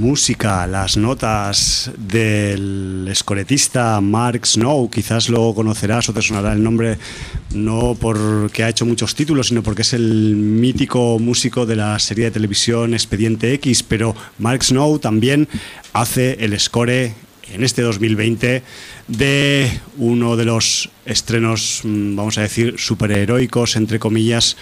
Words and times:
música, 0.00 0.66
las 0.66 0.96
notas 0.96 1.90
del 1.98 3.06
escoretista 3.10 4.00
Mark 4.00 4.46
Snow. 4.46 4.88
Quizás 4.88 5.28
lo 5.28 5.54
conocerás 5.54 6.08
o 6.08 6.14
te 6.14 6.22
sonará 6.22 6.54
el 6.54 6.62
nombre 6.62 6.98
no 7.54 7.94
porque 8.00 8.64
ha 8.64 8.70
hecho 8.70 8.86
muchos 8.86 9.14
títulos, 9.14 9.48
sino 9.48 9.62
porque 9.62 9.82
es 9.82 9.92
el 9.92 10.34
mítico 10.34 11.18
músico 11.18 11.66
de 11.66 11.76
la 11.76 11.98
serie 11.98 12.24
de 12.24 12.30
televisión 12.30 12.94
Expediente 12.94 13.52
X. 13.54 13.82
Pero 13.82 14.16
Mark 14.38 14.64
Snow 14.64 14.98
también 14.98 15.48
hace 15.92 16.42
el 16.44 16.58
score 16.58 17.12
en 17.52 17.64
este 17.64 17.82
2020 17.82 18.62
de 19.08 19.80
uno 19.98 20.36
de 20.36 20.44
los 20.44 20.90
estrenos, 21.04 21.80
mm, 21.84 22.16
vamos 22.16 22.38
a 22.38 22.42
decir, 22.42 22.74
superheroicos, 22.78 23.76
entre 23.76 23.98
comillas, 23.98 24.56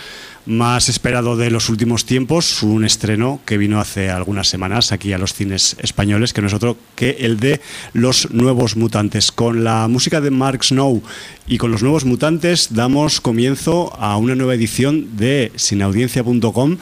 más 0.49 0.88
esperado 0.88 1.37
de 1.37 1.50
los 1.50 1.69
últimos 1.69 2.06
tiempos, 2.06 2.62
un 2.62 2.84
estreno 2.87 3.41
que 3.44 3.59
vino 3.59 3.81
hace 3.81 4.09
algunas 4.09 4.49
semanas 4.49 4.93
aquí 4.93 5.12
a 5.12 5.19
los 5.19 5.34
cines 5.34 5.76
españoles, 5.81 6.32
que 6.32 6.41
no 6.41 6.47
es 6.47 6.54
otro 6.54 6.78
que 6.94 7.19
el 7.21 7.38
de 7.38 7.60
Los 7.93 8.31
Nuevos 8.31 8.75
Mutantes. 8.75 9.31
Con 9.31 9.62
la 9.62 9.87
música 9.88 10.22
de 10.22 10.31
Mark 10.31 10.65
Snow 10.65 11.03
y 11.47 11.59
con 11.59 11.70
los 11.70 11.82
Nuevos 11.82 12.06
Mutantes 12.06 12.69
damos 12.70 13.20
comienzo 13.20 13.94
a 13.99 14.16
una 14.16 14.34
nueva 14.34 14.55
edición 14.55 15.19
de 15.19 15.53
sinaudiencia.com 15.56 16.78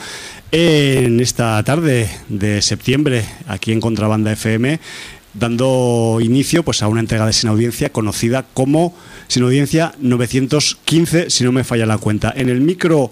en 0.53 1.19
esta 1.19 1.61
tarde 1.65 2.09
de 2.29 2.63
septiembre 2.63 3.25
aquí 3.49 3.73
en 3.73 3.81
Contrabanda 3.81 4.33
FM 4.33 4.79
dando 5.39 6.19
inicio 6.21 6.63
pues, 6.63 6.83
a 6.83 6.89
una 6.89 7.01
entrega 7.01 7.27
de 7.27 7.33
Sin 7.33 7.49
Audiencia 7.49 7.91
conocida 7.91 8.45
como 8.55 8.95
Sin 9.29 9.43
Audiencia 9.43 9.95
915, 10.01 11.31
si 11.31 11.45
no 11.45 11.53
me 11.53 11.65
falla 11.65 11.87
la 11.87 11.99
cuenta. 11.99 12.33
En 12.37 12.49
el 12.49 12.61
micro 12.61 13.11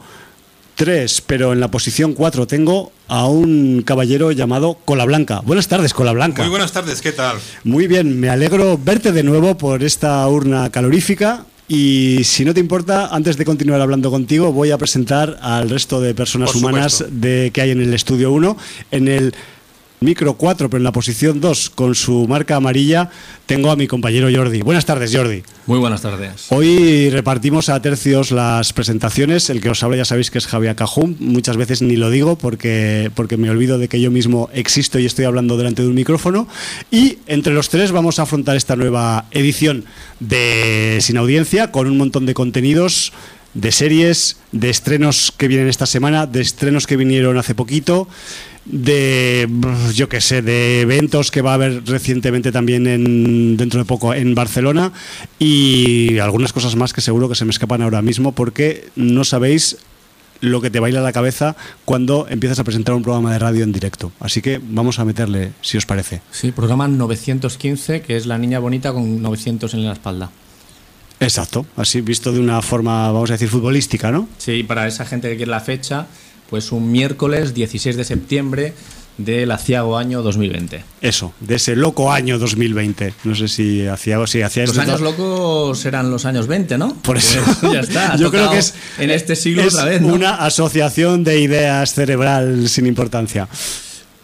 3, 0.75 1.23
pero 1.27 1.53
en 1.53 1.61
la 1.61 1.69
posición 1.69 2.15
4 2.15 2.47
tengo 2.47 2.93
a 3.09 3.27
un 3.27 3.83
caballero 3.85 4.33
llamado 4.33 4.79
Cola 4.85 5.05
Blanca. 5.05 5.41
Buenas 5.41 5.69
tardes, 5.69 5.95
Cola 5.95 6.12
Blanca. 6.12 6.43
Muy 6.43 6.51
buenas 6.51 6.73
tardes, 6.73 7.01
¿qué 7.01 7.12
tal? 7.12 7.37
Muy 7.62 7.87
bien, 7.87 8.19
me 8.19 8.29
alegro 8.29 8.79
verte 8.83 9.12
de 9.12 9.23
nuevo 9.23 9.56
por 9.56 9.83
esta 9.83 10.27
urna 10.29 10.71
calorífica. 10.71 11.47
Y 11.67 12.21
si 12.25 12.45
no 12.45 12.53
te 12.53 12.61
importa, 12.61 13.06
antes 13.06 13.39
de 13.39 13.45
continuar 13.47 13.81
hablando 13.81 14.11
contigo, 14.11 14.53
voy 14.53 14.71
a 14.71 14.77
presentar 14.77 15.39
al 15.41 15.71
resto 15.71 16.01
de 16.01 16.15
personas 16.15 16.55
humanas 16.55 17.05
de, 17.09 17.51
que 17.55 17.62
hay 17.62 17.71
en 17.71 17.81
el 17.81 17.95
estudio 17.95 18.33
1. 18.33 18.56
En 18.91 19.09
el 19.09 19.35
micro 20.05 20.35
4, 20.35 20.71
pero 20.71 20.79
en 20.79 20.85
la 20.85 20.93
posición 20.93 21.41
2, 21.41 21.71
con 21.71 21.95
su 21.95 22.29
marca 22.29 22.57
amarilla, 22.57 23.11
tengo 23.47 23.71
a 23.71 23.77
mi 23.77 23.87
compañero 23.87 24.29
Jordi. 24.33 24.63
Buenas 24.63 24.85
tardes, 24.85 25.15
Jordi. 25.15 25.43
Muy 25.67 25.79
buenas 25.79 26.03
tardes. 26.03 26.47
Hoy 26.51 27.11
repartimos 27.11 27.69
a 27.69 27.81
tercios 27.81 28.31
las 28.31 28.73
presentaciones. 28.73 29.51
El 29.51 29.61
que 29.61 29.71
os 29.71 29.83
habla 29.83 29.97
ya 29.97 30.05
sabéis 30.05 30.31
que 30.31 30.39
es 30.39 30.47
Javier 30.47 30.77
Cajún. 30.77 31.17
Muchas 31.19 31.57
veces 31.57 31.83
ni 31.83 31.97
lo 31.97 32.11
digo 32.11 32.37
porque, 32.37 33.11
porque 33.15 33.37
me 33.37 33.51
olvido 33.51 33.79
de 33.79 33.89
que 33.89 34.01
yo 34.01 34.11
mismo 34.11 34.51
existo 34.53 34.99
y 34.99 35.07
estoy 35.07 35.25
hablando 35.25 35.57
delante 35.57 35.83
de 35.83 35.89
un 35.89 35.95
micrófono. 35.95 36.47
Y 36.91 37.19
entre 37.27 37.55
los 37.55 37.69
tres 37.69 37.91
vamos 37.91 38.19
a 38.19 38.23
afrontar 38.23 38.57
esta 38.57 38.77
nueva 38.77 39.27
edición 39.31 39.85
de 40.21 40.99
Sin 41.01 41.17
Audiencia 41.17 41.71
con 41.73 41.87
un 41.87 41.97
montón 41.97 42.27
de 42.27 42.35
contenidos 42.35 43.13
de 43.55 43.71
series, 43.71 44.37
de 44.53 44.69
estrenos 44.69 45.33
que 45.37 45.49
vienen 45.49 45.69
esta 45.69 45.87
semana, 45.87 46.27
de 46.27 46.41
estrenos 46.41 46.87
que 46.87 46.97
vinieron 46.97 47.39
hace 47.39 47.55
poquito 47.55 48.09
de, 48.64 49.49
yo 49.94 50.08
qué 50.08 50.20
sé, 50.20 50.43
de 50.43 50.81
eventos 50.81 51.31
que 51.31 51.43
va 51.43 51.52
a 51.52 51.55
haber 51.55 51.84
recientemente 51.84 52.52
también 52.52 52.87
en, 52.87 53.56
dentro 53.56 53.81
de 53.81 53.84
poco 53.84 54.14
en 54.14 54.34
Barcelona 54.34 54.93
y 55.38 56.19
algunas 56.19 56.52
cosas 56.52 56.76
más 56.76 56.93
que 56.93 57.00
seguro 57.00 57.28
que 57.28 57.34
se 57.34 57.44
me 57.44 57.50
escapan 57.50 57.82
ahora 57.82 58.02
mismo 58.02 58.32
porque 58.32 58.88
no 58.96 59.25
sabéis 59.25 59.76
lo 60.40 60.61
que 60.61 60.70
te 60.70 60.81
baila 60.81 61.00
la 61.00 61.12
cabeza 61.12 61.56
cuando 61.84 62.26
empiezas 62.28 62.58
a 62.58 62.64
presentar 62.64 62.94
un 62.94 63.02
programa 63.02 63.32
de 63.32 63.38
radio 63.38 63.64
en 63.64 63.72
directo. 63.72 64.12
Así 64.20 64.43
que 64.43 64.61
vamos 64.62 64.99
a 64.99 65.05
meterle, 65.05 65.52
si 65.62 65.78
os 65.78 65.87
parece. 65.87 66.20
Sí, 66.31 66.52
programa 66.52 66.88
915, 66.88 68.02
que 68.02 68.16
es 68.16 68.26
la 68.26 68.38
niña 68.38 68.58
bonita 68.58 68.93
con 68.93 69.22
900 69.22 69.72
en 69.75 69.84
la 69.87 69.93
espalda. 69.93 70.31
Exacto, 71.20 71.64
así 71.76 72.00
visto 72.00 72.32
de 72.32 72.40
una 72.40 72.61
forma, 72.61 73.11
vamos 73.11 73.31
a 73.31 73.34
decir, 73.34 73.49
futbolística, 73.49 74.11
¿no? 74.11 74.28
Sí, 74.37 74.62
para 74.64 74.87
esa 74.87 75.06
gente 75.06 75.31
que 75.31 75.37
quiere 75.37 75.50
la 75.50 75.61
fecha, 75.61 76.06
pues 76.50 76.73
un 76.73 76.91
miércoles 76.93 77.55
16 77.55 77.96
de 77.96 78.05
septiembre 78.05 78.73
del 79.17 79.50
aciago 79.52 79.96
año 79.96 80.23
2020. 80.23 80.85
Eso, 81.00 81.32
de 81.38 81.55
ese 81.55 81.76
loco 81.76 82.11
año 82.12 82.38
2020. 82.38 83.14
No 83.25 83.35
sé 83.37 83.46
si 83.49 83.87
aciago, 83.87 84.26
si 84.26 84.43
hacía 84.43 84.67
Los 84.67 84.76
años 84.79 85.00
locos 85.00 85.85
eran 85.87 86.11
los 86.11 86.25
años 86.25 86.46
20, 86.49 86.79
¿no? 86.79 86.94
Por 86.96 87.19
eso. 87.19 87.38
Pues 87.61 87.73
ya 87.73 87.81
está. 87.81 88.17
Yo 88.19 88.31
creo 88.31 88.50
que 88.50 88.58
es 88.58 88.75
en 88.99 89.11
este 89.11 89.37
siglo 89.37 89.62
es 89.62 89.75
otra 89.75 89.87
vez, 89.87 90.00
¿no? 90.00 90.12
una 90.14 90.35
asociación 90.44 91.23
de 91.23 91.41
ideas 91.41 91.94
cerebral 91.94 92.69
sin 92.69 92.87
importancia. 92.87 93.49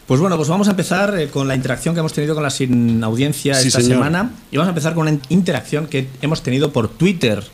Pues 0.07 0.21
bueno, 0.21 0.37
pues 0.37 0.49
vamos 0.49 0.67
a 0.67 0.73
empezar 0.73 1.17
eh, 1.21 1.29
con 1.29 1.47
la 1.47 1.55
interacción 1.55 1.95
que 1.95 2.01
hemos 2.01 2.13
tenido 2.13 2.35
con 2.35 2.43
la 2.43 2.51
sin 2.51 3.05
audiencia 3.05 3.55
Sí, 3.55 3.69
esta 3.69 3.81
señor. 3.81 3.99
semana 3.99 4.33
y 4.51 4.57
vamos 4.57 4.67
a 4.67 4.71
empezar 4.71 4.95
con 4.95 5.07
una 5.07 5.21
interacción 5.29 5.87
que 5.87 6.09
hemos 6.21 6.43
tenido 6.43 6.73
por 6.73 6.89
Twitter. 6.89 7.45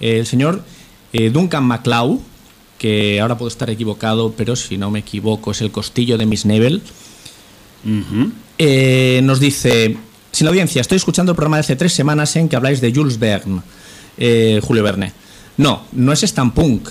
Eh, 0.00 0.18
el 0.18 0.26
señor 0.26 0.64
eh, 1.12 1.30
Duncan 1.30 1.62
MacLeod, 1.62 2.18
que 2.82 3.20
ahora 3.20 3.38
puedo 3.38 3.48
estar 3.48 3.70
equivocado, 3.70 4.34
pero 4.36 4.56
si 4.56 4.76
no 4.76 4.90
me 4.90 4.98
equivoco 4.98 5.52
es 5.52 5.60
el 5.60 5.70
costillo 5.70 6.18
de 6.18 6.26
Miss 6.26 6.44
Nebel, 6.44 6.82
eh, 8.58 9.20
nos 9.22 9.38
dice, 9.38 9.96
sin 10.32 10.48
audiencia, 10.48 10.80
estoy 10.80 10.96
escuchando 10.96 11.30
el 11.30 11.36
programa 11.36 11.58
de 11.58 11.60
hace 11.60 11.76
tres 11.76 11.92
semanas 11.92 12.34
en 12.34 12.48
que 12.48 12.56
habláis 12.56 12.80
de 12.80 12.92
Jules 12.92 13.20
Verne, 13.20 13.62
eh, 14.18 14.60
Julio 14.64 14.82
Verne. 14.82 15.12
No, 15.58 15.84
no 15.92 16.12
es 16.12 16.22
Stampunk 16.22 16.88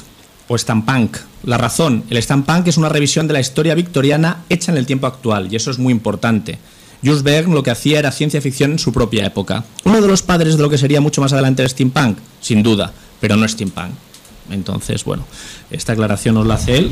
o 0.47 0.57
Stampunk. 0.57 1.17
La 1.43 1.57
razón, 1.57 2.05
el 2.09 2.23
Stampunk 2.23 2.69
es 2.69 2.77
una 2.77 2.88
revisión 2.88 3.27
de 3.27 3.33
la 3.33 3.41
historia 3.41 3.75
victoriana 3.75 4.45
hecha 4.47 4.71
en 4.71 4.77
el 4.77 4.85
tiempo 4.85 5.07
actual, 5.07 5.49
y 5.51 5.57
eso 5.57 5.71
es 5.71 5.77
muy 5.77 5.91
importante. 5.91 6.57
Jules 7.03 7.23
Verne 7.23 7.53
lo 7.53 7.63
que 7.63 7.71
hacía 7.71 7.99
era 7.99 8.13
ciencia 8.13 8.39
ficción 8.39 8.71
en 8.71 8.79
su 8.79 8.93
propia 8.93 9.25
época. 9.25 9.65
Uno 9.83 9.99
de 9.99 10.07
los 10.07 10.21
padres 10.21 10.55
de 10.55 10.63
lo 10.63 10.69
que 10.69 10.77
sería 10.77 11.01
mucho 11.01 11.19
más 11.19 11.33
adelante 11.33 11.63
el 11.63 11.69
steampunk, 11.69 12.17
sin 12.39 12.63
duda, 12.63 12.93
pero 13.19 13.35
no 13.35 13.45
steampunk. 13.45 13.91
Entonces, 14.51 15.03
bueno, 15.03 15.25
esta 15.71 15.94
aclaración 15.94 16.36
nos 16.36 16.48
la 16.48 16.56
hace 16.56 16.77
él. 16.77 16.92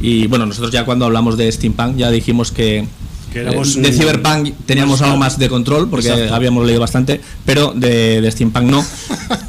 Y 0.00 0.26
bueno, 0.28 0.46
nosotros 0.46 0.72
ya 0.72 0.84
cuando 0.84 1.04
hablamos 1.04 1.36
de 1.36 1.50
steampunk 1.52 1.96
ya 1.96 2.10
dijimos 2.10 2.52
que, 2.52 2.86
Que 3.32 3.40
éramos 3.40 3.76
eh, 3.76 3.80
de 3.82 3.88
un- 3.88 3.94
cyberpunk 3.94 4.52
teníamos 4.66 5.02
algo 5.02 5.16
más 5.18 5.38
de 5.38 5.48
control 5.48 5.88
porque 5.90 6.08
Exacto. 6.08 6.34
habíamos 6.34 6.64
leído 6.64 6.80
bastante, 6.80 7.20
pero 7.44 7.72
de, 7.76 8.20
de 8.20 8.30
steampunk 8.30 8.64
no. 8.64 8.84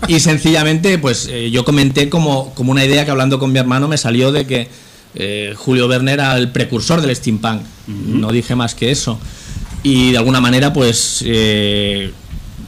y 0.08 0.20
sencillamente, 0.20 0.98
pues 0.98 1.28
eh, 1.32 1.50
yo 1.52 1.64
comenté 1.64 2.10
como, 2.10 2.54
como 2.54 2.72
una 2.72 2.84
idea 2.84 3.06
que 3.06 3.12
hablando 3.12 3.40
con 3.40 3.52
mi 3.52 3.60
hermano 3.60 3.88
me 3.88 3.98
salió 3.98 4.32
de 4.34 4.46
que 4.46 4.68
eh, 5.16 5.54
Julio 5.58 5.88
Verne 5.88 6.12
era 6.14 6.36
el 6.38 6.52
precursor 6.52 7.02
del 7.02 7.16
steampunk. 7.16 7.62
No 7.88 8.32
dije 8.32 8.56
más 8.56 8.76
que 8.76 8.92
eso. 8.92 9.20
Y 9.84 10.12
de 10.12 10.18
alguna 10.18 10.40
manera, 10.42 10.72
pues, 10.74 11.24
eh, 11.26 12.12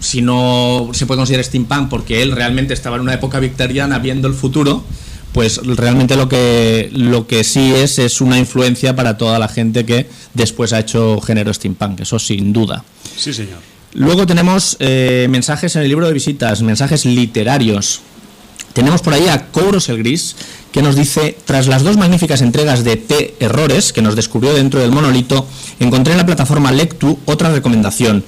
si 0.04 0.22
no 0.22 0.90
se 0.94 1.06
puede 1.06 1.20
considerar 1.20 1.46
steampunk 1.46 1.90
porque 1.90 2.22
él 2.22 2.34
realmente 2.34 2.74
estaba 2.74 2.98
en 2.98 3.04
una 3.04 3.14
época 3.14 3.40
victoriana 3.40 4.00
viendo 4.00 4.28
el 4.28 4.34
futuro, 4.34 4.84
pues 5.32 5.62
realmente 5.64 6.16
lo 6.16 6.30
que, 6.30 6.90
lo 6.94 7.26
que 7.26 7.44
sí 7.44 7.74
es 7.74 7.98
es 8.00 8.22
una 8.22 8.38
influencia 8.38 8.96
para 8.96 9.18
toda 9.18 9.40
la 9.40 9.48
gente 9.48 9.86
que 9.86 10.08
después 10.34 10.74
ha 10.74 10.80
hecho 10.80 11.20
género 11.22 11.54
steampunk, 11.54 12.02
eso 12.02 12.20
sin 12.20 12.54
duda. 12.54 12.84
Sí, 13.18 13.34
señor. 13.34 13.60
Luego 13.94 14.26
tenemos 14.26 14.76
eh, 14.80 15.28
mensajes 15.30 15.76
en 15.76 15.84
el 15.84 15.90
libro 15.90 16.08
de 16.08 16.14
visitas, 16.14 16.62
mensajes 16.62 17.06
literarios. 17.06 18.02
Tenemos 18.74 19.02
por 19.02 19.14
ahí 19.14 19.28
a 19.28 19.52
Kouros 19.52 19.88
el 19.90 20.00
Gris, 20.00 20.36
que 20.72 20.82
nos 20.82 20.96
dice, 20.96 21.38
tras 21.46 21.68
las 21.68 21.84
dos 21.84 21.96
magníficas 21.96 22.42
entregas 22.42 22.84
de 22.84 22.96
T 22.96 23.36
Errores, 23.40 23.94
que 23.94 24.02
nos 24.02 24.16
descubrió 24.16 24.54
dentro 24.54 24.80
del 24.80 24.92
monolito, 24.92 25.48
encontré 25.80 26.14
en 26.14 26.18
la 26.18 26.26
plataforma 26.26 26.72
Lectu 26.72 27.20
otra 27.26 27.52
recomendación. 27.52 28.24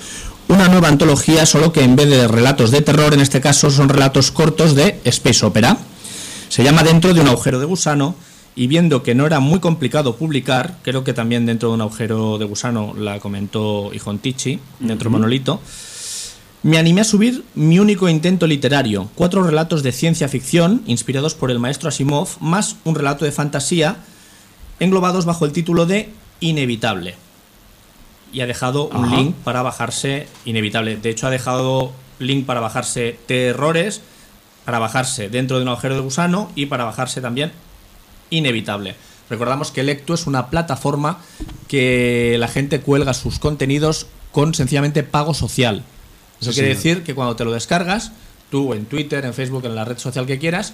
Una 0.48 0.68
nueva 0.68 0.90
antología, 0.90 1.46
solo 1.48 1.74
que 1.74 1.84
en 1.84 1.96
vez 1.96 2.08
de 2.08 2.28
relatos 2.28 2.70
de 2.70 2.82
terror, 2.82 3.14
en 3.14 3.20
este 3.20 3.42
caso 3.42 3.72
son 3.72 3.90
relatos 3.90 4.32
cortos 4.32 4.76
de 4.76 5.00
Space 5.04 5.44
Opera. 5.44 5.78
Se 6.50 6.64
llama 6.64 6.84
Dentro 6.84 7.14
de 7.14 7.22
un 7.22 7.28
agujero 7.28 7.60
de 7.60 7.66
gusano 7.66 8.16
y 8.56 8.68
viendo 8.68 9.02
que 9.02 9.16
no 9.16 9.26
era 9.26 9.40
muy 9.40 9.60
complicado 9.60 10.16
publicar, 10.16 10.78
creo 10.84 11.04
que 11.04 11.14
también 11.14 11.48
dentro 11.48 11.70
de 11.70 11.76
un 11.76 11.82
agujero 11.82 12.38
de 12.38 12.46
gusano 12.46 12.94
la 12.96 13.20
comentó 13.20 13.92
Ijontichi, 13.92 14.60
dentro 14.80 15.10
de 15.10 15.14
Monolito, 15.14 15.60
me 16.62 16.78
animé 16.78 17.02
a 17.02 17.06
subir 17.06 17.44
mi 17.56 17.80
único 17.80 18.08
intento 18.08 18.46
literario, 18.46 19.10
cuatro 19.16 19.44
relatos 19.44 19.82
de 19.82 19.92
ciencia 19.92 20.30
ficción 20.30 20.84
inspirados 20.86 21.34
por 21.34 21.50
el 21.50 21.60
maestro 21.60 21.90
Asimov, 21.90 22.30
más 22.40 22.76
un 22.86 22.96
relato 22.96 23.26
de 23.26 23.32
fantasía, 23.32 23.98
englobados 24.80 25.26
bajo 25.26 25.46
el 25.46 25.52
título 25.52 25.88
de 25.88 26.12
Inevitable. 26.40 27.25
Y 28.34 28.42
ha 28.42 28.48
dejado 28.48 28.88
un 28.88 29.10
link 29.16 29.36
para 29.44 29.62
bajarse 29.62 30.28
Inevitable. 30.46 30.98
De 30.98 31.10
hecho, 31.10 31.28
ha 31.28 31.30
dejado 31.30 31.94
link 32.20 32.46
para 32.46 32.60
bajarse 32.60 33.18
Terrores, 33.28 34.02
para 34.66 34.80
bajarse 34.80 35.30
dentro 35.30 35.58
de 35.58 35.64
un 35.64 35.70
agujero 35.70 35.96
de 35.96 36.02
gusano 36.02 36.52
y 36.56 36.66
para 36.66 36.84
bajarse 36.86 37.22
también 37.22 37.52
Inevitable. 38.30 38.96
Recordamos 39.30 39.72
que 39.72 39.84
Lectu 39.84 40.14
es 40.14 40.28
una 40.28 40.48
plataforma 40.50 41.20
que 41.68 42.36
la 42.40 42.48
gente 42.48 42.82
cuelga 42.82 43.14
sus 43.14 43.40
contenidos 43.40 44.08
con 44.32 44.54
sencillamente 44.54 45.04
pago 45.04 45.34
social. 45.34 45.84
Eso 46.42 46.52
Sí, 46.52 46.60
quiere 46.60 46.76
señor. 46.76 46.84
decir 46.98 47.04
que 47.04 47.16
cuando 47.16 47.36
te 47.36 47.46
lo 47.46 47.52
descargas, 47.52 48.12
tú 48.52 48.74
en 48.74 48.86
Twitter, 48.86 49.24
en 49.26 49.34
Facebook, 49.34 49.66
en 49.66 49.76
la 49.76 49.86
red 49.86 49.98
social 49.98 50.26
que 50.28 50.38
quieras, 50.38 50.74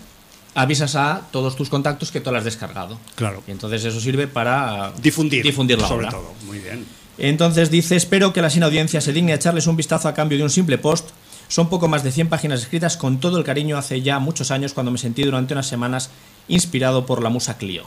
avisas 0.56 0.96
a 0.96 1.22
todos 1.32 1.56
tus 1.56 1.70
contactos 1.70 2.12
que 2.12 2.20
tú 2.20 2.32
lo 2.32 2.38
has 2.38 2.44
descargado. 2.44 2.98
Claro. 3.16 3.42
Y 3.48 3.52
entonces 3.52 3.86
eso 3.86 4.02
sirve 4.02 4.28
para 4.28 4.92
Difundir. 5.02 5.44
difundir 5.44 5.80
la 5.80 5.88
sobre 5.88 6.08
obra. 6.08 6.18
todo. 6.18 6.34
Muy 6.46 6.60
bien. 6.60 6.86
Entonces 7.18 7.70
dice, 7.70 7.96
espero 7.96 8.34
que 8.34 8.42
la 8.42 8.50
sin 8.50 8.64
audiencia 8.64 9.02
se 9.02 9.14
digne 9.14 9.34
a 9.34 9.36
echarles 9.36 9.68
un 9.68 9.76
vistazo 9.76 10.08
a 10.08 10.14
cambio 10.14 10.38
de 10.38 10.44
un 10.44 10.50
simple 10.50 10.78
post. 10.78 11.10
Son 11.48 11.70
poco 11.70 11.88
más 11.88 12.04
de 12.04 12.12
100 12.12 12.30
páginas 12.30 12.62
escritas 12.62 12.98
con 12.98 13.20
todo 13.20 13.38
el 13.38 13.44
cariño 13.44 13.78
hace 13.78 14.02
ya 14.02 14.20
muchos 14.20 14.52
años 14.52 14.74
cuando 14.74 14.92
me 14.92 14.98
sentí 14.98 15.24
durante 15.24 15.54
unas 15.54 15.68
semanas 15.68 16.10
inspirado 16.48 17.06
por 17.06 17.22
la 17.22 17.30
musa 17.30 17.58
Clio. 17.58 17.84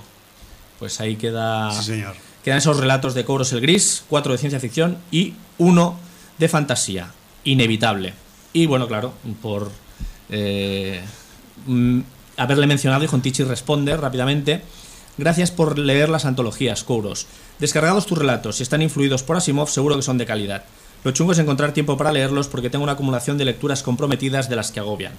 Pues 0.79 1.01
ahí 1.01 1.17
queda... 1.17 1.71
Sí, 1.73 1.85
señor. 1.85 2.15
Quedan 2.45 2.59
esos 2.59 2.77
relatos 2.77 3.15
de 3.15 3.25
Cobros 3.25 3.53
el 3.55 3.63
Gris, 3.63 4.05
cuatro 4.09 4.33
de 4.33 4.39
ciencia 4.39 4.61
ficción 4.61 4.99
y 5.11 5.33
uno 5.57 5.99
de 6.37 6.49
fantasía. 6.49 7.11
Inevitable. 7.45 8.13
Y 8.53 8.67
bueno, 8.67 8.87
claro, 8.87 9.15
por 9.41 9.71
eh, 10.29 11.03
mm, 11.67 12.01
haberle 12.37 12.67
mencionado, 12.67 13.05
y 13.05 13.07
Jontichi 13.07 13.45
responde 13.45 13.97
rápidamente. 13.97 14.63
Gracias 15.17 15.53
por 15.53 15.79
leer 15.79 16.09
las 16.09 16.25
antologías, 16.25 16.83
Kouros. 16.83 17.27
Descargados 17.61 18.07
tus 18.07 18.19
relatos, 18.19 18.57
si 18.57 18.65
están 18.65 18.83
influidos 18.83 19.23
por 19.23 19.37
Asimov, 19.37 19.69
seguro 19.69 19.95
que 19.95 20.03
son 20.03 20.19
de 20.19 20.27
calidad. 20.27 20.65
Lo 21.05 21.13
chungo 21.13 21.33
es 21.33 21.39
encontrar 21.39 21.73
tiempo 21.73 21.97
para 21.97 22.13
leerlos 22.13 22.49
porque 22.49 22.71
tengo 22.71 22.83
una 22.83 22.93
acumulación 22.93 23.39
de 23.39 23.45
lecturas 23.45 23.83
comprometidas 23.83 24.49
de 24.49 24.57
las 24.57 24.73
que 24.73 24.81
agobian. 24.81 25.13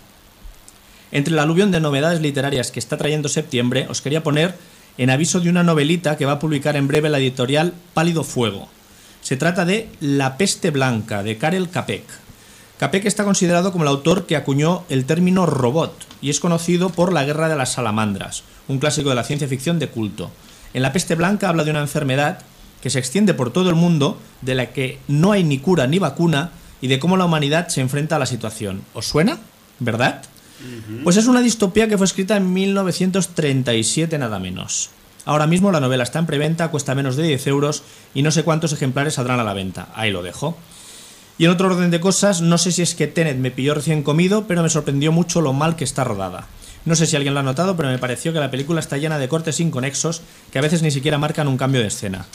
Entre 1.12 1.34
el 1.34 1.40
aluvión 1.40 1.72
de 1.72 1.80
novedades 1.80 2.20
literarias 2.20 2.72
que 2.72 2.80
está 2.80 2.98
trayendo 2.98 3.30
septiembre, 3.30 3.88
os 3.90 4.02
quería 4.02 4.24
poner 4.24 4.56
en 4.98 5.10
aviso 5.10 5.40
de 5.40 5.50
una 5.50 5.64
novelita 5.64 6.18
que 6.18 6.26
va 6.26 6.34
a 6.34 6.40
publicar 6.40 6.76
en 6.76 6.88
breve 6.88 7.10
la 7.10 7.20
editorial 7.20 7.74
Pálido 7.94 8.24
Fuego. 8.24 8.68
Se 9.22 9.38
trata 9.38 9.64
de 9.64 9.90
La 10.02 10.38
peste 10.38 10.72
blanca, 10.72 11.24
de 11.24 11.38
Karel 11.38 11.70
Capek. 11.70 12.04
Capek 12.78 13.06
está 13.06 13.24
considerado 13.24 13.72
como 13.72 13.86
el 13.86 13.90
autor 13.90 14.26
que 14.26 14.36
acuñó 14.36 14.84
el 14.90 15.06
término 15.06 15.46
robot 15.46 15.94
y 16.22 16.30
es 16.30 16.42
conocido 16.42 16.90
por 16.90 17.14
La 17.14 17.24
Guerra 17.24 17.48
de 17.48 17.56
las 17.56 17.72
Salamandras, 17.72 18.44
un 18.68 18.80
clásico 18.80 19.10
de 19.10 19.16
la 19.16 19.24
ciencia 19.24 19.48
ficción 19.48 19.80
de 19.80 19.88
culto. 19.88 20.30
En 20.74 20.82
La 20.82 20.92
peste 20.92 21.16
blanca 21.16 21.48
habla 21.48 21.64
de 21.64 21.72
una 21.72 21.80
enfermedad 21.80 22.40
que 22.82 22.90
se 22.90 23.00
extiende 23.00 23.34
por 23.34 23.52
todo 23.52 23.70
el 23.70 23.76
mundo, 23.76 24.20
de 24.42 24.56
la 24.56 24.68
que 24.68 25.00
no 25.08 25.32
hay 25.32 25.46
ni 25.46 25.58
cura 25.60 25.88
ni 25.88 26.00
vacuna 26.00 26.52
y 26.82 26.88
de 26.88 27.00
cómo 27.00 27.16
la 27.16 27.24
humanidad 27.24 27.70
se 27.70 27.80
enfrenta 27.80 28.18
a 28.18 28.20
la 28.20 28.26
situación. 28.26 28.84
¿Os 28.94 29.08
suena? 29.08 29.40
¿Verdad? 29.80 30.24
Pues 31.04 31.16
es 31.16 31.28
una 31.28 31.42
distopía 31.42 31.88
que 31.88 31.98
fue 31.98 32.06
escrita 32.06 32.36
en 32.36 32.52
1937 32.54 34.18
nada 34.18 34.38
menos. 34.38 34.90
Ahora 35.24 35.48
mismo 35.48 35.72
la 35.72 35.80
novela 35.80 36.04
está 36.04 36.20
en 36.20 36.26
preventa, 36.26 36.68
cuesta 36.68 36.94
menos 36.94 37.16
de 37.16 37.24
10 37.24 37.48
euros 37.48 37.84
y 38.14 38.22
no 38.22 38.32
sé 38.32 38.44
cuántos 38.44 38.74
ejemplares 38.74 39.14
saldrán 39.14 39.40
a 39.40 39.46
la 39.46 39.54
venta. 39.54 39.88
Ahí 39.96 40.12
lo 40.12 40.22
dejo. 40.22 40.58
Y 41.38 41.46
en 41.46 41.52
otro 41.52 41.68
orden 41.68 41.92
de 41.92 42.00
cosas, 42.00 42.42
no 42.42 42.58
sé 42.58 42.72
si 42.72 42.82
es 42.82 42.96
que 42.96 43.08
Tenet 43.08 43.38
me 43.38 43.52
pilló 43.52 43.74
recién 43.74 44.04
comido, 44.04 44.48
pero 44.48 44.64
me 44.64 44.70
sorprendió 44.70 45.12
mucho 45.12 45.42
lo 45.42 45.52
mal 45.52 45.76
que 45.76 45.84
está 45.84 46.04
rodada. 46.04 46.48
No 46.86 46.96
sé 46.96 47.08
si 47.08 47.16
alguien 47.16 47.34
lo 47.34 47.40
ha 47.40 47.44
notado, 47.44 47.76
pero 47.76 47.90
me 47.90 47.98
pareció 47.98 48.32
que 48.32 48.40
la 48.40 48.52
película 48.52 48.80
está 48.80 48.98
llena 48.98 49.18
de 49.18 49.28
cortes 49.28 49.60
inconexos 49.60 50.22
que 50.52 50.60
a 50.60 50.62
veces 50.62 50.82
ni 50.82 50.92
siquiera 50.92 51.18
marcan 51.18 51.48
un 51.48 51.58
cambio 51.58 51.82
de 51.82 51.88
escena. 51.88 52.26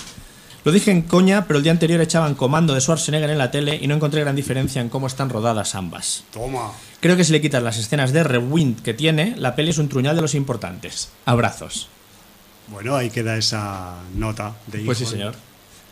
Lo 0.64 0.72
dije 0.72 0.90
en 0.90 1.02
coña, 1.02 1.46
pero 1.46 1.56
el 1.56 1.62
día 1.62 1.72
anterior 1.72 2.00
echaban 2.02 2.34
comando 2.34 2.74
de 2.74 2.80
Schwarzenegger 2.82 3.30
en 3.30 3.38
la 3.38 3.50
tele 3.50 3.78
y 3.80 3.86
no 3.86 3.94
encontré 3.94 4.20
gran 4.20 4.36
diferencia 4.36 4.82
en 4.82 4.90
cómo 4.90 5.06
están 5.06 5.30
rodadas 5.30 5.74
ambas. 5.74 6.24
Toma. 6.32 6.72
Creo 7.00 7.16
que 7.16 7.24
si 7.24 7.32
le 7.32 7.40
quitas 7.40 7.62
las 7.62 7.78
escenas 7.78 8.12
de 8.12 8.24
rewind 8.24 8.82
que 8.82 8.92
tiene, 8.92 9.34
la 9.38 9.54
peli 9.54 9.70
es 9.70 9.78
un 9.78 9.88
truñal 9.88 10.16
de 10.16 10.22
los 10.22 10.34
importantes. 10.34 11.10
Abrazos. 11.24 11.88
Bueno, 12.68 12.94
ahí 12.94 13.08
queda 13.08 13.38
esa 13.38 13.94
nota 14.14 14.54
de 14.66 14.80
Pues 14.80 14.98
sí, 14.98 15.06
señor. 15.06 15.34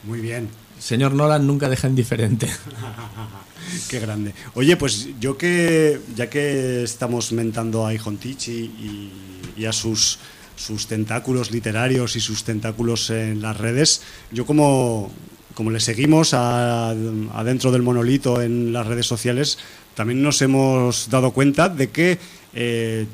Muy 0.04 0.20
bien. 0.20 0.50
Señor 0.78 1.12
Nolan 1.14 1.46
nunca 1.46 1.68
deja 1.68 1.88
indiferente. 1.88 2.48
Qué 3.88 4.00
grande. 4.00 4.34
Oye, 4.54 4.76
pues 4.76 5.08
yo 5.20 5.36
que, 5.36 6.00
ya 6.16 6.30
que 6.30 6.82
estamos 6.82 7.32
mentando 7.32 7.86
a 7.86 7.92
Ijon 7.94 8.16
Tichi 8.16 8.52
y, 8.52 9.12
y 9.56 9.64
a 9.66 9.72
sus, 9.72 10.18
sus 10.56 10.86
tentáculos 10.86 11.50
literarios 11.50 12.16
y 12.16 12.20
sus 12.20 12.44
tentáculos 12.44 13.10
en 13.10 13.42
las 13.42 13.56
redes, 13.56 14.02
yo 14.32 14.46
como, 14.46 15.10
como 15.54 15.70
le 15.70 15.80
seguimos 15.80 16.32
adentro 16.32 17.70
del 17.70 17.82
monolito 17.82 18.40
en 18.40 18.72
las 18.72 18.86
redes 18.86 19.06
sociales, 19.06 19.58
también 19.94 20.22
nos 20.22 20.40
hemos 20.42 21.10
dado 21.10 21.32
cuenta 21.32 21.68
de 21.68 21.90
que 21.90 22.18
eh, 22.54 23.06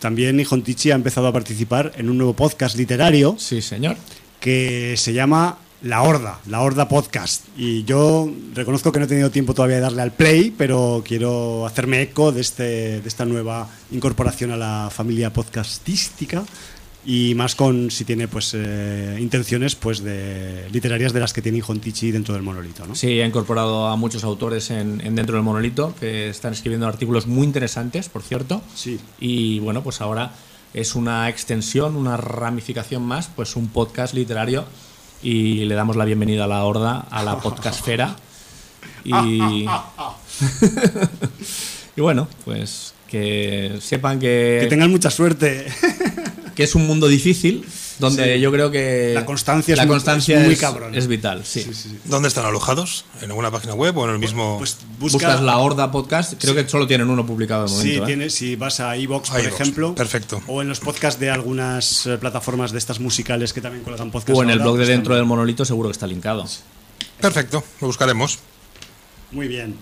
también 0.00 0.38
Ijon 0.38 0.62
Tichi 0.62 0.90
ha 0.90 0.94
empezado 0.96 1.28
a 1.28 1.32
participar 1.32 1.92
en 1.96 2.10
un 2.10 2.18
nuevo 2.18 2.34
podcast 2.34 2.76
literario 2.76 3.36
Sí, 3.38 3.62
señor. 3.62 3.96
que 4.40 4.94
se 4.98 5.12
llama 5.14 5.58
La 5.82 6.02
Horda, 6.02 6.40
La 6.46 6.62
Horda 6.62 6.88
Podcast. 6.88 7.44
Y 7.56 7.84
yo 7.84 8.30
reconozco 8.54 8.90
que 8.90 8.98
no 8.98 9.04
he 9.04 9.08
tenido 9.08 9.30
tiempo 9.30 9.54
todavía 9.54 9.76
de 9.76 9.82
darle 9.82 10.02
al 10.02 10.12
play, 10.12 10.50
pero 10.56 11.02
quiero 11.06 11.66
hacerme 11.66 12.00
eco 12.02 12.32
de, 12.32 12.40
este, 12.40 13.00
de 13.00 13.08
esta 13.08 13.24
nueva 13.24 13.68
incorporación 13.90 14.50
a 14.50 14.56
la 14.56 14.88
familia 14.90 15.32
podcastística 15.32 16.44
y 17.06 17.34
más 17.34 17.54
con 17.54 17.90
si 17.90 18.04
tiene 18.04 18.28
pues 18.28 18.52
eh, 18.54 19.18
intenciones 19.20 19.74
pues 19.74 20.02
de 20.02 20.66
literarias 20.72 21.12
de 21.12 21.20
las 21.20 21.32
que 21.32 21.42
tiene 21.42 21.60
Jontichi 21.60 22.10
dentro 22.10 22.34
del 22.34 22.42
monolito, 22.42 22.86
¿no? 22.86 22.94
Sí, 22.94 23.20
ha 23.20 23.26
incorporado 23.26 23.88
a 23.88 23.96
muchos 23.96 24.24
autores 24.24 24.70
en, 24.70 25.02
en 25.04 25.14
dentro 25.14 25.34
del 25.34 25.44
monolito 25.44 25.94
que 26.00 26.30
están 26.30 26.54
escribiendo 26.54 26.86
artículos 26.86 27.26
muy 27.26 27.44
interesantes, 27.44 28.08
por 28.08 28.22
cierto. 28.22 28.62
Sí. 28.74 28.98
Y 29.20 29.58
bueno, 29.58 29.82
pues 29.82 30.00
ahora 30.00 30.32
es 30.72 30.94
una 30.94 31.28
extensión, 31.28 31.94
una 31.94 32.16
ramificación 32.16 33.02
más, 33.02 33.28
pues 33.34 33.54
un 33.54 33.68
podcast 33.68 34.14
literario. 34.14 34.64
Y 35.24 35.64
le 35.64 35.74
damos 35.74 35.96
la 35.96 36.04
bienvenida 36.04 36.44
a 36.44 36.46
la 36.46 36.62
horda, 36.64 37.06
a 37.10 37.22
la 37.22 37.38
podcastfera. 37.38 38.14
Y. 39.04 39.14
y 41.96 42.00
bueno, 42.00 42.28
pues 42.44 42.92
que 43.08 43.78
sepan 43.80 44.20
que, 44.20 44.58
Que 44.60 44.66
tengan 44.68 44.90
mucha 44.90 45.10
suerte. 45.10 45.66
que 46.54 46.64
es 46.64 46.74
un 46.74 46.86
mundo 46.86 47.08
difícil, 47.08 47.64
donde 48.04 48.34
Sí. 48.36 48.40
yo 48.40 48.52
creo 48.52 48.70
que 48.70 49.12
La 49.14 49.26
constancia 49.26 49.72
es 49.72 49.78
la 49.78 49.84
muy- 49.86 49.94
constancia 49.94 50.38
es 50.38 50.44
muy 50.44 50.54
es- 50.54 50.60
cabrona. 50.60 50.96
es 50.96 51.06
vital. 51.06 51.44
Sí. 51.44 51.62
Sí, 51.62 51.74
sí, 51.74 51.88
sí. 51.90 51.98
¿Dónde 52.04 52.28
están 52.28 52.44
alojados? 52.46 53.04
¿En 53.20 53.30
alguna 53.30 53.50
página 53.50 53.74
web 53.74 53.96
o 53.98 54.04
en 54.06 54.12
el 54.12 54.18
mismo...? 54.18 54.58
Pues 54.58 54.76
busca, 54.98 55.16
Buscas 55.18 55.40
la 55.42 55.58
Horda 55.58 55.90
Podcast, 55.90 56.34
creo 56.40 56.54
que 56.54 56.68
solo 56.68 56.86
tienen 56.86 57.08
uno 57.10 57.26
publicado 57.26 57.64
de 57.66 57.82
Sí. 57.82 57.96
¿eh? 57.96 58.02
tiene, 58.06 58.30
si 58.30 58.56
vas 58.56 58.80
a 58.80 58.96
iVox, 58.96 59.30
por 59.30 59.40
ejemplo. 59.40 59.94
perfecto. 59.94 60.40
O 60.46 60.62
en 60.62 60.68
los 60.68 60.80
podcasts 60.80 61.18
de 61.20 61.30
algunas 61.30 62.06
eh, 62.06 62.16
plataformas 62.18 62.70
de 62.72 62.78
estas 62.78 63.00
musicales 63.00 63.52
que 63.52 63.60
también 63.60 63.82
cuelgan 63.84 64.10
podcasts. 64.10 64.38
O 64.38 64.42
en 64.42 64.50
el 64.50 64.58
blog 64.60 64.76
de 64.78 64.86
dentro 64.86 65.14
del 65.16 65.24
monolito 65.24 65.64
seguro 65.64 65.88
que 65.88 65.92
está 65.92 66.06
linkado. 66.06 66.46
Perfecto, 67.20 67.64
lo 67.80 67.86
buscaremos. 67.86 68.38
Muy 69.32 69.48
bien. 69.48 69.76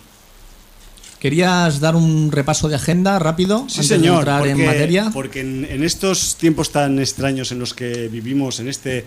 ¿Querías 1.22 1.78
dar 1.78 1.94
un 1.94 2.32
repaso 2.32 2.68
de 2.68 2.74
agenda 2.74 3.16
rápido 3.20 3.66
Sí, 3.68 3.76
antes 3.78 3.86
señor. 3.86 4.14
de 4.14 4.18
entrar 4.18 4.38
porque, 4.40 4.50
en 4.50 4.66
materia? 4.66 5.10
Porque 5.14 5.40
en, 5.40 5.64
en 5.70 5.84
estos 5.84 6.34
tiempos 6.34 6.72
tan 6.72 6.98
extraños 6.98 7.52
en 7.52 7.60
los 7.60 7.74
que 7.74 8.08
vivimos, 8.08 8.58
en 8.58 8.66
este, 8.66 9.04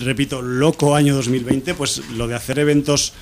repito, 0.00 0.42
loco 0.42 0.94
año 0.94 1.14
2020, 1.14 1.72
pues 1.72 2.02
lo 2.10 2.28
de 2.28 2.34
hacer 2.34 2.58
eventos 2.58 3.14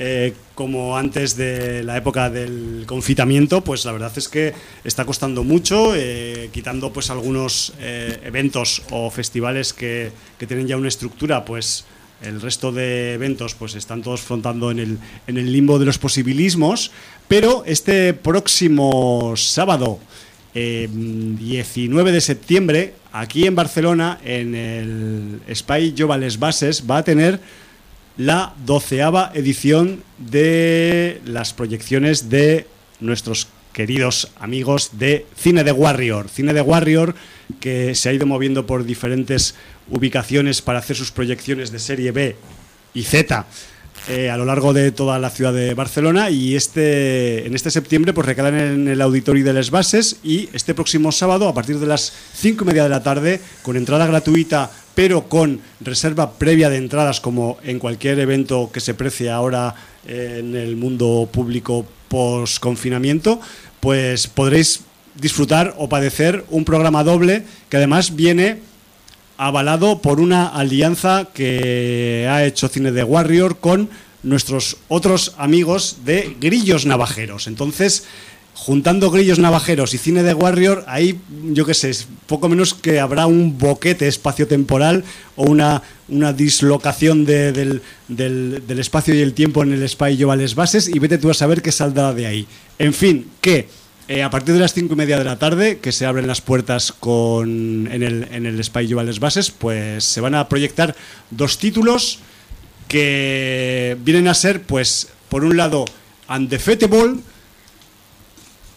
eh, 0.00 0.34
como 0.56 0.96
antes 0.96 1.36
de 1.36 1.84
la 1.84 1.96
época 1.96 2.28
del 2.28 2.82
confitamiento, 2.88 3.62
pues 3.62 3.84
la 3.84 3.92
verdad 3.92 4.10
es 4.16 4.28
que 4.28 4.52
está 4.82 5.04
costando 5.04 5.44
mucho, 5.44 5.94
eh, 5.94 6.50
quitando 6.52 6.92
pues 6.92 7.08
algunos 7.08 7.72
eh, 7.78 8.18
eventos 8.24 8.82
o 8.90 9.10
festivales 9.10 9.72
que, 9.72 10.10
que 10.40 10.46
tienen 10.48 10.66
ya 10.66 10.76
una 10.76 10.88
estructura, 10.88 11.44
pues 11.44 11.84
el 12.22 12.40
resto 12.40 12.72
de 12.72 13.14
eventos 13.14 13.54
pues 13.54 13.74
están 13.74 14.02
todos 14.02 14.20
flotando 14.20 14.70
en 14.70 14.78
el, 14.78 14.98
en 15.26 15.38
el 15.38 15.52
limbo 15.52 15.78
de 15.78 15.86
los 15.86 15.98
posibilismos, 15.98 16.90
pero 17.28 17.62
este 17.66 18.14
próximo 18.14 19.34
sábado, 19.36 19.98
eh, 20.54 20.88
19 20.90 22.12
de 22.12 22.20
septiembre, 22.20 22.94
aquí 23.12 23.46
en 23.46 23.54
Barcelona, 23.54 24.18
en 24.24 24.54
el 24.54 25.40
Spy 25.54 25.94
Jovales 25.96 26.38
Bases, 26.38 26.84
va 26.88 26.98
a 26.98 27.04
tener 27.04 27.40
la 28.16 28.54
doceava 28.66 29.30
edición 29.34 30.02
de 30.18 31.20
las 31.24 31.54
proyecciones 31.54 32.28
de 32.28 32.66
nuestros 33.00 33.48
queridos 33.72 34.30
amigos 34.40 34.90
de 34.92 35.26
Cine 35.36 35.64
de 35.64 35.72
Warrior. 35.72 36.28
Cine 36.28 36.52
de 36.52 36.60
Warrior 36.60 37.14
que 37.60 37.94
se 37.94 38.08
ha 38.08 38.12
ido 38.12 38.26
moviendo 38.26 38.66
por 38.66 38.84
diferentes 38.84 39.54
ubicaciones 39.90 40.62
para 40.62 40.78
hacer 40.78 40.96
sus 40.96 41.10
proyecciones 41.10 41.72
de 41.72 41.78
serie 41.78 42.12
B 42.12 42.36
y 42.94 43.02
Z 43.02 43.46
eh, 44.08 44.30
a 44.30 44.36
lo 44.36 44.44
largo 44.44 44.72
de 44.72 44.92
toda 44.92 45.18
la 45.18 45.30
ciudad 45.30 45.52
de 45.52 45.74
Barcelona 45.74 46.30
y 46.30 46.56
este 46.56 47.46
en 47.46 47.54
este 47.54 47.70
septiembre 47.70 48.12
pues 48.12 48.26
recalan 48.26 48.54
en 48.54 48.88
el 48.88 49.02
auditorio 49.02 49.44
de 49.44 49.52
Les 49.52 49.70
Bases 49.70 50.16
y 50.24 50.48
este 50.52 50.74
próximo 50.74 51.12
sábado 51.12 51.48
a 51.48 51.54
partir 51.54 51.78
de 51.78 51.86
las 51.86 52.12
cinco 52.34 52.64
y 52.64 52.68
media 52.68 52.84
de 52.84 52.88
la 52.88 53.02
tarde 53.02 53.40
con 53.62 53.76
entrada 53.76 54.06
gratuita 54.06 54.70
pero 54.94 55.28
con 55.28 55.60
reserva 55.80 56.32
previa 56.32 56.70
de 56.70 56.78
entradas 56.78 57.20
como 57.20 57.58
en 57.62 57.78
cualquier 57.78 58.18
evento 58.18 58.70
que 58.72 58.80
se 58.80 58.94
precie 58.94 59.30
ahora 59.30 59.74
eh, 60.06 60.38
en 60.40 60.56
el 60.56 60.76
mundo 60.76 61.28
público 61.30 61.86
post 62.10 62.58
confinamiento 62.58 63.40
pues 63.78 64.26
podréis 64.26 64.82
disfrutar 65.14 65.74
o 65.78 65.88
padecer 65.88 66.44
un 66.50 66.66
programa 66.66 67.06
doble 67.06 67.46
que 67.70 67.78
además 67.78 68.18
viene 68.18 68.60
avalado 69.38 70.02
por 70.02 70.20
una 70.20 70.48
alianza 70.48 71.28
que 71.32 72.28
ha 72.28 72.44
hecho 72.44 72.68
Cine 72.68 72.92
de 72.92 73.04
Warrior 73.04 73.58
con 73.58 73.88
nuestros 74.22 74.76
otros 74.88 75.34
amigos 75.38 76.04
de 76.04 76.36
Grillos 76.38 76.84
Navajeros. 76.84 77.46
Entonces, 77.46 78.04
juntando 78.54 79.10
grillos 79.10 79.38
navajeros 79.38 79.94
y 79.94 79.98
cine 79.98 80.22
de 80.22 80.34
Warrior, 80.34 80.84
ahí 80.86 81.18
yo 81.52 81.64
qué 81.64 81.72
sé, 81.74 81.92
poco 82.26 82.48
menos 82.48 82.74
que 82.74 83.00
habrá 83.00 83.26
un 83.26 83.58
boquete 83.58 84.06
espacio-temporal 84.06 85.02
o 85.36 85.44
una, 85.44 85.82
una 86.08 86.32
dislocación 86.34 87.24
de- 87.24 87.52
del, 87.52 87.82
del- 88.08 88.78
espacio 88.78 89.14
y 89.14 89.20
el 89.20 89.32
tiempo 89.32 89.62
en 89.62 89.72
el 89.72 89.82
espacio 89.82 90.30
a 90.30 90.36
las 90.36 90.54
bases 90.54 90.88
y 90.88 90.98
vete 90.98 91.16
tú 91.18 91.30
a 91.30 91.34
saber 91.34 91.62
qué 91.62 91.72
saldrá 91.72 92.12
de 92.12 92.26
ahí. 92.26 92.46
En 92.78 92.92
fin, 92.92 93.28
que 93.40 93.68
eh, 94.08 94.22
a 94.22 94.28
partir 94.30 94.52
de 94.54 94.60
las 94.60 94.74
cinco 94.74 94.92
y 94.94 94.96
media 94.96 95.16
de 95.18 95.24
la 95.24 95.38
tarde, 95.38 95.78
que 95.78 95.92
se 95.92 96.04
abren 96.04 96.26
las 96.26 96.40
puertas 96.40 96.92
con, 96.92 97.88
en 97.90 98.02
el, 98.02 98.26
en 98.32 98.44
el 98.44 98.58
espacio 98.60 98.98
a 99.00 99.04
las 99.04 99.20
bases, 99.20 99.50
pues 99.52 100.04
se 100.04 100.20
van 100.20 100.34
a 100.34 100.48
proyectar 100.48 100.94
dos 101.30 101.58
títulos 101.58 102.18
que 102.88 103.96
vienen 104.02 104.28
a 104.28 104.34
ser, 104.34 104.62
pues, 104.62 105.08
por 105.28 105.44
un 105.44 105.56
lado, 105.56 105.84
Undefeatable, 106.28 107.20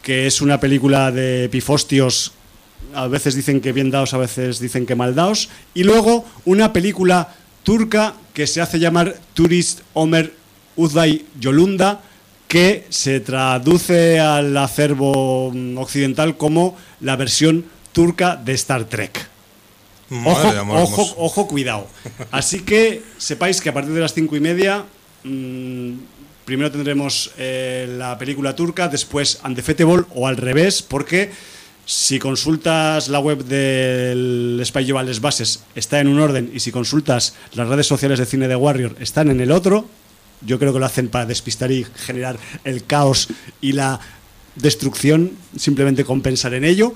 que 0.03 0.27
es 0.27 0.41
una 0.41 0.60
película 0.60 1.12
de 1.12 1.50
pifostios, 1.50 2.33
a 2.93 3.07
veces 3.07 3.33
dicen 3.36 3.62
que 3.62 3.72
bien 3.72 3.89
dados, 3.89 4.13
a 4.13 4.17
veces 4.17 4.60
dicen 4.60 4.86
que 4.86 4.95
mal 4.95 5.15
dados, 5.15 5.50
y 5.74 5.83
luego 5.83 6.25
una 6.45 6.74
película 6.74 7.33
turca 7.63 8.13
que 8.33 8.45
se 8.45 8.62
hace 8.62 8.77
llamar 8.79 9.15
Turist 9.33 9.79
Omer 9.93 10.33
Uzday 10.75 11.25
Yolunda, 11.39 12.01
que 12.48 12.86
se 12.89 13.19
traduce 13.22 14.19
al 14.19 14.55
acervo 14.57 15.51
mm, 15.51 15.77
occidental 15.77 16.38
como 16.38 16.77
la 17.00 17.15
versión 17.15 17.65
turca 17.93 18.36
de 18.36 18.53
Star 18.53 18.83
Trek. 18.86 19.29
Madre 20.10 20.60
Ojo, 20.60 21.01
ojo, 21.01 21.15
ojo, 21.17 21.48
cuidado. 21.48 21.88
Así 22.29 22.60
que 22.60 23.01
sepáis 23.17 23.62
que 23.62 23.69
a 23.69 23.74
partir 23.74 23.93
de 23.93 24.01
las 24.01 24.13
cinco 24.13 24.36
y 24.36 24.39
media, 24.39 24.86
mm, 25.24 25.93
primero 26.46 26.72
tendremos 26.72 27.32
eh, 27.38 27.94
la 27.98 28.18
película 28.18 28.56
turca, 28.56 28.88
después 28.88 29.40
Undefeatable 29.44 30.06
o 30.14 30.28
al 30.28 30.38
revés, 30.38 30.82
porque 30.82 31.32
si 31.86 32.20
consultas 32.20 33.10
la 33.10 33.20
web 33.20 33.44
del 33.44 34.62
Spy 34.64 34.86
Les 34.86 35.20
Bases, 35.20 35.64
está 35.76 36.00
en 36.00 36.08
un 36.08 36.20
orden, 36.20 36.52
y 36.54 36.60
si 36.60 36.72
consultas 36.72 37.36
las 37.54 37.68
redes 37.68 37.88
sociales 37.88 38.20
de 38.20 38.26
cine 38.26 38.48
de 38.48 38.56
Warrior, 38.56 38.96
están 39.00 39.30
en 39.30 39.42
el 39.42 39.52
otro. 39.52 39.88
Yo 40.46 40.60
creo 40.60 40.74
que 40.74 40.80
lo 40.80 40.86
hacen 40.86 41.08
para 41.08 41.26
despistar 41.26 41.72
y 41.72 41.86
generar 42.06 42.38
el 42.64 42.84
caos 42.84 43.30
y 43.62 43.74
la 43.74 44.00
destrucción, 44.56 45.32
simplemente 45.58 46.04
con 46.04 46.22
pensar 46.22 46.54
en 46.54 46.64
ello. 46.66 46.94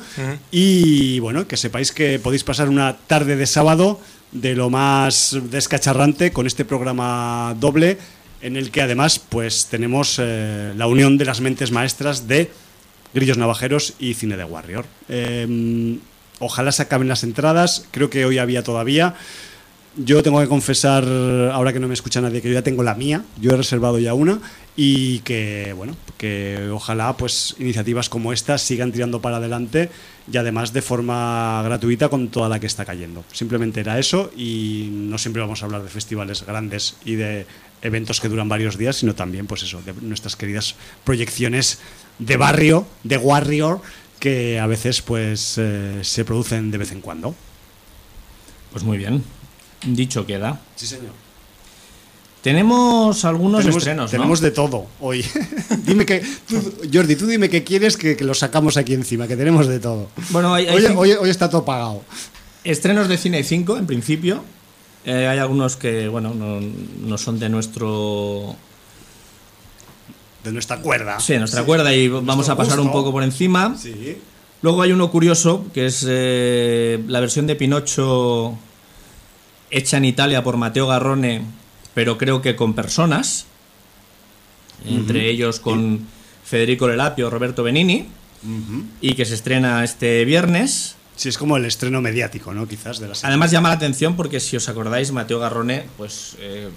Y 0.51 1.19
bueno, 1.19 1.47
que 1.47 1.57
sepáis 1.57 1.91
que 1.91 2.19
podéis 2.19 2.43
pasar 2.43 2.69
una 2.69 2.97
tarde 2.97 3.35
de 3.35 3.45
sábado 3.45 3.99
de 4.31 4.55
lo 4.55 4.69
más 4.69 5.37
descacharrante 5.49 6.31
con 6.31 6.45
este 6.45 6.65
programa 6.65 7.55
doble 7.59 7.97
en 8.41 8.57
el 8.57 8.71
que 8.71 8.81
además 8.81 9.19
pues 9.19 9.67
tenemos 9.67 10.17
eh, 10.19 10.73
la 10.75 10.87
unión 10.87 11.17
de 11.17 11.25
las 11.25 11.41
mentes 11.41 11.71
maestras 11.71 12.27
de 12.27 12.51
Grillos 13.13 13.37
Navajeros 13.37 13.93
y 13.99 14.13
Cine 14.13 14.37
de 14.37 14.43
Warrior. 14.43 14.85
Eh, 15.09 15.97
ojalá 16.39 16.71
se 16.71 16.83
acaben 16.83 17.07
las 17.07 17.23
entradas, 17.23 17.85
creo 17.91 18.09
que 18.09 18.25
hoy 18.25 18.37
había 18.37 18.63
todavía. 18.63 19.15
Yo 19.99 20.21
tengo 20.21 20.39
que 20.39 20.47
confesar, 20.47 21.03
ahora 21.51 21.73
que 21.73 21.79
no 21.79 21.87
me 21.87 21.95
escucha 21.95 22.21
nadie, 22.21 22.39
que 22.39 22.49
yo 22.49 22.53
ya 22.53 22.61
tengo 22.61 22.83
la 22.83 22.93
mía, 22.93 23.23
yo 23.41 23.51
he 23.51 23.57
reservado 23.57 23.97
ya 23.97 24.13
una 24.13 24.39
y 24.75 25.19
que, 25.19 25.73
bueno, 25.75 25.97
que 26.19 26.69
ojalá 26.71 27.17
pues 27.17 27.55
iniciativas 27.57 28.07
como 28.07 28.31
esta 28.31 28.59
sigan 28.59 28.91
tirando 28.91 29.21
para 29.23 29.37
adelante 29.37 29.89
y 30.31 30.37
además 30.37 30.71
de 30.71 30.83
forma 30.83 31.63
gratuita 31.63 32.09
con 32.09 32.27
toda 32.27 32.47
la 32.47 32.59
que 32.59 32.67
está 32.67 32.85
cayendo. 32.85 33.25
Simplemente 33.31 33.79
era 33.79 33.97
eso 33.97 34.29
y 34.37 34.89
no 34.91 35.17
siempre 35.17 35.41
vamos 35.41 35.63
a 35.63 35.65
hablar 35.65 35.81
de 35.81 35.89
festivales 35.89 36.45
grandes 36.45 36.97
y 37.03 37.15
de 37.15 37.47
eventos 37.81 38.19
que 38.19 38.27
duran 38.29 38.49
varios 38.49 38.77
días, 38.77 38.95
sino 38.97 39.15
también 39.15 39.47
pues 39.47 39.63
eso, 39.63 39.81
de 39.81 39.93
nuestras 40.01 40.35
queridas 40.35 40.75
proyecciones 41.03 41.79
de 42.19 42.37
barrio, 42.37 42.87
de 43.03 43.17
Warrior, 43.17 43.81
que 44.19 44.59
a 44.59 44.65
veces 44.67 45.01
pues 45.01 45.55
eh, 45.57 45.99
se 46.01 46.25
producen 46.25 46.71
de 46.71 46.77
vez 46.79 46.91
en 46.91 47.01
cuando. 47.01 47.35
Pues 48.71 48.83
muy 48.83 48.97
bien. 48.97 49.23
Dicho 49.85 50.25
queda. 50.25 50.59
Sí, 50.75 50.87
señor. 50.87 51.13
Tenemos 52.41 53.25
algunos 53.25 53.61
tenemos, 53.61 53.77
estrenos, 53.83 54.05
¿no? 54.05 54.11
tenemos 54.17 54.39
de 54.39 54.51
todo 54.51 54.87
hoy. 55.01 55.25
dime 55.85 56.05
que, 56.05 56.23
tú, 56.47 56.61
Jordi, 56.93 57.15
tú 57.15 57.25
dime 57.27 57.49
qué 57.49 57.63
quieres 57.63 57.97
que, 57.97 58.15
que 58.15 58.23
lo 58.23 58.33
sacamos 58.33 58.77
aquí 58.77 58.93
encima, 58.93 59.27
que 59.27 59.35
tenemos 59.35 59.67
de 59.67 59.79
todo. 59.79 60.09
Bueno, 60.29 60.53
hay, 60.53 60.67
hay 60.67 60.75
Hoy, 60.77 60.81
cinco- 60.87 60.99
hoy- 61.01 61.11
hoy 61.13 61.29
está 61.29 61.49
todo 61.49 61.65
pagado. 61.65 62.03
estrenos 62.63 63.07
de 63.09 63.17
cine 63.17 63.43
5, 63.43 63.77
en 63.77 63.87
principio. 63.87 64.43
Eh, 65.05 65.27
hay 65.27 65.39
algunos 65.39 65.75
que, 65.75 66.07
bueno, 66.07 66.33
no, 66.33 66.59
no 66.59 67.17
son 67.17 67.39
de 67.39 67.49
nuestro... 67.49 68.55
De 70.43 70.51
nuestra 70.51 70.77
cuerda. 70.77 71.19
Sí, 71.19 71.33
de 71.33 71.39
nuestra 71.39 71.63
cuerda 71.63 71.93
y 71.93 72.07
vamos 72.07 72.49
a 72.49 72.55
pasar 72.55 72.79
un 72.79 72.91
poco 72.91 73.11
por 73.11 73.23
encima. 73.23 73.75
Sí. 73.77 74.17
Luego 74.61 74.81
hay 74.81 74.91
uno 74.91 75.11
curioso, 75.11 75.65
que 75.73 75.85
es 75.85 76.05
eh, 76.07 77.03
la 77.07 77.19
versión 77.19 77.47
de 77.47 77.55
Pinocho 77.55 78.57
hecha 79.69 79.97
en 79.97 80.05
Italia 80.05 80.43
por 80.43 80.57
Matteo 80.57 80.87
Garrone, 80.87 81.43
pero 81.93 82.17
creo 82.17 82.41
que 82.41 82.55
con 82.55 82.73
personas, 82.73 83.45
entre 84.85 85.29
ellos 85.29 85.59
con 85.59 86.07
Federico 86.43 86.87
Lelapio, 86.87 87.29
Roberto 87.29 87.63
Benini, 87.63 88.07
y 89.01 89.13
que 89.15 89.25
se 89.25 89.35
estrena 89.35 89.83
este 89.83 90.23
viernes. 90.25 90.95
Sí, 91.17 91.27
es 91.29 91.37
como 91.37 91.57
el 91.57 91.65
estreno 91.65 91.99
mediático, 91.99 92.53
¿no? 92.53 92.67
Quizás 92.67 92.99
de 92.99 93.07
la 93.09 93.15
serie. 93.15 93.29
Además 93.29 93.51
llama 93.51 93.67
la 93.69 93.75
atención 93.75 94.15
porque 94.15 94.39
si 94.39 94.55
os 94.55 94.69
acordáis, 94.69 95.11
Matteo 95.11 95.39
Garrone 95.39 95.83
pues, 95.97 96.35
eh, 96.39 96.69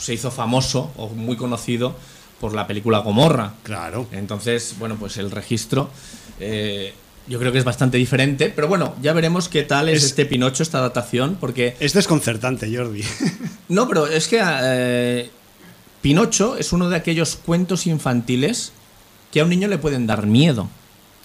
se 0.00 0.14
hizo 0.14 0.30
famoso 0.30 0.92
o 0.96 1.08
muy 1.08 1.36
conocido 1.36 1.96
por 2.40 2.54
la 2.54 2.66
película 2.66 2.98
Gomorra. 2.98 3.54
Claro. 3.62 4.06
Entonces, 4.12 4.74
bueno, 4.78 4.96
pues 5.00 5.16
el 5.16 5.30
registro 5.30 5.88
eh, 6.40 6.92
yo 7.26 7.38
creo 7.38 7.52
que 7.52 7.58
es 7.58 7.64
bastante 7.64 7.96
diferente, 7.96 8.52
pero 8.54 8.68
bueno, 8.68 8.94
ya 9.00 9.14
veremos 9.14 9.48
qué 9.48 9.62
tal 9.62 9.88
es, 9.88 9.98
Es- 9.98 10.04
este 10.10 10.26
Pinocho, 10.26 10.62
esta 10.62 10.76
adaptación, 10.78 11.38
porque... 11.40 11.74
Es 11.80 11.94
desconcertante, 11.94 12.70
Jordi. 12.76 13.02
No, 13.70 13.88
pero 13.88 14.06
es 14.06 14.28
que 14.28 14.42
eh, 14.44 15.30
Pinocho 16.02 16.58
es 16.58 16.74
uno 16.74 16.90
de 16.90 16.96
aquellos 16.96 17.36
cuentos 17.36 17.86
infantiles 17.86 18.72
que 19.32 19.40
a 19.40 19.44
un 19.44 19.48
niño 19.48 19.68
le 19.68 19.78
pueden 19.78 20.06
dar 20.06 20.26
miedo. 20.26 20.68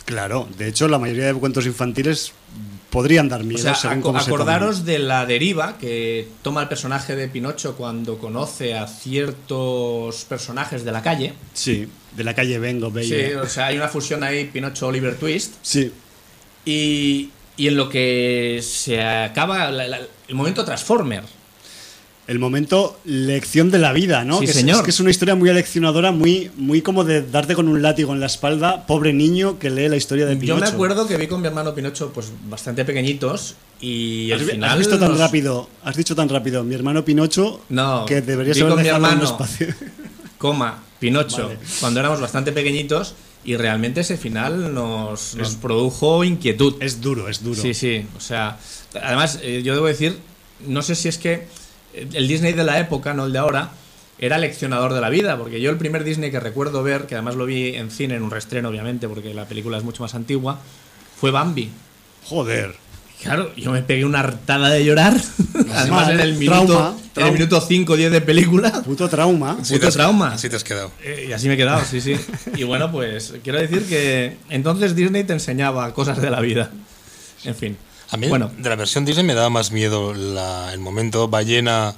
Claro. 0.09 0.47
De 0.57 0.67
hecho, 0.67 0.87
la 0.87 0.97
mayoría 0.99 1.27
de 1.27 1.33
cuentos 1.35 1.65
infantiles 1.65 2.33
podrían 2.89 3.29
dar 3.29 3.41
O 3.41 3.43
miedo 3.43 3.61
sea, 3.61 3.75
según 3.75 4.01
cómo 4.01 4.17
acordaros 4.17 4.83
de 4.83 4.97
la 4.97 5.25
deriva 5.27 5.77
que 5.77 6.27
toma 6.41 6.63
el 6.63 6.67
personaje 6.67 7.15
de 7.15 7.27
Pinocho 7.27 7.75
cuando 7.75 8.17
conoce 8.17 8.75
a 8.75 8.87
ciertos 8.87 10.25
personajes 10.25 10.83
de 10.83 10.91
la 10.91 11.01
calle. 11.03 11.33
Sí, 11.53 11.87
de 12.15 12.23
la 12.23 12.33
calle 12.33 12.57
Vengo, 12.59 12.87
Sí, 12.87 13.11
Bello. 13.11 13.43
o 13.43 13.47
sea, 13.47 13.67
hay 13.67 13.77
una 13.77 13.87
fusión 13.87 14.23
ahí 14.23 14.45
Pinocho-Oliver 14.45 15.15
Twist. 15.17 15.53
Sí. 15.61 15.91
Y, 16.65 17.29
y 17.57 17.67
en 17.67 17.77
lo 17.77 17.89
que 17.89 18.59
se 18.63 19.01
acaba 19.03 19.69
la- 19.71 19.87
la- 19.87 19.99
el 20.27 20.35
momento 20.35 20.65
Transformer. 20.65 21.23
El 22.29 22.37
momento 22.37 22.99
lección 23.05 23.71
de 23.71 23.79
la 23.79 23.91
vida, 23.91 24.23
¿no? 24.23 24.39
Sí, 24.39 24.45
que 24.45 24.53
señor. 24.53 24.77
Es, 24.77 24.83
que 24.83 24.91
es 24.91 24.99
una 24.99 25.09
historia 25.09 25.33
muy 25.33 25.49
aleccionadora, 25.49 26.11
muy, 26.11 26.51
muy 26.57 26.83
como 26.83 27.03
de 27.03 27.23
darte 27.23 27.55
con 27.55 27.67
un 27.67 27.81
látigo 27.81 28.13
en 28.13 28.19
la 28.19 28.27
espalda, 28.27 28.85
pobre 28.85 29.13
niño 29.13 29.57
que 29.57 29.71
lee 29.71 29.89
la 29.89 29.95
historia 29.95 30.27
de 30.27 30.35
Yo 30.35 30.39
Pinocho. 30.39 30.61
me 30.61 30.67
acuerdo 30.67 31.07
que 31.07 31.17
vi 31.17 31.25
con 31.25 31.41
mi 31.41 31.47
hermano 31.47 31.73
Pinocho 31.73 32.11
pues 32.13 32.31
bastante 32.47 32.85
pequeñitos 32.85 33.55
y 33.81 34.31
¿Has, 34.31 34.41
al 34.41 34.47
final 34.47 34.69
has 34.69 34.77
visto 34.77 34.99
tan 34.99 35.17
rápido, 35.17 35.69
has 35.83 35.95
dicho 35.95 36.15
tan 36.15 36.29
rápido, 36.29 36.63
mi 36.63 36.75
hermano 36.75 37.03
Pinocho, 37.03 37.61
No, 37.69 38.05
que 38.05 38.21
deberías 38.21 38.57
haber 38.57 38.69
con 38.73 38.77
mi 38.77 38.83
dejado 38.83 39.05
hermano. 39.07 39.25
espacio. 39.25 39.67
coma 40.37 40.83
Pinocho 40.99 41.47
Vale. 41.47 41.57
cuando 41.79 41.99
éramos 41.99 42.21
bastante 42.21 42.51
pequeñitos 42.51 43.15
y 43.43 43.55
realmente 43.55 44.01
ese 44.01 44.17
final 44.17 44.71
nos, 44.73 45.33
nos 45.35 45.55
produjo 45.55 46.23
inquietud. 46.23 46.75
Es 46.79 47.01
duro, 47.01 47.27
es 47.27 47.43
duro. 47.43 47.59
Sí, 47.59 47.73
sí, 47.73 48.05
o 48.15 48.19
sea, 48.19 48.59
además 49.01 49.39
eh, 49.41 49.63
yo 49.63 49.73
debo 49.73 49.87
decir, 49.87 50.19
no 50.67 50.83
sé 50.83 50.93
si 50.93 51.07
es 51.07 51.17
que 51.17 51.47
el 51.93 52.27
Disney 52.27 52.53
de 52.53 52.63
la 52.63 52.79
época, 52.79 53.13
no 53.13 53.25
el 53.25 53.33
de 53.33 53.39
ahora, 53.39 53.71
era 54.19 54.37
leccionador 54.37 54.93
de 54.93 55.01
la 55.01 55.09
vida, 55.09 55.37
porque 55.37 55.61
yo 55.61 55.69
el 55.71 55.77
primer 55.77 56.03
Disney 56.03 56.29
que 56.31 56.39
recuerdo 56.39 56.83
ver, 56.83 57.05
que 57.05 57.15
además 57.15 57.35
lo 57.35 57.45
vi 57.45 57.75
en 57.75 57.89
cine, 57.89 58.15
en 58.15 58.23
un 58.23 58.31
restreno 58.31 58.69
obviamente, 58.69 59.07
porque 59.07 59.33
la 59.33 59.45
película 59.45 59.77
es 59.77 59.83
mucho 59.83 60.03
más 60.03 60.13
antigua, 60.15 60.59
fue 61.19 61.31
Bambi. 61.31 61.69
Joder. 62.25 62.75
Claro, 63.21 63.53
yo 63.57 63.71
me 63.73 63.81
pegué 63.81 64.05
una 64.05 64.19
hartada 64.19 64.69
de 64.69 64.85
llorar, 64.85 65.13
además 65.73 66.07
en 66.09 66.19
el 66.21 66.35
minuto, 66.35 66.65
Trauma, 66.67 66.89
en 66.91 67.03
el 67.03 67.11
trauma. 67.11 67.31
minuto 67.33 67.61
5 67.61 67.93
o 67.93 67.95
10 67.97 68.11
de 68.13 68.21
película. 68.21 68.71
Puto 68.85 69.09
trauma. 69.09 69.57
Así 69.59 69.73
Puto 69.73 69.87
has- 69.89 69.93
trauma. 69.93 70.33
Así 70.33 70.47
te 70.49 70.55
has 70.55 70.63
quedado. 70.63 70.91
Eh, 71.03 71.25
y 71.29 71.33
así 71.33 71.47
me 71.49 71.55
he 71.55 71.57
quedado, 71.57 71.83
sí, 71.83 71.99
sí. 71.99 72.15
Y 72.55 72.63
bueno, 72.63 72.89
pues 72.93 73.33
quiero 73.43 73.59
decir 73.59 73.83
que 73.87 74.37
entonces 74.49 74.95
Disney 74.95 75.25
te 75.25 75.33
enseñaba 75.33 75.93
cosas 75.93 76.21
de 76.21 76.29
la 76.29 76.39
vida. 76.39 76.71
En 77.43 77.55
fin. 77.55 77.77
A 78.11 78.17
mí 78.17 78.27
bueno, 78.27 78.51
de 78.57 78.69
la 78.69 78.75
versión 78.75 79.05
Disney 79.05 79.25
me 79.25 79.33
daba 79.35 79.49
más 79.49 79.71
miedo 79.71 80.13
la- 80.13 80.73
el 80.73 80.79
momento 80.79 81.27
ballena 81.27 81.93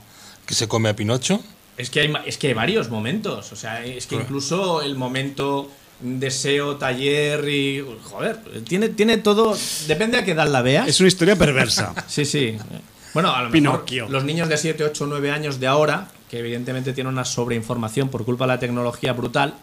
que 0.46 0.54
se 0.56 0.68
come 0.68 0.90
a 0.90 0.96
Pinocho. 0.96 1.40
es 1.78 1.90
que, 1.90 2.02
hay, 2.02 2.14
es 2.26 2.38
que 2.38 2.48
hay 2.48 2.54
varios 2.54 2.90
momentos. 2.90 3.52
O 3.52 3.56
sea, 3.56 3.84
es 3.86 4.06
que 4.08 4.16
incluso 4.16 4.82
el 4.82 4.96
momento 4.96 5.70
deseo, 6.02 6.78
taller 6.78 7.48
y... 7.48 7.84
Joder, 8.04 8.40
tiene, 8.68 8.90
tiene 8.90 9.18
todo... 9.18 9.56
Depende 9.88 10.18
a 10.18 10.26
qué 10.26 10.32
edad 10.32 10.48
la 10.48 10.62
veas. 10.62 10.88
Es 10.88 11.00
una 11.00 11.08
historia 11.08 11.36
perversa. 11.36 11.94
Sí, 12.08 12.26
sí. 12.26 12.58
Bueno, 13.14 13.30
a 13.30 13.38
lo 13.44 13.50
mejor 13.50 13.52
Pinocchio. 13.52 14.10
los 14.10 14.24
niños 14.24 14.48
de 14.50 14.58
7, 14.58 14.84
8, 14.84 15.06
9 15.08 15.32
años 15.32 15.60
de 15.60 15.68
ahora, 15.68 16.08
que 16.30 16.40
evidentemente 16.40 16.94
tienen 16.94 17.12
una 17.14 17.26
sobreinformación 17.26 18.10
por 18.10 18.26
culpa 18.26 18.46
de 18.46 18.50
la 18.50 18.60
tecnología 18.60 19.14
brutal, 19.14 19.54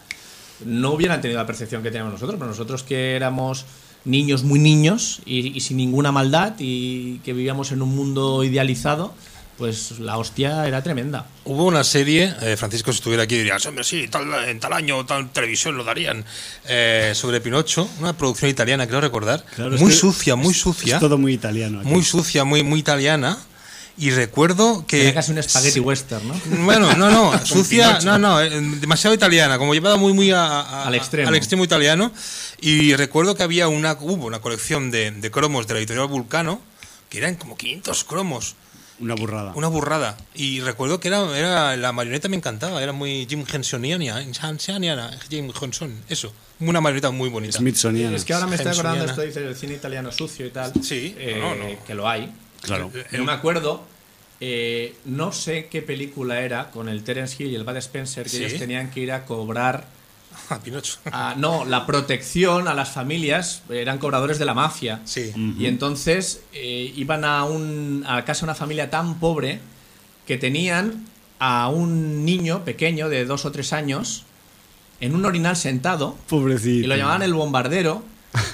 no 0.65 0.91
hubieran 0.91 1.19
tenido 1.21 1.39
la 1.39 1.47
percepción 1.47 1.81
que 1.83 1.89
teníamos 1.89 2.13
nosotros, 2.13 2.37
pero 2.37 2.49
nosotros 2.49 2.83
que 2.83 3.15
éramos 3.15 3.65
niños 4.05 4.43
muy 4.43 4.59
niños 4.59 5.21
y, 5.25 5.55
y 5.55 5.59
sin 5.61 5.77
ninguna 5.77 6.11
maldad 6.11 6.53
y 6.59 7.19
que 7.19 7.33
vivíamos 7.33 7.71
en 7.71 7.81
un 7.81 7.95
mundo 7.95 8.43
idealizado, 8.43 9.13
pues 9.57 9.99
la 9.99 10.17
hostia 10.17 10.65
era 10.67 10.81
tremenda. 10.81 11.25
Hubo 11.43 11.65
una 11.65 11.83
serie, 11.83 12.33
eh, 12.41 12.55
Francisco, 12.55 12.93
si 12.93 12.99
estuviera 12.99 13.23
aquí 13.23 13.35
diría, 13.37 13.57
hombre, 13.67 13.83
sí, 13.83 14.07
tal, 14.07 14.33
en 14.47 14.57
tal 14.59 14.71
año, 14.71 15.05
tal 15.05 15.29
televisión 15.31 15.75
lo 15.75 15.83
darían, 15.83 16.23
eh, 16.69 17.11
sobre 17.13 17.41
Pinocho, 17.41 17.89
una 17.99 18.13
producción 18.13 18.49
italiana, 18.49 18.87
creo 18.87 19.01
recordar, 19.01 19.43
Claro, 19.55 19.75
es 19.75 19.81
muy 19.81 19.91
que 19.91 19.97
sucia, 19.97 20.35
muy 20.37 20.51
es- 20.53 20.61
sucia, 20.61 20.95
Es 20.95 20.99
todo 21.01 21.17
muy 21.17 21.33
italiano. 21.33 21.81
aquí. 21.81 21.89
muy 21.89 22.03
sucia, 22.03 22.45
muy, 22.45 22.63
muy 22.63 22.79
italiana, 22.79 23.37
y 23.99 24.11
recuerdo 24.11 24.85
que... 24.87 25.03
Era 25.05 25.13
casi 25.15 25.31
un 25.31 25.43
spaghetti 25.43 25.79
western, 25.79 26.27
¿no? 26.27 26.41
Bueno, 26.65 26.93
no, 26.95 27.09
no, 27.11 27.37
sucia, 27.45 27.99
no, 28.03 28.17
no, 28.17 28.41
eh, 28.41 28.49
demasiado 28.49 29.13
italiana, 29.13 29.57
como 29.57 29.73
llevada 29.73 29.97
muy, 29.97 30.13
muy 30.13 30.31
a- 30.31 30.45
a- 30.61 30.87
Al 30.87 30.95
extremo. 30.95 31.27
al 31.29 31.35
extremo 31.35 31.63
italiano. 31.63 32.11
Y 32.61 32.95
recuerdo 32.95 33.35
que 33.35 33.43
había 33.43 33.67
una, 33.67 33.93
hubo 33.99 34.25
una 34.25 34.39
colección 34.39 34.89
de, 34.91 35.11
de 35.11 35.31
cromos 35.31 35.67
de 35.67 35.73
la 35.73 35.79
editorial 35.79 36.07
Vulcano, 36.07 36.61
que 37.09 37.17
eran 37.19 37.35
como 37.35 37.55
500 37.57 38.03
cromos, 38.05 38.55
Una 38.99 39.15
burrada. 39.15 39.53
una 39.55 39.67
burrada. 39.67 40.17
Y 40.35 40.59
recuerdo 40.61 40.99
que 40.99 41.07
era, 41.07 41.37
era 41.37 41.75
la 41.77 41.91
marioneta 41.91 42.27
me 42.29 42.35
encantaba, 42.37 42.81
era 42.83 42.91
muy 42.93 43.25
Jim 43.29 43.45
Hensoniana, 43.51 44.21
Hensoniana, 44.21 45.17
Jim 45.29 45.51
Henson, 45.59 45.93
eso, 46.09 46.33
una 46.59 46.81
marioneta 46.81 47.11
muy 47.11 47.29
bonita. 47.29 47.57
Smithsoniana. 47.57 48.15
Es 48.15 48.25
que 48.25 48.33
ahora 48.33 48.47
me 48.47 48.55
estoy 48.55 48.71
acordando 48.71 49.05
esto, 49.05 49.21
dice 49.21 49.45
el 49.47 49.55
cine 49.55 49.73
italiano 49.75 50.11
sucio 50.11 50.45
y 50.45 50.49
tal. 50.51 50.71
Sí, 50.83 51.15
eh, 51.17 51.37
no, 51.39 51.55
no. 51.55 51.83
que 51.85 51.95
lo 51.95 52.07
hay. 52.07 52.31
Claro. 52.61 52.91
No 53.11 53.23
me 53.25 53.31
acuerdo. 53.31 53.83
eh, 54.41 54.95
no 55.03 55.33
sé 55.33 55.67
qué 55.69 55.81
película 55.81 56.39
era 56.39 56.71
con 56.71 56.87
el 56.87 57.03
Terence 57.03 57.35
Hill 57.43 57.51
y 57.51 57.55
el 57.55 57.65
Bud 57.65 57.75
Spencer 57.75 58.23
que 58.23 58.29
Sí. 58.29 58.37
ellos 58.45 58.57
tenían 58.57 58.89
que 58.89 59.01
ir 59.01 59.11
a 59.11 59.25
cobrar 59.25 59.85
Ah, 60.49 60.59
Pinocho. 60.63 60.97
a- 61.11 61.35
no 61.37 61.65
la 61.65 61.85
protección 61.85 62.69
a 62.69 62.73
las 62.73 62.87
familias 62.89 63.63
eran 63.69 63.97
cobradores 63.97 64.39
de 64.39 64.45
la 64.45 64.53
mafia 64.53 65.01
Sí. 65.03 65.33
y 65.59 65.65
entonces 65.65 66.41
eh, 66.53 66.93
iban 66.95 67.25
a 67.25 67.43
un 67.43 68.05
a 68.07 68.23
casa 68.23 68.41
de 68.41 68.51
una 68.51 68.55
familia 68.55 68.89
tan 68.89 69.19
pobre 69.19 69.59
que 70.25 70.37
tenían 70.37 71.05
a 71.39 71.67
un 71.67 72.23
niño 72.23 72.63
pequeño 72.63 73.09
de 73.09 73.25
dos 73.25 73.43
o 73.43 73.51
tres 73.51 73.73
años 73.73 74.23
en 75.01 75.15
un 75.15 75.25
orinal 75.25 75.57
sentado 75.57 76.15
Pobrecito. 76.29 76.85
y 76.85 76.87
lo 76.87 76.95
llamaban 76.95 77.23
el 77.23 77.33
bombardero 77.33 78.03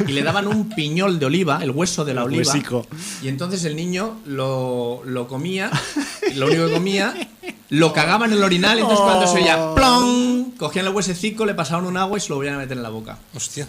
y 0.07 0.11
le 0.13 0.23
daban 0.23 0.47
un 0.47 0.69
piñol 0.69 1.19
de 1.19 1.25
oliva, 1.25 1.59
el 1.61 1.71
hueso 1.71 2.05
de 2.05 2.13
la 2.13 2.21
El 2.21 2.27
oliva. 2.27 2.51
huesico. 2.51 2.87
Y 3.21 3.27
entonces 3.27 3.63
el 3.65 3.75
niño 3.75 4.19
lo, 4.25 5.01
lo 5.05 5.27
comía, 5.27 5.69
lo 6.35 6.47
único 6.47 6.67
que 6.67 6.73
comía, 6.73 7.13
lo 7.69 7.91
cagaba 7.93 8.25
en 8.25 8.33
el 8.33 8.43
orinal, 8.43 8.77
y 8.77 8.81
entonces 8.81 9.03
cuando 9.05 9.27
se 9.27 9.37
oía 9.39 9.57
Oh. 9.59 9.75
plong, 9.75 10.55
cogían 10.57 10.85
el 10.87 10.93
huesecico, 10.93 11.45
le 11.45 11.53
pasaban 11.53 11.85
un 11.85 11.97
agua 11.97 12.17
y 12.17 12.21
se 12.21 12.29
lo 12.29 12.35
volvían 12.35 12.55
a 12.55 12.59
meter 12.59 12.77
en 12.77 12.83
la 12.83 12.89
boca. 12.89 13.17
Hostia. 13.33 13.67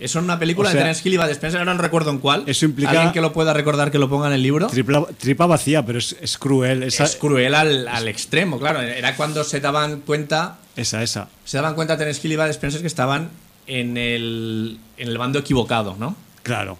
Eso 0.00 0.18
en 0.18 0.24
una 0.24 0.40
película 0.40 0.68
O 0.68 0.72
sea, 0.72 0.78
de 0.80 0.82
Terence 0.86 1.08
Hill 1.08 1.14
y 1.14 1.16
Bud 1.18 1.28
Spencer, 1.28 1.60
ahora 1.60 1.72
no 1.72 1.80
recuerdo 1.80 2.10
en 2.10 2.18
cuál. 2.18 2.42
eso 2.46 2.64
implica- 2.64 2.90
Alguien 2.90 3.12
que 3.12 3.20
lo 3.20 3.32
pueda 3.32 3.52
recordar 3.52 3.92
que 3.92 3.98
lo 4.00 4.08
ponga 4.10 4.26
en 4.26 4.32
el 4.32 4.42
libro. 4.42 4.68
Tripla- 4.68 5.06
tripa 5.16 5.46
vacía, 5.46 5.86
pero 5.86 6.00
es, 6.00 6.16
es 6.20 6.36
cruel. 6.36 6.82
Esa, 6.82 7.04
Es 7.04 7.14
cruel 7.14 7.54
al, 7.54 7.86
al 7.86 8.08
extremo, 8.08 8.58
claro. 8.58 8.80
Era 8.80 9.14
cuando 9.16 9.44
se 9.44 9.60
daban 9.60 10.00
cuenta 10.00 10.58
esa, 10.74 11.00
esa. 11.04 11.28
se 11.44 11.58
daban 11.58 11.76
cuenta 11.76 11.96
Terence 11.96 12.20
Hill 12.24 12.32
y 12.32 12.36
Bud 12.36 12.46
Spencer 12.46 12.80
que 12.80 12.88
estaban 12.88 13.30
en 13.66 13.96
el, 13.96 14.78
en 14.96 15.08
el 15.08 15.18
bando 15.18 15.38
equivocado, 15.38 15.96
¿no? 15.98 16.16
Claro. 16.42 16.78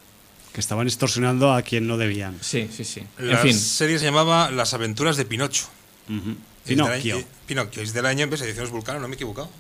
Que 0.52 0.60
estaban 0.60 0.86
extorsionando 0.86 1.52
a 1.52 1.62
quien 1.62 1.86
no 1.86 1.96
debían. 1.96 2.38
Sí, 2.40 2.68
sí, 2.74 2.84
sí. 2.84 3.02
La 3.18 3.32
En 3.34 3.38
fin, 3.38 3.54
serie 3.58 3.98
se 3.98 4.04
llamaba 4.04 4.50
Las 4.50 4.72
aventuras 4.74 5.16
de 5.16 5.24
Pinocho. 5.24 5.66
Ujú. 6.08 6.36
Es 6.64 6.68
del 6.76 6.80
año- 6.80 7.24
Pinocchio. 7.46 7.82
Es 7.82 7.92
del 7.92 8.06
año, 8.06 8.26
ves, 8.28 8.40
ediciones 8.42 8.70
Vulcano, 8.70 9.00
no 9.00 9.08
me 9.08 9.14
he 9.14 9.16
equivocado. 9.16 9.50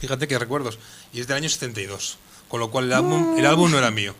Fíjate 0.00 0.26
qué 0.28 0.38
recuerdos. 0.38 0.78
Y 1.12 1.20
es 1.20 1.26
del 1.26 1.36
año 1.36 1.48
72. 1.48 2.18
Con 2.48 2.58
lo 2.60 2.70
cual 2.70 2.86
el 2.86 2.92
álbum, 2.94 3.38
el 3.38 3.46
álbum 3.46 3.70
no 3.70 3.78
era 3.78 3.90
mío. 3.90 4.14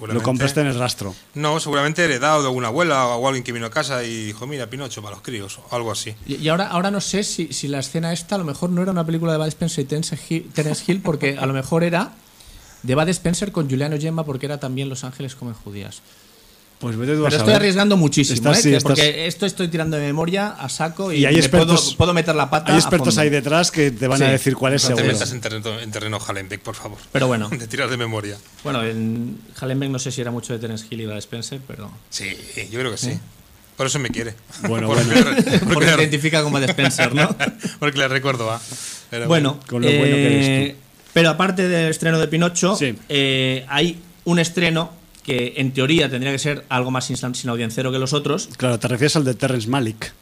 Lo 0.00 0.22
compraste 0.22 0.60
en 0.60 0.66
el 0.66 0.78
rastro. 0.78 1.14
No, 1.34 1.58
seguramente 1.60 2.04
heredado 2.04 2.42
de 2.42 2.48
alguna 2.48 2.68
abuela 2.68 3.06
o 3.08 3.26
alguien 3.26 3.44
que 3.44 3.52
vino 3.52 3.66
a 3.66 3.70
casa 3.70 4.04
y 4.04 4.26
dijo, 4.26 4.46
mira, 4.46 4.68
Pinocho 4.68 5.02
para 5.02 5.16
los 5.16 5.22
críos, 5.22 5.58
o 5.70 5.74
algo 5.74 5.90
así. 5.92 6.14
y, 6.26 6.36
y 6.36 6.48
ahora, 6.48 6.68
ahora 6.68 6.90
no 6.90 7.00
sé 7.00 7.24
si, 7.24 7.52
si 7.52 7.68
la 7.68 7.80
escena 7.80 8.12
esta 8.12 8.34
a 8.36 8.38
lo 8.38 8.44
mejor 8.44 8.70
no 8.70 8.82
era 8.82 8.90
una 8.92 9.04
película 9.04 9.32
de 9.32 9.38
Bud 9.38 9.46
Spencer 9.46 9.84
y 9.84 10.40
Terence 10.40 10.84
Hill, 10.86 11.00
porque 11.02 11.36
a 11.38 11.46
lo 11.46 11.52
mejor 11.52 11.84
era 11.84 12.12
de 12.82 12.94
Bud 12.94 13.08
Spencer 13.08 13.52
con 13.52 13.68
Juliano 13.68 13.96
Gemma 13.98 14.24
porque 14.24 14.46
era 14.46 14.58
también 14.58 14.88
Los 14.88 15.04
Ángeles 15.04 15.34
comen 15.34 15.54
judías. 15.54 16.02
Pues 16.82 16.96
vete 16.96 17.12
tú 17.14 17.20
a 17.20 17.24
Pero 17.24 17.26
estoy 17.28 17.38
saber. 17.38 17.54
arriesgando 17.56 17.96
muchísimo, 17.96 18.34
Estás- 18.34 18.58
¿eh? 18.58 18.62
sí, 18.62 18.68
Que- 18.70 18.76
estás- 18.76 18.90
porque 18.90 19.26
esto 19.26 19.46
estoy 19.46 19.68
tirando 19.68 19.96
de 19.96 20.02
memoria 20.04 20.48
a 20.48 20.68
saco 20.68 21.12
y, 21.12 21.18
Y 21.20 21.24
hay 21.26 21.34
me 21.34 21.40
expertos, 21.40 21.80
puedo, 21.84 21.96
puedo 21.96 22.12
meter 22.14 22.34
la 22.34 22.50
pata. 22.50 22.72
hay 22.72 22.76
a 22.76 22.80
expertos 22.80 23.14
fondo. 23.14 23.20
ahí 23.22 23.30
detrás 23.30 23.70
que 23.70 23.90
te 23.92 24.06
van 24.08 24.20
a 24.22 24.26
decir 24.28 24.54
cuál 24.56 24.74
es 24.74 24.82
No 24.82 24.88
te 24.90 24.96
seguro. 24.96 25.14
metas 25.14 25.30
en 25.32 25.40
terreno, 25.40 25.78
en 25.80 25.90
terreno 25.90 26.18
Hallenbeck, 26.18 26.60
por 26.60 26.74
favor. 26.74 26.98
Pero 27.12 27.28
bueno, 27.28 27.48
De 27.62 27.66
tirar 27.68 27.88
de 27.88 27.96
memoria. 27.96 28.36
bueno, 28.64 28.82
en 28.84 29.38
Hallenbeck 29.60 29.90
no 29.90 29.98
sé 29.98 30.10
si 30.10 30.20
era 30.20 30.30
mucho 30.32 30.52
de 30.52 30.58
Terence 30.58 30.84
Hill 30.90 31.00
y 31.02 31.06
Bud 31.06 31.16
Spencer, 31.18 31.60
pero 31.66 31.90
Sí, 32.10 32.26
yo 32.70 32.78
creo 32.80 32.90
que 32.90 32.98
sí. 32.98 33.18
Por 33.76 33.86
eso 33.86 33.98
me 34.00 34.10
quiere. 34.10 34.34
Bueno, 34.68 34.88
porque, 34.88 35.04
bueno. 35.04 35.30
le- 35.30 35.42
porque 35.42 35.58
porque 35.74 35.88
se 35.88 35.94
identifica 36.00 36.42
con 36.42 36.52
Bud 36.52 36.64
Spencer, 36.64 37.14
¿no? 37.14 37.34
porque 37.78 37.96
le 37.98 38.08
recuerdo 38.08 38.50
a. 38.50 38.60
Pero 39.08 39.28
Bueno, 39.28 39.60
Con 39.68 39.82
lo 39.82 39.88
bueno 39.88 40.02
que 40.02 40.26
eres 40.26 40.46
eh, 40.72 40.76
pero 41.12 41.30
aparte 41.30 41.68
del 41.68 41.90
estreno 41.90 42.18
de 42.18 42.26
Pinocho, 42.26 42.74
Sí. 42.74 42.94
eh, 43.08 43.64
hay 43.68 44.00
un 44.24 44.38
estreno 44.40 45.00
que 45.24 45.54
en 45.56 45.72
teoría 45.72 46.10
tendría 46.10 46.32
que 46.32 46.38
ser 46.38 46.64
algo 46.68 46.90
más 46.90 47.04
sin, 47.06 47.16
audiencero 47.48 47.92
que 47.92 47.98
los 47.98 48.12
otros. 48.12 48.48
Claro, 48.56 48.78
te 48.78 48.88
refieres 48.88 49.16
al 49.16 49.24
de 49.24 49.34
Terrence 49.34 49.68
Malick. 49.68 50.12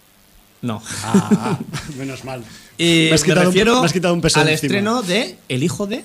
No. 0.63 0.83
Ah, 1.05 1.59
menos 1.99 2.25
mal. 2.25 2.43
Y 2.77 3.09
Me 3.09 3.15
has 3.15 3.21
me 3.23 3.27
quitado 3.29 3.41
un- 3.41 3.47
refiero 3.47 3.81
me 3.81 3.87
has 3.87 3.93
quitado 3.93 4.15
un 4.15 4.21
peso 4.21 4.41
al 4.41 4.49
encima. 4.49 4.67
estreno 4.67 5.03
de 5.03 5.39
El 5.49 5.63
hijo 5.63 5.87
de, 5.87 6.05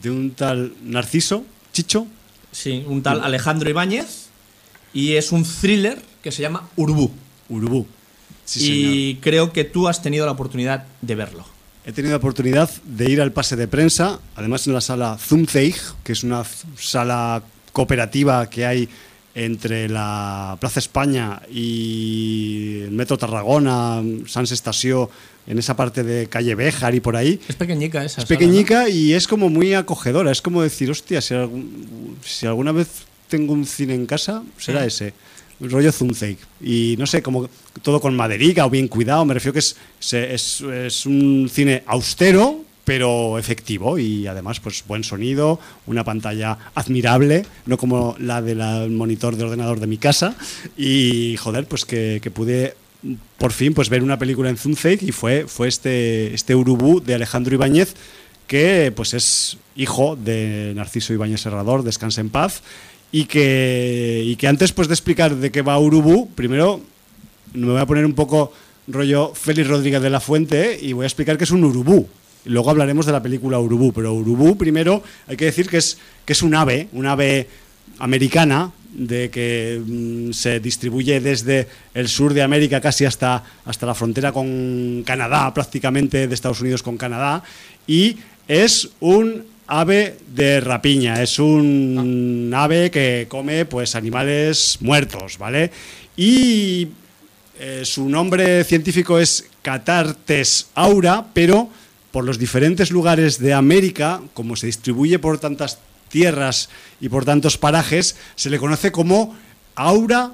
De 0.00 0.10
un 0.10 0.30
tal 0.32 0.74
Narciso, 0.84 1.44
Chicho. 1.72 2.06
sí, 2.52 2.84
un 2.86 3.02
tal 3.02 3.22
Alejandro 3.24 3.68
Ibáñez, 3.68 4.26
y 4.92 5.14
es 5.14 5.32
un 5.32 5.44
thriller 5.44 6.00
que 6.22 6.30
se 6.30 6.40
llama 6.42 6.68
Urbú. 6.76 7.10
Urubú. 7.48 7.86
Sí, 8.44 8.60
señor. 8.60 8.92
y 8.94 9.14
creo 9.22 9.52
que 9.52 9.64
tú 9.64 9.88
has 9.88 10.02
tenido 10.02 10.24
la 10.26 10.32
oportunidad 10.32 10.84
de 11.00 11.14
verlo. 11.16 11.44
He 11.86 11.92
tenido 11.92 12.12
la 12.12 12.18
oportunidad 12.18 12.70
de 12.84 13.10
ir 13.10 13.20
al 13.20 13.32
pase 13.32 13.56
de 13.56 13.66
prensa, 13.68 14.20
además 14.36 14.66
en 14.66 14.72
la 14.74 14.80
sala 14.80 15.18
Zumzeig, 15.18 15.74
que 16.04 16.12
es 16.12 16.22
una 16.22 16.44
sala 16.78 17.42
cooperativa 17.74 18.48
que 18.48 18.64
hay 18.64 18.88
entre 19.34 19.88
la 19.88 20.56
Plaza 20.60 20.78
España 20.78 21.42
y 21.52 22.80
el 22.84 22.92
Metro 22.92 23.18
Tarragona, 23.18 24.00
Sans 24.26 24.50
Estació, 24.52 25.10
en 25.46 25.58
esa 25.58 25.76
parte 25.76 26.02
de 26.04 26.26
calle 26.28 26.54
Béjar 26.54 26.94
y 26.94 27.00
por 27.00 27.16
ahí. 27.16 27.38
Es 27.48 27.56
pequeñica 27.56 27.98
esa. 28.04 28.22
Es 28.22 28.28
sala, 28.28 28.38
pequeñica 28.38 28.88
y 28.88 29.12
es 29.12 29.26
como 29.28 29.50
muy 29.50 29.74
acogedora. 29.74 30.30
Es 30.30 30.40
como 30.40 30.62
decir, 30.62 30.90
hostia, 30.90 31.20
si, 31.20 31.34
algún- 31.34 32.16
si 32.24 32.46
alguna 32.46 32.72
vez 32.72 32.88
tengo 33.28 33.52
un 33.52 33.66
cine 33.66 33.94
en 33.94 34.06
casa, 34.06 34.42
será 34.56 34.82
Mm. 34.82 34.86
ese. 34.86 35.12
Rollo 35.60 35.92
Zumzeig. 35.92 36.38
Y 36.62 36.94
no 36.98 37.06
sé, 37.06 37.22
como 37.22 37.48
todo 37.82 38.00
con 38.00 38.14
maderica 38.16 38.64
o 38.66 38.70
bien 38.70 38.88
cuidado. 38.88 39.24
Me 39.24 39.34
refiero 39.34 39.52
que 39.52 39.58
es, 39.60 39.76
es 40.62 41.06
un 41.06 41.48
cine 41.52 41.82
austero, 41.86 42.64
pero 42.84 43.38
efectivo. 43.38 43.98
Y 43.98 44.26
además, 44.26 44.60
pues 44.60 44.84
buen 44.86 45.04
sonido, 45.04 45.58
una 45.86 46.04
pantalla 46.04 46.58
admirable, 46.74 47.44
no 47.66 47.76
como 47.76 48.16
la 48.18 48.42
del 48.42 48.90
monitor 48.90 49.36
de 49.36 49.44
ordenador 49.44 49.80
de 49.80 49.86
mi 49.86 49.98
casa. 49.98 50.36
Y 50.76 51.36
joder, 51.38 51.66
pues 51.66 51.84
que, 51.84 52.20
pude 52.34 52.76
por 53.36 53.52
fin 53.52 53.74
pues 53.74 53.90
ver 53.90 54.02
una 54.02 54.18
película 54.18 54.48
en 54.48 54.56
Zumzeig 54.56 55.02
y 55.02 55.12
fue, 55.12 55.46
fue 55.46 55.68
este, 55.68 56.32
este 56.32 56.54
Urubú 56.54 57.00
de 57.00 57.14
Alejandro 57.14 57.54
Ibáñez 57.54 57.94
que 58.46 58.92
pues 58.96 59.12
es 59.12 59.58
hijo 59.76 60.16
de 60.16 60.72
Narciso 60.74 61.12
Ibáñez 61.12 61.42
Serrador, 61.42 61.82
descansa 61.82 62.22
en 62.22 62.30
paz 62.30 62.62
y 63.12 63.26
que, 63.26 64.22
y 64.24 64.36
que 64.36 64.48
antes 64.48 64.72
pues 64.72 64.88
de 64.88 64.94
explicar 64.94 65.36
de 65.36 65.50
qué 65.52 65.60
va 65.60 65.78
Urubú, 65.78 66.30
primero 66.34 66.80
me 67.52 67.72
voy 67.72 67.80
a 67.80 67.86
poner 67.86 68.06
un 68.06 68.14
poco 68.14 68.52
rollo 68.88 69.32
Félix 69.34 69.68
Rodríguez 69.68 70.02
de 70.02 70.10
la 70.10 70.20
Fuente 70.20 70.78
y 70.80 70.92
voy 70.92 71.04
a 71.04 71.06
explicar 71.06 71.38
que 71.38 71.44
es 71.44 71.50
un 71.50 71.64
urubú. 71.64 72.08
Luego 72.44 72.70
hablaremos 72.70 73.06
de 73.06 73.12
la 73.12 73.22
película 73.22 73.58
Urubú, 73.58 73.92
pero 73.92 74.12
Urubú 74.12 74.56
primero 74.56 75.02
hay 75.26 75.36
que 75.36 75.46
decir 75.46 75.68
que 75.68 75.78
es, 75.78 75.98
que 76.24 76.34
es 76.34 76.42
un 76.42 76.54
ave, 76.54 76.88
un 76.92 77.06
ave 77.06 77.48
americana 77.98 78.72
de 78.92 79.30
que 79.30 79.80
mm, 79.84 80.32
se 80.32 80.60
distribuye 80.60 81.20
desde 81.20 81.66
el 81.94 82.08
sur 82.08 82.32
de 82.32 82.42
América 82.42 82.80
casi 82.80 83.04
hasta, 83.04 83.42
hasta 83.64 83.86
la 83.86 83.94
frontera 83.94 84.32
con 84.32 85.02
Canadá, 85.04 85.52
prácticamente 85.52 86.28
de 86.28 86.34
Estados 86.34 86.60
Unidos 86.60 86.82
con 86.82 86.96
Canadá, 86.96 87.42
y 87.86 88.16
es 88.46 88.90
un 89.00 89.44
ave 89.66 90.18
de 90.34 90.60
rapiña, 90.60 91.22
es 91.22 91.38
un 91.38 92.52
ave 92.54 92.90
que 92.90 93.26
come 93.28 93.64
pues 93.64 93.94
animales 93.94 94.78
muertos, 94.80 95.38
¿vale? 95.38 95.70
Y 96.16 96.88
eh, 97.58 97.82
su 97.84 98.08
nombre 98.08 98.64
científico 98.64 99.18
es 99.18 99.46
Catartes 99.62 100.68
aura, 100.74 101.24
pero 101.32 101.70
por 102.14 102.24
los 102.24 102.38
diferentes 102.38 102.92
lugares 102.92 103.40
de 103.40 103.54
América, 103.54 104.22
como 104.34 104.54
se 104.54 104.66
distribuye 104.66 105.18
por 105.18 105.40
tantas 105.40 105.80
tierras 106.08 106.68
y 107.00 107.08
por 107.08 107.24
tantos 107.24 107.58
parajes, 107.58 108.14
se 108.36 108.50
le 108.50 108.60
conoce 108.60 108.92
como 108.92 109.34
aura 109.74 110.30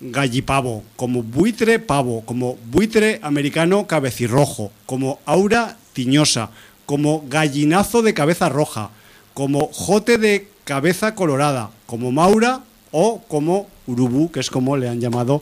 gallipavo, 0.00 0.82
como 0.96 1.22
buitre 1.22 1.78
pavo, 1.78 2.22
como 2.24 2.58
buitre 2.72 3.20
americano 3.22 3.86
cabecirrojo, 3.86 4.72
como 4.84 5.20
aura 5.24 5.76
tiñosa, 5.92 6.50
como 6.86 7.22
gallinazo 7.28 8.02
de 8.02 8.14
cabeza 8.14 8.48
roja, 8.48 8.90
como 9.32 9.68
jote 9.72 10.18
de 10.18 10.48
cabeza 10.64 11.14
colorada, 11.14 11.70
como 11.86 12.10
Maura 12.10 12.64
o 12.90 13.22
como 13.28 13.68
Urubú, 13.86 14.32
que 14.32 14.40
es 14.40 14.50
como 14.50 14.76
le 14.76 14.88
han 14.88 15.00
llamado 15.00 15.40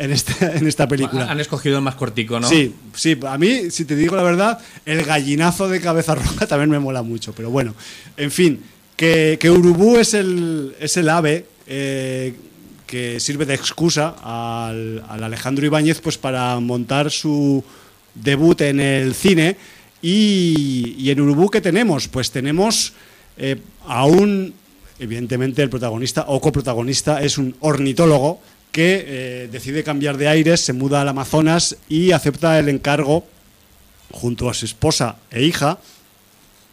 en 0.00 0.12
esta, 0.12 0.52
en 0.56 0.66
esta 0.66 0.88
película. 0.88 1.30
Han 1.30 1.40
escogido 1.40 1.76
el 1.76 1.84
más 1.84 1.94
cortico, 1.94 2.40
¿no? 2.40 2.48
Sí, 2.48 2.74
sí, 2.94 3.18
a 3.26 3.38
mí, 3.38 3.70
si 3.70 3.84
te 3.84 3.94
digo 3.94 4.16
la 4.16 4.22
verdad, 4.22 4.58
el 4.86 5.04
gallinazo 5.04 5.68
de 5.68 5.80
cabeza 5.80 6.14
roja 6.16 6.46
también 6.46 6.70
me 6.70 6.78
mola 6.78 7.02
mucho, 7.02 7.32
pero 7.34 7.50
bueno, 7.50 7.74
en 8.16 8.30
fin, 8.30 8.60
que, 8.96 9.36
que 9.38 9.50
Urubú 9.50 9.98
es 9.98 10.14
el, 10.14 10.74
es 10.80 10.96
el 10.96 11.08
ave 11.08 11.46
eh, 11.66 12.34
que 12.86 13.20
sirve 13.20 13.44
de 13.46 13.54
excusa 13.54 14.16
al, 14.22 15.04
al 15.08 15.22
Alejandro 15.22 15.64
Ibáñez 15.64 16.00
pues 16.00 16.18
para 16.18 16.58
montar 16.58 17.10
su 17.10 17.62
debut 18.14 18.60
en 18.62 18.80
el 18.80 19.14
cine 19.14 19.56
y, 20.02 20.96
y 20.98 21.10
en 21.10 21.20
Urubú 21.20 21.50
¿qué 21.50 21.60
tenemos? 21.60 22.08
Pues 22.08 22.30
tenemos 22.32 22.94
eh, 23.36 23.56
a 23.86 24.06
un, 24.06 24.52
evidentemente 24.98 25.62
el 25.62 25.70
protagonista 25.70 26.24
o 26.26 26.40
coprotagonista 26.40 27.22
es 27.22 27.38
un 27.38 27.54
ornitólogo 27.60 28.40
que 28.72 29.04
eh, 29.06 29.48
decide 29.50 29.84
cambiar 29.84 30.16
de 30.16 30.28
aires, 30.28 30.60
se 30.60 30.72
muda 30.72 31.00
al 31.00 31.08
Amazonas 31.08 31.76
y 31.88 32.12
acepta 32.12 32.58
el 32.58 32.68
encargo, 32.68 33.26
junto 34.10 34.48
a 34.50 34.54
su 34.54 34.64
esposa 34.64 35.16
e 35.30 35.42
hija, 35.42 35.78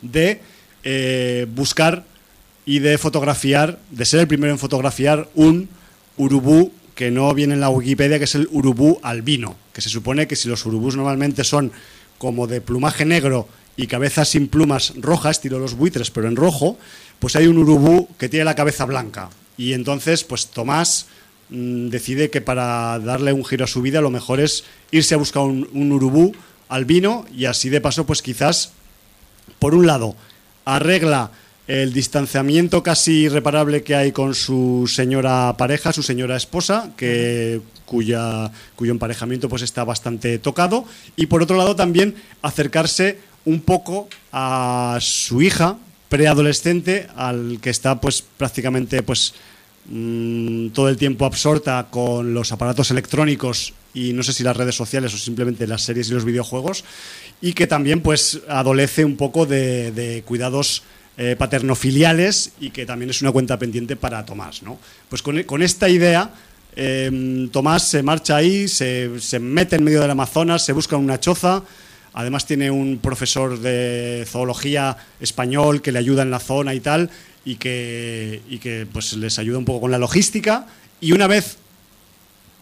de 0.02 0.42
eh, 0.84 1.48
buscar 1.54 2.04
y 2.66 2.80
de 2.80 2.98
fotografiar, 2.98 3.80
de 3.92 4.06
ser 4.06 4.22
el 4.22 4.28
primero 4.28 4.54
en 4.54 4.60
fotografiar 4.60 5.30
un 5.36 5.70
urubú 6.18 6.72
que 6.96 7.12
no 7.12 7.34
viene 7.34 7.54
en 7.54 7.62
la 7.62 7.70
Wikipedia, 7.70 8.18
que 8.18 8.26
es 8.26 8.36
el 8.36 8.48
urubú 8.52 9.00
albino, 9.04 9.56
que 9.72 9.82
se 9.82 9.90
supone 9.90 10.28
que 10.28 10.36
si 10.36 10.50
los 10.50 10.66
urubús 10.66 10.96
normalmente 10.96 11.44
son 11.44 11.72
como 12.18 12.48
de 12.48 12.62
plumaje 12.62 13.06
negro 13.06 13.48
y 13.76 13.86
cabeza 13.86 14.26
sin 14.26 14.48
plumas 14.48 14.94
rojas, 14.98 15.40
tiro 15.40 15.60
los 15.60 15.76
buitres, 15.76 16.10
pero 16.10 16.28
en 16.28 16.36
rojo, 16.36 16.78
pues 17.20 17.36
hay 17.36 17.46
un 17.46 17.60
urubú 17.60 18.08
que 18.18 18.30
tiene 18.30 18.46
la 18.46 18.56
cabeza 18.56 18.86
blanca. 18.86 19.30
Y 19.58 19.74
entonces, 19.74 20.24
pues 20.24 20.48
Tomás 20.48 21.08
decide 21.50 22.30
que 22.30 22.42
para 22.42 23.00
darle 23.00 23.34
un 23.34 23.46
giro 23.46 23.66
a 23.66 23.68
su 23.68 23.82
vida 23.82 24.02
lo 24.02 24.10
mejor 24.10 24.40
es 24.40 24.66
irse 24.92 25.16
a 25.16 25.18
buscar 25.18 25.44
un, 25.44 25.92
urubú 25.92 26.34
albino 26.70 27.26
y 27.34 27.46
así 27.46 27.70
de 27.70 27.82
paso 27.82 28.06
pues 28.06 28.22
quizás 28.22 28.72
por 29.60 29.74
un 29.74 29.88
lado 29.88 30.16
arregla 30.66 31.32
el 31.68 31.94
distanciamiento 31.94 32.82
casi 32.84 33.24
irreparable 33.24 33.84
que 33.84 33.96
hay 33.96 34.14
con 34.14 34.36
su 34.36 34.90
señora 34.94 35.56
pareja, 35.58 35.92
su 35.92 36.02
señora 36.02 36.38
esposa, 36.38 36.92
que 36.96 37.62
cuya 37.86 38.52
cuyo 38.76 38.92
emparejamiento 38.92 39.50
pues 39.50 39.62
está 39.62 39.84
bastante 39.84 40.40
tocado 40.40 40.86
y 41.16 41.26
por 41.26 41.42
otro 41.42 41.58
lado 41.58 41.76
también 41.76 42.16
acercarse 42.42 43.20
un 43.44 43.62
poco 43.62 44.08
a 44.32 44.98
su 45.02 45.42
hija 45.42 45.78
preadolescente 46.10 47.08
al 47.16 47.60
que 47.62 47.70
está 47.70 48.00
pues 48.00 48.24
prácticamente 48.38 49.04
pues 49.04 49.34
mm, 49.90 50.70
todo 50.70 50.90
el 50.90 50.98
tiempo 50.98 51.26
absorta 51.26 51.88
con 51.90 52.34
los 52.34 52.52
aparatos 52.52 52.92
electrónicos 52.92 53.74
y 53.94 54.14
no 54.14 54.24
sé 54.24 54.34
si 54.34 54.44
las 54.44 54.56
redes 54.56 54.76
sociales 54.76 55.14
o 55.14 55.18
simplemente 55.18 55.66
las 55.68 55.84
series 55.84 56.10
y 56.10 56.14
los 56.14 56.26
videojuegos 56.26 56.84
y 57.42 57.54
que 57.54 57.68
también 57.68 58.02
pues 58.02 58.42
adolece 58.48 59.06
un 59.06 59.18
poco 59.18 59.46
de, 59.46 60.24
cuidados 60.26 60.84
eh, 61.18 61.36
paternofiliales 61.38 62.52
y 62.60 62.70
que 62.70 62.86
también 62.86 63.10
es 63.10 63.22
una 63.22 63.32
cuenta 63.32 63.58
pendiente 63.58 63.96
para 63.96 64.26
Tomás. 64.26 64.62
¿no? 64.62 64.78
Pues 65.10 65.22
con, 65.22 65.42
con 65.44 65.64
esta 65.64 65.90
idea 65.90 66.32
eh, 66.80 67.50
Tomás 67.52 67.90
se 67.90 68.04
marcha 68.04 68.36
ahí, 68.36 68.68
se, 68.68 69.20
se 69.20 69.40
mete 69.40 69.78
en 69.78 69.84
medio 69.84 70.00
del 70.00 70.12
Amazonas, 70.12 70.64
se 70.64 70.74
busca 70.74 70.96
una 70.96 71.20
choza, 71.20 71.64
además 72.14 72.46
tiene 72.46 72.70
un 72.70 73.00
profesor 73.00 73.60
de 73.60 74.26
zoología 74.28 74.96
español 75.20 75.82
que 75.82 75.92
le 75.92 75.98
ayuda 75.98 76.22
en 76.22 76.30
la 76.30 76.40
zona 76.40 76.76
y 76.76 76.80
tal, 76.80 77.10
y 77.48 77.56
que, 77.56 78.42
y 78.50 78.58
que 78.58 78.86
pues 78.92 79.14
les 79.14 79.40
ayuda 79.40 79.58
un 79.58 79.64
poco 79.64 79.80
con 79.80 79.92
la 79.92 79.98
logística, 79.98 80.68
y 81.00 81.14
una 81.14 81.28
vez 81.28 81.56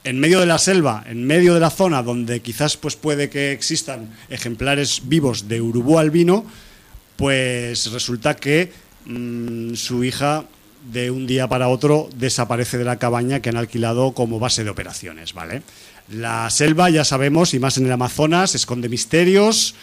en 0.03 0.19
medio 0.19 0.39
de 0.39 0.45
la 0.45 0.59
selva, 0.59 1.03
en 1.07 1.25
medio 1.25 1.55
de 1.55 1.59
la 1.59 1.71
zona 1.71 2.03
donde 2.03 2.41
quizás 2.41 2.77
pues 2.77 2.95
puede 2.95 3.31
que 3.31 3.51
existan 3.51 4.11
ejemplares 4.29 5.01
vivos 5.05 5.47
de 5.47 5.59
urubú 5.59 5.97
albino, 5.97 6.45
pues 7.15 7.91
resulta 7.91 8.35
que 8.35 8.71
mmm, 9.05 9.73
su 9.73 10.03
hija 10.03 10.45
de 10.91 11.09
un 11.09 11.25
día 11.25 11.47
para 11.47 11.69
otro 11.69 12.07
desaparece 12.15 12.77
de 12.77 12.85
la 12.85 12.99
cabaña 12.99 13.39
que 13.39 13.49
han 13.49 13.57
alquilado 13.57 14.11
como 14.11 14.37
base 14.37 14.63
de 14.63 14.69
operaciones, 14.69 15.33
¿vale? 15.33 15.63
La 16.11 16.47
selva, 16.51 16.91
ya 16.91 17.03
sabemos, 17.03 17.55
y 17.55 17.59
más 17.59 17.79
en 17.79 17.87
el 17.87 17.91
Amazonas, 17.91 18.53
esconde 18.53 18.87
misterios 18.87 19.73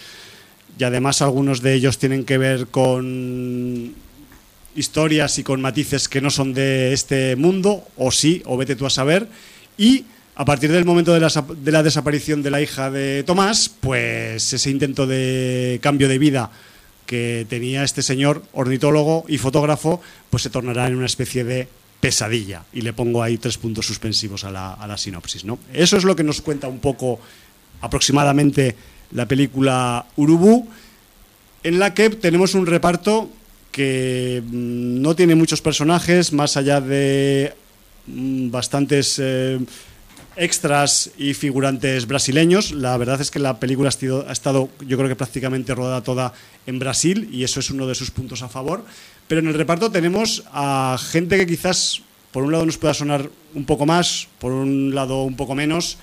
y 0.79 0.85
además 0.85 1.23
algunos 1.23 1.61
de 1.61 1.75
ellos 1.75 1.99
tienen 1.99 2.25
que 2.25 2.39
ver 2.39 2.69
con 2.69 3.95
historias 4.75 5.39
y 5.39 5.43
con 5.43 5.61
matices 5.61 6.09
que 6.09 6.21
no 6.21 6.31
son 6.31 6.55
de 6.55 6.93
este 6.93 7.37
mundo, 7.37 7.85
o 7.97 8.11
sí, 8.11 8.43
o 8.47 8.57
vete 8.57 8.77
tú 8.77 8.87
a 8.87 8.91
saber, 8.91 9.29
y 9.77 10.05
a 10.35 10.45
partir 10.45 10.73
del 10.73 10.85
momento 10.85 11.13
de 11.13 11.21
la, 11.21 11.29
de 11.29 11.73
la 11.73 11.83
desaparición 11.83 12.43
de 12.43 12.51
la 12.51 12.61
hija 12.61 12.91
de 12.91 13.23
Tomás, 13.23 13.69
pues 13.69 14.53
ese 14.53 14.71
intento 14.71 15.07
de 15.07 15.79
cambio 15.83 16.09
de 16.09 16.19
vida 16.19 16.51
que 17.07 17.47
tenía 17.49 17.85
este 17.85 18.03
señor 18.03 18.43
ornitólogo 18.53 19.25
y 19.29 19.37
fotógrafo, 19.37 20.01
pues 20.31 20.43
se 20.45 20.51
tornará 20.51 20.87
en 20.87 20.97
una 20.97 21.07
especie 21.07 21.45
de 21.45 21.69
pesadilla. 22.01 22.65
Y 22.73 22.81
le 22.81 22.95
pongo 22.95 23.23
ahí 23.23 23.37
tres 23.37 23.59
puntos 23.59 23.87
suspensivos 23.87 24.45
a 24.45 24.51
la, 24.51 24.73
a 24.73 24.87
la 24.87 24.97
sinopsis. 24.97 25.45
¿no? 25.45 25.59
Eso 25.73 25.99
es 25.99 26.05
lo 26.05 26.17
que 26.17 26.25
nos 26.25 26.41
cuenta 26.41 26.69
un 26.69 26.79
poco 26.79 27.21
aproximadamente 27.83 28.75
la 29.11 29.27
película 29.27 30.07
Urubú, 30.17 30.69
en 31.63 31.79
la 31.79 31.93
que 31.93 32.09
tenemos 32.11 32.55
un 32.55 32.67
reparto 32.67 33.31
que 33.73 34.43
mm, 34.45 35.03
no 35.03 35.17
tiene 35.17 35.35
muchos 35.35 35.61
personajes, 35.61 36.33
más 36.33 36.57
allá 36.57 36.81
de 36.81 37.53
mm, 38.07 38.51
bastantes... 38.51 39.19
Eh, 39.19 39.59
extras 40.37 41.11
y 41.19 41.35
figurantes 41.35 42.07
brasileños. 42.07 42.73
La 42.73 42.97
verdad 42.97 43.21
es 43.21 43.31
que 43.31 43.39
la 43.39 43.61
película 43.61 43.91
ha 43.91 44.29
ha 44.29 44.33
estado, 44.33 44.71
yo 44.87 44.97
creo 44.97 45.09
que 45.09 45.15
prácticamente 45.17 45.75
rodada 45.75 46.03
toda 46.03 46.33
en 46.67 46.79
Brasil 46.79 47.29
y 47.31 47.45
eso 47.45 47.61
es 47.61 47.71
uno 47.71 47.87
de 47.87 47.95
sus 47.95 48.11
puntos 48.11 48.43
a 48.43 48.49
favor. 48.49 48.85
Pero 49.29 49.41
en 49.41 49.49
el 49.49 49.55
reparto 49.55 49.91
tenemos 49.91 50.45
a 50.53 50.97
gente 50.99 51.37
que 51.37 51.47
quizás 51.47 52.03
por 52.33 52.45
un 52.45 52.53
lado 52.53 52.67
nos 52.67 52.79
pueda 52.79 52.95
sonar 52.95 53.29
un 53.55 53.65
poco 53.67 53.87
más, 53.87 54.29
por 54.39 54.53
un 54.53 54.95
lado 54.95 55.23
un 55.23 55.37
poco 55.37 55.55
menos, 55.55 55.99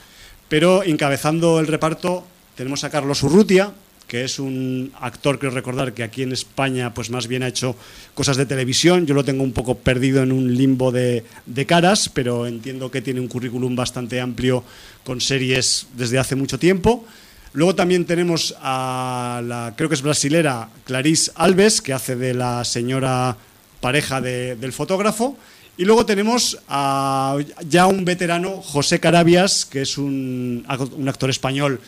pero 0.48 0.84
encabezando 0.84 1.60
el 1.60 1.68
reparto 1.68 2.24
tenemos 2.56 2.84
a 2.84 2.90
Carlos 2.90 3.24
Urrutia, 3.24 3.74
que 4.10 4.26
es 4.26 4.40
un 4.40 4.92
actor, 5.00 5.38
creo 5.38 5.52
recordar, 5.52 5.94
que 5.94 6.04
aquí 6.04 6.24
en 6.24 6.34
España 6.34 6.94
pues 6.94 7.12
más 7.12 7.28
bien 7.28 7.44
ha 7.44 7.48
hecho 7.48 7.76
cosas 8.16 8.36
de 8.36 8.48
televisión. 8.48 9.06
Yo 9.06 9.14
lo 9.14 9.24
tengo 9.24 9.44
un 9.44 9.54
poco 9.54 9.76
perdido 9.76 10.24
en 10.24 10.32
un 10.32 10.58
limbo 10.58 10.92
de, 10.92 11.24
de 11.46 11.66
caras, 11.66 12.10
pero 12.10 12.48
entiendo 12.48 12.90
que 12.90 13.02
tiene 13.02 13.22
un 13.22 13.28
currículum 13.28 13.76
bastante 13.76 14.20
amplio 14.20 14.64
con 15.06 15.22
series 15.22 15.88
desde 15.96 16.18
hace 16.18 16.36
mucho 16.36 16.58
tiempo. 16.58 17.06
Luego 17.54 17.76
también 17.76 18.06
tenemos 18.06 18.56
a 18.62 19.42
la, 19.46 19.74
creo 19.78 19.90
que 19.90 19.96
es 19.96 20.02
brasilera, 20.02 20.70
Clarice 20.86 21.32
Alves, 21.36 21.80
que 21.80 21.94
hace 21.94 22.16
de 22.16 22.34
la 22.34 22.66
señora 22.66 23.38
pareja 23.80 24.22
de, 24.22 24.56
del 24.56 24.74
fotógrafo. 24.74 25.38
Y 25.78 25.86
luego 25.86 26.06
tenemos 26.06 26.60
a 26.68 27.38
ya 27.68 27.86
un 27.86 28.06
veterano, 28.06 28.62
José 28.62 29.00
Carabias, 29.00 29.66
que 29.66 29.84
es 29.84 29.98
un, 29.98 30.66
un 30.98 31.08
actor 31.08 31.30
español 31.30 31.80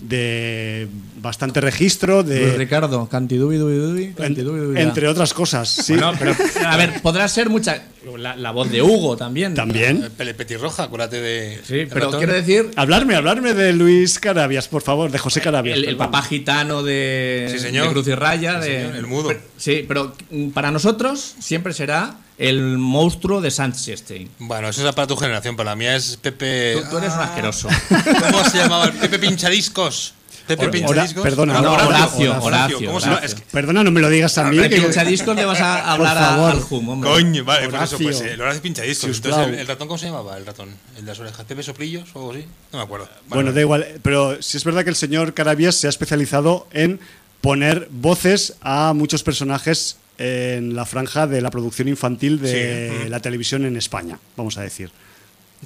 de 0.00 0.86
bastante 1.16 1.60
registro 1.60 2.22
de 2.22 2.40
Luis 2.40 2.58
Ricardo 2.58 3.08
cantidubi 3.08 3.56
en, 3.56 4.76
entre 4.76 5.08
otras 5.08 5.32
cosas 5.32 5.68
sí. 5.68 5.94
Bueno, 5.94 6.12
pero, 6.18 6.36
a 6.66 6.76
ver 6.76 7.00
podrá 7.00 7.26
ser 7.28 7.48
mucha 7.48 7.84
la, 8.16 8.36
la, 8.36 8.50
voz 8.52 8.70
de 8.70 8.80
Hugo 8.80 9.16
también. 9.16 9.54
También. 9.54 10.08
Pele 10.16 10.34
Petirroja 10.34 10.84
acuérdate 10.84 11.20
de 11.20 11.60
sí 11.64 11.86
pero 11.92 12.10
quiero 12.10 12.32
decir 12.34 12.70
hablarme 12.76 13.14
hablarme 13.14 13.54
de 13.54 13.72
Luis 13.72 14.18
Carabias 14.18 14.68
por 14.68 14.82
favor 14.82 15.10
de 15.10 15.18
José 15.18 15.40
Carabias 15.40 15.78
el, 15.78 15.84
el 15.86 15.96
papá 15.96 16.22
gitano 16.22 16.82
de, 16.82 17.48
sí, 17.50 17.58
señor. 17.58 17.86
de 17.86 17.92
Cruz 17.92 18.08
y 18.08 18.14
Raya 18.14 18.62
sí, 18.62 18.68
de, 18.68 18.80
señor, 18.82 18.96
el 18.96 19.06
mudo. 19.06 19.28
Pero, 19.28 19.40
sí 19.56 19.84
pero 19.88 20.14
para 20.52 20.70
nosotros 20.70 21.34
siempre 21.40 21.72
será 21.72 22.16
el 22.38 22.78
monstruo 22.78 23.40
de 23.40 23.50
Sanchestein. 23.50 24.30
Bueno, 24.38 24.68
eso 24.68 24.86
es 24.88 24.94
para 24.94 25.06
tu 25.08 25.16
generación, 25.16 25.56
para 25.56 25.70
la 25.70 25.76
mía 25.76 25.96
es 25.96 26.16
Pepe. 26.16 26.78
Tú, 26.84 26.90
tú 26.90 26.98
eres 26.98 27.12
un 27.12 27.20
asqueroso. 27.20 27.68
¿Cómo 28.30 28.44
se 28.48 28.58
llamaba? 28.58 28.90
Pepe 28.92 29.18
Pinchadiscos. 29.18 30.14
Pepe 30.46 30.68
Pinchadiscos. 30.68 31.22
perdona, 31.22 31.60
No, 31.60 31.72
Horacio, 31.72 31.88
Horacio, 31.88 32.42
Horacio. 32.42 32.76
¿Cómo 32.86 33.00
se 33.00 33.08
Horacio. 33.08 33.10
llama? 33.10 33.26
Es 33.26 33.34
que- 33.34 33.42
perdona 33.52 33.84
no 33.84 33.90
me 33.90 34.00
lo 34.00 34.08
digas 34.08 34.38
a 34.38 34.44
mí 34.44 34.56
que- 34.56 34.80
pinchadiscos 34.80 35.36
le 35.36 35.44
vas 35.44 35.60
a 35.60 35.92
hablar 35.92 36.16
a- 36.16 36.20
favor. 36.20 36.50
al 36.52 36.62
Hum, 36.70 36.88
hombre. 36.88 37.10
Coño, 37.10 37.44
vale, 37.44 37.68
pues 37.68 37.82
eso, 37.82 37.96
Horacio. 37.96 37.98
pues 37.98 38.20
eh, 38.22 38.32
el 38.32 38.40
Horacio 38.40 38.62
Pinchadiscos. 38.62 39.10
Sisplau. 39.10 39.32
Entonces, 39.34 39.54
el, 39.54 39.60
el 39.60 39.66
ratón, 39.66 39.88
¿cómo 39.88 39.98
se 39.98 40.06
llamaba? 40.06 40.38
El 40.38 40.46
ratón. 40.46 40.70
El 40.96 41.04
de 41.04 41.10
las 41.10 41.18
orejas. 41.20 41.44
¿Pepe 41.44 41.62
Soplillos 41.62 42.08
o 42.14 42.18
algo 42.20 42.30
así? 42.32 42.46
No 42.72 42.78
me 42.78 42.84
acuerdo. 42.84 43.08
Bueno, 43.28 43.52
da 43.52 43.60
igual, 43.60 43.86
pero 44.02 44.40
sí 44.42 44.56
es 44.56 44.64
verdad 44.64 44.84
que 44.84 44.90
el 44.90 44.96
señor 44.96 45.34
Carabias 45.34 45.74
se 45.74 45.86
ha 45.86 45.90
especializado 45.90 46.66
en 46.72 46.98
poner 47.42 47.88
voces 47.90 48.54
a 48.62 48.94
muchos 48.94 49.22
personajes 49.22 49.96
en 50.18 50.74
la 50.74 50.84
franja 50.84 51.26
de 51.26 51.40
la 51.40 51.50
producción 51.50 51.88
infantil 51.88 52.40
de 52.40 53.02
Sí. 53.04 53.08
la 53.08 53.20
televisión 53.20 53.64
en 53.64 53.76
España, 53.76 54.18
vamos 54.36 54.58
a 54.58 54.62
decir. 54.62 54.90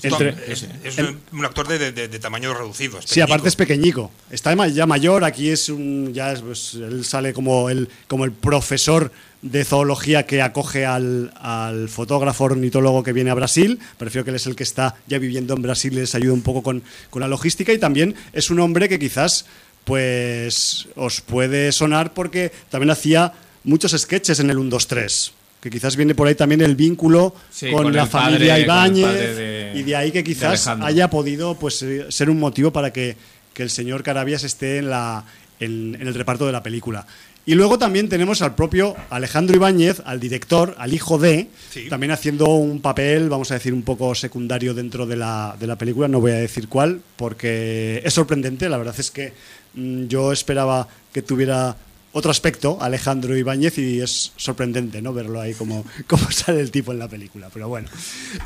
Entre- 0.03 0.35
es, 0.49 0.67
es 0.85 0.99
un, 0.99 1.21
un 1.33 1.45
actor 1.45 1.69
de, 1.69 1.93
de- 1.93 2.09
de 2.09 2.19
tamaño 2.19 2.55
reducido. 2.55 2.99
Sí, 3.05 3.21
aparte 3.21 3.49
es 3.49 3.57
pequeñico. 3.57 4.11
Está 4.31 4.55
ya 4.69 4.87
mayor, 4.87 5.23
aquí 5.23 5.51
es 5.51 5.69
un. 5.69 6.15
Ya 6.15 6.33
es, 6.33 6.41
pues, 6.41 6.75
él 6.75 7.05
sale 7.05 7.35
como 7.35 7.69
el, 7.69 7.91
como 8.09 8.25
el 8.25 8.33
profesor 8.33 9.13
de 9.43 9.65
zoología 9.67 10.25
que 10.25 10.41
acoge 10.41 10.87
al, 10.87 11.31
al 11.37 11.91
fotógrafo 11.91 12.45
ornitólogo 12.45 13.03
que 13.03 13.13
viene 13.13 13.31
a 13.31 13.35
Brasil. 13.35 13.81
Prefiero 13.99 14.25
que 14.25 14.31
él 14.31 14.37
es 14.37 14.47
el 14.47 14.57
que 14.57 14.63
está 14.63 14.95
ya 15.09 15.19
viviendo 15.19 15.53
en 15.53 15.61
Brasil 15.61 15.93
y 15.93 15.97
les 15.97 16.15
ayuda 16.15 16.33
un 16.33 16.43
poco 16.43 16.63
con, 16.63 16.83
con 17.11 17.21
la 17.21 17.29
logística. 17.29 17.71
Y 17.73 17.79
también 17.79 18.15
es 18.33 18.49
un 18.49 18.61
hombre 18.61 18.89
que 18.89 18.99
quizás 18.99 19.45
pues 19.85 20.89
os 20.97 21.21
puede 21.21 21.71
sonar 21.73 22.15
porque 22.15 22.51
también 22.71 22.91
hacía 22.91 23.33
muchos 23.65 23.93
sketches 23.93 24.41
en 24.41 24.51
el 24.51 24.59
1, 24.59 24.71
2, 24.71 24.87
3. 24.87 25.33
Que 25.61 25.71
quizás 25.71 25.95
viene 25.97 26.15
por 26.17 26.27
ahí 26.27 26.35
también 26.35 26.61
el 26.61 26.75
vínculo 26.75 27.35
Sí, 27.51 27.71
con, 27.71 27.85
con 27.85 27.93
la 27.95 28.07
padre- 28.07 28.25
familia 28.37 28.59
Ibáñez. 28.59 29.37
de- 29.37 29.73
y 29.77 29.83
de 29.85 29.95
ahí 29.97 30.11
que 30.11 30.25
quizás 30.25 30.67
haya 30.67 31.09
podido 31.09 31.55
pues 31.57 31.81
eh, 31.83 32.07
ser 32.09 32.29
un 32.31 32.41
motivo 32.41 32.73
para 32.73 32.93
que, 32.93 33.17
que 33.55 33.63
el 33.63 33.71
señor 33.71 34.03
Carabias 34.03 34.43
esté 34.43 34.79
en, 34.79 34.91
la, 34.91 35.25
en, 35.61 35.97
en 36.01 36.09
el 36.09 36.15
reparto 36.15 36.47
de 36.47 36.53
la 36.53 36.63
película. 36.65 37.07
Y 37.45 37.55
luego 37.55 37.77
también 37.79 38.09
tenemos 38.09 38.41
al 38.43 38.55
propio 38.55 38.95
Alejandro 39.11 39.57
Ibáñez, 39.57 40.01
al 40.05 40.21
director, 40.21 40.75
al 40.79 40.93
hijo 40.95 41.19
de, 41.19 41.49
Sí. 41.71 41.89
también 41.89 42.13
haciendo 42.13 42.47
un 42.47 42.81
papel, 42.81 43.29
vamos 43.29 43.51
a 43.51 43.55
decir, 43.55 43.73
un 43.75 43.83
poco 43.83 44.15
secundario 44.15 44.75
dentro 44.75 45.07
de 45.07 45.17
la, 45.17 45.57
de 45.59 45.67
la 45.67 45.77
película. 45.77 46.07
No 46.09 46.21
voy 46.21 46.31
a 46.33 46.37
decir 46.37 46.69
cuál, 46.69 47.01
porque 47.17 48.01
es 48.05 48.15
sorprendente. 48.15 48.69
La 48.69 48.79
verdad 48.79 48.95
es 48.99 49.11
que 49.11 49.33
mm, 49.75 50.07
yo 50.07 50.31
esperaba 50.33 50.87
que 51.13 51.23
tuviera 51.23 51.77
otro 52.13 52.31
aspecto, 52.31 52.79
Alejandro 52.81 53.37
Ibáñez, 53.37 53.79
y 53.79 54.01
es 54.01 54.33
sorprendente 54.37 55.01
¿no? 55.01 55.13
verlo 55.15 55.41
ahí 55.41 55.55
como, 55.55 55.85
como 56.07 56.31
sale 56.31 56.61
el 56.61 56.71
tipo 56.71 56.93
en 56.93 56.99
la 56.99 57.09
película. 57.09 57.49
Pero 57.53 57.69
bueno, 57.69 57.89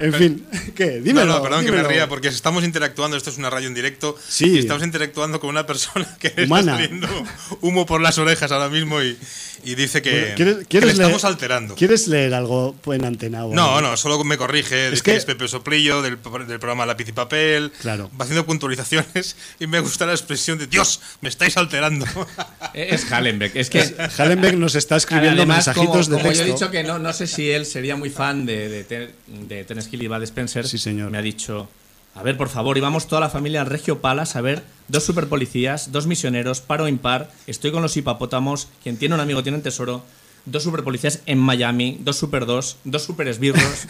en 0.00 0.12
fin, 0.14 0.46
¿qué? 0.74 1.00
Dímelo. 1.00 1.26
no, 1.26 1.36
no, 1.38 1.42
perdón 1.42 1.60
que 1.64 1.70
dímelo. 1.72 1.88
me 1.88 1.94
ría 1.94 2.08
porque 2.08 2.28
estamos 2.28 2.64
interactuando, 2.64 3.16
esto 3.16 3.30
es 3.30 3.38
una 3.38 3.50
radio 3.50 3.66
en 3.68 3.74
directo, 3.74 4.16
Sí. 4.28 4.46
y 4.50 4.58
estamos 4.58 4.82
interactuando 4.84 5.40
con 5.40 5.50
una 5.50 5.66
persona 5.66 6.06
que 6.18 6.32
Humana. 6.44 6.72
está 6.72 6.84
saliendo 6.84 7.08
humo 7.60 7.86
por 7.86 8.00
las 8.00 8.18
orejas 8.18 8.52
ahora 8.52 8.68
mismo 8.68 9.02
y, 9.02 9.18
y 9.64 9.74
dice 9.74 10.00
que, 10.02 10.10
Bueno, 10.20 10.34
¿quieres- 10.36 10.56
que 10.58 10.64
quieres 10.66 10.86
le 10.96 11.02
estamos 11.02 11.22
leer- 11.22 11.26
alterando. 11.26 11.74
¿Quieres 11.74 12.06
leer 12.08 12.34
algo 12.34 12.76
en 12.86 13.04
antena? 13.04 13.44
o 13.46 13.52
No, 13.54 13.76
algo? 13.76 13.90
no, 13.90 13.96
solo 13.96 14.22
me 14.22 14.36
corrige, 14.38 14.88
Es 14.88 14.92
es 14.94 15.02
que 15.02 15.10
que- 15.12 15.16
es 15.16 15.24
Pepe 15.24 15.48
Soplillo, 15.48 16.02
del, 16.02 16.18
del 16.46 16.58
programa 16.60 16.86
Lápiz 16.86 17.08
y 17.08 17.12
Papel, 17.12 17.72
Claro. 17.80 18.10
va 18.18 18.24
haciendo 18.24 18.46
puntualizaciones 18.46 19.36
y 19.58 19.66
me 19.66 19.80
gusta 19.80 20.06
la 20.06 20.12
expresión 20.12 20.58
de 20.58 20.66
Dios, 20.68 21.00
me 21.20 21.28
estáis 21.28 21.56
alterando. 21.56 22.06
Es 22.74 23.10
Hallenbeck. 23.10 23.55
Es 23.58 23.70
que. 23.70 23.94
Hallenbeck 24.18 24.54
nos 24.54 24.74
está 24.74 24.96
escribiendo 24.96 25.42
Además, 25.42 25.66
mensajitos 25.66 26.06
como, 26.06 26.16
de 26.16 26.22
como 26.22 26.28
texto. 26.28 26.44
yo 26.44 26.50
he 26.50 26.52
dicho 26.52 26.70
que 26.70 26.82
no, 26.82 26.98
no 26.98 27.12
sé 27.12 27.26
si 27.26 27.50
él 27.50 27.66
sería 27.66 27.96
muy 27.96 28.10
fan 28.10 28.46
de, 28.46 28.68
de, 28.68 29.10
de 29.26 29.64
Terence 29.64 29.88
Hill 29.90 30.02
y 30.02 30.08
Bud 30.08 30.22
Spencer. 30.22 30.66
Sí, 30.66 30.78
señor. 30.78 31.10
Me 31.10 31.18
ha 31.18 31.22
dicho, 31.22 31.68
a 32.14 32.22
ver, 32.22 32.36
por 32.36 32.48
favor, 32.48 32.76
íbamos 32.78 33.06
toda 33.08 33.20
la 33.20 33.30
familia 33.30 33.60
al 33.62 33.66
Regio 33.66 34.00
Palas 34.00 34.36
a 34.36 34.40
ver 34.40 34.62
dos 34.88 35.04
superpolicías, 35.04 35.92
dos 35.92 36.06
misioneros, 36.06 36.60
paro 36.60 36.88
impar, 36.88 37.30
estoy 37.46 37.72
con 37.72 37.82
los 37.82 37.96
hipopótamos, 37.96 38.68
quien 38.82 38.96
tiene 38.96 39.14
un 39.14 39.20
amigo 39.20 39.42
tiene 39.42 39.58
un 39.58 39.62
tesoro, 39.62 40.04
dos 40.46 40.62
superpolicías 40.62 41.20
en 41.26 41.38
Miami, 41.38 41.98
dos 42.00 42.16
super 42.16 42.46
dos, 42.46 42.76
dos 42.84 43.02
super 43.04 43.28
esbirros. 43.28 43.62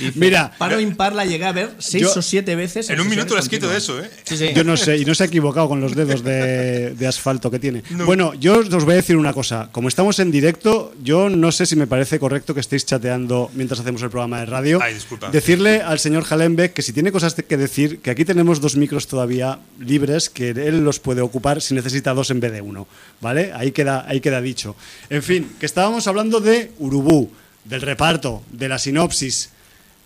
Y 0.00 0.06
dice, 0.06 0.18
Mira, 0.18 0.50
paro 0.56 0.80
impar 0.80 1.14
la 1.14 1.26
llegué 1.26 1.44
a 1.44 1.52
ver 1.52 1.72
seis 1.78 2.04
yo- 2.04 2.12
o 2.18 2.22
siete 2.22 2.56
veces. 2.56 2.88
en 2.88 2.98
un 3.02 3.06
minuto 3.06 3.34
le 3.34 3.40
has 3.40 3.44
escrito 3.44 3.66
continuas. 3.66 3.82
eso, 3.82 4.00
¿eh? 4.02 4.10
Sí, 4.24 4.38
sí. 4.38 4.48
Yo 4.56 4.64
no 4.64 4.78
sé, 4.78 4.96
y 4.96 5.04
no 5.04 5.14
se 5.14 5.24
ha 5.24 5.26
equivocado 5.26 5.68
con 5.68 5.82
los 5.82 5.94
dedos 5.94 6.24
de, 6.24 6.94
de 6.94 7.06
asfalto 7.06 7.50
que 7.50 7.58
tiene. 7.58 7.82
Bueno, 8.06 8.32
yo 8.32 8.60
os 8.60 8.84
voy 8.86 8.94
a 8.94 8.96
decir 8.96 9.14
una 9.18 9.34
cosa. 9.34 9.68
Como 9.72 9.88
estamos 9.88 10.18
en 10.20 10.30
directo, 10.30 10.94
yo 11.02 11.28
no 11.28 11.52
sé 11.52 11.66
si 11.66 11.76
me 11.76 11.86
parece 11.86 12.18
correcto 12.18 12.54
que 12.54 12.60
estéis 12.60 12.86
chateando 12.86 13.50
mientras 13.52 13.78
hacemos 13.78 14.00
el 14.02 14.08
programa 14.08 14.40
de 14.40 14.46
radio. 14.46 14.78
Ay, 14.82 14.94
disculpa. 14.94 15.28
Decirle 15.30 15.82
al 15.82 15.98
señor 15.98 16.24
Hallenbeck 16.30 16.72
que 16.72 16.80
si 16.80 16.94
tiene 16.94 17.12
cosas 17.12 17.34
que 17.34 17.56
decir, 17.58 17.98
que 18.00 18.10
aquí 18.10 18.24
tenemos 18.24 18.62
dos 18.62 18.76
micros 18.76 19.06
todavía 19.06 19.58
libres, 19.78 20.30
que 20.30 20.48
él 20.48 20.82
los 20.82 20.98
puede 20.98 21.20
ocupar 21.20 21.60
si 21.60 21.74
necesita 21.74 22.14
dos 22.14 22.30
en 22.30 22.40
vez 22.40 22.52
de 22.52 22.62
uno. 22.62 22.88
¿Vale? 23.20 23.52
Ahí 23.54 23.70
queda, 23.72 24.06
ahí 24.08 24.22
queda 24.22 24.40
dicho. 24.40 24.76
En 25.10 25.22
fin, 25.22 25.52
que 25.60 25.66
estábamos 25.84 26.06
hablando 26.06 26.40
de 26.40 26.72
Urubú, 26.78 27.30
del 27.62 27.82
reparto, 27.82 28.42
de 28.50 28.70
la 28.70 28.78
sinopsis. 28.78 29.50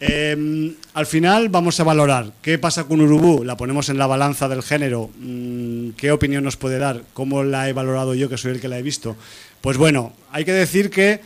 Eh, 0.00 0.74
al 0.92 1.06
final 1.06 1.50
vamos 1.50 1.78
a 1.78 1.84
valorar 1.84 2.32
qué 2.42 2.58
pasa 2.58 2.82
con 2.82 3.00
Urubú, 3.00 3.44
la 3.44 3.56
ponemos 3.56 3.88
en 3.88 3.96
la 3.96 4.08
balanza 4.08 4.48
del 4.48 4.64
género, 4.64 5.08
mm, 5.20 5.90
qué 5.90 6.10
opinión 6.10 6.42
nos 6.42 6.56
puede 6.56 6.80
dar, 6.80 7.04
cómo 7.12 7.44
la 7.44 7.68
he 7.68 7.72
valorado 7.72 8.16
yo, 8.16 8.28
que 8.28 8.36
soy 8.36 8.50
el 8.50 8.60
que 8.60 8.66
la 8.66 8.76
he 8.76 8.82
visto. 8.82 9.14
Pues 9.60 9.76
bueno, 9.76 10.14
hay 10.32 10.44
que 10.44 10.52
decir 10.52 10.90
que 10.90 11.20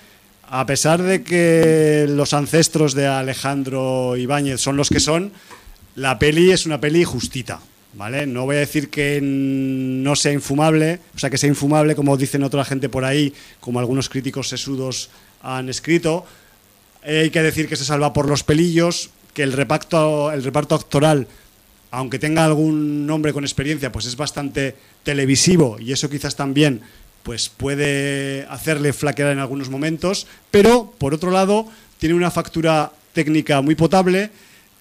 a 0.51 0.67
pesar 0.67 1.01
de 1.01 1.23
que 1.23 2.05
los 2.11 2.35
ancestros 2.35 2.93
de 2.93 3.07
Alejandro 3.07 4.19
Ibáñez 4.19 4.61
son 4.61 4.77
los 4.77 4.91
que 4.91 5.01
son, 5.01 5.33
la 5.95 6.19
peli 6.19 6.51
es 6.51 6.67
una 6.67 6.79
peli 6.79 7.05
justita, 7.05 7.61
¿vale? 7.95 8.27
No 8.27 8.45
voy 8.45 8.57
a 8.57 8.61
decir 8.61 8.89
que 8.89 9.21
no 9.23 10.17
sea 10.17 10.33
infumable, 10.33 11.01
o 11.15 11.19
sea, 11.19 11.31
que 11.31 11.39
sea 11.39 11.49
infumable 11.49 11.95
como 11.95 12.17
dicen 12.17 12.43
otra 12.43 12.65
gente 12.65 12.89
por 12.89 13.05
ahí, 13.05 13.33
como 13.61 13.79
algunos 13.79 14.09
críticos 14.09 14.49
sesudos 14.49 15.11
han 15.43 15.69
escrito, 15.69 16.25
hay 17.03 17.31
que 17.31 17.43
decir 17.43 17.69
que 17.69 17.77
se 17.77 17.85
salva 17.85 18.13
por 18.13 18.29
los 18.29 18.45
pelillos, 18.45 19.11
que 19.35 19.43
el 19.43 19.53
reparto, 19.53 20.33
el 20.33 20.45
reparto 20.45 20.75
actoral, 20.75 21.27
aunque 21.91 22.19
tenga 22.19 22.45
algún 22.45 23.07
nombre 23.07 23.33
con 23.33 23.45
experiencia, 23.45 23.93
pues 23.93 24.07
es 24.07 24.17
bastante 24.17 24.75
televisivo 25.03 25.79
y 25.79 25.93
eso 25.93 26.09
quizás 26.09 26.37
también 26.37 26.81
pues 27.23 27.49
puede 27.49 28.47
hacerle 28.49 28.93
flaquear 28.93 29.33
en 29.33 29.39
algunos 29.39 29.69
momentos, 29.69 30.27
pero 30.51 30.93
por 30.99 31.15
otro 31.15 31.31
lado 31.31 31.69
tiene 31.99 32.15
una 32.15 32.31
factura 32.31 32.93
técnica 33.13 33.61
muy 33.61 33.75
potable, 33.75 34.31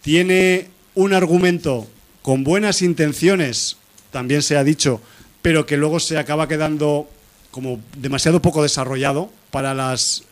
tiene 0.01 0.69
un 0.95 1.13
argumento 1.13 1.87
con 2.21 2.43
buenas 2.43 2.81
intenciones, 2.81 3.77
también 4.11 4.41
se 4.41 4.57
ha 4.57 4.63
dicho, 4.63 5.01
pero 5.41 5.65
que 5.65 5.77
luego 5.77 5.99
se 5.99 6.17
acaba 6.17 6.47
quedando 6.47 7.09
como 7.49 7.81
demasiado 7.97 8.41
poco 8.41 8.63
desarrollado 8.63 9.31
para 9.49 9.73
las 9.73 10.23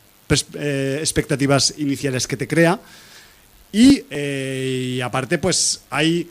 eh, 0.54 0.98
expectativas 1.00 1.74
iniciales 1.78 2.26
que 2.26 2.36
te 2.36 2.48
crea. 2.48 2.80
Y, 3.72 4.04
eh, 4.10 4.94
y 4.96 5.00
aparte, 5.00 5.38
pues 5.38 5.82
hay, 5.90 6.28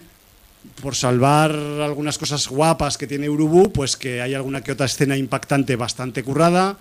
por 0.82 0.96
salvar 0.96 1.52
algunas 1.52 2.18
cosas 2.18 2.48
guapas 2.48 2.98
que 2.98 3.08
tiene 3.08 3.30
Urubú, 3.30 3.72
pues 3.72 3.96
que 3.96 4.22
hay 4.22 4.34
alguna 4.34 4.62
que 4.62 4.72
otra 4.72 4.86
escena 4.86 5.16
impactante 5.16 5.76
bastante 5.76 6.24
currada. 6.24 6.78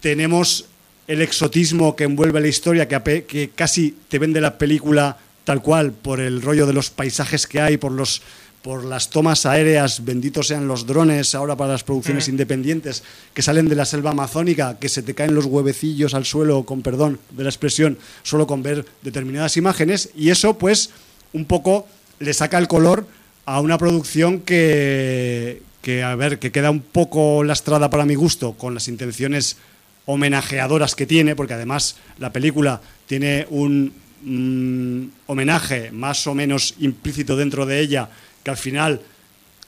Tenemos 0.00 0.66
el 1.06 1.22
exotismo 1.22 1.96
que 1.96 2.04
envuelve 2.04 2.40
la 2.40 2.48
historia, 2.48 2.86
que 2.86 3.50
casi 3.54 3.96
te 4.08 4.18
vende 4.18 4.40
la 4.40 4.58
película 4.58 5.16
tal 5.48 5.62
cual, 5.62 5.92
por 5.92 6.20
el 6.20 6.42
rollo 6.42 6.66
de 6.66 6.74
los 6.74 6.90
paisajes 6.90 7.46
que 7.46 7.58
hay, 7.58 7.78
por 7.78 7.90
los 7.90 8.20
por 8.60 8.84
las 8.84 9.08
tomas 9.08 9.46
aéreas, 9.46 10.04
benditos 10.04 10.48
sean 10.48 10.68
los 10.68 10.84
drones 10.84 11.34
ahora 11.34 11.56
para 11.56 11.72
las 11.72 11.84
producciones 11.84 12.28
independientes 12.28 13.02
que 13.32 13.40
salen 13.40 13.66
de 13.66 13.74
la 13.74 13.86
selva 13.86 14.10
amazónica, 14.10 14.78
que 14.78 14.90
se 14.90 15.02
te 15.02 15.14
caen 15.14 15.34
los 15.34 15.46
huevecillos 15.46 16.12
al 16.12 16.26
suelo, 16.26 16.64
con 16.64 16.82
perdón 16.82 17.18
de 17.30 17.44
la 17.44 17.48
expresión, 17.48 17.96
solo 18.22 18.46
con 18.46 18.62
ver 18.62 18.84
determinadas 19.00 19.56
imágenes, 19.56 20.10
y 20.14 20.28
eso 20.28 20.58
pues 20.58 20.90
un 21.32 21.46
poco 21.46 21.86
le 22.18 22.34
saca 22.34 22.58
el 22.58 22.68
color 22.68 23.06
a 23.46 23.62
una 23.62 23.78
producción 23.78 24.40
que, 24.40 25.62
que 25.80 26.02
a 26.02 26.14
ver, 26.14 26.38
que 26.38 26.52
queda 26.52 26.70
un 26.70 26.82
poco 26.82 27.42
lastrada 27.42 27.88
para 27.88 28.04
mi 28.04 28.16
gusto 28.16 28.52
con 28.52 28.74
las 28.74 28.86
intenciones 28.86 29.56
homenajeadoras 30.04 30.94
que 30.94 31.06
tiene, 31.06 31.34
porque 31.34 31.54
además 31.54 31.96
la 32.18 32.34
película 32.34 32.82
tiene 33.06 33.46
un 33.48 33.94
mm, 34.22 35.04
homenaje 35.26 35.90
más 35.92 36.26
o 36.26 36.34
menos 36.34 36.74
implícito 36.78 37.36
dentro 37.36 37.66
de 37.66 37.80
ella, 37.80 38.08
que 38.42 38.50
al 38.50 38.56
final 38.56 39.00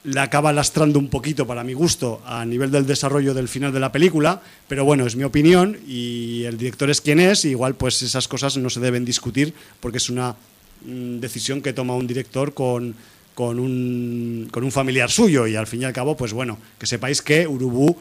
la 0.05 0.23
acaba 0.23 0.53
lastrando 0.53 0.99
un 0.99 1.09
poquito 1.09 1.47
para 1.47 1.63
mi 1.63 1.75
gusto 1.75 2.23
a 2.25 2.45
nivel 2.45 2.71
del 2.71 2.87
desarrollo 2.87 3.35
del 3.35 3.49
final 3.49 3.73
de 3.73 3.81
la 3.81 3.93
película, 3.93 4.41
pero 4.67 4.85
bueno, 4.85 5.07
es 5.07 5.15
mi 5.15 5.25
opinión 5.25 5.77
y 5.87 6.45
el 6.45 6.57
director 6.57 6.89
es 6.89 7.01
quien 7.01 7.21
es, 7.21 7.45
y 7.45 7.51
igual 7.51 7.75
pues 7.75 8.01
esas 8.03 8.27
cosas 8.27 8.57
no 8.57 8.71
se 8.71 8.81
deben 8.81 9.05
discutir 9.05 9.53
porque 9.81 9.99
es 9.99 10.09
una 10.09 10.37
mm, 10.85 11.19
decisión 11.19 11.61
que 11.61 11.75
toma 11.75 11.95
un 11.95 12.07
director 12.07 12.55
con, 12.55 12.95
con, 13.35 13.61
un, 13.61 14.49
con 14.51 14.65
un 14.65 14.73
familiar 14.73 15.11
suyo 15.11 15.47
y 15.47 15.57
al 15.57 15.67
fin 15.67 15.83
y 15.83 15.85
al 15.85 15.93
cabo, 15.93 16.17
pues 16.17 16.33
bueno, 16.33 16.59
que 16.79 16.87
sepáis 16.87 17.21
que 17.21 17.47
Urubú 17.47 17.97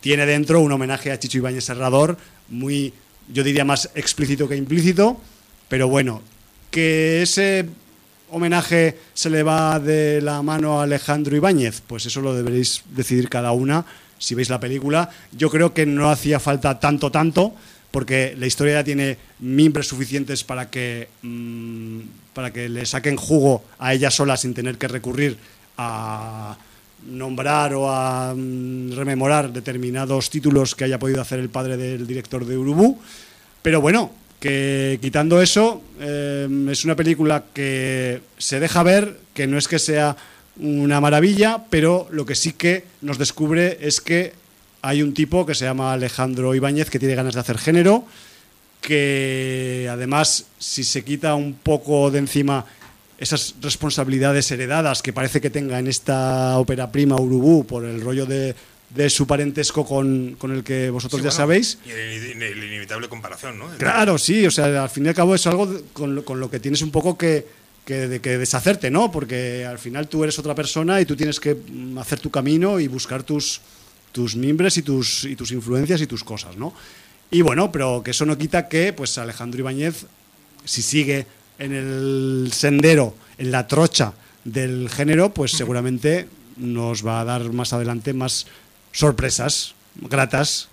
tiene 0.00 0.26
dentro 0.26 0.60
un 0.60 0.70
homenaje 0.70 1.10
a 1.10 1.18
Chicho 1.18 1.38
Ibáñez 1.38 1.64
Serrador, 1.64 2.18
muy, 2.48 2.92
yo 3.32 3.42
diría 3.42 3.64
más 3.64 3.90
explícito 3.94 4.48
que 4.48 4.56
implícito, 4.56 5.20
pero 5.72 5.88
bueno, 5.88 6.20
que 6.70 7.22
ese 7.22 7.64
homenaje 8.28 8.98
se 9.14 9.30
le 9.30 9.42
va 9.42 9.80
de 9.80 10.20
la 10.20 10.42
mano 10.42 10.78
a 10.78 10.82
Alejandro 10.82 11.34
Ibáñez, 11.34 11.80
pues 11.86 12.04
eso 12.04 12.20
lo 12.20 12.34
deberéis 12.34 12.82
decidir 12.90 13.30
cada 13.30 13.52
una 13.52 13.86
si 14.18 14.34
veis 14.34 14.50
la 14.50 14.60
película. 14.60 15.08
Yo 15.34 15.48
creo 15.48 15.72
que 15.72 15.86
no 15.86 16.10
hacía 16.10 16.38
falta 16.40 16.78
tanto, 16.78 17.10
tanto, 17.10 17.54
porque 17.90 18.36
la 18.38 18.46
historia 18.46 18.74
ya 18.74 18.84
tiene 18.84 19.16
mimbres 19.40 19.88
suficientes 19.88 20.44
para 20.44 20.68
que, 20.68 21.08
mm, 21.22 22.00
para 22.34 22.52
que 22.52 22.68
le 22.68 22.84
saquen 22.84 23.16
jugo 23.16 23.64
a 23.78 23.94
ella 23.94 24.10
sola 24.10 24.36
sin 24.36 24.52
tener 24.52 24.76
que 24.76 24.88
recurrir 24.88 25.38
a 25.78 26.54
nombrar 27.06 27.72
o 27.72 27.90
a 27.90 28.34
mm, 28.36 28.92
rememorar 28.92 29.50
determinados 29.50 30.28
títulos 30.28 30.74
que 30.74 30.84
haya 30.84 30.98
podido 30.98 31.22
hacer 31.22 31.38
el 31.38 31.48
padre 31.48 31.78
del 31.78 32.06
director 32.06 32.44
de 32.44 32.58
Urubú. 32.58 33.00
Pero 33.62 33.80
bueno, 33.80 34.10
que 34.42 34.98
quitando 35.00 35.40
eso, 35.40 35.80
eh, 36.00 36.48
es 36.68 36.84
una 36.84 36.96
película 36.96 37.44
que 37.54 38.22
se 38.38 38.58
deja 38.58 38.82
ver, 38.82 39.16
que 39.34 39.46
no 39.46 39.56
es 39.56 39.68
que 39.68 39.78
sea 39.78 40.16
una 40.58 41.00
maravilla, 41.00 41.62
pero 41.70 42.08
lo 42.10 42.26
que 42.26 42.34
sí 42.34 42.52
que 42.52 42.82
nos 43.02 43.18
descubre 43.18 43.78
es 43.80 44.00
que 44.00 44.32
hay 44.82 45.00
un 45.00 45.14
tipo 45.14 45.46
que 45.46 45.54
se 45.54 45.64
llama 45.64 45.92
Alejandro 45.92 46.56
Ibáñez 46.56 46.90
que 46.90 46.98
tiene 46.98 47.14
ganas 47.14 47.34
de 47.34 47.40
hacer 47.40 47.56
género, 47.56 48.04
que 48.80 49.88
además 49.88 50.46
si 50.58 50.82
se 50.82 51.04
quita 51.04 51.36
un 51.36 51.54
poco 51.54 52.10
de 52.10 52.18
encima 52.18 52.66
esas 53.18 53.54
responsabilidades 53.62 54.50
heredadas 54.50 55.02
que 55.02 55.12
parece 55.12 55.40
que 55.40 55.50
tenga 55.50 55.78
en 55.78 55.86
esta 55.86 56.58
ópera 56.58 56.90
prima 56.90 57.14
Urubú 57.14 57.64
por 57.64 57.84
el 57.84 58.00
rollo 58.00 58.26
de, 58.26 58.56
de 58.94 59.08
su 59.10 59.26
parentesco 59.26 59.84
con, 59.86 60.36
con, 60.38 60.52
el 60.52 60.62
que 60.64 60.90
vosotros 60.90 61.20
Sí, 61.20 61.24
ya 61.24 61.30
bueno, 61.30 61.36
sabéis. 61.36 61.78
Y 61.86 61.90
el, 61.90 62.42
el 62.42 62.64
inevitable 62.64 63.08
comparación, 63.08 63.58
¿no? 63.58 63.68
Claro, 63.78 64.18
sí, 64.18 64.44
o 64.46 64.50
sea, 64.50 64.82
al 64.82 64.90
fin 64.90 65.06
y 65.06 65.08
al 65.08 65.14
cabo 65.14 65.34
es 65.34 65.46
algo 65.46 65.80
con, 65.92 66.14
lo- 66.14 66.24
con 66.24 66.40
lo 66.40 66.50
que 66.50 66.60
tienes 66.60 66.82
un 66.82 66.90
poco 66.90 67.16
que, 67.16 67.46
que, 67.86 68.08
de- 68.08 68.20
que 68.20 68.36
deshacerte, 68.38 68.90
¿no? 68.90 69.10
Porque 69.10 69.64
al 69.64 69.78
final 69.78 70.08
tú 70.08 70.22
eres 70.24 70.38
otra 70.38 70.54
persona 70.54 71.00
y 71.00 71.06
tú 71.06 71.16
tienes 71.16 71.40
que 71.40 71.56
hacer 71.98 72.20
tu 72.20 72.30
camino 72.30 72.78
y 72.80 72.86
buscar 72.88 73.22
tus, 73.22 73.60
tus 74.12 74.36
mimbres 74.36 74.76
y 74.76 74.82
tus, 74.82 75.24
y 75.24 75.36
tus 75.36 75.52
influencias 75.52 76.00
y 76.02 76.06
tus 76.06 76.22
cosas, 76.22 76.56
¿no? 76.56 76.74
Y 77.30 77.40
bueno, 77.40 77.72
pero 77.72 78.02
que 78.04 78.10
eso 78.10 78.26
no 78.26 78.36
quita 78.36 78.68
que 78.68 78.92
pues 78.92 79.16
Alejandro 79.16 79.60
Ibáñez, 79.60 80.04
si 80.66 80.82
sigue 80.82 81.24
en 81.58 81.72
el 81.72 82.50
sendero, 82.52 83.14
en 83.38 83.50
la 83.50 83.66
trocha 83.66 84.12
del 84.44 84.90
género, 84.90 85.32
pues 85.32 85.52
seguramente 85.52 86.28
nos 86.58 87.06
va 87.06 87.22
a 87.22 87.24
dar 87.24 87.50
más 87.54 87.72
adelante 87.72 88.12
más 88.12 88.46
sorpresas 88.92 89.74
gratas 89.96 90.68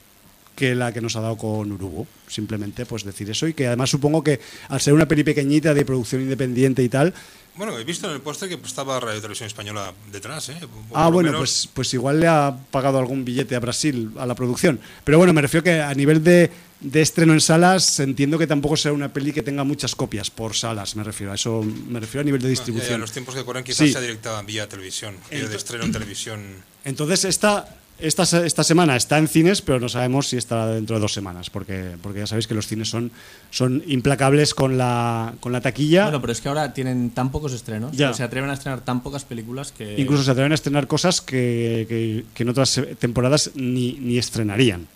que 0.56 0.76
la 0.76 0.92
que 0.92 1.00
nos 1.02 1.16
ha 1.16 1.22
dado 1.22 1.38
con 1.38 1.72
Urugu. 1.72 2.06
Simplemente 2.28 2.86
pues 2.86 3.04
decir 3.04 3.30
eso 3.30 3.48
y 3.48 3.54
que 3.54 3.68
además 3.68 3.90
supongo 3.90 4.24
que 4.24 4.40
al 4.68 4.82
ser 4.82 4.94
una 4.94 5.08
peli 5.08 5.24
pequeñita 5.24 5.74
de 5.74 5.86
producción 5.86 6.22
independiente 6.22 6.84
y 6.84 6.90
tal, 6.90 7.14
Bueno, 7.56 7.78
he 7.78 7.84
visto 7.84 8.08
en 8.08 8.14
el 8.14 8.22
póster 8.22 8.48
que 8.48 8.56
estaba 8.56 9.00
Radio 9.02 9.20
Televisión 9.20 9.48
Española 9.48 9.94
detrás, 10.12 10.48
¿eh? 10.50 10.58
O 10.92 10.98
ah 10.98 11.10
bueno, 11.10 11.30
menos- 11.32 11.40
pues, 11.40 11.70
pues 11.74 11.94
igual 11.94 12.20
le 12.20 12.28
ha 12.28 12.56
pagado 12.72 13.00
algún 13.00 13.26
billete 13.26 13.56
a 13.56 13.60
Brasil 13.60 14.12
a 14.18 14.26
la 14.26 14.36
producción. 14.36 14.80
Pero 15.04 15.18
bueno, 15.18 15.34
me 15.34 15.42
refiero 15.42 15.64
que 15.64 15.82
a 15.82 15.94
nivel 15.94 16.24
de, 16.24 16.50
de 16.80 17.02
estreno 17.02 17.34
en 17.34 17.42
salas 17.42 18.00
entiendo 18.00 18.38
que 18.38 18.46
tampoco 18.48 18.78
será 18.78 18.94
una 18.94 19.12
peli 19.12 19.34
que 19.34 19.44
tenga 19.44 19.64
muchas 19.66 19.96
copias 19.96 20.30
por 20.30 20.56
salas, 20.56 20.96
me 20.96 21.04
refiero 21.04 21.32
a 21.32 21.36
eso, 21.36 21.62
me 21.64 22.00
refiero 22.00 22.22
a 22.22 22.24
nivel 22.26 22.42
de 22.42 22.48
No, 22.48 22.54
ya, 22.54 22.56
ya, 22.56 22.62
distribución. 22.66 23.02
los 23.02 23.12
tiempos 23.12 23.36
que 23.36 23.44
corren 23.44 23.64
quizás 23.64 23.88
Sí. 23.88 23.92
sea 23.92 24.02
directa 24.02 24.42
vía 24.44 24.70
televisión, 24.70 25.16
vía 25.32 25.40
de 25.42 25.48
Ento- 25.48 25.56
estreno 25.58 25.84
en 25.86 25.92
televisión. 25.92 26.42
Entonces, 26.86 27.26
esta, 27.26 27.76
esta, 28.02 28.24
esta 28.46 28.64
semana 28.64 28.96
está 28.96 29.18
en 29.18 29.28
cines, 29.28 29.62
pero 29.62 29.80
no 29.80 29.90
sabemos 29.90 30.28
si 30.28 30.38
estará 30.38 30.68
dentro 30.68 30.96
de 30.96 31.02
dos 31.02 31.14
semanas, 31.14 31.50
porque, 31.50 31.92
porque 32.02 32.20
ya 32.20 32.28
sabéis 32.28 32.48
que 32.48 32.54
los 32.54 32.68
cines 32.68 32.90
son, 32.90 33.12
son 33.52 33.84
implacables 33.88 34.54
con 34.54 34.78
la, 34.78 35.34
con 35.40 35.52
la 35.52 35.62
taquilla. 35.62 36.04
Bueno, 36.04 36.22
pero 36.22 36.34
es 36.34 36.42
que 36.42 36.48
ahora 36.50 36.74
tienen 36.74 37.12
tan 37.12 37.32
pocos 37.32 37.54
estrenos, 37.54 37.96
Ya. 37.96 38.14
se 38.14 38.24
atreven 38.24 38.50
a 38.50 38.54
estrenar 38.54 38.82
tan 38.82 39.02
pocas 39.02 39.26
películas 39.26 39.72
que... 39.72 40.00
Incluso 40.00 40.24
se 40.24 40.32
atreven 40.32 40.52
a 40.52 40.56
estrenar 40.56 40.88
cosas 40.88 41.22
que, 41.22 41.86
que- 41.90 42.26
que 42.34 42.44
en 42.44 42.50
otras 42.50 42.80
temporadas 43.00 43.52
ni, 43.56 43.94
ni 43.94 44.18
estrenarían. 44.18 44.88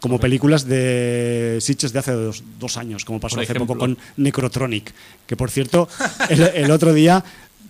Como 0.00 0.18
películas 0.18 0.66
de 0.66 1.58
Sitches 1.60 1.92
de 1.92 1.98
hace 2.00 2.10
dos, 2.10 2.42
dos 2.58 2.76
años, 2.76 3.04
como 3.04 3.20
pasó 3.20 3.38
hace 3.38 3.54
poco 3.54 3.78
con 3.78 3.96
Necrotronic. 4.16 4.92
Que 5.28 5.36
por 5.36 5.48
cierto, 5.48 5.88
el, 6.28 6.40
el 6.42 6.70
otro 6.72 6.92
día 6.92 7.22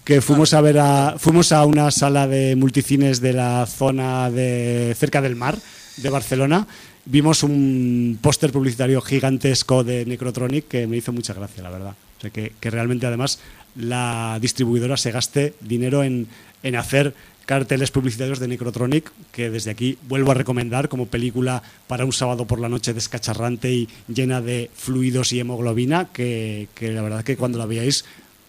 que 0.05 0.21
fuimos 0.21 0.53
a 0.55 0.61
ver 0.61 0.79
fuimos 1.19 1.53
a 1.53 1.65
una 1.65 1.91
sala 1.91 2.27
de 2.27 2.57
multicines 2.57 3.21
de 3.21 3.33
la 3.33 3.67
zona 3.67 4.31
de 4.31 4.95
cerca 4.99 5.21
del 5.21 5.37
mar 5.37 5.59
de 5.97 6.11
Barcelona, 6.11 6.67
vimos 7.05 7.43
un 7.43 8.19
póster 8.21 8.51
publicitario 8.53 9.01
gigantesco 9.01 9.85
de 9.85 10.05
Necrotronic 10.07 10.69
que 10.69 10.87
me 10.87 10.97
hizo 10.97 11.13
mucha 11.13 11.35
gracia, 11.35 11.63
la 11.63 11.71
verdad. 11.71 11.95
O 12.19 12.21
sea, 12.21 12.31
que, 12.31 12.53
que 12.59 12.71
realmente 12.71 13.07
además 13.07 13.41
la 13.77 14.39
distribuidora 14.41 14.97
se 14.97 15.11
gaste 15.11 15.55
dinero 15.61 16.03
en, 16.05 16.29
en 16.63 16.77
hacer 16.77 17.15
carteles 17.47 17.91
publicitarios 17.91 18.39
de 18.39 18.49
Necrotronic, 18.49 19.11
que 19.33 19.51
desde 19.51 19.71
aquí 19.71 19.99
vuelvo 20.09 20.31
a 20.31 20.35
recomendar 20.35 20.89
como 20.89 21.07
película 21.07 21.63
para 21.87 22.05
un 22.05 22.13
sábado 22.13 22.47
por 22.47 22.61
la 22.61 22.69
noche 22.69 22.95
descacharrante 22.95 23.73
y 23.73 23.89
llena 24.09 24.41
de 24.41 24.71
fluidos 24.75 25.33
y 25.33 25.41
hemoglobina, 25.41 26.09
que, 26.13 26.69
que 26.75 26.93
la 26.93 27.03
verdad 27.03 27.25
que 27.25 27.37
cuando 27.37 27.59
la 27.59 27.67
veáis, 27.67 28.05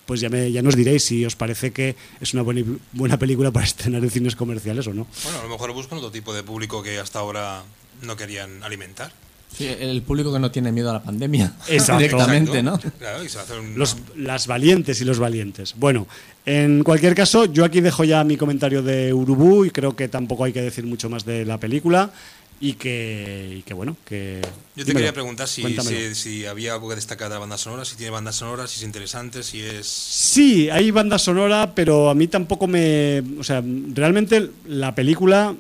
pues 0.06 0.20
ya, 0.22 0.30
me, 0.30 0.51
ya 0.51 0.62
nos 0.62 0.76
diréis 0.76 1.04
si 1.04 1.26
os 1.26 1.36
parece 1.36 1.72
que 1.72 1.95
es 2.22 2.34
una 2.34 2.43
buena, 2.43 2.64
buena 2.91 3.18
película 3.18 3.51
para 3.51 3.66
estrenar 3.66 4.04
en 4.04 4.10
cines 4.10 4.36
comerciales 4.36 4.88
o 4.88 4.93
no. 4.93 5.08
Bueno, 5.24 5.39
a 5.39 5.43
lo 5.43 5.49
mejor 5.49 5.74
buscan 5.74 5.97
otro 5.99 6.12
tipo 6.12 6.34
de 6.34 6.43
público 6.43 6.82
que 6.84 6.99
hasta 6.99 7.20
ahora 7.20 7.64
no 8.01 8.16
querían 8.16 8.64
alimentar. 8.64 9.12
Sí, 9.56 9.68
el 9.68 10.01
público 10.01 10.34
que 10.34 10.39
no 10.39 10.49
tiene 10.49 10.72
miedo 10.72 10.89
a 10.89 10.93
la 10.93 11.04
pandemia. 11.04 11.54
Exacto. 11.68 11.99
Directamente, 12.01 12.58
Exacto. 12.60 12.88
¿no? 12.89 12.93
Claro, 12.97 13.24
y 13.24 13.30
se 13.30 13.36
va 13.36 13.41
a 13.41 13.45
hacer 13.45 13.60
un- 13.60 13.78
Los, 13.78 13.97
las 14.18 14.47
valientes 14.47 14.99
y 14.99 15.06
los 15.06 15.20
valientes. 15.20 15.76
Bueno, 15.78 16.08
en 16.45 16.84
cualquier 16.84 17.14
caso, 17.14 17.45
yo 17.45 17.64
aquí 17.64 17.80
dejo 17.80 18.04
ya 18.04 18.24
mi 18.24 18.36
comentario 18.36 18.82
de 18.82 19.14
Urubú 19.14 19.64
y 19.66 19.70
creo 19.70 19.95
que 19.95 20.08
tampoco 20.08 20.45
hay 20.45 20.54
que 20.54 20.62
decir 20.64 20.86
mucho 20.86 21.08
más 21.08 21.24
de 21.24 21.45
la 21.45 21.60
película 21.60 22.12
y 22.64 22.76
que, 22.76 23.57
y 23.57 23.61
que 23.64 23.74
bueno, 23.74 23.97
que... 24.05 24.39
Yo 24.74 24.86
te 24.86 24.91
dímelo, 24.91 24.99
quería 24.99 25.14
preguntar 25.14 25.49
si, 25.49 25.64
si, 25.82 26.16
si 26.16 26.45
había 26.45 26.76
algo 26.76 26.88
que 26.88 26.95
destacar 26.95 27.28
de 27.28 27.34
la 27.36 27.39
banda 27.39 27.57
sonora, 27.57 27.84
si 27.84 27.97
tiene 27.97 28.11
banda 28.11 28.32
sonora, 28.32 28.68
si 28.68 28.78
es 28.78 28.84
interesante, 28.84 29.43
si 29.43 29.59
es... 29.59 29.86
Sí, 29.86 30.70
hay 30.70 30.89
banda 30.89 31.20
sonora, 31.20 31.76
pero 31.76 32.09
a 32.09 32.16
mí 32.16 32.30
tampoco 32.30 32.68
me... 32.68 33.22
O 33.38 33.43
sea, 33.43 33.61
realmente 33.93 34.49
la 34.66 34.95
película 34.95 35.53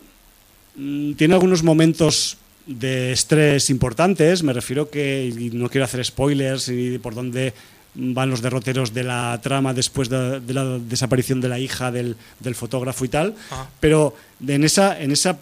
mm, 0.77 1.15
tiene 1.15 1.33
algunos 1.33 1.61
momentos 1.61 2.37
de 2.67 3.11
estrés 3.11 3.69
importantes, 3.69 4.41
me 4.41 4.53
refiero 4.53 4.89
que, 4.89 5.25
y 5.25 5.49
no 5.49 5.67
quiero 5.67 5.83
hacer 5.83 6.05
spoilers 6.05 6.69
y 6.69 6.99
por 6.99 7.15
dónde 7.15 7.53
van 7.95 8.29
los 8.29 8.41
derroteros 8.41 8.93
de 8.93 9.03
la 9.03 9.37
trama 9.43 9.73
después 9.73 10.07
de, 10.07 10.39
de 10.39 10.53
la 10.53 10.79
desaparición 10.79 11.41
de 11.41 11.49
la 11.49 11.59
hija 11.59 11.91
del, 11.91 12.15
del 12.39 12.55
fotógrafo 12.55 13.03
y 13.03 13.09
tal, 13.09 13.35
Ajá. 13.51 13.69
pero 13.81 14.15
en 14.47 14.63
esa, 14.63 15.01
en 15.01 15.11
esa 15.11 15.37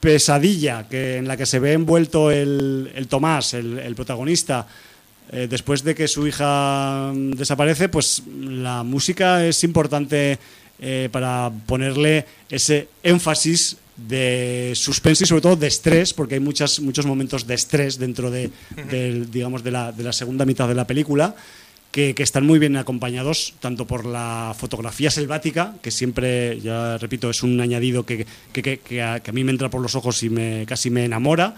pesadilla 0.00 0.88
que, 0.88 1.18
en 1.18 1.28
la 1.28 1.36
que 1.36 1.46
se 1.46 1.58
ve 1.58 1.74
envuelto 1.74 2.30
el, 2.30 2.90
el 2.94 3.06
Tomás, 3.06 3.54
el, 3.54 3.94
protagonista, 3.94 4.66
eh, 5.30 5.46
después 5.48 5.84
de 5.84 5.94
que 5.94 6.08
su 6.08 6.26
hija 6.26 7.12
mm, 7.14 7.32
desaparece, 7.32 7.88
pues 7.88 8.22
la 8.26 8.82
música 8.82 9.46
es 9.46 9.62
importante 9.62 10.38
eh, 10.80 11.08
para 11.12 11.52
ponerle 11.66 12.24
ese 12.48 12.88
énfasis 13.02 13.76
de 13.96 14.72
suspense 14.74 15.24
y 15.24 15.26
sobre 15.26 15.42
todo 15.42 15.56
de 15.56 15.66
estrés, 15.66 16.14
porque 16.14 16.34
hay 16.34 16.40
muchas, 16.40 16.80
muchos 16.80 17.04
momentos 17.04 17.46
de 17.46 17.54
estrés 17.54 17.98
dentro 17.98 18.30
de, 18.30 18.50
del, 18.90 19.30
digamos, 19.30 19.62
de, 19.62 19.70
la, 19.70 19.92
de 19.92 20.02
la 20.02 20.12
segunda 20.12 20.46
mitad 20.46 20.66
de 20.66 20.74
la 20.74 20.86
película. 20.86 21.34
Que, 21.92 22.14
que 22.14 22.22
están 22.22 22.46
muy 22.46 22.60
bien 22.60 22.76
acompañados 22.76 23.54
tanto 23.58 23.84
por 23.84 24.06
la 24.06 24.54
fotografía 24.56 25.10
selvática, 25.10 25.74
que 25.82 25.90
siempre, 25.90 26.60
ya 26.60 26.96
repito, 26.98 27.28
es 27.30 27.42
un 27.42 27.60
añadido 27.60 28.06
que, 28.06 28.26
que- 28.52 28.62
que- 28.62 28.78
que 28.78 29.02
a, 29.02 29.18
que 29.18 29.30
a 29.30 29.32
mí 29.34 29.42
me 29.42 29.50
entra 29.50 29.70
por 29.70 29.80
los 29.82 29.96
ojos 29.96 30.22
y 30.22 30.30
me, 30.30 30.64
casi 30.68 30.88
me 30.88 31.04
enamora, 31.04 31.56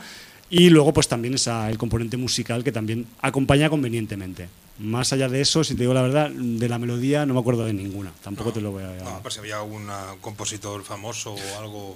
y 0.49 0.70
luego 0.70 0.95
pues 0.95 1.07
también 1.07 1.35
esa, 1.35 1.68
el 1.68 1.76
componente 1.76 2.16
musical 2.16 2.64
que 2.64 2.72
también 2.72 3.07
acompaña 3.20 3.68
convenientemente. 3.68 4.49
Más 4.78 5.12
allá 5.12 5.28
de 5.28 5.43
eso, 5.43 5.64
si 5.64 5.74
te 5.74 5.83
digo 5.83 5.93
la 5.93 6.01
verdad, 6.01 6.30
de 6.30 6.66
la 6.66 6.78
melodía 6.78 7.26
no 7.26 7.35
me 7.35 7.41
acuerdo 7.41 7.66
de 7.66 7.74
ninguna, 7.74 8.11
tampoco 8.24 8.53
te 8.55 8.62
lo 8.62 8.72
voy 8.72 8.85
a... 8.85 9.05
No, 9.05 9.20
por 9.22 9.33
si 9.35 9.39
había 9.41 9.59
algún 9.59 9.87
ah, 9.91 10.14
compositor 10.22 10.83
famoso 10.83 11.35
o 11.35 11.59
algo... 11.61 11.95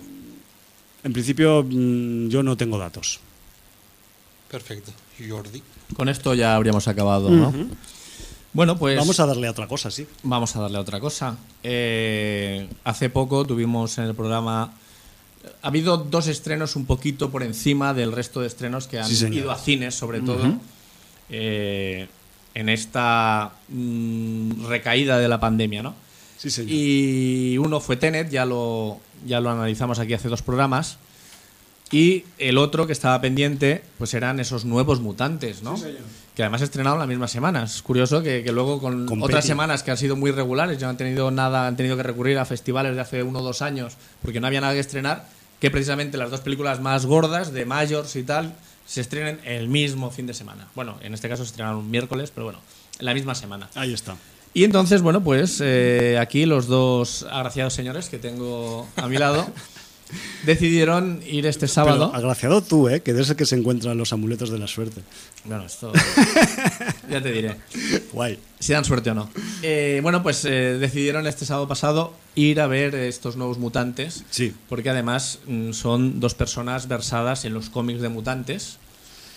En 1.05 1.13
principio 1.15 1.65
mm, 1.67 2.29
yo 2.29 2.43
no 2.43 2.55
tengo 2.55 2.77
datos. 2.77 3.19
Perfecto. 4.51 4.93
Jordi. 5.27 5.63
Con 5.97 6.09
esto 6.11 6.35
ya 6.35 6.55
habríamos 6.55 6.87
acabado, 6.87 7.31
¿no? 7.31 7.53
Bueno, 8.57 8.79
pues 8.79 8.97
Vamos 8.97 9.21
a 9.21 9.27
darle 9.27 9.49
a 9.49 9.51
otra 9.51 9.69
cosa, 9.69 9.91
sí. 9.91 10.07
vamos 10.23 10.57
a 10.57 10.61
darle 10.63 10.79
a 10.79 10.81
otra 10.81 10.99
cosa. 10.99 11.37
Eh, 11.63 12.67
hace 12.85 13.11
poco 13.11 13.45
tuvimos 13.45 13.99
en 13.99 14.05
el 14.05 14.15
programa... 14.15 14.73
Ha 15.61 15.69
habido 15.69 15.99
dos 15.99 16.27
estrenos 16.27 16.75
un 16.75 16.87
poquito 16.87 17.29
por 17.31 17.43
encima 17.43 17.93
del 17.93 18.13
resto 18.13 18.41
de 18.41 18.47
estrenos 18.47 18.89
que 18.89 18.99
han 18.99 19.07
Sí, 19.09 19.27
ido 19.27 19.51
a 19.51 19.59
cines, 19.59 19.95
sobre 19.95 20.23
todo, 20.23 20.55
eh, 21.29 22.09
en 22.55 22.69
esta 22.71 23.53
mm, 23.69 24.65
recaída 24.69 25.19
de 25.19 25.29
la 25.29 25.39
pandemia, 25.39 25.83
¿no? 25.83 25.95
Sí, 26.39 26.49
señor. 26.49 26.71
Y 26.73 27.59
uno 27.59 27.79
fue 27.81 27.99
Tenet, 27.99 28.31
ya 28.31 28.47
lo, 28.47 29.01
ya 29.27 29.41
lo 29.41 29.51
analizamos 29.51 29.99
aquí 29.99 30.15
hace 30.15 30.31
dos 30.31 30.41
programas. 30.41 30.97
Y 31.93 32.25
el 32.39 32.59
otro 32.59 32.87
que 32.87 32.93
estaba 32.93 33.21
pendiente, 33.21 33.83
pues 33.99 34.13
eran 34.15 34.41
esos 34.41 34.65
nuevos 34.65 35.01
mutantes, 35.01 35.63
¿no? 35.63 35.77
Que 36.35 36.43
además 36.43 36.63
estrenaron 36.63 36.99
la 36.99 37.07
misma 37.07 37.29
semana. 37.29 37.63
Es 37.63 37.81
curioso 37.81 38.23
que, 38.23 38.43
que 38.43 38.51
luego 38.53 38.81
con, 38.81 39.07
Con 39.07 39.23
otras 39.23 39.43
Petty. 39.43 39.49
semanas 39.49 39.83
que 39.85 39.93
han 39.93 39.97
sido 39.97 40.17
muy 40.17 40.33
regulares, 40.33 40.79
ya 40.79 40.87
no 40.87 40.91
han 40.91 40.97
tenido 40.97 41.31
nada, 41.31 41.67
han 41.67 41.77
tenido 41.77 41.97
que 41.97 42.03
recurrir 42.03 42.39
a 42.39 42.45
festivales 42.45 42.95
de 42.97 43.01
hace 43.01 43.23
uno 43.23 43.39
o 43.39 43.43
dos 43.43 43.63
años, 43.63 43.97
porque 44.21 44.41
no 44.41 44.49
había 44.49 44.61
nada 44.61 44.75
que 44.75 44.81
estrenar, 44.81 45.29
que 45.61 45.71
precisamente 45.71 46.19
las 46.19 46.31
dos 46.31 46.41
películas 46.41 46.81
más 46.81 47.07
gordas, 47.07 47.53
de 47.53 47.65
Majors 47.65 48.17
y 48.17 48.25
tal, 48.25 48.55
se 48.85 49.01
estrenen 49.01 49.41
el 49.45 49.69
mismo 49.69 50.11
fin 50.11 50.27
de 50.27 50.35
semana. 50.35 50.67
Bueno, 50.75 50.99
en 51.03 51.15
este 51.15 51.29
caso 51.29 51.45
se 51.45 51.51
estrenaron 51.51 51.79
un 51.79 51.91
miércoles, 51.91 52.33
pero 52.35 52.47
bueno, 52.47 52.59
en 52.99 53.07
la 53.07 53.15
misma 53.15 53.35
semana. 53.37 53.69
Ahí 53.77 53.95
está. 53.95 54.17
Y 54.55 54.65
entonces, 54.65 55.03
bueno, 55.03 55.23
pues 55.23 55.61
eh, 55.63 56.19
aquí 56.21 56.47
los 56.47 56.67
dos 56.67 57.27
agraciados 57.31 57.75
señores 57.75 58.09
que 58.09 58.19
tengo 58.19 58.89
a 58.97 59.07
mi 59.07 59.19
lado 59.19 59.47
decidieron 60.45 61.21
ir 61.27 61.47
este 61.47 61.69
sábado. 61.69 62.11
Pero 62.11 62.19
agraciado 62.19 62.63
tú, 62.63 62.89
¿eh? 62.89 63.01
que 63.03 63.13
eres 63.13 63.31
el 63.31 63.37
que 63.37 63.47
se 63.47 63.57
encuentran 63.57 63.97
los 63.99 64.13
amuletos 64.13 64.51
de 64.51 64.59
la 64.59 64.67
suerte. 64.67 65.03
Bueno, 65.45 65.65
esto. 65.65 65.93
ya 67.11 67.23
te 67.23 67.33
diré. 67.33 67.57
Guay. 68.13 68.39
Si 68.59 68.73
dan 68.73 68.85
suerte 68.85 69.11
o 69.11 69.15
no. 69.15 69.29
Eh, 69.63 70.01
bueno, 70.03 70.23
pues 70.23 70.45
eh, 70.45 70.79
decidieron 70.79 71.27
este 71.27 71.45
sábado 71.45 71.69
pasado 71.69 72.15
ir 72.35 72.61
a 72.61 72.67
ver 72.67 72.95
estos 72.95 73.37
nuevos 73.37 73.59
mutantes. 73.59 74.25
Sí. 74.31 74.55
Porque 74.69 74.91
además 74.91 75.41
mm, 75.47 75.73
son 75.73 76.21
dos 76.21 76.35
personas 76.35 76.89
versadas 76.89 77.45
en 77.45 77.55
los 77.55 77.71
cómics 77.71 78.01
de 78.01 78.09
mutantes. 78.09 78.79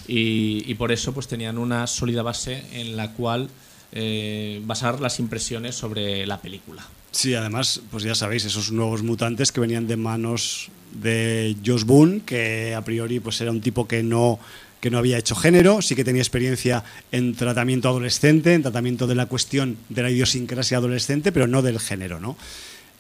Y, 0.08 0.64
y 0.66 0.74
por 0.76 0.92
eso 0.92 1.14
pues 1.14 1.28
tenían 1.28 1.58
una 1.58 1.86
sólida 1.86 2.24
base 2.24 2.64
en 2.72 2.98
la 2.98 3.12
cual 3.14 3.50
eh, 3.92 4.62
basar 4.66 5.02
las 5.02 5.20
impresiones 5.20 5.76
sobre 5.76 6.26
la 6.28 6.40
película. 6.40 6.84
Sí, 7.12 7.34
además, 7.34 7.82
pues 7.90 8.04
ya 8.04 8.16
sabéis, 8.16 8.46
esos 8.46 8.72
nuevos 8.72 9.04
mutantes 9.04 9.52
que 9.52 9.60
venían 9.60 9.88
de 9.88 9.98
manos 9.98 10.70
de 10.92 11.56
Josh 11.66 11.84
Boone, 11.84 12.22
que 12.26 12.76
a 12.76 12.82
priori 12.84 13.20
pues 13.20 13.40
era 13.42 13.52
un 13.52 13.62
tipo 13.62 13.88
que 13.88 14.04
no 14.04 14.40
que 14.80 14.90
no 14.90 14.98
había 14.98 15.18
hecho 15.18 15.36
género, 15.36 15.82
sí 15.82 15.94
que 15.94 16.06
tenía 16.06 16.22
experiencia 16.22 16.86
en 17.12 17.36
tratamiento 17.36 17.90
adolescente, 17.90 18.54
en 18.54 18.62
tratamiento 18.62 19.08
de 19.08 19.16
la 19.16 19.26
cuestión 19.26 19.78
de 19.90 20.04
la 20.04 20.10
idiosincrasia 20.10 20.78
adolescente, 20.78 21.34
pero 21.34 21.48
no 21.48 21.62
del 21.62 21.82
género, 21.82 22.22
¿no? 22.22 22.38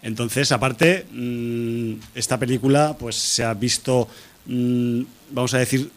Entonces, 0.02 0.52
aparte, 0.52 1.06
mmm, 1.12 1.94
esta 2.16 2.38
película 2.38 2.98
pues 3.00 3.16
se 3.16 3.46
ha 3.46 3.54
visto, 3.54 4.10
mmm, 4.46 5.04
vamos 5.32 5.54
a 5.54 5.60
decir, 5.60 5.90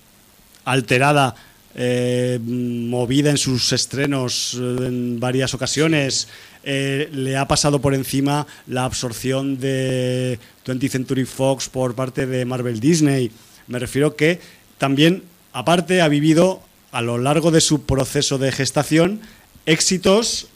alterada 0.64 1.34
eh, 1.74 2.38
movida 2.42 3.30
en 3.30 3.38
sus 3.38 3.72
estrenos 3.72 4.54
eh, 4.54 4.86
en 4.86 5.20
varias 5.20 5.54
ocasiones. 5.54 6.28
Eh, 6.64 7.08
le 7.12 7.36
ha 7.36 7.48
pasado 7.48 7.80
por 7.80 7.94
encima 7.94 8.46
la 8.66 8.84
absorción 8.84 9.58
de 9.58 10.38
20th 10.66 10.90
Century 10.90 11.24
Fox 11.24 11.68
por 11.68 11.94
parte 11.94 12.26
de 12.26 12.44
Marvel 12.44 12.80
Disney. 12.80 13.30
Me 13.66 13.78
refiero 13.78 14.16
que 14.16 14.40
también, 14.78 15.22
aparte, 15.52 16.02
ha 16.02 16.08
vivido 16.08 16.62
a 16.90 17.00
lo 17.00 17.18
largo 17.18 17.50
de 17.50 17.60
su 17.60 17.82
proceso 17.82 18.38
de 18.38 18.52
gestación 18.52 19.20
éxitos 19.64 20.48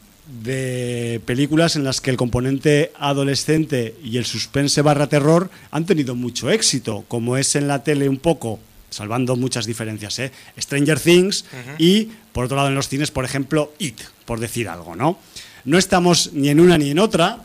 de 0.43 1.21
películas 1.25 1.75
en 1.75 1.83
las 1.83 2.01
que 2.01 2.11
el 2.11 2.17
componente 2.17 2.91
adolescente 2.99 3.95
y 4.03 4.17
el 4.17 4.25
suspense 4.25 4.81
barra 4.81 5.07
terror 5.07 5.49
han 5.71 5.85
tenido 5.85 6.15
mucho 6.15 6.51
éxito, 6.51 7.05
como 7.07 7.37
es 7.37 7.55
en 7.55 7.67
la 7.67 7.83
tele 7.83 8.09
un 8.09 8.17
poco 8.17 8.59
salvando 8.97 9.35
muchas 9.35 9.65
diferencias, 9.65 10.19
¿eh? 10.19 10.31
Stranger 10.59 10.99
Things 10.99 11.43
uh 11.43 11.55
-huh. 11.55 11.75
y, 11.77 12.09
por 12.33 12.45
otro 12.45 12.57
lado, 12.57 12.69
en 12.69 12.75
los 12.75 12.89
cines, 12.89 13.11
por 13.11 13.23
ejemplo, 13.23 13.71
It, 13.79 13.99
por 14.25 14.39
decir 14.39 14.67
algo, 14.67 14.95
¿no? 14.95 15.17
No 15.63 15.77
estamos 15.77 16.31
ni 16.33 16.49
en 16.49 16.59
una 16.59 16.77
ni 16.77 16.89
en 16.89 16.99
otra, 16.99 17.39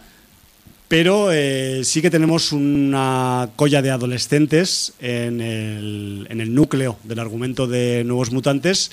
pero 0.88 1.30
eh, 1.32 1.82
sí 1.84 2.02
que 2.02 2.10
tenemos 2.10 2.52
una 2.52 3.48
colla 3.56 3.80
de 3.82 3.90
adolescentes 3.90 4.92
en 5.00 5.40
el, 5.40 6.26
en 6.30 6.40
el 6.40 6.54
núcleo 6.54 6.98
del 7.04 7.18
argumento 7.18 7.66
de 7.66 8.04
Nuevos 8.04 8.30
Mutantes 8.30 8.90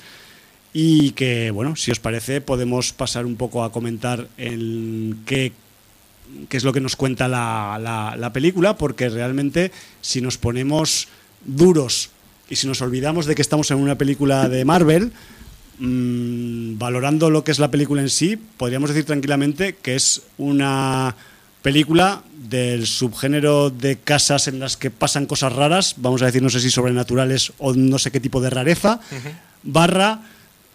y 0.72 1.10
que, 1.12 1.50
bueno, 1.50 1.76
si 1.76 1.90
os 1.90 1.98
parece, 1.98 2.40
podemos 2.40 2.92
pasar 2.92 3.26
un 3.26 3.36
poco 3.36 3.64
a 3.64 3.70
comentar 3.72 4.28
en 4.38 5.22
qué 5.26 5.52
qué 6.48 6.56
es 6.56 6.64
lo 6.64 6.72
que 6.72 6.80
nos 6.80 6.94
cuenta 6.94 7.26
la, 7.26 7.76
la, 7.82 8.14
la 8.16 8.32
película, 8.32 8.76
porque 8.76 9.08
realmente 9.08 9.72
si 10.00 10.20
nos 10.20 10.38
ponemos 10.38 11.08
duros 11.44 12.10
y 12.50 12.56
si 12.56 12.66
nos 12.66 12.82
olvidamos 12.82 13.26
de 13.26 13.34
que 13.34 13.42
estamos 13.42 13.70
en 13.70 13.78
una 13.78 13.96
película 13.96 14.48
de 14.48 14.64
Marvel, 14.64 15.12
mmm, 15.78 16.76
valorando 16.76 17.30
lo 17.30 17.44
que 17.44 17.52
es 17.52 17.60
la 17.60 17.70
película 17.70 18.02
en 18.02 18.10
sí, 18.10 18.36
podríamos 18.36 18.90
decir 18.90 19.04
tranquilamente 19.04 19.76
que 19.80 19.94
es 19.94 20.22
una 20.36 21.14
película 21.62 22.22
del 22.48 22.86
subgénero 22.86 23.70
de 23.70 23.96
casas 23.98 24.48
en 24.48 24.58
las 24.58 24.76
que 24.76 24.90
pasan 24.90 25.26
cosas 25.26 25.52
raras, 25.52 25.94
vamos 25.98 26.22
a 26.22 26.26
decir, 26.26 26.42
no 26.42 26.50
sé 26.50 26.58
si 26.58 26.70
sobrenaturales 26.70 27.52
o 27.58 27.72
no 27.72 27.98
sé 27.98 28.10
qué 28.10 28.18
tipo 28.18 28.40
de 28.40 28.50
rareza, 28.50 29.00
uh 29.12 29.14
-huh. 29.14 29.32
barra 29.62 30.22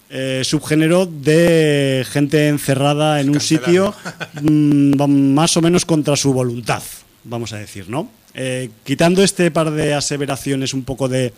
eh, 0.09 0.43
subgénero 0.45 1.05
de 1.07 2.05
gente 2.09 2.47
encerrada 2.47 3.19
en 3.19 3.31
un 3.31 3.41
sitio 3.41 3.93
mmm, 4.41 5.33
más 5.33 5.57
o 5.57 5.61
menos 5.61 5.83
contra 5.83 6.15
su 6.15 6.31
voluntad, 6.31 6.83
vamos 7.25 7.51
a 7.51 7.57
decir, 7.57 7.89
¿no? 7.89 8.09
Eh, 8.33 8.69
quitando 8.83 9.23
este 9.23 9.49
par 9.49 9.71
de 9.71 9.93
aseveraciones 9.93 10.73
un 10.73 10.83
poco 10.83 11.07
de, 11.07 11.33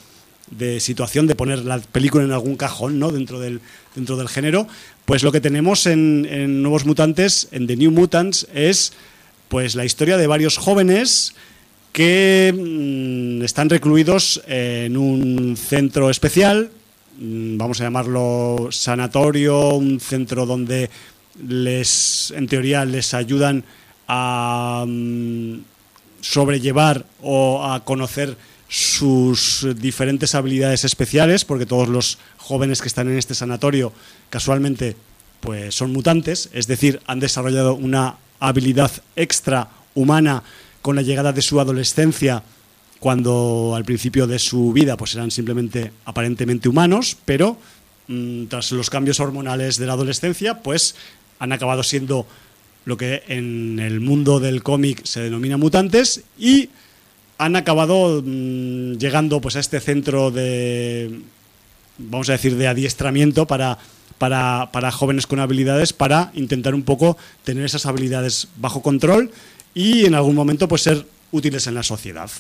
de 0.51 0.79
situación 0.79 1.27
de 1.27 1.35
poner 1.35 1.59
la 1.59 1.79
película 1.79 2.23
en 2.23 2.31
algún 2.31 2.55
cajón 2.55 2.99
¿no? 2.99 3.11
dentro, 3.11 3.39
del, 3.39 3.59
dentro 3.95 4.17
del 4.17 4.29
género, 4.29 4.67
pues 5.05 5.23
lo 5.23 5.31
que 5.31 5.41
tenemos 5.41 5.85
en, 5.85 6.61
Nuevos 6.61 6.85
Mutantes, 6.85 7.47
en 7.51 7.67
The 7.67 7.75
New 7.75 7.91
Mutants, 7.91 8.47
es 8.53 8.93
pues 9.49 9.75
la 9.75 9.85
historia 9.85 10.17
de 10.17 10.27
varios 10.27 10.57
jóvenes 10.57 11.33
que 11.93 12.53
mmm, 12.55 13.43
están 13.43 13.69
recluidos 13.69 14.41
en 14.47 14.97
un 14.97 15.57
centro 15.57 16.09
especial, 16.09 16.69
mmm, 17.19 17.57
vamos 17.57 17.81
a 17.81 17.85
llamarlo 17.85 18.69
sanatorio, 18.71 19.75
un 19.75 19.99
centro 19.99 20.45
donde 20.45 20.89
les, 21.47 22.33
en 22.35 22.47
teoría, 22.47 22.85
les 22.85 23.13
ayudan 23.13 23.63
a 24.07 24.85
mmm, 24.87 25.59
sobrellevar 26.21 27.05
o 27.21 27.63
a 27.65 27.83
conocer 27.83 28.35
sus 28.67 29.65
diferentes 29.77 30.35
habilidades 30.35 30.83
especiales, 30.83 31.45
porque 31.45 31.65
todos 31.65 31.87
los 31.87 32.17
jóvenes 32.37 32.81
que 32.81 32.87
están 32.87 33.07
en 33.07 33.17
este 33.17 33.35
sanatorio 33.35 33.93
casualmente 34.29 34.95
pues 35.39 35.75
son 35.75 35.93
mutantes, 35.93 36.49
es 36.53 36.67
decir, 36.67 36.99
han 37.05 37.19
desarrollado 37.19 37.75
una 37.75 38.17
habilidad 38.39 38.91
extra 39.15 39.69
humana 39.95 40.43
con 40.81 40.95
la 40.95 41.01
llegada 41.01 41.31
de 41.31 41.41
su 41.41 41.59
adolescencia 41.59 42.43
cuando 42.99 43.73
al 43.75 43.85
principio 43.85 44.25
de 44.27 44.39
su 44.39 44.73
vida 44.73 44.97
pues 44.97 45.13
eran 45.15 45.31
simplemente 45.31 45.91
aparentemente 46.05 46.69
humanos, 46.69 47.17
pero 47.25 47.57
mmm, 48.07 48.45
tras 48.45 48.71
los 48.71 48.89
cambios 48.89 49.19
hormonales 49.19 49.77
de 49.77 49.85
la 49.85 49.93
adolescencia 49.93 50.61
pues 50.61 50.95
han 51.39 51.51
acabado 51.51 51.83
siendo 51.83 52.25
lo 52.85 52.97
que 52.97 53.23
en 53.27 53.79
el 53.79 53.99
mundo 53.99 54.39
del 54.39 54.63
cómic 54.63 55.05
se 55.05 55.21
denomina 55.21 55.57
mutantes 55.57 56.23
y 56.39 56.69
han 57.37 57.55
acabado 57.55 58.21
mmm, 58.23 58.93
llegando 58.93 59.41
pues 59.41 59.55
a 59.55 59.59
este 59.59 59.79
centro 59.79 60.31
de 60.31 61.21
vamos 61.97 62.29
a 62.29 62.33
decir 62.33 62.55
de 62.55 62.67
adiestramiento 62.67 63.47
para 63.47 63.77
para, 64.17 64.69
para, 64.71 64.91
jóvenes 64.91 65.27
con 65.27 65.39
habilidades 65.39 65.93
para 65.93 66.31
intentar 66.33 66.73
un 66.73 66.81
poco 66.81 67.17
tener 67.43 67.65
esas 67.65 67.85
habilidades 67.85 68.47
bajo 68.57 68.81
control 68.81 69.31
y 69.75 70.05
en 70.05 70.15
algún 70.15 70.33
momento 70.33 70.67
pues 70.67 70.81
ser 70.81 71.05
útiles 71.31 71.67
en 71.67 71.75
la 71.75 71.83
sociedad. 71.83 72.31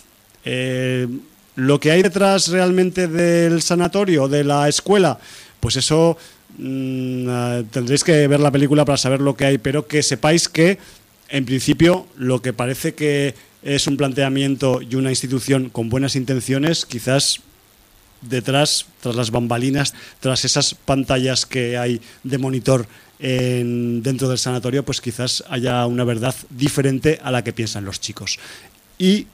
Eh, 0.43 1.07
lo 1.55 1.79
que 1.79 1.91
hay 1.91 2.01
detrás 2.01 2.47
realmente 2.47 3.07
del 3.07 3.61
sanatorio, 3.61 4.27
de 4.27 4.43
la 4.43 4.67
escuela, 4.67 5.19
pues 5.59 5.75
eso 5.75 6.17
mmm, 6.57 7.63
tendréis 7.69 8.03
que 8.03 8.27
ver 8.27 8.39
la 8.39 8.51
película 8.51 8.83
para 8.83 8.97
saber 8.97 9.21
lo 9.21 9.35
que 9.35 9.45
hay, 9.45 9.57
pero 9.59 9.87
que 9.87 10.01
sepáis 10.01 10.49
que 10.49 10.79
en 11.29 11.45
principio 11.45 12.07
lo 12.17 12.41
que 12.41 12.53
parece 12.53 12.95
que 12.95 13.35
es 13.67 13.85
un 13.85 13.97
planteamiento 13.97 14.81
y 14.81 14.95
una 14.95 15.09
institución 15.09 15.69
con 15.69 15.89
buenas 15.89 16.15
intenciones, 16.15 16.85
quizás 16.85 17.41
detrás, 18.21 18.85
tras 19.01 19.15
las 19.15 19.29
bambalinas, 19.29 19.93
tras 20.21 20.45
esas 20.45 20.73
pantallas 20.73 21.45
que 21.45 21.77
hay 21.77 21.99
de 22.23 22.37
monitor 22.37 22.87
en, 23.19 24.01
dentro 24.03 24.29
del 24.29 24.37
sanatorio, 24.37 24.85
pues 24.85 25.01
quizás 25.01 25.43
haya 25.49 25.85
una 25.85 26.05
verdad 26.05 26.33
diferente 26.49 27.19
a 27.21 27.29
la 27.29 27.43
que 27.43 27.51
piensan 27.51 27.83
los 27.83 27.99
chicos. 27.99 28.39
Y 28.97 29.27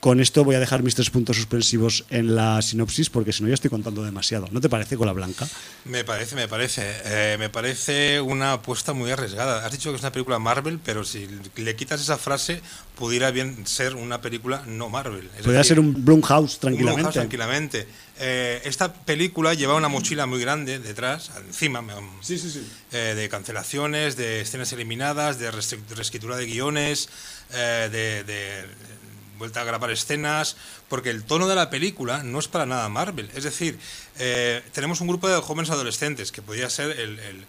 con 0.00 0.20
esto 0.20 0.44
voy 0.44 0.54
a 0.54 0.60
dejar 0.60 0.82
mis 0.82 0.94
tres 0.94 1.10
puntos 1.10 1.36
suspensivos 1.36 2.04
en 2.10 2.36
la 2.36 2.62
sinopsis 2.62 3.10
porque 3.10 3.32
si 3.32 3.42
no 3.42 3.48
ya 3.48 3.54
estoy 3.54 3.70
contando 3.70 4.04
demasiado. 4.04 4.48
¿No 4.52 4.60
te 4.60 4.68
parece, 4.68 4.96
Cola 4.96 5.12
Blanca? 5.12 5.48
Me 5.84 6.04
parece, 6.04 6.36
me 6.36 6.46
parece. 6.46 6.82
Eh, 7.04 7.36
me 7.38 7.48
parece 7.48 8.20
una 8.20 8.52
apuesta 8.52 8.92
muy 8.92 9.10
arriesgada. 9.10 9.66
Has 9.66 9.72
dicho 9.72 9.90
que 9.90 9.96
es 9.96 10.02
una 10.02 10.12
película 10.12 10.38
Marvel, 10.38 10.78
pero 10.84 11.04
si 11.04 11.28
le 11.56 11.76
quitas 11.76 12.00
esa 12.00 12.16
frase, 12.16 12.60
pudiera 12.96 13.30
bien 13.30 13.66
ser 13.66 13.96
una 13.96 14.20
película 14.20 14.62
no 14.66 14.88
Marvel. 14.88 15.28
Podría 15.42 15.64
ser 15.64 15.80
un 15.80 16.04
Blumhouse 16.04 16.58
tranquilamente. 16.58 16.90
Un 16.90 16.96
Blumhouse 16.96 17.14
tranquilamente. 17.14 17.88
Eh, 18.20 18.60
esta 18.64 18.92
película 18.92 19.54
lleva 19.54 19.74
una 19.74 19.88
mochila 19.88 20.26
muy 20.26 20.40
grande 20.40 20.80
detrás, 20.80 21.30
encima, 21.46 21.84
sí, 22.20 22.36
sí, 22.36 22.50
sí. 22.50 22.68
Eh, 22.90 23.14
de 23.16 23.28
cancelaciones, 23.28 24.16
de 24.16 24.40
escenas 24.40 24.72
eliminadas, 24.72 25.38
de 25.38 25.52
reescritura 25.52 26.36
de 26.36 26.46
guiones, 26.46 27.08
eh, 27.52 27.88
de, 27.92 28.24
de 28.24 28.64
vuelta 29.38 29.60
a 29.60 29.64
grabar 29.64 29.90
escenas, 29.90 30.56
porque 30.88 31.10
el 31.10 31.24
tono 31.24 31.46
de 31.48 31.54
la 31.54 31.70
película 31.70 32.22
no 32.22 32.38
es 32.38 32.48
para 32.48 32.66
nada 32.66 32.88
Marvel. 32.88 33.30
Es 33.34 33.44
decir, 33.44 33.78
eh, 34.18 34.62
tenemos 34.72 35.00
un 35.00 35.08
grupo 35.08 35.28
de 35.28 35.40
jóvenes 35.40 35.70
adolescentes, 35.70 36.32
que 36.32 36.42
podría 36.42 36.68
ser 36.70 36.90
el, 36.90 37.18
el, 37.18 37.46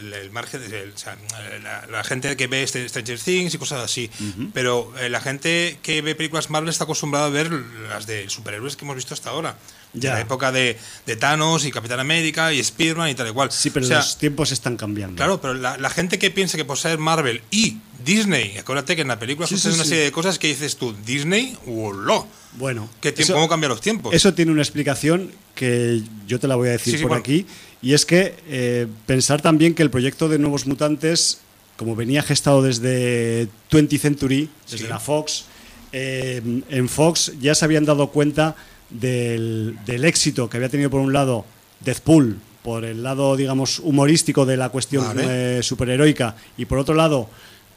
el, 0.00 0.12
el 0.14 0.30
margen, 0.30 0.60
de, 0.68 0.82
el, 0.82 0.92
o 0.92 0.98
sea, 0.98 1.16
la, 1.62 1.86
la, 1.86 2.04
gente 2.04 2.36
que 2.36 2.46
ve 2.46 2.62
este 2.62 2.88
Stranger 2.88 3.18
Things 3.18 3.54
y 3.54 3.58
cosas 3.58 3.82
así, 3.82 4.10
uh 4.20 4.24
-huh. 4.24 4.50
pero 4.52 4.92
eh, 4.98 5.08
la 5.08 5.20
gente 5.20 5.78
que 5.82 6.02
ve 6.02 6.14
películas 6.14 6.50
Marvel 6.50 6.70
está 6.70 6.84
acostumbrada 6.84 7.26
a 7.26 7.30
ver 7.30 7.50
las 7.50 8.06
de 8.06 8.28
superhéroes 8.28 8.76
que 8.76 8.84
hemos 8.84 8.96
visto 8.96 9.14
hasta 9.14 9.30
ahora. 9.30 9.56
Ya. 9.94 10.14
la 10.14 10.20
época 10.20 10.52
de, 10.52 10.76
de, 11.06 11.16
Thanos 11.16 11.64
y 11.64 11.70
Capitán 11.72 11.98
América 11.98 12.52
y 12.52 12.60
Spider-Man 12.60 13.10
y 13.10 13.14
tal 13.14 13.28
y 13.28 13.32
cual. 13.32 13.50
Sí, 13.50 13.70
pero 13.70 13.86
o 13.86 13.88
sea, 13.88 13.98
los 13.98 14.18
tiempos 14.18 14.52
están 14.52 14.76
cambiando. 14.76 15.16
Claro, 15.16 15.40
pero 15.40 15.54
la, 15.54 15.78
la, 15.78 15.90
gente 15.90 16.18
que 16.18 16.30
piensa 16.30 16.56
que 16.56 16.64
por 16.64 16.78
ser 16.78 16.98
Marvel 16.98 17.40
y 17.50 17.78
Disney. 18.04 18.58
Acuérdate 18.58 18.94
que 18.96 19.02
en 19.02 19.08
la 19.08 19.18
película 19.18 19.46
Sí, 19.48 19.54
suceden 19.56 19.74
sí, 19.74 19.78
una 19.78 19.84
sí. 19.84 19.90
serie 19.90 20.04
de 20.04 20.12
cosas 20.12 20.38
que 20.38 20.48
dices 20.48 20.76
tú, 20.76 20.94
Disney. 21.04 21.56
Bueno, 21.64 22.88
¿Qué 23.00 23.12
tiempo, 23.12 23.32
eso- 23.32 23.34
¿Cómo 23.34 23.48
cambian 23.48 23.70
los 23.70 23.80
tiempos? 23.80 24.14
Eso 24.14 24.34
tiene 24.34 24.52
una 24.52 24.62
explicación 24.62 25.30
que 25.54 26.02
yo 26.26 26.38
te 26.38 26.48
la 26.48 26.56
voy 26.56 26.68
a 26.68 26.72
decir 26.72 27.00
por 27.00 27.08
bueno. 27.08 27.20
aquí. 27.20 27.46
Y 27.82 27.94
es 27.94 28.06
que 28.06 28.34
eh, 28.48 28.86
pensar 29.06 29.40
también 29.42 29.74
que 29.74 29.82
el 29.82 29.90
proyecto 29.90 30.28
de 30.28 30.38
Nuevos 30.38 30.66
Mutantes, 30.66 31.38
como 31.76 31.96
venía 31.96 32.22
gestado 32.22 32.62
desde 32.62 33.48
20th 33.70 33.98
Century, 34.00 34.50
desde 34.70 34.88
la 34.88 34.98
Fox, 34.98 35.44
eh, 35.92 36.42
en 36.68 36.88
Fox 36.88 37.32
ya 37.40 37.54
se 37.54 37.64
habían 37.64 37.84
dado 37.84 38.08
cuenta 38.08 38.56
del, 38.90 39.76
del 39.86 40.04
éxito 40.04 40.48
que 40.48 40.56
había 40.56 40.68
tenido 40.68 40.90
por 40.90 41.00
un 41.00 41.12
lado 41.12 41.44
Deathpool, 41.80 42.38
por 42.62 42.84
el 42.84 43.02
lado, 43.02 43.36
digamos, 43.36 43.78
humorístico 43.78 44.44
de 44.46 44.56
la 44.56 44.68
cuestión 44.70 45.04
Vale. 45.06 45.58
eh, 45.58 45.62
superheroica, 45.62 46.36
y 46.56 46.64
por 46.64 46.78
otro 46.78 46.94
lado 46.94 47.28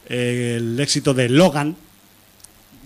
eh, 0.09 0.55
el 0.57 0.79
éxito 0.79 1.13
de 1.13 1.29
Logan, 1.29 1.75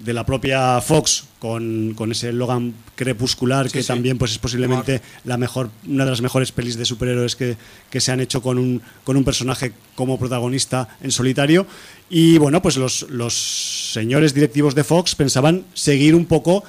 de 0.04 0.12
la 0.14 0.26
propia 0.26 0.82
Fox 0.82 1.24
con, 1.40 1.94
con 1.96 2.12
ese 2.12 2.34
Logan 2.34 2.74
crepuscular 2.96 3.68
Sí, 3.68 3.74
que 3.74 3.82
sí. 3.82 3.88
también 3.88 4.18
pues 4.18 4.32
es 4.32 4.40
posiblemente 4.40 5.02
la 5.24 5.38
mejor 5.38 5.70
una 5.88 6.04
de 6.04 6.12
las 6.12 6.22
mejores 6.22 6.52
pelis 6.52 6.76
de 6.76 6.84
superhéroes 6.84 7.38
que, 7.38 7.56
que 7.90 8.02
se 8.02 8.12
han 8.12 8.20
hecho 8.20 8.42
con 8.42 8.58
un, 8.58 8.82
con 9.06 9.16
un 9.16 9.24
personaje 9.24 9.72
como 9.96 10.20
protagonista 10.20 10.90
en 11.02 11.12
solitario 11.12 11.66
y 12.10 12.38
bueno 12.40 12.62
pues 12.62 12.76
los, 12.76 13.04
los 13.10 13.92
señores 13.94 14.34
directivos 14.34 14.76
de 14.76 14.84
Fox 14.84 15.16
pensaban 15.16 15.64
seguir 15.74 16.14
un 16.14 16.26
poco 16.26 16.66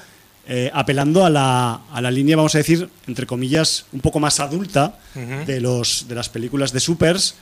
eh, 0.48 0.70
apelando 0.72 1.24
a 1.24 1.30
la, 1.30 1.80
a 1.92 2.00
la 2.00 2.10
línea 2.10 2.36
vamos 2.36 2.54
a 2.54 2.58
decir 2.58 2.88
entre 3.06 3.26
comillas 3.26 3.86
un 3.92 4.00
poco 4.00 4.20
más 4.20 4.38
adulta 4.40 4.98
de 5.46 5.60
los 5.60 6.06
de 6.08 6.14
las 6.14 6.28
películas 6.28 6.72
de 6.72 6.80
supers 6.80 7.34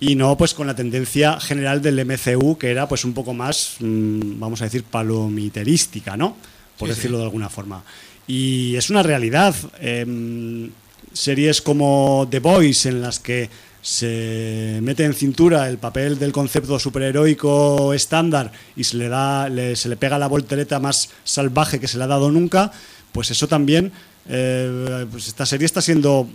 y 0.00 0.14
no 0.14 0.36
pues 0.36 0.54
con 0.54 0.66
la 0.66 0.74
tendencia 0.74 1.38
general 1.40 1.82
del 1.82 2.04
MCU 2.04 2.56
que 2.58 2.70
era 2.70 2.88
pues 2.88 3.04
un 3.04 3.12
poco 3.14 3.32
más 3.34 3.76
mm, 3.80 4.38
vamos 4.40 4.60
a 4.60 4.64
decir 4.64 4.82
palomiterística 4.84 6.16
no 6.16 6.36
por 6.78 6.88
Sí, 6.88 6.94
sí. 6.94 6.98
decirlo 7.00 7.18
de 7.18 7.24
alguna 7.24 7.48
forma. 7.48 7.82
Y 8.26 8.76
es 8.76 8.90
una 8.90 9.02
realidad 9.02 9.54
Em, 9.80 10.70
series 11.12 11.60
como 11.62 12.26
The 12.30 12.38
Boys 12.40 12.86
en 12.86 13.00
las 13.02 13.18
que 13.18 13.48
se 13.82 14.78
mete 14.82 15.04
en 15.04 15.14
cintura 15.14 15.68
el 15.68 15.78
papel 15.78 16.18
del 16.18 16.32
concepto 16.32 16.78
superheroico 16.78 17.92
estándar 17.94 18.52
y 18.76 18.84
se 18.84 18.96
le 18.96 19.08
da 19.08 19.48
le- 19.48 19.76
se 19.76 19.88
le 19.88 19.96
pega 19.96 20.18
la 20.18 20.26
voltereta 20.28 20.78
más 20.80 21.10
salvaje 21.24 21.78
que 21.80 21.88
se 21.88 21.96
le 21.98 22.04
ha 22.04 22.08
dado 22.08 22.30
nunca 22.30 22.72
pues 23.12 23.30
eso 23.30 23.48
también 23.48 23.92
eh, 24.28 25.06
pues 25.10 25.28
esta 25.28 25.46
serie 25.46 25.64
está 25.64 25.80
siendo 25.80 26.28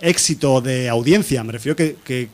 éxito 0.00 0.60
de 0.60 0.88
audiencia. 0.88 1.44
Me 1.44 1.52
refiero 1.52 1.76
que, 1.76 1.96
que, 2.02 2.28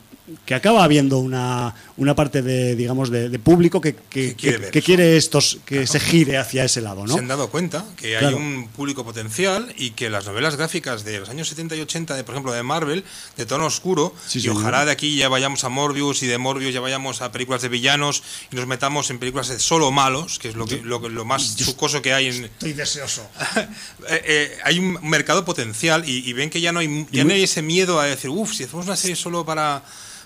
que 0.46 0.54
acaba 0.54 0.84
habiendo 0.84 1.18
una, 1.18 1.74
una 2.02 2.14
parte 2.14 2.42
de 2.42 2.76
digamos 2.76 3.10
de, 3.10 3.28
de 3.28 3.38
público 3.38 3.80
que, 3.80 3.94
que, 3.94 4.34
quiere 4.34 4.70
que- 4.70 4.82
quiere 4.82 5.16
estos 5.16 5.58
que 5.64 5.86
se 5.86 6.00
gire 6.00 6.36
hacia 6.38 6.64
ese 6.64 6.80
lado 6.80 7.06
¿no? 7.06 7.14
Se 7.14 7.20
han 7.20 7.28
dado 7.28 7.48
cuenta 7.50 7.84
que 7.96 8.10
Claro. 8.18 8.28
hay 8.28 8.34
un 8.34 8.68
público 8.68 9.04
potencial 9.04 9.72
y 9.78 9.90
que 9.92 10.10
las 10.10 10.26
novelas 10.26 10.56
gráficas 10.56 11.04
de 11.04 11.20
los 11.20 11.28
años 11.28 11.48
70 11.48 11.76
y 11.76 11.80
80, 11.80 12.14
de, 12.14 12.24
por 12.24 12.34
ejemplo, 12.34 12.52
de 12.52 12.62
Marvel, 12.62 13.04
de 13.36 13.46
tono 13.46 13.66
oscuro, 13.66 14.14
Sí, 14.26 14.40
y 14.42 14.48
ojalá 14.48 14.84
de 14.84 14.90
aquí 14.92 15.16
ya 15.16 15.28
vayamos 15.28 15.64
a 15.64 15.68
Morbius 15.68 16.22
y 16.22 16.26
de 16.26 16.38
Morbius 16.38 16.74
ya 16.74 16.80
vayamos 16.80 17.22
a 17.22 17.32
películas 17.32 17.62
de 17.62 17.68
villanos 17.68 18.22
y 18.50 18.56
nos 18.56 18.66
metamos 18.66 19.10
en 19.10 19.18
películas 19.18 19.48
de 19.48 19.58
solo 19.58 19.90
malos, 19.92 20.38
que 20.38 20.48
es 20.48 20.54
lo, 20.56 20.66
que, 20.66 20.76
lo, 20.82 20.98
lo 21.08 21.24
más 21.24 21.42
sucoso 21.56 22.02
que 22.02 22.12
hay 22.12 22.26
en, 22.26 22.44
estoy 22.44 22.72
deseoso 22.72 23.26
Eh, 24.08 24.22
eh, 24.26 24.58
hay 24.64 24.78
un 24.78 24.98
mercado 25.08 25.44
potencial 25.44 26.08
y, 26.08 26.28
y 26.28 26.32
ven 26.32 26.50
que 26.50 26.60
ya 26.60 26.72
no 26.72 26.80
hay 26.80 27.06
ya 27.12 27.24
no 27.24 27.32
hay 27.32 27.44
ese 27.44 27.62
miedo 27.62 28.00
a 28.00 28.06
decir, 28.06 28.30
uff, 28.30 28.52
si 28.52 28.64
hacemos 28.64 28.86
una 28.86 28.96
serie 28.96 29.14
solo 29.16 29.44
para 29.44 29.84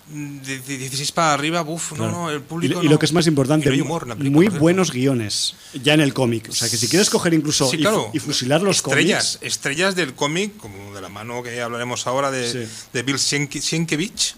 de, 0.09 0.61
de 0.61 0.79
16 0.79 1.11
para 1.13 1.35
arriba, 1.35 1.63
uff, 1.63 1.93
no, 1.99 2.11
no, 2.11 2.31
el 2.31 2.41
público 2.41 2.81
y 2.81 2.85
no". 2.87 2.93
lo 2.93 2.99
que 2.99 3.07
es 3.07 3.13
más 3.13 3.27
importante, 3.27 3.69
no 3.75 3.83
humor 3.85 4.03
película, 4.07 4.31
muy 4.31 4.49
buenos 4.49 4.93
guiones 4.93 5.55
ya 5.83 5.95
en 5.95 6.01
el 6.01 6.15
cómic. 6.15 6.49
O 6.49 6.53
sea, 6.53 6.69
que 6.69 6.77
si 6.77 6.87
quieres 6.89 7.11
coger 7.11 7.35
incluso 7.35 7.69
Sí, 7.69 7.77
y, 7.77 7.81
claro. 7.81 8.11
y 8.13 8.19
fusilar 8.21 8.63
los 8.63 8.77
estrellas, 8.77 9.39
cómics, 9.39 9.55
estrellas 9.55 9.97
del 9.97 10.15
cómic, 10.15 10.57
como 10.59 10.95
de 10.95 11.01
la 11.03 11.09
mano 11.09 11.43
que 11.43 11.61
hablaremos 11.61 12.07
ahora 12.07 12.31
de, 12.31 12.51
Sí. 12.67 12.73
de 12.93 13.03
Bill 13.03 13.17
Sienk- 13.17 13.61
Sienkiewicz 13.61 14.35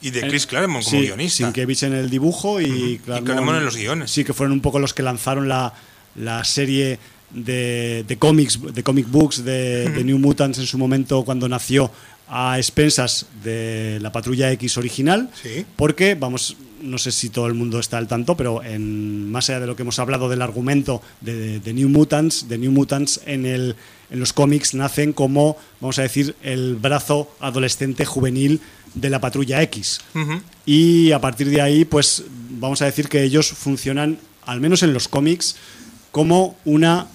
y 0.00 0.10
de 0.10 0.22
Chris 0.22 0.44
Eh, 0.44 0.48
Claremont 0.48 0.84
como 0.84 0.98
sí, 1.00 1.06
guionista. 1.06 1.36
Sienkiewicz 1.36 1.84
en 1.84 1.92
el 1.94 2.10
dibujo 2.10 2.60
y, 2.60 2.98
Claremont, 3.04 3.26
Claremont 3.26 3.58
en 3.58 3.64
los 3.64 3.76
guiones. 3.76 4.10
Sí, 4.10 4.24
que 4.24 4.32
fueron 4.34 4.52
un 4.52 4.60
poco 4.60 4.80
los 4.80 4.92
que 4.92 5.02
lanzaron 5.04 5.48
la, 5.48 5.72
la 6.16 6.42
serie 6.44 6.98
de, 7.30 8.04
de 8.06 8.18
cómics, 8.18 8.58
de 8.74 8.82
comic 8.82 9.08
books 9.08 9.44
de, 9.44 9.88
de 9.88 10.04
New 10.04 10.18
Mutants 10.18 10.58
en 10.58 10.66
su 10.66 10.76
momento 10.78 11.24
cuando 11.24 11.48
nació 11.48 11.90
a 12.28 12.58
expensas 12.58 13.26
de 13.44 13.98
la 14.00 14.12
Patrulla 14.12 14.50
X 14.52 14.78
original, 14.78 15.30
Sí. 15.42 15.66
porque 15.76 16.14
vamos, 16.14 16.56
no 16.80 16.98
sé 16.98 17.12
si 17.12 17.28
todo 17.28 17.46
el 17.46 17.54
mundo 17.54 17.78
está 17.78 17.98
al 17.98 18.08
tanto, 18.08 18.36
pero 18.36 18.62
en 18.62 19.30
más 19.30 19.48
allá 19.50 19.60
de 19.60 19.66
lo 19.66 19.76
que 19.76 19.82
hemos 19.82 19.98
hablado 19.98 20.28
del 20.28 20.42
argumento 20.42 21.02
de, 21.20 21.60
de 21.60 21.74
New 21.74 21.88
Mutants, 21.88 22.48
de 22.48 22.58
New 22.58 22.72
Mutants 22.72 23.20
en 23.26 23.46
el 23.46 23.76
en 24.10 24.20
los 24.20 24.34
cómics 24.34 24.74
nacen 24.74 25.14
como, 25.14 25.56
vamos 25.80 25.98
a 25.98 26.02
decir, 26.02 26.36
el 26.42 26.76
brazo 26.76 27.34
adolescente 27.40 28.04
juvenil 28.04 28.60
de 28.92 29.08
la 29.08 29.22
Patrulla 29.22 29.62
X. 29.62 30.02
Y 30.66 31.12
a 31.12 31.18
partir 31.18 31.48
de 31.48 31.62
ahí, 31.62 31.86
pues 31.86 32.22
vamos 32.50 32.82
a 32.82 32.84
decir 32.84 33.08
que 33.08 33.22
ellos 33.22 33.48
funcionan, 33.48 34.18
al 34.44 34.60
menos 34.60 34.82
en 34.82 34.92
los 34.92 35.08
cómics, 35.08 35.56
como 36.10 36.58
una 36.66 37.06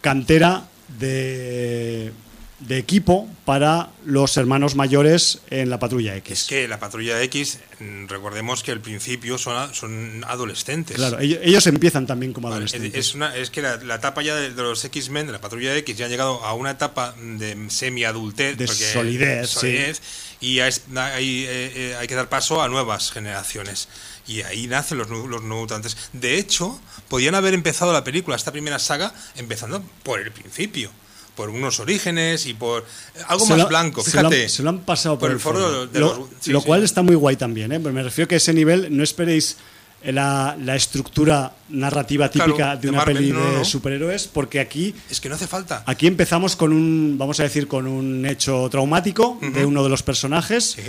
cantera 0.00 0.68
de, 1.00 2.12
de 2.60 2.78
equipo 2.78 3.28
para 3.44 3.90
los 4.06 4.36
hermanos 4.36 4.74
mayores 4.76 5.40
en 5.50 5.68
la 5.70 5.78
Patrulla 5.78 6.16
X. 6.16 6.42
Es 6.42 6.44
que 6.46 6.68
la 6.68 6.78
Patrulla 6.78 7.20
X, 7.22 7.58
mm, 7.80 8.06
recordemos 8.06 8.62
que 8.62 8.70
al 8.70 8.80
principio 8.80 9.36
son, 9.38 9.74
son 9.74 10.24
adolescentes. 10.26 10.96
Claro, 10.96 11.18
ellos, 11.18 11.40
ellos 11.42 11.66
empiezan 11.66 12.06
también 12.06 12.32
como 12.32 12.48
Vale, 12.48 12.64
adolescentes. 12.64 12.94
es, 12.94 13.14
una, 13.14 13.36
es 13.36 13.50
que 13.50 13.60
la, 13.60 13.76
la 13.78 13.96
etapa 13.96 14.22
ya 14.22 14.34
de, 14.36 14.50
de 14.54 14.62
los 14.62 14.84
X-Men, 14.84 15.26
de 15.26 15.32
la 15.32 15.40
Patrulla 15.40 15.76
X, 15.76 15.96
ya 15.96 16.04
han 16.06 16.10
llegado 16.10 16.44
a 16.44 16.54
una 16.54 16.70
etapa 16.70 17.14
de 17.20 17.66
semi-adultez. 17.68 18.56
De 18.56 18.66
porque- 18.66 18.92
solidez, 18.92 19.50
sí. 19.50 19.54
solidez, 19.60 20.02
Y 20.40 20.54
ya 20.56 20.68
es- 20.68 20.82
hay, 20.96 21.44
eh, 21.44 21.72
eh, 21.74 21.96
hay 21.98 22.06
que 22.06 22.14
dar 22.14 22.28
paso 22.28 22.62
a 22.62 22.68
nuevas 22.68 23.10
generaciones. 23.10 23.88
Y 24.26 24.42
ahí 24.42 24.66
nacen 24.68 24.96
los, 24.98 25.08
los 25.10 25.42
mutantes. 25.42 25.96
De 26.12 26.38
hecho, 26.38 26.80
podían 27.08 27.34
haber 27.34 27.52
empezado 27.52 27.92
la 27.92 28.04
película, 28.04 28.36
esta 28.36 28.52
primera 28.52 28.78
saga, 28.78 29.12
empezando 29.36 29.82
por 30.02 30.20
el 30.20 30.30
principio. 30.32 30.90
Por 31.36 31.50
unos 31.50 31.80
orígenes 31.80 32.46
y 32.46 32.54
por 32.54 32.82
eh, 32.82 33.20
algo 33.28 33.44
Se 33.44 33.50
más 33.52 33.58
lo- 33.62 33.68
blanco. 33.68 34.02
se 34.02 34.12
lo 34.14 34.20
han- 34.28 34.32
Fíjate. 34.32 34.48
Se 34.48 34.62
lo 34.62 34.68
han 34.70 34.78
pasado 34.80 35.18
por, 35.18 35.28
por 35.28 35.34
el 35.34 35.40
foro 35.40 35.86
de 35.86 36.00
lo, 36.00 36.16
los- 36.16 36.28
sí, 36.40 36.50
lo 36.52 36.60
sí. 36.60 36.66
cual 36.66 36.82
está 36.84 37.02
muy 37.02 37.16
guay 37.16 37.36
también, 37.36 37.72
¿eh? 37.72 37.80
Pero 37.80 37.92
me 37.94 38.02
refiero 38.02 38.28
que 38.28 38.36
ese 38.36 38.52
nivel, 38.52 38.96
no 38.96 39.02
esperéis 39.02 39.56
la, 40.04 40.54
la 40.62 40.76
estructura 40.76 41.54
narrativa 41.70 42.30
típica 42.30 42.76
de 42.76 42.82
de 42.82 42.88
una 42.90 42.98
Marvel, 42.98 43.16
peli 43.16 43.32
no, 43.32 43.58
de 43.58 43.64
superhéroes, 43.64 44.28
porque 44.28 44.60
aquí 44.60 44.94
Es 45.10 45.18
que 45.20 45.28
no 45.30 45.34
hace 45.34 45.46
falta. 45.46 45.82
Aquí 45.86 46.06
empezamos 46.06 46.56
con 46.56 46.72
un, 46.72 47.16
vamos 47.18 47.40
a 47.40 47.44
decir, 47.44 47.66
con 47.66 47.86
un 47.86 48.26
hecho 48.26 48.68
traumático 48.70 49.38
de 49.40 49.64
uno 49.64 49.82
de 49.82 49.88
los 49.88 50.02
personajes. 50.02 50.72
Sí. 50.72 50.82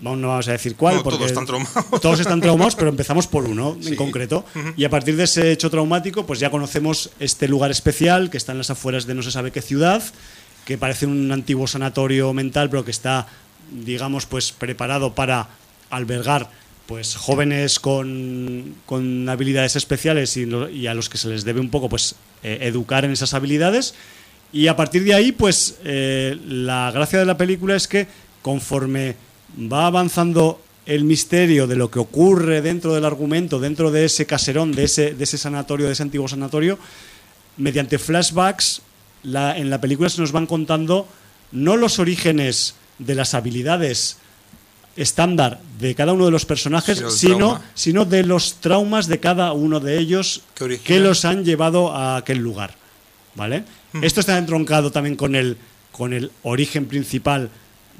No 0.00 0.16
vamos 0.16 0.48
a 0.48 0.52
decir 0.52 0.76
cuál, 0.76 0.96
No, 0.96 1.02
porque 1.02 1.18
todos 1.18 1.30
están 1.30 1.46
traumados. 1.46 2.00
todos 2.00 2.20
están 2.20 2.40
traumados, 2.40 2.74
pero 2.74 2.88
empezamos 2.88 3.26
por 3.26 3.44
uno 3.44 3.76
en 3.84 3.96
concreto. 3.96 4.44
Y 4.76 4.84
a 4.84 4.90
partir 4.90 5.16
de 5.16 5.24
ese 5.24 5.52
hecho 5.52 5.70
traumático, 5.70 6.24
pues 6.26 6.40
ya 6.40 6.50
conocemos 6.50 7.10
este 7.20 7.48
lugar 7.48 7.70
especial 7.70 8.30
que 8.30 8.38
está 8.38 8.52
en 8.52 8.58
las 8.58 8.70
afueras 8.70 9.06
de 9.06 9.14
no 9.14 9.22
se 9.22 9.30
sabe 9.30 9.50
qué 9.50 9.60
ciudad, 9.60 10.02
que 10.64 10.78
parece 10.78 11.06
un 11.06 11.30
antiguo 11.32 11.66
sanatorio 11.66 12.32
mental, 12.32 12.70
pero 12.70 12.84
que 12.84 12.90
está, 12.90 13.26
digamos, 13.70 14.26
pues 14.26 14.52
preparado 14.52 15.14
para 15.14 15.48
albergar 15.90 16.50
pues 16.86 17.14
jóvenes 17.14 17.78
con, 17.78 18.74
con 18.84 19.28
habilidades 19.28 19.76
especiales 19.76 20.36
y 20.36 20.86
a 20.88 20.94
los 20.94 21.08
que 21.08 21.18
se 21.18 21.28
les 21.28 21.44
debe 21.44 21.60
un 21.60 21.70
poco 21.70 21.88
pues 21.88 22.16
eh, 22.42 22.58
educar 22.62 23.04
en 23.04 23.12
esas 23.12 23.32
habilidades 23.32 23.94
y 24.52 24.66
a 24.66 24.74
partir 24.74 25.04
de 25.04 25.14
ahí 25.14 25.30
pues 25.30 25.76
eh, 25.84 26.36
la 26.48 26.90
gracia 26.90 27.20
de 27.20 27.26
la 27.26 27.36
película 27.36 27.76
es 27.76 27.86
que 27.86 28.08
conforme 28.42 29.14
va 29.58 29.86
avanzando 29.86 30.60
el 30.86 31.04
misterio 31.04 31.66
de 31.66 31.76
lo 31.76 31.90
que 31.90 31.98
ocurre 31.98 32.62
dentro 32.62 32.94
del 32.94 33.04
argumento 33.04 33.60
dentro 33.60 33.90
de 33.90 34.04
ese 34.06 34.26
caserón 34.26 34.72
de 34.72 34.84
ese, 34.84 35.14
de 35.14 35.24
ese 35.24 35.38
sanatorio 35.38 35.86
de 35.86 35.92
ese 35.92 36.02
antiguo 36.02 36.26
sanatorio 36.28 36.78
mediante 37.56 37.98
flashbacks 37.98 38.82
la- 39.22 39.56
en 39.58 39.70
la 39.70 39.80
película 39.80 40.08
se 40.08 40.20
nos 40.20 40.32
van 40.32 40.46
contando 40.46 41.06
no 41.52 41.76
los 41.76 41.98
orígenes 41.98 42.74
de 42.98 43.14
las 43.14 43.34
habilidades 43.34 44.16
estándar 44.96 45.60
de 45.78 45.94
cada 45.94 46.12
uno 46.12 46.24
de 46.26 46.30
los 46.30 46.44
personajes, 46.46 46.98
Sino 47.74 48.04
de 48.04 48.22
los 48.24 48.54
traumas 48.54 49.06
de 49.06 49.20
cada 49.20 49.52
uno 49.52 49.80
de 49.80 49.98
ellos 49.98 50.42
Que 50.84 51.00
los 51.00 51.24
han 51.24 51.44
llevado 51.44 51.92
a 51.92 52.16
aquel 52.16 52.38
lugar. 52.38 52.74
¿Vale? 53.36 53.64
Esto 54.02 54.20
está 54.20 54.36
entroncado 54.36 54.90
también 54.90 55.14
con 55.16 55.34
el, 55.36 55.56
con 55.92 56.12
el 56.12 56.30
origen 56.42 56.86
principal 56.86 57.48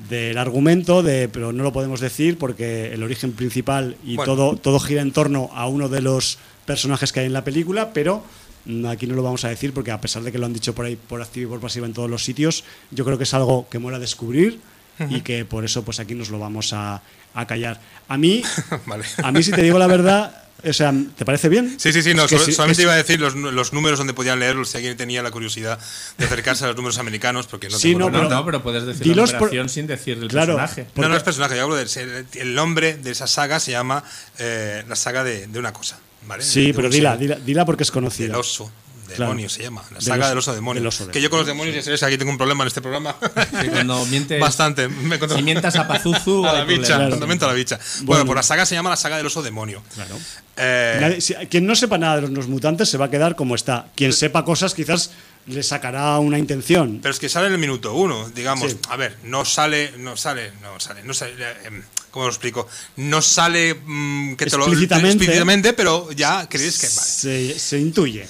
del 0.08 0.38
argumento, 0.38 1.02
de, 1.02 1.28
pero 1.28 1.52
no 1.52 1.62
lo 1.62 1.72
podemos 1.72 2.00
decir 2.00 2.38
porque 2.38 2.92
el 2.92 3.02
origen 3.02 3.32
principal 3.32 3.96
y 4.04 4.16
Bueno. 4.16 4.34
todo, 4.34 4.56
todo 4.56 4.80
gira 4.80 5.02
en 5.02 5.12
torno 5.12 5.50
a 5.54 5.66
uno 5.68 5.88
de 5.88 6.00
los 6.00 6.38
personajes 6.66 7.12
que 7.12 7.20
hay 7.20 7.26
en 7.26 7.32
la 7.32 7.44
película, 7.44 7.92
pero 7.92 8.24
aquí 8.88 9.06
no 9.06 9.14
lo 9.14 9.22
vamos 9.22 9.44
a 9.44 9.48
decir 9.48 9.72
porque 9.72 9.90
a 9.90 10.00
pesar 10.00 10.22
de 10.22 10.32
que 10.32 10.38
lo 10.38 10.46
han 10.46 10.52
dicho 10.52 10.74
por 10.74 10.84
ahí 10.86 10.96
por 10.96 11.20
activa 11.22 11.46
y 11.46 11.48
por 11.48 11.60
pasiva 11.60 11.86
en 11.86 11.92
todos 11.92 12.08
los 12.10 12.24
sitios, 12.24 12.64
yo 12.90 13.04
creo 13.04 13.18
que 13.18 13.24
es 13.24 13.34
algo 13.34 13.68
que 13.68 13.78
mola 13.78 13.98
descubrir 13.98 14.60
y 15.08 15.22
que 15.22 15.44
por 15.46 15.64
eso 15.64 15.82
pues 15.82 15.98
aquí 15.98 16.14
nos 16.14 16.28
lo 16.28 16.38
vamos 16.38 16.72
a, 16.74 17.00
a 17.34 17.46
callar. 17.46 17.80
A 18.08 18.18
mí, 18.18 18.42
Vale. 18.86 19.04
a 19.22 19.32
mí 19.32 19.42
si 19.42 19.50
te 19.50 19.62
digo 19.62 19.78
la 19.78 19.86
verdad, 19.86 20.39
O 20.68 20.72
sea, 20.72 20.92
¿te 21.16 21.24
parece 21.24 21.48
bien? 21.48 21.78
Sí, 21.78 21.92
sí, 21.92 22.02
sí, 22.02 22.14
no, 22.14 22.28
solo- 22.28 22.44
sí, 22.44 22.52
solamente 22.52 22.82
es- 22.82 22.84
iba 22.84 22.92
a 22.92 22.96
decir 22.96 23.20
los, 23.20 23.34
los 23.34 23.72
números 23.72 23.98
donde 23.98 24.14
podían 24.14 24.38
leerlos 24.38 24.68
si 24.70 24.76
alguien 24.76 24.96
tenía 24.96 25.22
la 25.22 25.30
curiosidad 25.30 25.78
de 26.18 26.24
acercarse 26.24 26.64
a 26.64 26.68
los 26.68 26.76
números 26.76 26.98
americanos, 26.98 27.46
porque 27.46 27.68
no 27.68 27.78
Sí, 27.78 27.88
tengo 27.92 28.00
no, 28.00 28.12
pero- 28.12 28.28
no, 28.28 28.44
pero 28.44 28.62
puedes 28.62 28.84
decir 28.84 29.02
dilos 29.04 29.32
la 29.32 29.38
por- 29.38 29.68
sin 29.70 29.86
decir 29.86 30.18
el 30.18 30.28
Claro. 30.28 30.56
personaje. 30.56 30.84
porque- 30.84 31.00
No, 31.00 31.08
no 31.08 31.16
es 31.16 31.22
personaje, 31.22 31.56
yo 31.56 31.62
hablo 31.64 31.76
del 31.76 31.88
el, 31.96 32.26
el 32.34 32.54
nombre 32.54 32.94
de 32.96 33.10
esa 33.10 33.26
saga 33.26 33.58
se 33.60 33.70
llama 33.72 34.04
eh, 34.38 34.84
la 34.88 34.96
saga 34.96 35.24
de, 35.24 35.46
de 35.46 35.58
una 35.58 35.72
cosa, 35.72 35.98
¿vale? 36.26 36.42
Sí, 36.42 36.66
De 36.68 36.74
pero 36.74 36.88
dila, 36.90 37.16
dila, 37.16 37.36
dila 37.36 37.64
porque 37.64 37.82
es 37.84 37.90
conocida. 37.90 38.38
oso 38.38 38.70
Claro. 39.16 39.30
demonio 39.32 39.48
se 39.48 39.62
llama, 39.62 39.82
la 39.90 39.98
Del 39.98 40.02
saga 40.06 40.24
oso- 40.24 40.28
del 40.30 40.38
oso 40.38 40.54
demonio. 40.54 40.80
del 40.80 40.86
oso 40.88 41.08
que 41.08 41.20
yo 41.20 41.30
con 41.30 41.38
los 41.40 41.46
demonios, 41.46 41.74
ya 41.76 41.82
sabes, 41.82 42.02
aquí 42.02 42.16
tengo 42.18 42.30
un 42.30 42.38
problema 42.38 42.64
en 42.64 42.68
este 42.68 42.80
programa. 42.80 43.16
Sí, 43.60 43.68
cuando 43.68 44.04
mientes, 44.06 44.40
Bastante. 44.40 44.88
Me 44.88 45.16
encuentro- 45.16 45.36
Si 45.36 45.42
mientas 45.42 45.76
a 45.76 45.86
Pazuzu, 45.88 46.44
a 46.46 46.52
la 46.52 46.64
bicha, 46.64 46.86
problemas. 46.88 47.08
cuando 47.08 47.26
miento 47.26 47.44
a 47.46 47.48
la 47.48 47.54
bicha. 47.54 47.76
Bueno, 47.76 48.04
Bueno. 48.06 48.24
pues 48.26 48.36
la 48.36 48.42
saga 48.42 48.66
se 48.66 48.74
llama 48.74 48.90
la 48.90 48.96
saga 48.96 49.16
del 49.16 49.26
oso 49.26 49.42
demonio. 49.42 49.82
Claro. 49.94 50.18
Eh, 50.56 50.98
Nadie- 51.00 51.20
si- 51.20 51.34
quien 51.48 51.66
no 51.66 51.74
sepa 51.74 51.96
nada 51.98 52.20
de 52.20 52.28
los 52.28 52.48
mutantes 52.48 52.88
se 52.88 52.98
va 52.98 53.06
a 53.06 53.10
quedar 53.10 53.36
como 53.36 53.54
está. 53.54 53.86
Quien 53.94 54.12
sepa 54.12 54.44
cosas 54.44 54.74
quizás 54.74 55.10
le 55.46 55.62
sacará 55.62 56.18
una 56.18 56.38
intención. 56.38 56.98
Pero 57.02 57.12
es 57.14 57.18
que 57.18 57.28
sale 57.30 57.46
en 57.46 57.54
el 57.54 57.58
minuto 57.58 57.94
uno, 57.94 58.28
digamos. 58.30 58.70
Sí. 58.72 58.78
A 58.90 58.96
ver, 58.96 59.16
no 59.24 59.44
sale, 59.46 59.92
no 59.98 60.16
sale, 60.16 60.52
no 60.60 60.78
sale, 60.78 61.02
no 61.02 61.14
sale. 61.14 61.32
eh, 61.38 61.54
em, 61.64 61.82
¿Cómo 62.10 62.24
lo 62.26 62.30
explico? 62.32 62.66
No 62.96 63.22
sale 63.22 63.72
mm, 63.74 64.34
que 64.34 64.46
te 64.46 64.56
lo 64.56 64.64
Explícitamente. 64.64 65.10
explícitamente, 65.24 65.72
pero 65.74 66.10
ya 66.10 66.48
crees 66.48 66.76
que 66.78 66.88
vale. 66.88 67.08
Se, 67.08 67.58
se 67.58 67.78
intuye. 67.78 68.26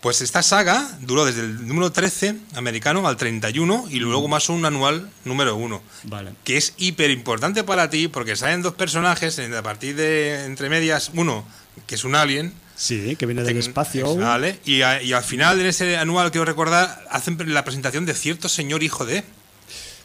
Pues 0.00 0.20
esta 0.20 0.42
saga 0.44 0.88
duró 1.00 1.24
desde 1.24 1.40
el 1.40 1.66
número 1.66 1.90
13 1.90 2.36
americano 2.54 3.06
al 3.08 3.16
31 3.16 3.86
y 3.90 3.98
luego 3.98 4.28
más 4.28 4.48
un 4.48 4.64
anual 4.64 5.10
número 5.24 5.56
1. 5.56 5.82
Vale. 6.04 6.32
Que 6.44 6.56
es 6.56 6.74
hiper 6.76 7.10
importante 7.10 7.64
para 7.64 7.90
ti 7.90 8.06
porque 8.06 8.36
salen 8.36 8.62
dos 8.62 8.74
personajes 8.74 9.38
en- 9.40 9.54
a 9.54 9.62
partir 9.62 9.96
de 9.96 10.44
entre 10.44 10.68
medias. 10.68 11.10
Uno, 11.14 11.44
que 11.86 11.96
es 11.96 12.04
un 12.04 12.14
alien. 12.14 12.52
Sí, 12.76 13.16
que 13.16 13.26
viene 13.26 13.42
del 13.42 13.56
espacio. 13.58 14.14
Vale, 14.14 14.60
y, 14.64 14.82
a- 14.82 15.02
y 15.02 15.12
al 15.12 15.24
final 15.24 15.58
de 15.58 15.68
ese 15.68 15.96
anual, 15.96 16.30
quiero 16.30 16.44
recordar, 16.44 17.04
hacen 17.10 17.36
la 17.52 17.64
presentación 17.64 18.06
de 18.06 18.14
cierto 18.14 18.48
señor 18.48 18.84
hijo 18.84 19.04
de. 19.04 19.24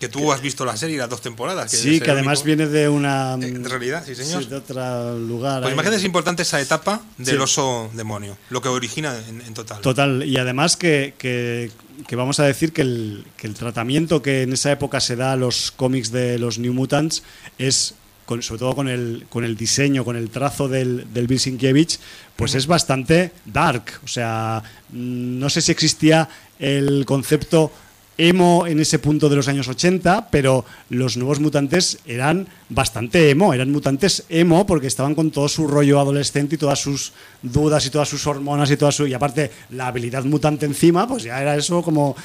Que 0.04 0.10
tú 0.10 0.34
has 0.34 0.42
visto 0.42 0.66
la 0.66 0.76
serie, 0.76 0.98
las 0.98 1.10
dos 1.10 1.22
temporadas. 1.22 1.72
Sí, 1.72 2.00
que 2.02 2.12
además 2.12 2.40
único- 2.44 2.46
viene 2.58 2.68
de 2.68 2.90
una. 2.90 3.36
Eh, 3.36 3.52
de 3.52 3.70
realidad, 3.70 4.04
sí, 4.06 4.16
señor. 4.16 4.46
de 4.48 4.56
otro 4.58 5.18
lugar. 5.18 5.62
Pues 5.62 5.68
ahí. 5.70 5.74
imagínate, 5.74 5.96
es 5.98 6.04
importante 6.04 6.42
esa 6.44 6.60
etapa 6.60 7.02
del 7.18 7.36
Sí. 7.38 7.42
oso 7.42 7.90
demonio, 7.94 8.38
lo 8.50 8.62
que 8.62 8.68
origina 8.68 9.18
en, 9.30 9.40
en 9.42 9.54
total. 9.54 9.80
Total, 9.82 10.24
y 10.26 10.36
además 10.38 10.76
que, 10.76 11.14
que- 11.18 11.72
que 12.08 12.16
vamos 12.18 12.40
a 12.42 12.44
decir 12.44 12.74
que 12.74 12.82
el, 12.82 13.26
que 13.38 13.48
el 13.48 13.54
tratamiento 13.54 14.22
que 14.22 14.42
en 14.42 14.52
esa 14.52 14.72
época 14.74 15.00
se 15.00 15.16
da 15.16 15.32
a 15.32 15.36
los 15.38 15.72
cómics 15.72 16.12
de 16.12 16.38
los 16.38 16.60
New 16.60 16.74
Mutants 16.74 17.24
es, 17.58 17.94
con- 18.26 18.42
sobre 18.42 18.60
todo 18.60 18.76
con 18.76 18.90
el, 18.90 19.26
con 19.30 19.46
el 19.46 19.56
diseño, 19.56 20.04
con 20.04 20.18
el 20.18 20.30
trazo 20.32 20.68
del, 20.68 21.06
del 21.14 21.28
Bill 21.28 21.40
Sienkiewicz, 21.40 22.00
pues 22.36 22.56
es 22.56 22.68
bastante 22.68 23.32
dark. 23.46 23.86
O 24.04 24.08
sea, 24.08 24.62
mm, 24.90 25.40
no 25.40 25.50
sé 25.50 25.62
si 25.62 25.72
existía 25.72 26.28
el 26.60 27.06
concepto 27.06 27.72
emo 28.18 28.68
en 28.68 28.80
ese 28.80 29.00
punto 29.00 29.30
de 29.30 29.36
los 29.36 29.48
años 29.48 29.68
80, 29.68 30.30
pero 30.30 30.66
los 30.90 31.18
nuevos 31.18 31.40
mutantes 31.40 32.00
eran 32.06 32.48
bastante 32.70 33.30
emo, 33.30 33.54
eran 33.54 33.72
mutantes 33.72 34.26
emo 34.30 34.66
porque 34.66 34.88
estaban 34.88 35.16
con 35.16 35.32
todo 35.32 35.48
su 35.50 35.68
rollo 35.68 36.00
adolescente 36.00 36.56
y 36.56 36.58
todas 36.58 36.80
sus 36.80 37.14
dudas 37.42 37.86
y 37.86 37.90
todas 37.90 38.10
sus 38.10 38.26
hormonas 38.28 38.70
y 38.72 38.78
toda 38.78 38.92
su 38.92 39.08
y 39.08 39.14
aparte 39.14 39.52
la 39.72 39.88
habilidad 39.88 40.24
mutante 40.24 40.66
encima, 40.66 41.08
pues 41.08 41.24
ya 41.24 41.42
era 41.42 41.56
eso 41.56 41.82
como 41.82 42.16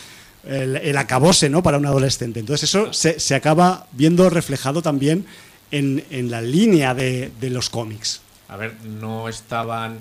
el, 0.45 0.97
acabose, 0.97 1.51
¿no? 1.51 1.63
Para 1.63 1.79
un 1.79 1.87
adolescente. 1.87 2.41
Entonces 2.41 2.69
eso 2.69 2.93
se, 2.93 3.35
acaba 3.35 3.87
viendo 3.93 4.31
reflejado 4.31 4.83
también 4.83 5.27
en, 5.71 6.05
en 6.11 6.31
la 6.31 6.41
línea 6.41 6.95
de, 6.95 7.31
de 7.41 7.51
los 7.51 7.71
cómics. 7.71 8.21
A 8.49 8.57
ver, 8.57 8.75
no 8.85 9.29
estaban 9.29 9.99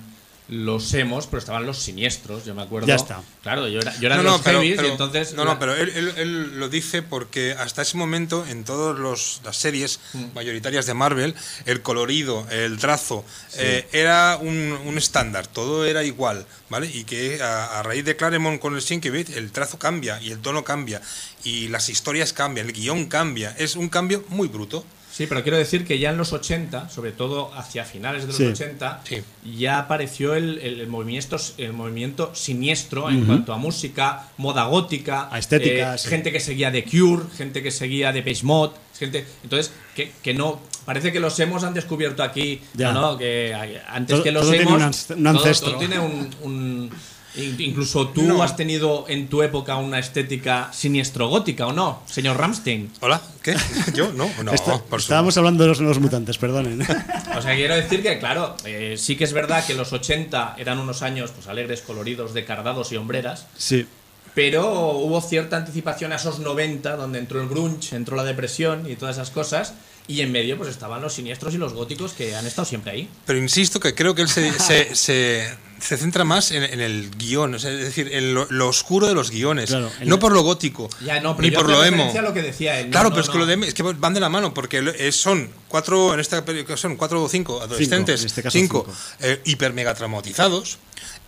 los 0.48 0.94
emos, 0.94 1.26
pero 1.26 1.38
estaban 1.40 1.66
los 1.66 1.78
siniestros, 1.78 2.44
yo 2.46 2.54
me 2.54 2.62
acuerdo. 2.62 2.86
Ya 2.88 2.94
está. 2.94 3.22
Claro, 3.42 3.68
yo 3.68 3.80
era, 3.80 3.94
yo 4.00 4.06
era 4.06 4.16
no, 4.16 4.22
de 4.22 4.28
no, 4.28 4.32
los 4.36 4.40
pero, 4.42 4.58
heavies 4.60 4.76
pero- 4.76 4.88
y 4.88 4.90
entonces... 4.92 5.34
no, 5.34 5.44
no, 5.44 5.58
pero 5.58 5.74
él, 5.76 5.92
él- 5.94 6.12
él 6.16 6.58
lo 6.58 6.68
dice 6.70 7.02
porque 7.02 7.52
hasta 7.52 7.82
ese 7.82 7.96
momento 7.98 8.46
en 8.46 8.64
todas 8.64 8.98
las 9.44 9.56
series 9.56 10.00
Mm. 10.14 10.24
mayoritarias 10.34 10.86
de 10.86 10.94
Marvel, 10.94 11.34
el 11.66 11.82
colorido, 11.82 12.46
el 12.50 12.78
trazo, 12.78 13.24
eh, 13.58 13.86
era 13.92 14.38
un, 14.40 14.72
un 14.86 14.96
estándar, 14.96 15.46
todo 15.46 15.84
era 15.84 16.02
igual, 16.04 16.46
¿vale? 16.70 16.90
Y 16.92 17.04
que 17.04 17.42
a, 17.42 17.78
a 17.78 17.82
raíz 17.82 18.04
de 18.06 18.16
Claremont 18.16 18.58
con 18.60 18.74
el 18.74 18.80
Sienkiewicz, 18.80 19.36
el 19.36 19.52
trazo 19.52 19.78
cambia 19.78 20.20
y 20.22 20.30
el 20.32 20.38
tono 20.40 20.64
cambia 20.64 21.02
y 21.44 21.68
las 21.68 21.90
historias 21.90 22.32
cambian, 22.32 22.66
el 22.66 22.72
guion 22.72 23.06
cambia, 23.06 23.54
es 23.58 23.76
un 23.76 23.88
cambio 23.90 24.24
muy 24.28 24.48
bruto. 24.48 24.84
Sí, 25.18 25.26
pero 25.26 25.42
quiero 25.42 25.58
decir 25.58 25.84
que 25.84 25.98
ya 25.98 26.10
en 26.10 26.16
los 26.16 26.32
80, 26.32 26.88
sobre 26.90 27.10
todo 27.10 27.52
hacia 27.56 27.84
finales 27.84 28.22
de 28.22 28.28
los 28.28 28.36
Sí. 28.36 28.44
80, 28.46 29.00
Sí. 29.02 29.20
ya 29.58 29.80
apareció 29.80 30.36
el, 30.36 30.60
el- 30.60 30.80
el 30.80 30.86
movimiento, 30.86 31.36
el 31.56 31.72
movimiento 31.72 32.30
siniestro 32.36 33.10
en 33.10 33.24
cuanto 33.26 33.52
a 33.52 33.56
música, 33.56 34.28
moda 34.36 34.66
gótica, 34.66 35.28
A 35.32 35.40
estética, 35.40 35.96
eh, 35.96 35.98
sí. 35.98 36.08
gente 36.08 36.30
que 36.30 36.38
seguía 36.38 36.70
de 36.70 36.84
Cure, 36.84 37.24
gente 37.36 37.64
que 37.64 37.72
seguía 37.72 38.12
de 38.12 38.22
Page 38.22 38.44
Mod, 38.44 38.70
gente, 38.96 39.26
entonces 39.42 39.72
que, 39.96 40.12
que 40.22 40.34
no 40.34 40.60
parece 40.84 41.10
que 41.10 41.18
los 41.18 41.36
hemos 41.40 41.64
han 41.64 41.74
descubierto 41.74 42.22
aquí, 42.22 42.60
Ya. 42.74 42.92
no, 42.92 43.18
que 43.18 43.52
antes 43.88 44.14
Todo- 44.14 44.22
que 44.22 44.30
los 44.30 44.42
todo 44.42 44.50
tiene 44.52 44.64
hemos 44.70 44.74
un 45.10 45.18
un 45.18 45.26
ancestro. 45.26 45.70
todo, 45.72 45.78
todo 45.78 45.88
tiene 45.88 45.98
un, 45.98 46.30
un- 46.42 46.90
incluso 47.36 48.08
tú 48.08 48.22
No. 48.22 48.42
has 48.42 48.56
tenido 48.56 49.04
en 49.08 49.28
tu 49.28 49.42
época 49.42 49.76
una 49.76 49.98
estética 49.98 50.70
siniestro 50.72 51.28
gótica 51.28 51.66
o 51.66 51.72
no, 51.72 52.02
señor 52.06 52.36
Ramstein. 52.38 52.90
¿Hola? 53.00 53.20
¿Qué? 53.42 53.54
¿Yo? 53.94 54.12
No, 54.12 54.28
no, 54.42 54.52
Esta- 54.52 54.78
por 54.82 55.00
estábamos 55.00 55.36
hablando 55.36 55.62
de 55.64 55.68
los 55.68 55.80
nuevos 55.80 56.00
mutantes, 56.00 56.38
perdonen. 56.38 56.82
O 57.38 57.42
sea, 57.42 57.54
quiero 57.54 57.76
decir 57.76 58.02
que, 58.02 58.18
claro, 58.18 58.56
eh, 58.64 58.96
sí 58.98 59.14
que 59.16 59.22
es 59.24 59.32
verdad 59.32 59.64
que 59.64 59.74
los 59.74 59.92
80 59.92 60.56
eran 60.58 60.78
unos 60.80 61.02
años 61.02 61.30
pues 61.30 61.46
alegres, 61.46 61.82
coloridos, 61.82 62.34
de 62.34 62.44
cardados 62.44 62.90
y 62.90 62.96
hombreras, 62.96 63.46
sí. 63.56 63.86
pero 64.34 64.90
hubo 64.98 65.20
cierta 65.20 65.56
anticipación 65.56 66.12
a 66.12 66.16
esos 66.16 66.40
90, 66.40 66.96
donde 66.96 67.20
entró 67.20 67.40
el 67.40 67.48
grunge, 67.48 67.94
entró 67.94 68.16
la 68.16 68.24
depresión 68.24 68.90
y 68.90 68.96
todas 68.96 69.16
esas 69.16 69.30
cosas, 69.30 69.74
y 70.08 70.22
en 70.22 70.32
medio 70.32 70.56
pues 70.56 70.70
estaban 70.70 71.00
los 71.02 71.12
siniestros 71.14 71.54
y 71.54 71.58
los 71.58 71.74
góticos 71.74 72.12
que 72.14 72.34
han 72.34 72.46
estado 72.46 72.64
siempre 72.66 72.90
ahí. 72.92 73.08
Pero 73.26 73.38
insisto 73.38 73.78
que 73.78 73.94
creo 73.94 74.14
que 74.14 74.22
él 74.22 74.28
se, 74.28 74.52
se, 74.58 74.94
se- 74.96 75.54
se 75.80 75.96
centra 75.96 76.24
más 76.24 76.50
en, 76.50 76.64
en 76.64 76.80
el 76.80 77.08
guion, 77.16 77.54
es 77.54 77.62
decir, 77.62 78.12
en 78.12 78.34
lo, 78.34 78.46
lo 78.50 78.66
oscuro 78.68 79.06
de 79.06 79.14
los 79.14 79.30
guiones, 79.30 79.70
Claro, 79.70 79.92
no 80.06 80.18
por 80.18 80.32
lo 80.32 80.42
gótico, 80.42 80.88
Ya, 81.04 81.20
no, 81.20 81.36
pero 81.36 81.46
ni 81.48 81.54
yo 81.54 81.60
por 81.60 81.68
lo 81.70 81.84
emo. 81.84 81.90
referencia 81.98 82.20
a 82.20 82.24
lo 82.24 82.34
que 82.34 82.42
decía 82.42 82.80
él. 82.80 82.86
No, 82.86 82.90
claro, 82.90 83.10
no, 83.10 83.14
pero 83.14 83.22
es 83.22 83.28
que 83.28 83.34
no. 83.34 83.40
lo 83.40 83.46
de 83.46 83.52
emo 83.54 83.64
es 83.64 83.74
que 83.74 83.82
van 83.84 84.12
de 84.14 84.18
la 84.18 84.28
mano, 84.28 84.52
porque 84.52 84.78
eh, 84.98 85.12
son 85.12 85.48
cuatro, 85.68 86.14
en 86.14 86.18
esta 86.20 86.42
son 86.76 86.96
cuatro 86.96 87.22
o 87.22 87.28
cinco 87.28 87.60
adolescentes, 87.62 88.22
en 88.22 88.26
este 88.26 88.42
caso 88.42 88.58
cinco, 88.58 88.86
cinco. 88.88 88.98
eh, 89.20 89.40
hiper 89.44 89.72
mega 89.72 89.94
traumatizados, 89.94 90.78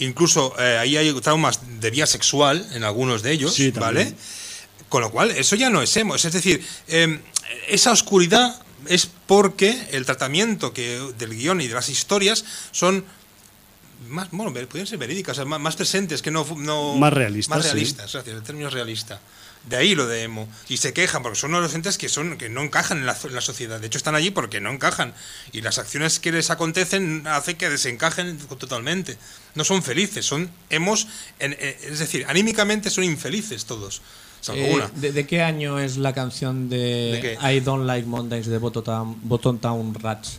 incluso 0.00 0.52
eh, 0.58 0.78
ahí 0.80 0.96
hay 0.96 1.12
traumas 1.20 1.60
de 1.80 1.90
vía 1.90 2.06
sexual 2.06 2.66
en 2.72 2.82
algunos 2.82 3.22
de 3.22 3.30
ellos, 3.32 3.54
Sí. 3.54 3.70
¿vale? 3.70 4.14
Con 4.88 5.02
lo 5.02 5.12
cual, 5.12 5.30
eso 5.30 5.54
ya 5.54 5.70
no 5.70 5.80
es 5.82 5.96
emo. 5.96 6.16
Es 6.16 6.22
decir, 6.32 6.66
eh, 6.88 7.20
esa 7.68 7.92
oscuridad 7.92 8.60
es 8.88 9.08
porque 9.26 9.88
el 9.92 10.06
tratamiento 10.06 10.72
que 10.72 10.98
del 11.18 11.34
guion 11.36 11.60
y 11.60 11.68
de 11.68 11.74
las 11.74 11.88
historias 11.88 12.44
son 12.72 13.04
más, 14.08 14.28
bueno, 14.30 14.52
pueden 14.66 14.86
ser 14.86 14.98
verídicas, 14.98 15.32
o 15.32 15.40
sea, 15.40 15.44
más, 15.44 15.60
más 15.60 15.76
presentes, 15.76 16.22
que 16.22 16.30
no, 16.30 16.46
no 16.56 16.94
Más 16.96 17.12
realistas, 17.12 17.56
Más 17.58 17.66
sí. 17.66 17.72
realistas, 17.72 18.12
gracias, 18.12 18.34
el 18.34 18.42
término 18.42 18.68
es 18.68 18.74
realista. 18.74 19.20
De 19.68 19.76
ahí 19.76 19.94
lo 19.94 20.06
de 20.06 20.22
emo. 20.22 20.48
Y 20.70 20.78
se 20.78 20.94
quejan 20.94 21.22
porque 21.22 21.38
son 21.38 21.52
adolescentes 21.52 21.98
que, 21.98 22.08
son, 22.08 22.38
que 22.38 22.48
no 22.48 22.62
encajan 22.62 22.96
en 23.00 23.04
la, 23.06 23.14
en 23.22 23.34
la 23.34 23.42
sociedad. 23.42 23.78
De 23.78 23.88
hecho, 23.88 23.98
están 23.98 24.14
allí 24.14 24.30
porque 24.30 24.58
no 24.58 24.70
encajan. 24.70 25.12
Y 25.52 25.60
las 25.60 25.76
acciones 25.76 26.18
que 26.18 26.32
les 26.32 26.48
acontecen 26.48 27.26
hacen 27.26 27.56
que 27.58 27.68
desencajen 27.68 28.38
totalmente. 28.38 29.18
No 29.54 29.64
son 29.64 29.82
felices, 29.82 30.24
son 30.24 30.50
emos. 30.70 31.08
en- 31.40 31.52
eh, 31.60 31.78
es 31.82 31.98
decir, 31.98 32.24
anímicamente 32.26 32.88
son 32.88 33.04
infelices 33.04 33.66
todos. 33.66 34.00
Eh, 34.54 34.72
una. 34.74 34.88
¿de, 34.96 35.12
de 35.12 35.26
qué 35.26 35.42
año 35.42 35.78
es 35.78 35.96
la 35.98 36.12
canción 36.14 36.68
¿De? 36.70 37.36
I 37.42 37.60
Don't 37.60 37.86
Like 37.86 38.06
Mondays 38.06 38.46
de 38.46 38.58
Bottom, 38.58 39.58
Town 39.60 39.94
Rats? 39.94 40.38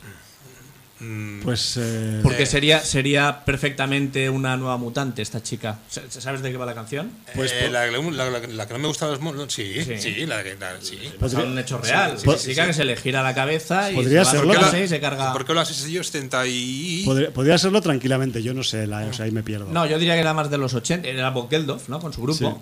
Mm, 1.00 1.42
Pues 1.42 1.78
eh, 1.82 2.20
Porque 2.22 2.46
sería, 2.46 2.80
sería 2.82 3.44
perfectamente 3.44 4.30
una 4.30 4.56
nueva 4.56 4.78
mutante 4.78 5.24
esta 5.24 5.42
chica. 5.42 5.80
¿S- 5.90 6.22
¿Sabes 6.22 6.44
de 6.44 6.52
qué 6.52 6.58
va 6.58 6.66
la 6.68 6.76
canción? 6.76 7.10
pues 7.34 7.52
eh, 7.54 7.64
po- 7.66 7.72
la, 7.72 7.88
la- 7.90 8.30
la- 8.30 8.48
la 8.48 8.68
que 8.68 8.74
no 8.74 8.80
me 8.80 8.88
gusta 8.88 9.08
los 9.08 9.20
monos. 9.20 9.52
Sí, 9.52 9.84
sí, 9.84 9.98
Sí. 10.00 10.26
la, 10.28 10.44
que- 10.44 10.56
sí. 10.82 11.00
Pues 11.20 11.34
Podría- 11.34 11.50
un 11.52 11.58
hecho 11.58 11.80
real. 11.80 12.20
sí, 12.20 12.28
la 12.28 12.38
sí, 12.38 12.50
chica 12.52 12.68
que 12.68 12.74
se 12.74 12.86
le 12.86 12.96
gira 12.98 13.24
la 13.24 13.34
cabeza 13.34 13.92
y 13.92 13.96
Podría 13.96 14.24
se 14.26 14.38
va 14.38 14.44
serlo, 14.44 14.52
a 14.52 14.56
¿no? 14.56 14.60
clase 14.62 14.84
y 14.84 14.88
se 14.88 15.00
carga. 15.00 15.34
¿Por 15.34 15.44
qué 15.44 15.54
lo 15.56 15.62
haces 15.62 15.84
yo 15.90 16.04
70 16.04 16.46
y... 16.46 17.02
podría, 17.04 17.32
podría 17.34 17.58
serlo 17.58 17.82
tranquilamente, 17.82 18.44
yo 18.44 18.54
no 18.54 18.62
sé, 18.62 18.86
la, 18.86 19.00
o 19.08 19.14
sea, 19.14 19.26
ahí 19.26 19.32
me 19.32 19.42
pierdo. 19.42 19.66
No, 19.72 19.88
yo 19.88 19.98
diría 19.98 20.14
que 20.14 20.20
era 20.22 20.36
más 20.36 20.52
de 20.52 20.60
los 20.60 20.72
80, 20.76 21.08
era 21.08 21.32
Bob 21.32 21.50
Geldof, 21.50 21.90
¿no? 21.90 22.00
Con 22.00 22.14
su 22.14 22.22
grupo. 22.22 22.62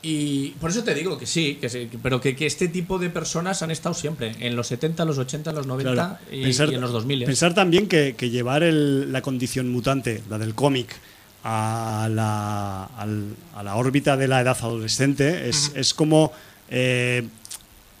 Y 0.00 0.50
por 0.60 0.70
eso 0.70 0.84
te 0.84 0.94
digo 0.94 1.18
que 1.18 1.26
sí, 1.26 1.56
que 1.60 1.68
sí, 1.68 1.88
pero 2.02 2.20
que, 2.20 2.36
que 2.36 2.46
este 2.46 2.68
tipo 2.68 2.98
de 3.00 3.10
personas 3.10 3.62
han 3.62 3.72
estado 3.72 3.94
siempre, 3.96 4.32
en 4.38 4.54
los 4.54 4.68
70, 4.68 5.04
los 5.04 5.18
80, 5.18 5.50
los 5.52 5.66
90 5.66 5.92
Claro. 5.92 6.16
y, 6.30 6.44
Pensar- 6.44 6.70
y 6.70 6.74
en 6.76 6.80
los 6.80 6.92
2000. 6.92 7.24
Pensar 7.24 7.52
también 7.52 7.88
que, 7.88 8.14
que 8.16 8.30
llevar 8.30 8.62
el- 8.62 9.10
la 9.12 9.22
condición 9.22 9.70
mutante, 9.72 10.22
la 10.30 10.38
del 10.38 10.54
cómic, 10.54 10.94
a 11.44 12.08
la, 12.12 12.84
a 12.84 13.62
la 13.62 13.76
órbita 13.76 14.16
de 14.16 14.28
la 14.28 14.40
edad 14.40 14.56
adolescente 14.60 15.48
es, 15.48 15.72
es 15.74 15.94
como 15.94 16.32
eh, 16.68 17.26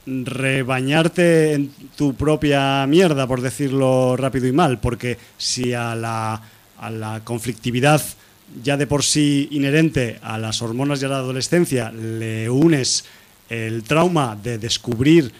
rebañarte 0.06 1.52
en 1.54 1.70
tu 1.96 2.14
propia 2.14 2.86
mierda, 2.86 3.26
por 3.26 3.40
decirlo 3.40 4.16
rápido 4.16 4.46
y 4.46 4.52
mal, 4.52 4.78
porque 4.80 5.18
si 5.36 5.72
a 5.72 5.94
la, 5.94 6.40
a 6.78 6.90
la 6.90 7.20
conflictividad 7.24 8.02
ya 8.62 8.76
de 8.76 8.86
por 8.86 9.02
sí 9.04 9.48
inherente 9.52 10.18
a 10.22 10.38
las 10.38 10.62
hormonas 10.62 11.00
y 11.02 11.04
a 11.04 11.08
la 11.08 11.16
adolescencia 11.18 11.90
le 11.92 12.48
unes 12.50 13.04
el 13.50 13.82
trauma 13.82 14.36
de 14.42 14.58
descubrir 14.58 15.32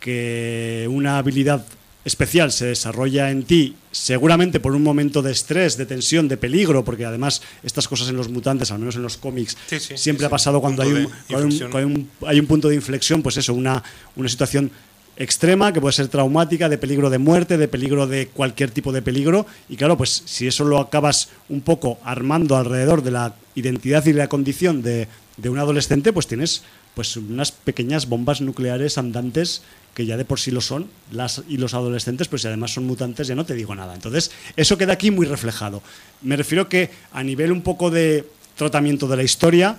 que 0.00 0.86
una 0.90 1.18
habilidad 1.18 1.64
especial 2.04 2.52
se 2.52 2.66
desarrolla 2.66 3.32
en 3.32 3.42
ti, 3.42 3.74
seguramente 3.90 4.60
por 4.60 4.72
un 4.76 4.82
momento 4.84 5.22
de 5.22 5.32
estrés, 5.32 5.76
de 5.76 5.86
tensión, 5.86 6.28
de 6.28 6.36
peligro, 6.36 6.84
porque 6.84 7.04
además 7.04 7.42
estas 7.64 7.88
cosas 7.88 8.08
en 8.10 8.16
los 8.16 8.28
mutantes, 8.28 8.70
al 8.70 8.78
menos 8.78 8.94
en 8.94 9.02
los 9.02 9.16
cómics, 9.16 9.56
Sí, 9.66 9.80
sí, 9.80 9.96
siempre 9.96 10.22
sí, 10.22 10.26
ha 10.26 10.30
pasado 10.30 10.60
cuando 10.60 10.82
hay 10.82 10.90
un, 10.90 10.94
de 10.94 11.08
cuando 11.08 11.18
hay 11.28 11.34
un- 11.34 11.42
inflexión. 11.50 11.70
cuando 11.72 11.78
hay 11.88 11.94
un- 11.96 12.28
hay 12.28 12.40
un 12.40 12.46
punto 12.46 12.68
de 12.68 12.76
inflexión, 12.76 13.22
pues 13.22 13.36
eso, 13.38 13.54
una, 13.54 13.82
una 14.14 14.28
situación 14.28 14.70
extrema 15.16 15.72
que 15.72 15.80
puede 15.80 15.92
ser 15.92 16.08
traumática, 16.08 16.68
de 16.68 16.78
peligro 16.78 17.10
de 17.10 17.18
muerte, 17.18 17.58
de 17.58 17.68
peligro 17.68 18.06
de 18.06 18.28
cualquier 18.28 18.70
tipo 18.70 18.92
de 18.92 19.02
peligro. 19.02 19.46
Y 19.68 19.76
claro, 19.76 19.96
pues 19.96 20.22
si 20.26 20.46
eso 20.46 20.64
lo 20.64 20.78
acabas 20.78 21.30
un 21.48 21.60
poco 21.60 21.98
armando 22.04 22.56
alrededor 22.56 23.02
de 23.02 23.10
la 23.10 23.34
identidad 23.54 24.04
y 24.06 24.12
la 24.12 24.28
condición 24.28 24.82
de, 24.82 25.08
de 25.36 25.48
un 25.48 25.58
adolescente, 25.58 26.12
pues 26.12 26.26
tienes 26.26 26.62
pues 26.94 27.16
unas 27.16 27.52
pequeñas 27.52 28.08
bombas 28.08 28.40
nucleares 28.40 28.96
andantes 28.96 29.62
que 29.92 30.04
ya 30.04 30.18
de 30.18 30.26
por 30.26 30.38
sí 30.38 30.50
lo 30.50 30.60
son, 30.60 30.88
las 31.10 31.42
y 31.48 31.56
los 31.56 31.72
adolescentes, 31.72 32.28
pues 32.28 32.42
si 32.42 32.48
además 32.48 32.74
son 32.74 32.84
mutantes, 32.84 33.28
ya 33.28 33.34
no 33.34 33.46
te 33.46 33.54
digo 33.54 33.74
nada. 33.74 33.94
Entonces, 33.94 34.30
eso 34.54 34.76
queda 34.76 34.92
aquí 34.92 35.10
muy 35.10 35.24
reflejado. 35.24 35.82
Me 36.20 36.36
refiero 36.36 36.68
que 36.68 36.90
a 37.12 37.22
nivel 37.22 37.50
un 37.50 37.62
poco 37.62 37.90
de 37.90 38.28
tratamiento 38.56 39.08
de 39.08 39.16
la 39.16 39.22
historia. 39.22 39.76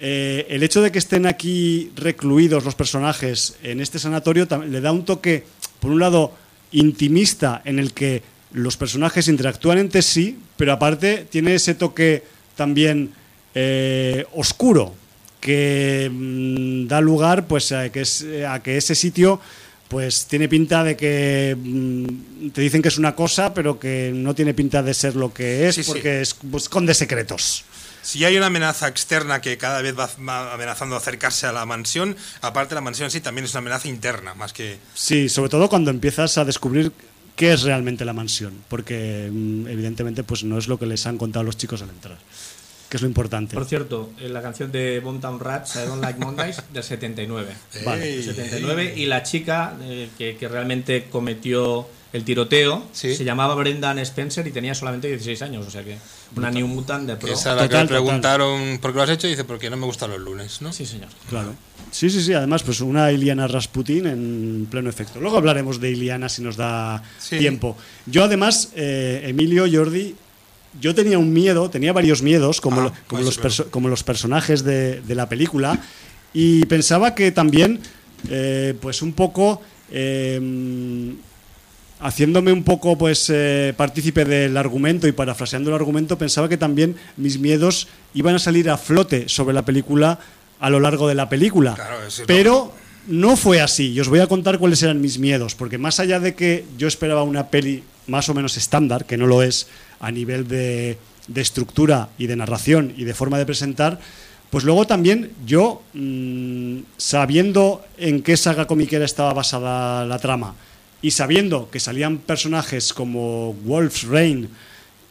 Eh, 0.00 0.46
el 0.50 0.62
hecho 0.62 0.82
de 0.82 0.90
que 0.92 0.98
estén 0.98 1.26
aquí 1.26 1.90
recluidos 1.96 2.64
los 2.64 2.74
personajes 2.74 3.56
en 3.62 3.80
este 3.80 3.98
sanatorio 3.98 4.46
le 4.68 4.80
da 4.80 4.92
un 4.92 5.04
toque, 5.04 5.44
por 5.80 5.90
un 5.90 6.00
lado, 6.00 6.32
intimista 6.72 7.62
en 7.64 7.78
el 7.78 7.92
que 7.92 8.22
los 8.52 8.76
personajes 8.76 9.28
interactúan 9.28 9.78
entre 9.78 10.02
sí, 10.02 10.38
pero 10.56 10.72
aparte 10.72 11.26
tiene 11.30 11.54
ese 11.54 11.74
toque 11.74 12.22
también 12.56 13.10
eh, 13.54 14.24
oscuro 14.34 14.94
que 15.40 16.10
mm, 16.12 16.86
da 16.88 17.00
lugar 17.00 17.46
pues 17.46 17.70
a 17.72 17.90
que, 17.90 18.00
es- 18.02 18.24
a 18.48 18.62
que 18.62 18.76
ese 18.76 18.94
sitio 18.94 19.40
pues 19.88 20.26
tiene 20.26 20.48
pinta 20.48 20.82
de 20.82 20.96
que 20.96 21.54
mm, 21.56 22.48
te 22.50 22.60
dicen 22.62 22.80
que 22.82 22.88
es 22.88 22.98
una 22.98 23.14
cosa, 23.14 23.52
pero 23.54 23.78
que 23.78 24.10
no 24.14 24.34
tiene 24.34 24.54
pinta 24.54 24.82
de 24.82 24.94
ser 24.94 25.14
lo 25.14 25.32
que 25.32 25.68
es, 25.68 25.74
Sí, 25.76 25.82
sí. 25.84 25.88
porque 25.92 26.22
es- 26.22 26.34
pues, 26.34 26.64
esconde 26.64 26.94
secretos. 26.94 27.64
Si 28.04 28.22
hay 28.24 28.36
una 28.36 28.46
amenaza 28.46 28.86
externa 28.86 29.40
que 29.40 29.56
cada 29.56 29.80
vez 29.80 29.94
va, 29.98 30.10
amenazando 30.52 30.94
acercarse 30.94 31.46
a 31.46 31.52
la 31.52 31.64
mansión, 31.64 32.16
aparte 32.42 32.74
la 32.74 32.82
mansión 32.82 33.10
sí 33.10 33.20
también 33.20 33.46
es 33.46 33.52
una 33.52 33.60
amenaza 33.60 33.88
interna, 33.88 34.34
más 34.34 34.52
que... 34.52 34.78
Sí, 34.94 35.30
sobre 35.30 35.48
todo 35.48 35.70
cuando 35.70 35.90
empiezas 35.90 36.36
a 36.36 36.44
descubrir 36.44 36.92
qué 37.34 37.54
es 37.54 37.62
realmente 37.62 38.04
la 38.04 38.12
mansión, 38.12 38.62
porque 38.68 39.30
mm, 39.32 39.68
evidentemente 39.68 40.22
pues 40.22 40.44
no 40.44 40.58
es 40.58 40.68
lo 40.68 40.78
que 40.78 40.84
les 40.84 41.06
han 41.06 41.16
contado 41.16 41.44
los 41.44 41.56
chicos 41.56 41.80
al 41.80 41.88
entrar, 41.88 42.18
que 42.88 42.96
es 42.96 43.02
lo 43.02 43.08
importante. 43.08 43.54
Por 43.54 43.64
cierto, 43.64 44.10
en 44.20 44.32
la 44.32 44.42
canción 44.42 44.70
de 44.70 45.00
Boomtown 45.00 45.40
Rats, 45.40 45.76
I 45.76 45.86
Don't 45.88 46.02
Like 46.02 46.18
Mondays, 46.18 46.62
del 46.72 46.82
79. 46.82 47.52
Vale. 47.84 48.04
Ey, 48.08 48.14
El 48.18 48.24
79 48.24 48.94
y 48.96 49.06
la 49.06 49.22
chica 49.22 49.74
eh, 49.82 50.08
que, 50.16 50.36
que 50.36 50.48
realmente 50.48 51.06
cometió 51.10 51.86
el 52.12 52.22
tiroteo 52.22 52.84
Sí. 52.92 53.12
se 53.16 53.24
llamaba 53.24 53.56
Brendan 53.56 53.98
Spencer 53.98 54.46
y 54.46 54.52
tenía 54.52 54.72
solamente 54.76 55.08
16 55.08 55.42
años, 55.42 55.66
o 55.66 55.70
sea 55.72 55.82
que 55.82 55.96
una 56.36 56.48
New 56.52 56.68
Mutant 56.68 57.08
de 57.08 57.16
pro. 57.16 57.32
Esa 57.32 57.52
a 57.52 57.54
la 57.56 57.62
que 57.62 57.68
Total, 57.70 57.86
le 57.86 57.88
preguntaron 57.88 58.78
por 58.80 58.92
qué 58.92 58.96
lo 58.98 59.02
has 59.02 59.10
hecho 59.10 59.26
y 59.26 59.30
dice 59.30 59.42
porque 59.42 59.68
no 59.68 59.76
me 59.76 59.86
gustan 59.86 60.10
los 60.10 60.20
lunes, 60.20 60.62
¿no? 60.62 60.72
Sí, 60.72 60.86
señor. 60.86 61.08
Claro. 61.28 61.54
Sí, 61.90 62.10
sí, 62.10 62.22
sí, 62.22 62.32
además 62.32 62.62
pues 62.62 62.80
una 62.80 63.10
Iliana 63.10 63.48
Rasputin 63.48 64.06
en 64.06 64.68
pleno 64.70 64.88
efecto. 64.90 65.18
Luego 65.20 65.38
hablaremos 65.38 65.80
de 65.80 65.90
Iliana 65.90 66.28
si 66.28 66.42
nos 66.42 66.56
da 66.56 67.02
Sí. 67.18 67.38
tiempo. 67.38 67.76
Yo 68.06 68.22
además, 68.22 68.70
eh, 68.76 69.22
Emilio, 69.26 69.66
Jordi, 69.70 70.14
yo 70.80 70.94
tenía 70.94 71.18
un 71.18 71.32
miedo, 71.32 71.70
tenía 71.70 71.92
varios 71.92 72.22
miedos, 72.22 72.60
como, 72.60 72.80
Ah, 72.80 72.84
lo- 72.84 72.90
como, 72.90 73.22
pues, 73.22 73.24
los, 73.24 73.40
perso- 73.40 73.70
como 73.70 73.88
los 73.88 74.02
personajes 74.02 74.64
de, 74.64 75.00
de 75.00 75.14
la 75.14 75.28
película, 75.28 75.78
y 76.32 76.64
pensaba 76.66 77.14
que 77.14 77.30
también, 77.32 77.80
eh, 78.30 78.74
pues 78.80 79.02
un 79.02 79.12
poco, 79.12 79.62
eh, 79.90 81.14
haciéndome 82.00 82.52
un 82.52 82.64
poco 82.64 82.98
pues 82.98 83.30
eh, 83.32 83.72
partícipe 83.76 84.24
del 84.24 84.56
argumento 84.56 85.06
y 85.08 85.12
parafraseando 85.12 85.70
el 85.70 85.76
argumento, 85.76 86.18
pensaba 86.18 86.48
que 86.48 86.56
también 86.56 86.96
mis 87.16 87.38
miedos 87.38 87.88
iban 88.14 88.34
a 88.34 88.38
salir 88.38 88.68
a 88.68 88.76
flote 88.76 89.28
sobre 89.28 89.54
la 89.54 89.64
película 89.64 90.18
a 90.60 90.70
lo 90.70 90.80
largo 90.80 91.08
de 91.08 91.14
la 91.14 91.28
película. 91.28 91.74
Claro, 91.74 91.96
Pero 92.26 92.72
no 93.08 93.36
fue 93.36 93.60
así. 93.60 93.92
Y 93.92 94.00
os 94.00 94.08
voy 94.08 94.20
a 94.20 94.26
contar 94.26 94.58
cuáles 94.58 94.82
eran 94.82 95.00
mis 95.00 95.18
miedos, 95.18 95.54
porque 95.54 95.78
más 95.78 96.00
allá 96.00 96.20
de 96.20 96.34
que 96.34 96.64
yo 96.78 96.88
esperaba 96.88 97.22
una 97.22 97.48
peli 97.48 97.82
más 98.06 98.28
o 98.28 98.34
menos 98.34 98.56
estándar, 98.56 99.04
que 99.06 99.16
no 99.16 99.26
lo 99.26 99.42
es 99.42 99.66
a 100.00 100.10
nivel 100.10 100.48
de, 100.48 100.98
de 101.28 101.40
estructura 101.40 102.08
y 102.18 102.26
de 102.26 102.36
narración 102.36 102.92
y 102.96 103.04
de 103.04 103.14
forma 103.14 103.38
de 103.38 103.46
presentar, 103.46 103.98
pues 104.50 104.64
luego 104.64 104.86
también 104.86 105.32
yo, 105.44 105.82
mm, 105.94 106.78
sabiendo 106.96 107.84
en 107.98 108.22
qué 108.22 108.36
saga 108.36 108.66
comiquera 108.66 109.04
estaba 109.04 109.32
basada 109.32 110.04
la 110.06 110.18
trama 110.18 110.54
y 111.02 111.10
sabiendo 111.10 111.68
que 111.70 111.80
salían 111.80 112.18
personajes 112.18 112.92
como 112.92 113.54
Wolf's 113.64 114.04
Rain, 114.04 114.48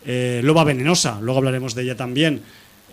eh, 0.06 0.42
Loba 0.44 0.64
Venenosa, 0.64 1.20
luego 1.22 1.40
hablaremos 1.40 1.76
de 1.76 1.84
ella 1.84 1.98
también, 1.98 2.42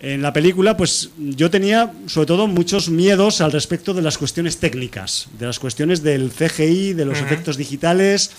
en 0.01 0.23
la 0.23 0.33
película, 0.33 0.75
pues 0.75 1.11
yo 1.17 1.51
tenía 1.51 1.93
sobre 2.07 2.25
todo 2.25 2.47
muchos 2.47 2.89
miedos 2.89 3.39
al 3.39 3.51
respecto 3.51 3.93
de 3.93 4.01
las 4.01 4.17
cuestiones 4.17 4.57
técnicas, 4.57 5.27
de 5.37 5.45
las 5.45 5.59
cuestiones 5.59 6.01
del 6.01 6.31
CGI, 6.31 6.93
de 6.93 7.05
los 7.05 7.19
efectos 7.19 7.55
digitales, 7.55 8.31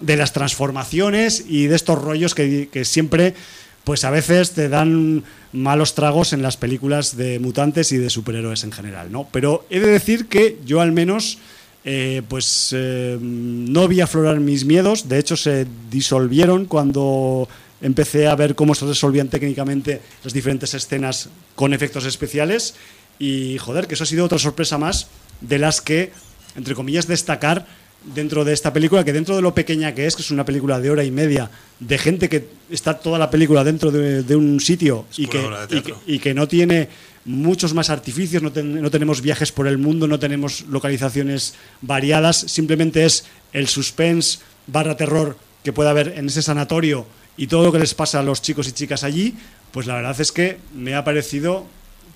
de 0.00 0.16
las 0.16 0.32
transformaciones 0.32 1.44
y 1.48 1.66
de 1.66 1.76
estos 1.76 2.00
rollos 2.00 2.34
que, 2.34 2.68
que 2.72 2.84
siempre, 2.84 3.34
pues 3.84 4.04
a 4.04 4.10
veces 4.10 4.52
te 4.52 4.68
dan 4.68 5.24
malos 5.52 5.94
tragos 5.94 6.32
en 6.32 6.42
las 6.42 6.56
películas 6.56 7.16
de 7.16 7.38
mutantes 7.38 7.92
y 7.92 7.98
de 7.98 8.10
superhéroes 8.10 8.64
en 8.64 8.72
general, 8.72 9.12
¿no? 9.12 9.28
Pero 9.30 9.66
he 9.70 9.80
de 9.80 9.86
decir 9.88 10.26
que 10.26 10.58
yo 10.64 10.80
al 10.80 10.92
menos 10.92 11.38
eh, 11.84 12.22
pues 12.28 12.72
eh, 12.76 13.18
no 13.20 13.88
vi 13.88 14.00
aflorar 14.00 14.38
mis 14.38 14.64
miedos, 14.64 15.08
de 15.08 15.18
hecho 15.18 15.36
se 15.36 15.66
disolvieron 15.90 16.66
cuando 16.66 17.48
empecé 17.80 18.28
a 18.28 18.36
ver 18.36 18.54
cómo 18.54 18.76
se 18.76 18.86
resolvían 18.86 19.26
técnicamente 19.26 20.00
las 20.22 20.32
diferentes 20.32 20.74
escenas 20.74 21.28
con 21.56 21.74
efectos 21.74 22.06
especiales 22.06 22.74
y 23.18 23.58
joder, 23.58 23.88
que 23.88 23.94
eso 23.94 24.04
ha 24.04 24.06
sido 24.06 24.24
otra 24.24 24.38
sorpresa 24.38 24.78
más 24.78 25.08
de 25.40 25.58
las 25.58 25.80
que, 25.80 26.12
entre 26.54 26.76
comillas, 26.76 27.08
destacar 27.08 27.66
dentro 28.14 28.44
de 28.44 28.52
esta 28.52 28.72
película, 28.72 29.04
que 29.04 29.12
dentro 29.12 29.36
de 29.36 29.42
lo 29.42 29.54
pequeña 29.54 29.94
que 29.94 30.06
es, 30.06 30.16
que 30.16 30.22
es 30.22 30.30
una 30.30 30.44
película 30.44 30.80
de 30.80 30.90
hora 30.90 31.04
y 31.04 31.10
media, 31.10 31.50
de 31.80 31.98
gente 31.98 32.28
que 32.28 32.48
está 32.70 32.98
toda 32.98 33.18
la 33.18 33.30
película 33.30 33.62
dentro 33.64 33.90
de, 33.90 34.22
de 34.22 34.36
un 34.36 34.60
sitio 34.60 35.06
y 35.16 35.26
que, 35.26 35.38
obra 35.38 35.66
de 35.66 35.76
y 35.76 35.80
que- 35.82 35.92
teatro. 35.92 36.02
y 36.06 36.18
que 36.18 36.34
no 36.34 36.48
tiene 36.48 36.88
muchos 37.24 37.72
más 37.74 37.90
artificios, 37.90 38.42
no, 38.42 38.50
ten- 38.50 38.80
no 38.82 38.90
tenemos 38.90 39.20
viajes 39.20 39.52
por 39.52 39.66
el 39.68 39.78
mundo, 39.78 40.08
no 40.08 40.18
tenemos 40.18 40.62
localizaciones 40.68 41.54
variadas, 41.80 42.36
simplemente 42.38 43.04
es 43.04 43.24
el 43.52 43.68
suspense 43.68 44.40
barra 44.66 44.96
terror 44.96 45.36
que 45.62 45.72
puede 45.72 45.90
haber 45.90 46.14
en 46.16 46.26
ese 46.26 46.42
sanatorio 46.42 47.06
y 47.36 47.46
todo 47.46 47.64
lo 47.64 47.72
que 47.72 47.78
les 47.78 47.94
pasa 47.94 48.18
a 48.18 48.22
los 48.22 48.42
chicos 48.42 48.66
y 48.68 48.72
chicas 48.72 49.04
allí, 49.04 49.34
pues 49.70 49.86
la 49.86 49.94
verdad 49.94 50.20
es 50.20 50.32
que 50.32 50.58
me 50.74 50.94
ha 50.96 51.04
parecido 51.04 51.66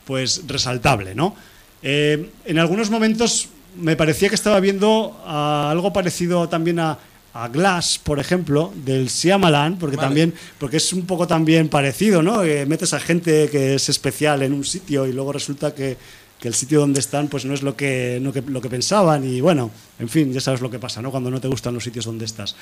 pues 0.05 0.43
resaltable, 0.47 1.15
¿no? 1.15 1.37
Eh, 1.83 2.31
en 2.45 2.59
algunos 2.59 2.91
momentos 2.91 3.49
me 3.79 3.97
parecía 3.97 4.29
que 4.29 4.35
estaba 4.35 4.61
viendo 4.61 5.21
ah, 5.27 5.69
algo 5.71 5.93
parecido 5.93 6.49
también 6.49 6.79
a, 6.81 6.99
a 7.35 7.49
Glass, 7.49 7.99
por 8.03 8.19
ejemplo, 8.19 8.73
del 8.85 9.09
Shyamalan, 9.09 9.79
porque 9.79 9.97
Vale. 9.97 10.07
también 10.09 10.35
porque 10.59 10.79
es 10.79 10.93
un 10.93 11.05
poco 11.07 11.27
también 11.27 11.69
parecido, 11.69 12.23
¿no? 12.23 12.43
Metes 12.67 12.95
a 12.95 13.01
gente 13.01 13.49
que 13.51 13.75
es 13.75 13.89
especial 13.89 14.43
en 14.43 14.53
un 14.53 14.65
sitio 14.65 15.07
y 15.07 15.13
luego 15.13 15.33
resulta 15.33 15.75
que, 15.75 15.97
que 16.41 16.49
el 16.49 16.55
sitio 16.55 16.81
donde 16.81 17.01
están 17.01 17.29
pues 17.29 17.45
no 17.45 17.53
es 17.55 17.63
lo 17.63 17.77
que, 17.77 18.19
no 18.23 18.33
que- 18.33 18.43
lo 18.43 18.61
que 18.61 18.71
pensaban 18.71 19.25
y 19.25 19.41
bueno, 19.41 19.71
en 19.99 20.09
fin, 20.09 20.33
ya 20.33 20.41
sabes 20.41 20.61
lo 20.61 20.71
que 20.71 20.79
pasa, 20.79 21.03
¿no? 21.03 21.11
Cuando 21.11 21.31
no 21.31 21.41
te 21.41 21.49
gustan 21.49 21.75
los 21.75 21.85
sitios 21.85 22.05
donde 22.07 22.25
estás. 22.25 22.57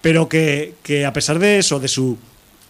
Pero 0.00 0.28
que, 0.28 0.74
que 0.82 1.04
a 1.06 1.12
pesar 1.12 1.38
de 1.38 1.58
eso, 1.58 1.78
de 1.80 1.88
su, 1.88 2.16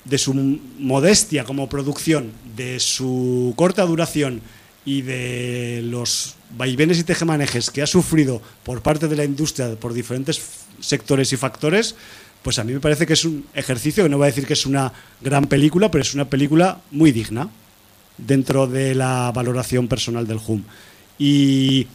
de 0.05 0.18
su 0.18 0.34
modestia 0.34 1.45
como 1.45 1.68
producción, 1.68 2.32
de 2.57 2.78
su 2.80 3.53
corta 3.57 3.84
duración 3.86 4.40
y 4.84 5.03
de 5.03 5.80
los 5.84 6.34
vaivenes 6.57 6.99
y 6.99 7.05
tejemanejes 7.05 7.71
que 7.71 7.83
ha 7.83 7.87
sufrido 7.87 8.41
por 8.63 8.83
parte 8.83 9.09
de 9.09 9.17
la 9.17 9.25
industria 9.25 9.75
por 9.77 9.93
diferentes 9.93 10.41
sectores 10.81 11.33
y 11.33 11.37
factores, 11.37 11.95
pues 12.43 12.59
a 12.59 12.65
mí 12.65 12.73
me 12.73 12.81
parece 12.81 13.07
que 13.07 13.15
es 13.15 13.25
un 13.25 13.47
ejercicio 13.55 14.09
no 14.09 14.19
voy 14.19 14.25
a 14.25 14.31
decir 14.31 14.47
que 14.47 14.53
es 14.53 14.67
una 14.67 14.93
gran 15.21 15.47
película, 15.47 15.91
pero 15.91 16.03
es 16.03 16.15
una 16.15 16.29
película 16.29 16.81
muy 16.91 17.13
digna 17.13 17.49
dentro 18.19 18.67
de 18.67 18.95
la 18.95 19.33
valoración 19.35 19.89
personal 19.89 20.27
del 20.27 20.41
HUM. 20.47 20.63
Y 21.19 21.87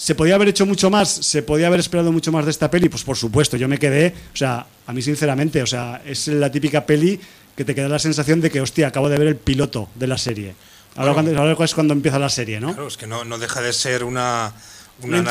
¿Se 0.00 0.14
podía 0.14 0.36
haber 0.36 0.48
hecho 0.48 0.64
mucho 0.64 0.88
más? 0.88 1.10
¿Se 1.10 1.42
podía 1.42 1.66
haber 1.66 1.78
esperado 1.78 2.10
mucho 2.10 2.32
más 2.32 2.46
de 2.46 2.52
esta 2.52 2.70
peli? 2.70 2.88
Pues 2.88 3.04
por 3.04 3.18
supuesto, 3.18 3.58
yo 3.58 3.68
me 3.68 3.76
quedé, 3.78 4.14
o 4.32 4.36
sea, 4.36 4.66
a 4.86 4.92
mí 4.94 5.02
sinceramente, 5.02 5.60
o 5.60 5.66
sea, 5.66 6.00
es 6.06 6.26
la 6.28 6.50
típica 6.50 6.86
peli 6.86 7.20
que 7.54 7.66
te 7.66 7.74
queda 7.74 7.86
la 7.86 7.98
sensación 7.98 8.40
de 8.40 8.50
que, 8.50 8.62
hostia, 8.62 8.86
acabo 8.86 9.10
de 9.10 9.18
ver 9.18 9.28
el 9.28 9.36
piloto 9.36 9.90
de 9.94 10.06
la 10.06 10.16
serie. 10.16 10.54
Ahora, 10.96 11.12
Bueno. 11.12 11.28
cuando, 11.30 11.42
ahora 11.52 11.64
es 11.64 11.74
cuando 11.74 11.94
empieza 11.94 12.18
la 12.18 12.28
serie, 12.28 12.60
¿no? 12.60 12.68
Claro, 12.68 12.88
es 12.88 12.96
que 12.96 13.06
no, 13.06 13.24
no 13.24 13.38
deja 13.38 13.60
de 13.62 13.72
ser 13.72 14.04
una, 14.04 14.52
una, 15.02 15.22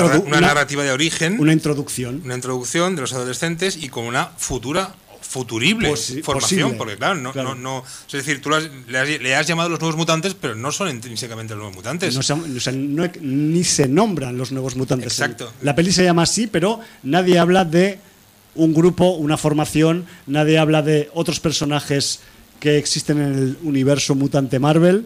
narrativa 0.41 0.83
de 0.83 0.91
origen, 0.91 1.37
Una 1.39 1.53
introducción. 1.53 2.21
una 2.23 2.35
introducción 2.35 2.95
de 2.95 3.01
los 3.01 3.13
adolescentes 3.13 3.77
y 3.77 3.89
con 3.89 4.05
una 4.05 4.27
futura 4.37 4.95
futurible 5.21 5.91
Posi- 5.91 6.23
formación, 6.23 6.61
posible. 6.71 6.77
porque 6.77 6.97
claro, 6.97 7.15
no, 7.15 7.31
Claro. 7.33 7.53
no, 7.53 7.81
no, 7.81 7.83
es 8.07 8.11
decir, 8.13 8.41
tú 8.41 8.51
has- 8.55 8.67
le, 8.87 8.97
has, 8.97 9.07
le 9.07 9.35
has 9.35 9.45
llamado 9.45 9.69
los 9.69 9.79
nuevos 9.79 9.95
mutantes, 9.95 10.33
pero 10.33 10.55
no 10.55 10.71
son 10.71 10.89
intrínsecamente 10.89 11.53
los 11.53 11.59
nuevos 11.59 11.75
mutantes. 11.75 12.15
No 12.15 12.23
se, 12.23 12.33
o 12.33 12.59
sea, 12.59 12.73
no- 12.73 13.07
ni 13.21 13.63
se 13.63 13.87
nombran 13.87 14.37
los 14.37 14.51
nuevos 14.51 14.75
mutantes. 14.75 15.13
Exacto. 15.13 15.51
La 15.61 15.75
peli 15.75 15.91
se 15.91 16.03
llama 16.03 16.23
así, 16.23 16.47
pero 16.47 16.79
nadie 17.03 17.37
habla 17.37 17.63
de 17.63 17.99
un 18.55 18.73
grupo, 18.73 19.11
una 19.11 19.37
formación, 19.37 20.05
nadie 20.25 20.57
habla 20.57 20.81
de 20.81 21.11
otros 21.13 21.39
personajes 21.39 22.21
que 22.59 22.77
existen 22.79 23.19
en 23.21 23.33
el 23.35 23.57
universo 23.61 24.15
mutante 24.15 24.57
Marvel. 24.57 25.05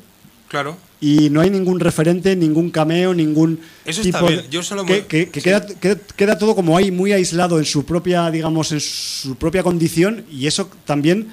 Claro. 0.54 0.78
y 1.02 1.32
no 1.32 1.42
hay 1.42 1.50
ningún 1.50 1.80
referente, 1.80 2.36
ningún 2.36 2.70
cameo, 2.70 3.12
ningún 3.16 3.60
Eso 3.86 4.04
tipo 4.04 4.20
está 4.20 4.30
bien. 4.30 4.46
Yo 4.52 4.62
solo 4.62 4.86
que, 4.86 4.94
me- 4.94 5.06
que- 5.08 5.30
que 5.30 5.40
sí. 5.42 5.44
queda, 5.46 5.66
queda, 5.66 5.98
queda 6.16 6.38
todo 6.38 6.54
como 6.54 6.78
ahí 6.78 6.92
muy 6.92 7.12
aislado 7.12 7.58
en 7.58 7.66
su 7.66 7.84
propia, 7.86 8.30
digamos, 8.30 8.72
en 8.72 8.80
su 8.80 9.36
propia 9.36 9.64
condición 9.64 10.24
y 10.32 10.46
eso 10.46 10.70
también 10.86 11.30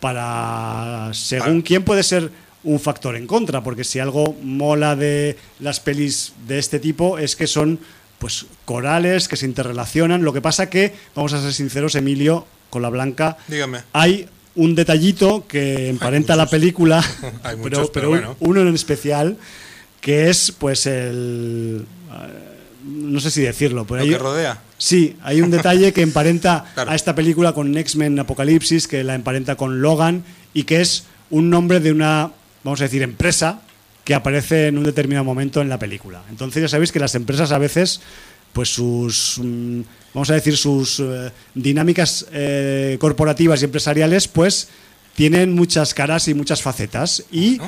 para 0.00 1.10
según 1.14 1.58
Ah. 1.60 1.62
quién 1.64 1.84
puede 1.84 2.02
ser 2.02 2.30
un 2.64 2.80
factor 2.80 3.14
en 3.14 3.26
contra, 3.26 3.62
porque 3.62 3.84
si 3.84 3.98
algo 4.00 4.34
mola 4.42 4.96
de 4.96 5.36
las 5.60 5.80
pelis 5.80 6.32
de 6.48 6.58
este 6.58 6.78
tipo 6.80 7.18
es 7.18 7.36
que 7.36 7.46
son 7.46 7.78
pues 8.18 8.46
corales 8.64 9.28
que 9.28 9.36
se 9.36 9.44
interrelacionan. 9.46 10.22
Lo 10.24 10.32
que 10.32 10.40
pasa 10.40 10.68
que 10.70 10.94
vamos 11.14 11.32
a 11.32 11.40
ser 11.42 11.52
sinceros, 11.52 11.94
Emilio, 11.94 12.46
con 12.70 12.80
la 12.82 12.88
Blanca, 12.88 13.36
Dígame. 13.48 13.80
hay 13.92 14.26
un 14.56 14.74
detallito 14.74 15.46
que 15.48 15.88
emparenta 15.88 16.36
la 16.36 16.46
película, 16.48 16.98
Hay 17.42 17.56
pero, 17.62 17.78
muchos, 17.78 17.90
pero 17.90 17.90
pero 17.90 18.08
bueno. 18.10 18.36
uno 18.40 18.60
en 18.62 18.74
especial, 18.74 19.36
que 20.00 20.28
es 20.30 20.52
pues 20.52 20.86
el... 20.86 21.84
eh, 22.10 22.84
No 22.84 23.18
sé 23.20 23.30
si 23.30 23.40
decirlo, 23.42 23.84
pero 23.86 23.98
Lo 23.98 24.04
hay, 24.04 24.10
que 24.10 24.18
rodea. 24.18 24.60
sí, 24.78 25.16
hay 25.22 25.40
un 25.40 25.50
detalle 25.50 25.92
que 25.92 26.02
emparenta 26.02 26.64
Claro. 26.74 26.90
a 26.90 26.94
esta 26.94 27.14
película 27.14 27.52
con 27.52 27.76
X-Men 27.76 28.18
Apocalipsis, 28.18 28.86
que 28.86 29.02
la 29.04 29.14
emparenta 29.14 29.56
con 29.56 29.80
Logan 29.80 30.22
y 30.52 30.64
que 30.64 30.80
es 30.80 31.04
un 31.30 31.50
nombre 31.50 31.80
de 31.80 31.90
una, 31.92 32.30
vamos 32.62 32.80
a 32.80 32.84
decir, 32.84 33.02
empresa 33.02 33.60
que 34.04 34.14
aparece 34.14 34.66
en 34.68 34.76
un 34.78 34.84
determinado 34.84 35.24
momento 35.24 35.62
en 35.62 35.70
la 35.70 35.78
película. 35.78 36.22
Entonces 36.28 36.60
ya 36.62 36.68
sabéis 36.68 36.92
que 36.92 36.98
las 37.00 37.14
empresas 37.14 37.50
a 37.52 37.58
veces, 37.58 38.02
pues 38.52 38.68
sus, 38.68 39.40
mm, 39.42 39.80
vamos 40.14 40.30
a 40.30 40.34
decir, 40.34 40.56
sus 40.56 41.00
eh, 41.00 41.30
dinámicas 41.54 42.26
eh, 42.32 42.96
corporativas 43.00 43.60
y 43.60 43.64
empresariales, 43.66 44.28
pues 44.28 44.68
tienen 45.14 45.52
muchas 45.54 45.92
caras 45.94 46.28
y 46.28 46.34
muchas 46.34 46.62
facetas. 46.62 47.24
Y 47.30 47.58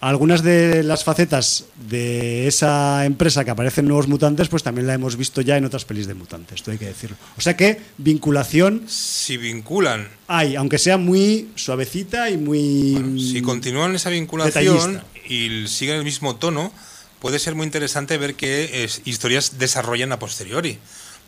algunas 0.00 0.42
de 0.42 0.82
las 0.82 1.04
facetas 1.04 1.64
de 1.88 2.48
esa 2.48 3.04
empresa 3.04 3.44
que 3.44 3.52
aparecen 3.52 3.86
nuevos 3.86 4.08
mutantes, 4.08 4.48
pues 4.48 4.62
también 4.64 4.86
la 4.88 4.94
hemos 4.94 5.16
visto 5.16 5.40
ya 5.42 5.56
en 5.56 5.64
otras 5.64 5.84
pelis 5.84 6.06
de 6.08 6.14
mutantes, 6.14 6.56
esto 6.56 6.72
hay 6.72 6.78
que 6.78 6.86
decirlo. 6.86 7.16
O 7.38 7.40
sea 7.40 7.56
que 7.56 7.80
vinculación 7.98 8.82
Si 8.88 9.36
vinculan, 9.36 10.08
hay, 10.26 10.56
aunque 10.56 10.78
sea 10.78 10.96
muy 10.98 11.50
suavecita 11.54 12.30
y 12.30 12.36
muy... 12.36 13.16
si 13.32 13.42
continúan 13.42 13.94
esa 13.94 14.10
vinculación 14.10 14.64
detallista. 14.94 15.04
y 15.28 15.68
siguen 15.68 15.96
el 15.96 16.04
mismo 16.04 16.34
tono, 16.36 16.72
puede 17.20 17.38
ser 17.38 17.54
muy 17.54 17.64
interesante 17.66 18.18
ver 18.18 18.34
qué 18.34 18.82
es- 18.84 19.02
historias 19.04 19.58
desarrollan 19.58 20.10
a 20.10 20.18
posteriori. 20.18 20.78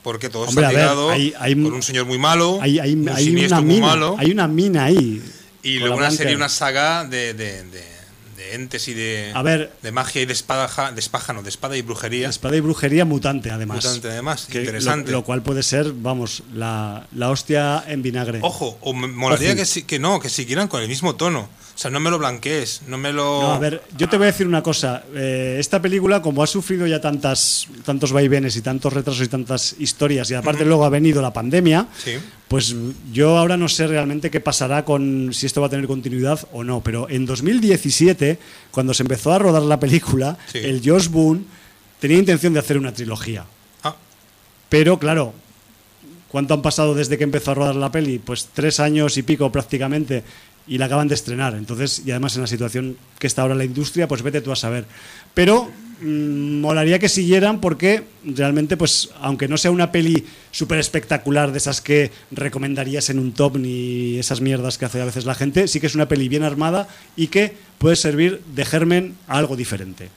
Porque 0.05 0.29
todo 0.29 0.45
Hombre, 0.45 0.65
está 0.65 0.69
a 0.69 0.71
ver, 0.73 0.81
ligado 0.83 1.11
hay- 1.11 1.35
hay- 1.41 1.55
con 1.55 1.73
un 1.73 1.83
señor 1.83 2.05
muy 2.07 2.19
malo, 2.19 2.59
hay, 2.63 2.79
hay- 2.79 2.93
un 2.95 3.09
siniestro 3.17 3.57
una 3.59 3.67
muy 3.67 3.75
mina, 3.77 3.87
malo, 3.87 4.17
hay 4.19 4.31
una 4.31 4.47
mina 4.47 4.85
ahí. 4.85 5.21
y 5.63 5.79
luego 5.81 5.97
una 5.97 6.11
serie, 6.13 6.37
una 6.37 6.49
saga 6.51 7.05
de, 7.05 7.33
de- 7.35 7.65
de- 7.65 7.95
de 8.37 8.55
entes 8.55 8.87
y 8.89 8.93
de, 8.95 9.33
A 9.35 9.43
ver. 9.43 9.73
de 9.83 9.93
magia 9.93 10.21
y 10.21 10.27
de 10.27 10.35
espada, 10.35 10.93
de 10.93 11.01
espada, 11.01 11.33
no, 11.33 11.43
de 11.43 11.49
espada 11.49 11.75
y 11.79 11.81
brujería. 11.83 12.29
Espada 12.29 12.55
y 12.57 12.61
brujería 12.61 13.07
mutante, 13.07 13.51
además. 13.51 13.77
Mutante, 13.83 14.11
además, 14.11 14.47
Que 14.51 14.59
interesante. 14.61 15.11
Lo, 15.11 15.19
lo 15.19 15.25
cual 15.25 15.43
puede 15.43 15.63
ser, 15.63 15.91
vamos, 15.95 16.43
la, 16.53 17.07
la 17.15 17.31
hostia 17.31 17.83
en 17.89 18.03
vinagre. 18.03 18.41
Ojo, 18.43 18.77
o 18.83 18.93
me 18.93 19.07
molaría 19.09 19.49
Ojo. 19.51 19.57
que, 19.57 19.65
si- 19.65 19.85
que 19.85 19.99
no, 19.99 20.21
que 20.21 20.29
siguieran 20.29 20.69
con 20.69 20.83
el 20.83 20.89
mismo 20.89 21.15
tono. 21.17 21.49
O 21.75 21.77
sea, 21.79 21.91
no 21.91 21.99
me 21.99 22.09
lo 22.09 22.21
blanquees, 22.21 22.83
no 22.87 22.97
me 22.97 23.13
lo... 23.13 23.43
No, 23.43 23.53
a 23.53 23.59
ver, 23.59 23.83
yo 23.99 24.09
te 24.09 24.17
voy 24.17 24.25
a 24.29 24.31
decir 24.31 24.47
una 24.47 24.63
cosa. 24.63 25.03
Eh, 25.13 25.57
esta 25.59 25.83
película, 25.83 26.23
como 26.23 26.41
ha 26.43 26.47
sufrido 26.47 26.87
ya 26.87 27.01
tantas, 27.01 27.67
tantos 27.85 28.13
vaivenes 28.13 28.55
y 28.57 28.61
tantos 28.63 28.93
retrasos 28.93 29.27
y 29.27 29.29
tantas 29.29 29.75
historias, 29.81 30.31
y 30.31 30.35
aparte 30.35 30.65
luego 30.65 30.85
ha 30.85 30.89
venido 30.89 31.21
la 31.21 31.33
pandemia, 31.33 31.89
Sí. 31.97 32.13
pues 32.47 32.77
yo 33.13 33.37
ahora 33.39 33.57
no 33.57 33.69
sé 33.69 33.89
realmente 33.89 34.31
qué 34.31 34.39
pasará 34.39 34.85
con 34.85 35.31
si 35.33 35.47
esto 35.47 35.61
va 35.61 35.67
a 35.67 35.71
tener 35.71 35.89
continuidad 35.89 36.39
o 36.53 36.63
no. 36.63 36.81
Pero 36.81 37.11
en 37.11 37.27
2017, 37.27 38.39
cuando 38.71 38.95
se 38.95 39.03
empezó 39.03 39.33
a 39.33 39.41
rodar 39.41 39.63
la 39.63 39.81
película, 39.81 40.39
Sí. 40.53 40.59
el 40.59 40.81
Josh 40.85 41.09
Boone 41.09 41.43
tenía 41.99 42.19
intención 42.19 42.53
de 42.53 42.61
hacer 42.61 42.79
una 42.79 42.93
trilogía. 42.93 43.47
Ah, 43.83 43.97
Pero 44.69 45.01
claro, 45.01 45.35
¿cuánto 46.29 46.55
han 46.55 46.63
pasado 46.63 46.95
desde 46.95 47.19
que 47.19 47.25
empezó 47.25 47.51
a 47.51 47.55
rodar 47.55 47.75
la 47.75 47.91
peli? 47.91 48.21
Pues 48.21 48.49
tres 48.55 48.79
años 48.79 49.17
y 49.17 49.23
pico 49.25 49.51
prácticamente 49.51 50.23
y 50.67 50.79
la 50.79 50.87
acaban 50.87 51.09
de 51.09 51.15
estrenar. 51.15 51.55
Entonces, 51.55 52.03
y 52.05 52.11
además 52.11 52.35
en 52.37 52.43
la 52.43 52.47
situación 52.49 52.97
que 53.19 53.27
está 53.27 53.43
ahora 53.43 53.55
la 53.55 53.65
industria, 53.65 54.09
pues 54.09 54.23
vete 54.23 54.41
tú 54.41 54.51
a 54.53 54.57
saber. 54.57 54.87
Pero 55.35 55.71
mm, 56.01 56.61
molaría 56.61 56.99
que 56.99 57.09
siguieran 57.09 57.61
porque 57.61 58.05
realmente, 58.25 58.77
pues, 58.77 59.11
aunque 59.21 59.47
no 59.49 59.57
sea 59.59 59.71
una 59.71 59.93
peli 59.93 60.25
súper 60.51 60.79
espectacular 60.79 61.53
de 61.53 61.59
esas 61.59 61.81
que 61.81 62.11
recomendarías 62.31 63.11
en 63.11 63.19
un 63.19 63.33
top 63.33 63.59
ni 63.59 64.19
esas 64.19 64.41
mierdas 64.41 64.79
que 64.79 64.85
hace 64.87 65.01
a 65.01 65.05
veces 65.05 65.25
la 65.27 65.35
gente, 65.35 65.69
sí 65.69 65.81
que 65.81 65.87
es 65.87 65.95
una 65.95 66.09
peli 66.09 66.29
bien 66.29 66.43
armada 66.45 66.89
y 67.17 67.27
que 67.29 67.57
puede 67.79 67.97
servir 67.97 68.41
de 68.55 68.65
germen 68.65 69.15
a 69.29 69.39
algo 69.39 69.57
diferente. 69.57 70.09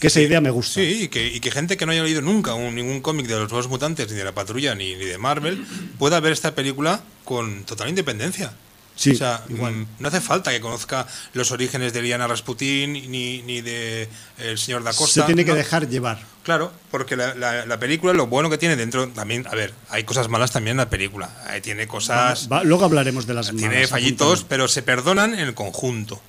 Que 0.00 0.08
esa 0.08 0.20
idea 0.20 0.42
me 0.42 0.50
gusta. 0.50 0.74
Sí, 0.74 1.04
y 1.04 1.08
que, 1.08 1.26
y 1.26 1.40
que 1.40 1.50
gente 1.50 1.78
que 1.78 1.86
no 1.86 1.92
haya 1.92 2.02
leído 2.02 2.20
nunca 2.20 2.52
un- 2.52 2.74
ningún 2.74 3.00
cómic 3.00 3.26
de 3.26 3.34
los 3.38 3.48
nuevos 3.50 3.68
mutantes, 3.70 4.10
ni 4.10 4.16
de 4.18 4.24
la 4.24 4.32
patrulla, 4.34 4.74
ni, 4.74 4.94
ni 4.94 5.06
de 5.06 5.16
Marvel, 5.16 5.64
pueda 5.98 6.20
ver 6.20 6.32
esta 6.32 6.54
película 6.54 7.00
con 7.24 7.64
total 7.64 7.88
independencia. 7.88 8.52
Sí, 8.96 9.10
o 9.10 9.14
sea, 9.14 9.42
igual. 9.50 9.74
mm, 9.74 9.86
no 10.00 10.08
hace 10.08 10.20
falta 10.22 10.50
que 10.50 10.60
conozca 10.60 11.06
los 11.34 11.50
orígenes 11.52 11.92
de 11.92 12.00
Liana 12.02 12.26
Rasputin 12.26 12.92
ni, 12.94 13.42
ni 13.42 13.60
de 13.60 14.08
el 14.38 14.56
señor 14.58 14.82
da 14.82 14.92
Costa. 14.94 15.20
Se 15.20 15.26
tiene 15.26 15.44
que 15.44 15.50
¿no? 15.52 15.56
dejar 15.56 15.88
llevar. 15.88 16.18
Claro, 16.42 16.72
porque 16.90 17.14
la, 17.16 17.34
la- 17.34 17.66
la 17.66 17.78
película, 17.78 18.12
lo 18.14 18.26
bueno 18.26 18.48
que 18.48 18.56
tiene 18.58 18.74
dentro, 18.74 19.06
también, 19.08 19.46
a 19.48 19.54
ver, 19.54 19.74
hay 19.90 20.04
cosas 20.04 20.28
malas 20.28 20.50
también 20.50 20.72
en 20.72 20.78
la 20.78 20.88
película. 20.90 21.28
Eh, 21.52 21.60
tiene 21.60 21.86
cosas. 21.86 22.48
Va- 22.50 22.64
luego 22.64 22.84
hablaremos 22.86 23.26
de 23.26 23.34
las 23.34 23.50
Tiene 23.50 23.68
malas, 23.74 23.90
fallitos, 23.90 24.26
apúntalo. 24.40 24.48
pero 24.48 24.68
se 24.68 24.82
perdonan 24.82 25.34
en 25.34 25.40
el 25.40 25.54
conjunto. 25.54 26.20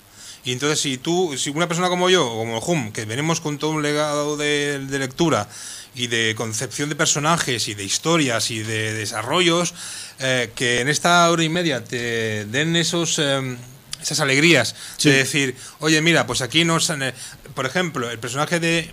Y 0.43 0.51
entonces, 0.53 0.79
si 0.79 0.97
tú, 0.97 1.35
si 1.37 1.49
una 1.49 1.67
persona 1.67 1.89
como 1.89 2.09
yo, 2.09 2.25
como 2.27 2.59
Hum, 2.59 2.91
que 2.91 3.05
venimos 3.05 3.41
con 3.41 3.57
todo 3.57 3.71
un 3.71 3.81
legado 3.83 4.37
de, 4.37 4.79
de 4.79 4.99
lectura 4.99 5.47
y 5.97 6.07
de 6.07 6.33
concepción 6.37 6.89
de 6.89 6.95
personajes 6.95 7.67
y 7.67 7.73
de 7.73 7.83
historias 7.83 8.51
y 8.51 8.59
de 8.59 8.93
desarrollos, 8.93 9.73
eh, 10.19 10.51
que 10.55 10.79
en 10.81 10.87
esta 10.87 11.29
hora 11.29 11.43
y 11.43 11.49
media 11.49 11.83
te 11.83 12.45
den 12.45 12.75
esos. 12.75 13.19
eh, 13.19 13.57
esas 14.01 14.19
alegrías 14.19 14.75
Sí. 14.97 15.09
de 15.09 15.17
decir, 15.17 15.55
oye, 15.79 16.01
mira, 16.03 16.27
pues 16.27 16.41
aquí 16.41 16.63
nos. 16.63 16.89
eh, 16.91 17.13
por 17.55 17.65
ejemplo, 17.65 18.09
el 18.11 18.19
personaje 18.19 18.59
de. 18.59 18.91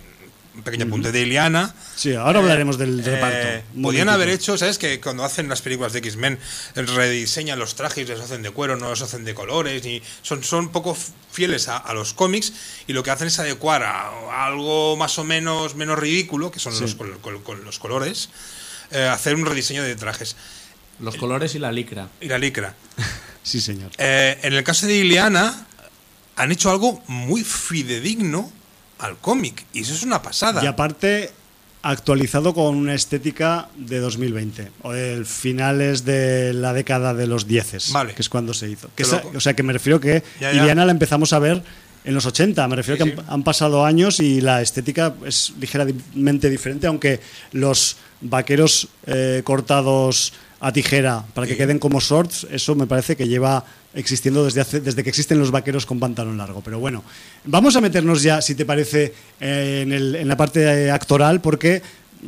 Un 0.55 0.63
pequeño 0.63 0.85
apunte 0.85 1.11
de 1.11 1.21
Iliana, 1.21 1.75
Sí, 1.95 2.13
ahora 2.13 2.39
hablaremos 2.39 2.77
del 2.77 2.99
eh, 3.01 3.03
reparto. 3.03 3.37
Podían 3.47 3.81
momentito. 3.81 4.11
haber 4.11 4.29
hecho, 4.29 4.57
¿sabes? 4.57 4.77
Que 4.77 5.01
cuando 5.01 5.23
hacen 5.25 5.49
las 5.49 5.61
películas 5.61 5.91
de 5.93 5.99
X-Men, 5.99 6.39
rediseñan 6.75 7.59
los 7.59 7.75
trajes, 7.75 8.07
los 8.07 8.21
hacen 8.21 8.41
de 8.41 8.51
cuero, 8.51 8.77
no 8.77 8.89
los 8.89 9.01
hacen 9.01 9.25
de 9.25 9.33
colores, 9.33 9.83
ni 9.83 10.01
son, 10.21 10.43
son 10.43 10.69
poco 10.69 10.95
fieles 11.31 11.67
a, 11.67 11.77
a 11.77 11.93
los 11.93 12.13
cómics 12.13 12.53
y 12.87 12.93
lo 12.93 13.03
que 13.03 13.11
hacen 13.11 13.27
es 13.27 13.37
adecuar 13.39 13.83
a, 13.83 14.07
a 14.07 14.45
algo 14.45 14.95
más 14.95 15.17
o 15.19 15.23
menos 15.25 15.75
menos 15.75 15.99
ridículo, 15.99 16.51
que 16.51 16.59
son 16.59 16.73
Sí. 16.73 16.81
los, 16.81 16.95
col- 16.95 17.19
col- 17.21 17.43
col- 17.43 17.63
los 17.65 17.79
colores, 17.79 18.29
eh, 18.91 19.03
hacer 19.03 19.35
un 19.35 19.45
rediseño 19.45 19.83
de 19.83 19.95
trajes. 19.95 20.35
Los 21.01 21.17
colores 21.17 21.53
y 21.55 21.59
la 21.59 21.71
licra. 21.73 22.07
Y 22.21 22.27
la 22.27 22.37
licra. 22.37 22.75
Sí, 23.43 23.61
señor. 23.61 23.91
Eh, 23.99 24.39
en 24.41 24.53
el 24.53 24.63
caso 24.63 24.87
de 24.87 24.95
Ileana, 24.95 25.67
han 26.35 26.51
hecho 26.51 26.71
algo 26.71 27.03
muy 27.07 27.43
fidedigno 27.43 28.51
al 28.99 29.17
cómic, 29.17 29.65
y 29.73 29.81
eso 29.81 29.93
es 29.93 30.03
una 30.03 30.21
pasada. 30.21 30.63
Y 30.63 30.67
aparte, 30.67 31.31
actualizado 31.81 32.53
con 32.53 32.75
una 32.75 32.93
estética 32.95 33.67
de 33.77 33.99
2020, 33.99 34.71
o 34.81 34.91
de 34.91 35.23
finales 35.25 36.03
de 36.05 36.53
la 36.53 36.73
década 36.73 37.13
de 37.13 37.27
los 37.27 37.47
10, 37.47 37.91
Vale. 37.91 38.13
que 38.13 38.21
es 38.21 38.29
cuando 38.29 38.53
se 38.53 38.69
hizo. 38.69 38.89
Que 38.95 39.03
esa- 39.03 39.21
o 39.35 39.39
sea, 39.39 39.53
que 39.55 39.63
me 39.63 39.73
refiero 39.73 39.99
que 39.99 40.23
Ya, 40.39 40.51
ya. 40.51 40.61
Iliana 40.63 40.85
la 40.85 40.91
empezamos 40.91 41.31
a 41.33 41.39
ver 41.39 41.61
en 42.03 42.13
los 42.13 42.25
80, 42.25 42.67
me 42.67 42.75
refiero 42.75 43.03
Sí, 43.03 43.11
que 43.11 43.17
sí. 43.17 43.23
han 43.27 43.43
pasado 43.43 43.85
años 43.85 44.19
y 44.19 44.41
la 44.41 44.61
estética 44.61 45.13
es 45.25 45.53
ligeramente 45.59 46.49
diferente, 46.49 46.87
aunque 46.87 47.19
los 47.51 47.97
vaqueros 48.21 48.87
eh, 49.05 49.41
cortados 49.43 50.33
a 50.59 50.71
tijera 50.71 51.23
para 51.33 51.47
que 51.47 51.57
queden 51.57 51.79
como 51.79 51.99
shorts, 51.99 52.47
eso 52.49 52.75
me 52.75 52.87
parece 52.87 53.15
que 53.15 53.27
lleva 53.27 53.63
existiendo 53.93 54.43
desde, 54.45 54.61
hace- 54.61 54.79
desde 54.81 55.03
que 55.03 55.09
existen 55.09 55.37
los 55.39 55.51
vaqueros 55.51 55.85
con 55.85 55.99
pantalón 55.99 56.37
largo. 56.37 56.61
Pero 56.61 56.79
bueno, 56.79 57.03
vamos 57.45 57.75
a 57.75 57.81
meternos 57.81 58.23
ya, 58.23 58.41
si 58.41 58.55
te 58.55 58.65
parece, 58.65 59.13
eh, 59.39 59.81
en, 59.83 59.91
el- 59.91 60.15
en 60.15 60.27
la 60.27 60.37
parte 60.37 60.89
actoral, 60.91 61.41
porque 61.41 61.81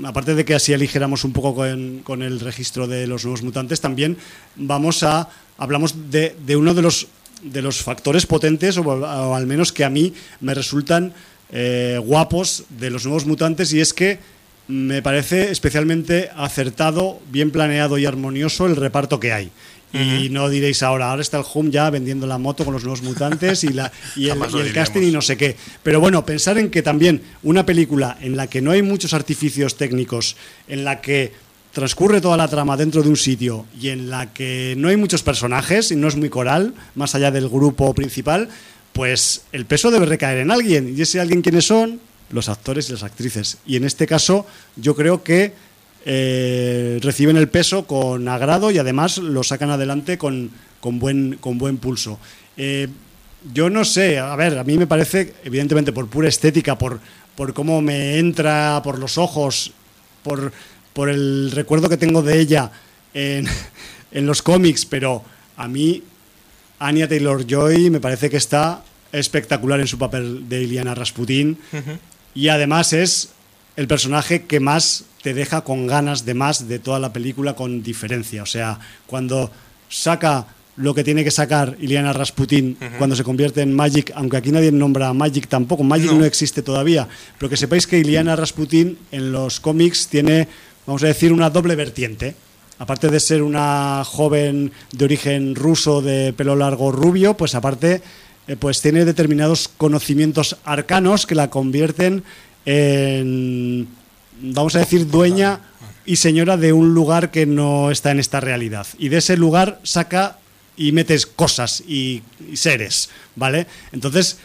aparte 0.04 0.36
de 0.36 0.46
que 0.46 0.54
así 0.56 0.74
aligeramos 0.74 1.24
un 1.24 1.34
poco 1.34 1.56
con, 1.56 2.00
con 2.04 2.22
el 2.22 2.40
registro 2.40 2.88
de 2.88 3.08
los 3.08 3.24
nuevos 3.24 3.42
mutantes, 3.44 3.82
también 3.82 4.18
vamos 4.56 5.04
a 5.04 5.30
hablamos 5.58 6.12
de, 6.12 6.36
de 6.46 6.56
uno 6.56 6.74
de 6.74 6.82
los 6.84 7.08
de 7.42 7.62
los 7.62 7.84
factores 7.84 8.26
potentes 8.26 8.78
o, 8.78 8.82
o 8.82 9.36
al 9.36 9.46
menos 9.46 9.72
que 9.72 9.84
a 9.86 9.90
mí 9.90 10.12
me 10.42 10.54
resultan 10.56 11.14
eh, 11.52 12.00
guapos 12.04 12.64
de 12.70 12.90
los 12.90 13.06
nuevos 13.06 13.26
mutantes 13.28 13.72
y 13.74 13.80
es 13.80 13.94
que 13.94 14.18
me 14.68 15.02
parece 15.02 15.52
especialmente 15.52 16.30
acertado, 16.36 17.20
bien 17.32 17.52
planeado 17.52 17.98
y 17.98 18.06
armonioso 18.06 18.66
el 18.66 18.76
reparto 18.76 19.20
que 19.20 19.34
hay. 19.34 19.52
Y 19.94 20.30
no 20.30 20.50
diréis 20.50 20.84
ahora, 20.84 21.10
ahora 21.10 21.22
está 21.22 21.38
el 21.38 21.46
Hum 21.52 21.72
ya 21.72 21.90
vendiendo 21.90 22.28
la 22.28 22.38
moto 22.38 22.66
con 22.66 22.74
los 22.74 22.84
nuevos 22.84 23.02
mutantes 23.02 23.64
y, 23.64 23.70
la, 23.70 23.92
y 24.16 24.28
el, 24.30 24.38
y 24.54 24.60
el 24.60 24.74
casting 24.74 25.02
y 25.02 25.12
no 25.12 25.22
sé 25.22 25.38
qué. 25.38 25.56
Pero 25.82 26.00
bueno, 26.02 26.26
pensar 26.26 26.58
en 26.58 26.70
que 26.70 26.82
también 26.84 27.22
una 27.42 27.66
película 27.66 28.18
en 28.22 28.36
la 28.36 28.48
que 28.48 28.62
no 28.62 28.72
hay 28.72 28.82
muchos 28.82 29.14
artificios 29.14 29.78
técnicos, 29.78 30.36
en 30.68 30.84
la 30.84 31.00
que 31.00 31.32
transcurre 31.72 32.22
toda 32.22 32.38
la 32.38 32.48
trama 32.48 32.76
dentro 32.76 33.02
de 33.02 33.10
un 33.10 33.16
sitio 33.16 33.66
y 33.80 33.90
en 33.90 34.10
la 34.10 34.34
que 34.34 34.76
no 34.78 34.90
hay 34.90 34.98
muchos 34.98 35.24
personajes 35.24 35.90
y 35.92 35.96
no 35.96 36.08
es 36.08 36.16
muy 36.16 36.30
coral, 36.30 36.74
más 36.96 37.16
allá 37.16 37.32
del 37.32 37.48
grupo 37.48 37.94
principal, 37.94 38.50
pues 38.94 39.44
el 39.52 39.66
peso 39.66 39.90
debe 39.90 40.06
recaer 40.06 40.40
en 40.40 40.52
alguien. 40.52 40.94
¿Y 40.98 41.02
ese 41.02 41.20
alguien 41.20 41.42
quiénes 41.42 41.66
son? 41.66 42.00
Los 42.30 42.50
actores 42.50 42.90
y 42.90 42.94
las 42.94 43.04
actrices. 43.04 43.58
Y 43.66 43.76
en 43.76 43.86
este 43.86 44.06
caso 44.06 44.46
yo 44.76 44.96
creo 44.96 45.24
que 45.24 45.54
eh, 46.06 47.00
reciben 47.02 47.38
el 47.38 47.50
peso 47.50 47.86
con 47.86 48.28
agrado 48.28 48.72
y 48.72 48.78
además 48.78 49.18
lo 49.18 49.44
sacan 49.44 49.70
adelante 49.70 50.18
con, 50.18 50.52
con, 50.80 51.00
buen, 51.00 51.38
con 51.40 51.58
buen 51.58 51.78
pulso. 51.78 52.20
Eh, 52.56 52.88
yo 53.54 53.70
no 53.70 53.86
sé, 53.86 54.18
a 54.18 54.36
ver, 54.36 54.58
a 54.58 54.64
mí 54.64 54.78
me 54.78 54.88
parece, 54.88 55.34
evidentemente 55.44 55.92
por 55.92 56.08
pura 56.08 56.28
estética, 56.28 56.78
por, 56.78 57.00
por 57.36 57.54
cómo 57.54 57.82
me 57.82 58.18
entra 58.20 58.82
por 58.84 59.00
los 59.00 59.18
ojos, 59.18 59.74
por, 60.24 60.52
por 60.94 61.10
el 61.10 61.52
recuerdo 61.52 61.90
que 61.90 61.98
tengo 61.98 62.22
de 62.22 62.40
ella 62.40 62.72
en, 63.14 63.46
en 64.12 64.26
los 64.26 64.42
cómics, 64.42 64.86
pero 64.86 65.24
a 65.56 65.68
mí 65.68 66.04
Anya 66.80 67.08
Taylor 67.08 67.46
Joy 67.46 67.90
me 67.90 68.00
parece 68.00 68.30
que 68.30 68.38
está 68.38 68.84
espectacular 69.12 69.80
en 69.80 69.88
su 69.88 69.98
papel 69.98 70.48
de 70.48 70.64
Iliana 70.64 70.94
Rasputin 70.94 71.58
y 72.34 72.50
además 72.50 72.94
es 72.94 73.30
el 73.76 73.88
personaje 73.88 74.46
que 74.46 74.60
más 74.60 75.06
te 75.22 75.34
deja 75.34 75.62
con 75.62 75.88
ganas 75.88 76.26
de 76.26 76.34
más 76.34 76.68
de 76.68 76.80
toda 76.80 77.00
la 77.00 77.14
película 77.14 77.56
con 77.56 77.84
diferencia. 77.84 78.44
O 78.44 78.46
sea, 78.46 78.80
cuando 79.06 79.52
saca 79.90 80.48
lo 80.78 80.94
que 80.94 81.04
tiene 81.04 81.24
que 81.24 81.32
sacar 81.32 81.76
Iliana 81.80 82.14
Rasputin 82.14 82.78
cuando 82.98 83.16
se 83.16 83.24
convierte 83.24 83.62
en 83.62 83.76
Magic, 83.76 84.12
aunque 84.16 84.38
aquí 84.38 84.52
nadie 84.52 84.72
nombra 84.72 85.10
a 85.10 85.14
Magic 85.14 85.48
tampoco, 85.48 85.84
Magic 85.84 86.12
no. 86.12 86.20
No. 86.20 86.26
existe 86.26 86.62
todavía, 86.62 87.08
pero 87.38 87.50
que 87.50 87.58
sepáis 87.58 87.88
que 87.88 88.00
Iliana 88.00 88.36
Rasputin 88.36 88.98
en 89.12 89.32
los 89.32 89.60
cómics 89.60 90.08
tiene, 90.08 90.48
vamos 90.86 91.04
a 91.04 91.08
decir, 91.08 91.34
una 91.34 91.50
doble 91.50 91.76
vertiente. 91.76 92.36
Aparte 92.80 93.10
de 93.10 93.20
ser 93.20 93.42
una 93.42 94.04
joven 94.06 94.72
de 94.92 95.06
origen 95.06 95.56
ruso 95.56 96.04
de 96.04 96.32
pelo 96.34 96.56
largo 96.56 96.92
rubio, 96.92 97.36
pues 97.36 97.56
aparte 97.56 98.04
pues 98.56 98.82
tiene 98.82 99.04
determinados 99.04 99.68
conocimientos 99.68 100.58
arcanos 100.64 101.26
que 101.26 101.36
la 101.36 101.50
convierten 101.50 102.24
en, 102.66 103.88
vamos 104.42 104.76
a 104.76 104.80
decir, 104.80 105.08
dueña 105.08 105.60
y 106.06 106.16
señora 106.16 106.56
de 106.56 106.72
un 106.72 106.94
lugar 106.94 107.32
que 107.32 107.46
no 107.46 107.92
está 107.92 108.12
en 108.12 108.20
esta 108.20 108.40
realidad. 108.40 108.88
Y 108.98 109.10
de 109.10 109.18
ese 109.18 109.36
lugar 109.36 109.80
saca 109.84 110.38
y 110.78 110.92
metes 110.92 111.26
cosas 111.26 111.84
y, 111.88 112.24
y 112.50 112.56
seres, 112.56 113.10
¿vale? 113.36 113.68
Entonces, 113.92 114.38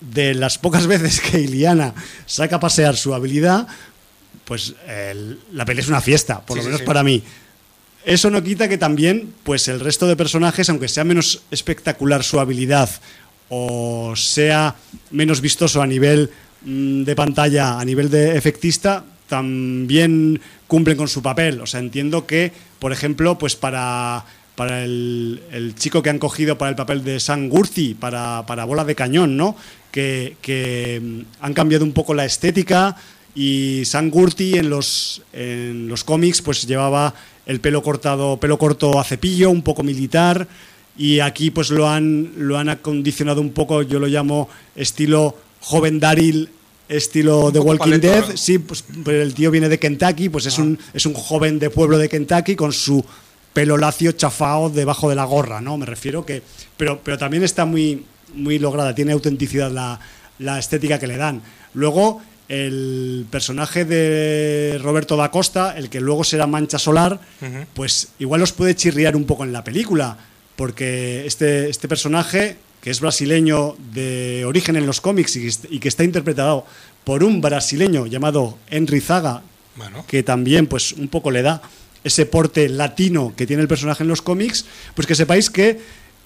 de 0.00 0.34
las 0.34 0.58
pocas 0.58 0.86
veces 0.88 1.20
que 1.20 1.40
Iliana 1.40 1.94
saca 2.26 2.56
a 2.56 2.60
pasear 2.60 2.96
su 2.96 3.14
habilidad, 3.14 3.66
pues 4.44 4.74
la 5.52 5.64
peli 5.64 5.80
es 5.80 5.88
una 5.88 6.00
fiesta, 6.00 6.40
por 6.40 6.56
Sí, 6.56 6.58
lo 6.58 6.62
sí, 6.62 6.66
menos 6.68 6.80
sí. 6.80 6.86
para 6.86 7.02
mí. 7.02 7.22
Eso 8.04 8.30
no 8.30 8.42
quita 8.42 8.68
que 8.68 8.78
también, 8.78 9.32
pues 9.42 9.66
el 9.66 9.80
resto 9.80 10.06
de 10.06 10.14
personajes, 10.14 10.68
aunque 10.70 10.86
sea 10.86 11.02
menos 11.02 11.42
espectacular 11.50 12.22
su 12.22 12.38
habilidad 12.38 12.88
o 13.48 14.14
sea 14.16 14.74
menos 15.10 15.40
vistoso 15.40 15.82
a 15.82 15.86
nivel 15.86 16.30
mm, 16.62 17.02
de 17.04 17.16
pantalla, 17.16 17.78
a 17.78 17.84
nivel 17.84 18.10
de 18.10 18.36
efectista, 18.36 19.04
también 19.28 20.40
cumplen 20.66 20.96
con 20.96 21.08
su 21.08 21.22
papel. 21.22 21.60
O 21.60 21.66
sea, 21.66 21.80
entiendo 21.80 22.26
que, 22.26 22.52
por 22.78 22.92
ejemplo, 22.92 23.38
pues 23.38 23.56
para, 23.56 24.24
para 24.54 24.84
el, 24.84 25.74
chico 25.76 26.02
que 26.02 26.10
han 26.10 26.18
cogido 26.18 26.58
para 26.58 26.70
el 26.70 26.76
papel 26.76 27.04
de 27.04 27.20
Sam 27.20 27.48
Gurti, 27.48 27.94
para, 27.94 28.44
para 28.46 28.64
Bola 28.64 28.84
de 28.84 28.94
Cañón, 28.94 29.36
¿no? 29.36 29.56
Que, 29.90 30.36
que 30.42 31.00
mm, 31.02 31.20
han 31.40 31.54
cambiado 31.54 31.84
un 31.84 31.92
poco 31.92 32.14
la 32.14 32.24
estética 32.24 32.96
y 33.34 33.82
Sam 33.84 34.10
Gurti 34.10 34.54
en 34.54 34.70
los, 34.70 35.22
en 35.32 35.88
los 35.88 36.04
cómics 36.04 36.40
pues 36.40 36.66
llevaba 36.66 37.14
el 37.44 37.60
pelo 37.60 37.82
cortado, 37.82 38.38
pelo 38.40 38.58
corto 38.58 38.98
a 38.98 39.04
cepillo, 39.04 39.50
un 39.50 39.62
poco 39.62 39.82
militar 39.82 40.48
y 40.98 41.20
aquí 41.20 41.50
pues 41.50 41.70
lo 41.70 41.88
han, 41.88 42.32
lo 42.36 42.58
han 42.58 42.68
acondicionado 42.68 43.40
un 43.40 43.50
poco, 43.50 43.82
yo 43.82 43.98
lo 43.98 44.06
llamo 44.06 44.48
estilo 44.74 45.36
joven 45.60 46.00
Daryl, 46.00 46.48
estilo 46.88 47.50
de 47.50 47.58
Walking 47.58 48.00
Dead, 48.00 48.28
¿no? 48.28 48.36
sí, 48.36 48.58
pues 48.58 48.84
pero 49.04 49.22
el 49.22 49.34
tío 49.34 49.50
viene 49.50 49.68
de 49.68 49.78
Kentucky, 49.78 50.28
pues 50.28 50.46
es, 50.46 50.58
un, 50.58 50.78
es 50.94 51.04
un 51.06 51.14
joven 51.14 51.58
de 51.58 51.70
pueblo 51.70 51.98
de 51.98 52.08
Kentucky 52.08 52.56
con 52.56 52.72
su 52.72 53.04
pelo 53.52 53.76
lacio 53.76 54.12
chafao 54.12 54.70
debajo 54.70 55.08
de 55.08 55.14
la 55.16 55.24
gorra, 55.24 55.60
¿no? 55.60 55.78
Me 55.78 55.86
refiero 55.86 56.26
que... 56.26 56.42
Pero, 56.76 57.00
pero 57.02 57.16
también 57.16 57.42
está 57.42 57.64
muy, 57.64 58.04
muy 58.34 58.58
lograda, 58.58 58.94
tiene 58.94 59.12
autenticidad 59.12 59.70
la, 59.70 59.98
la 60.38 60.58
estética 60.58 60.98
que 60.98 61.06
le 61.06 61.16
dan. 61.16 61.40
Luego, 61.72 62.20
el 62.48 63.26
personaje 63.30 63.84
de 63.84 64.78
Roberto 64.82 65.16
da 65.16 65.30
Costa, 65.30 65.76
el 65.76 65.88
que 65.88 66.00
luego 66.00 66.22
será 66.22 66.46
Mancha 66.46 66.78
Solar, 66.78 67.18
pues 67.74 68.08
igual 68.18 68.42
os 68.42 68.52
puede 68.52 68.76
chirriar 68.76 69.16
un 69.16 69.24
poco 69.24 69.44
en 69.44 69.52
la 69.52 69.64
película, 69.64 70.18
porque 70.56 71.26
este, 71.26 71.68
este 71.70 71.88
personaje, 71.88 72.56
que 72.80 72.90
es 72.90 73.00
brasileño 73.00 73.76
de 73.92 74.44
origen 74.46 74.76
en 74.76 74.86
los 74.86 75.00
cómics 75.00 75.36
y, 75.36 75.40
que 75.42 75.48
est- 75.48 75.64
y 75.70 75.78
que 75.78 75.88
está 75.88 76.04
interpretado 76.04 76.64
por 77.04 77.22
un 77.22 77.40
brasileño 77.40 78.06
llamado 78.06 78.58
Henry 78.70 79.00
Zaga, 79.00 79.42
Bueno. 79.76 80.04
que 80.08 80.22
también 80.22 80.66
pues 80.66 80.92
un 80.92 81.08
poco 81.08 81.30
le 81.30 81.42
da 81.42 81.62
ese 82.04 82.24
porte 82.26 82.68
latino 82.68 83.34
que 83.36 83.46
tiene 83.46 83.62
el 83.62 83.68
personaje 83.68 84.02
en 84.02 84.08
los 84.08 84.22
cómics, 84.22 84.64
pues 84.94 85.06
que 85.06 85.14
sepáis 85.14 85.50
que 85.50 85.78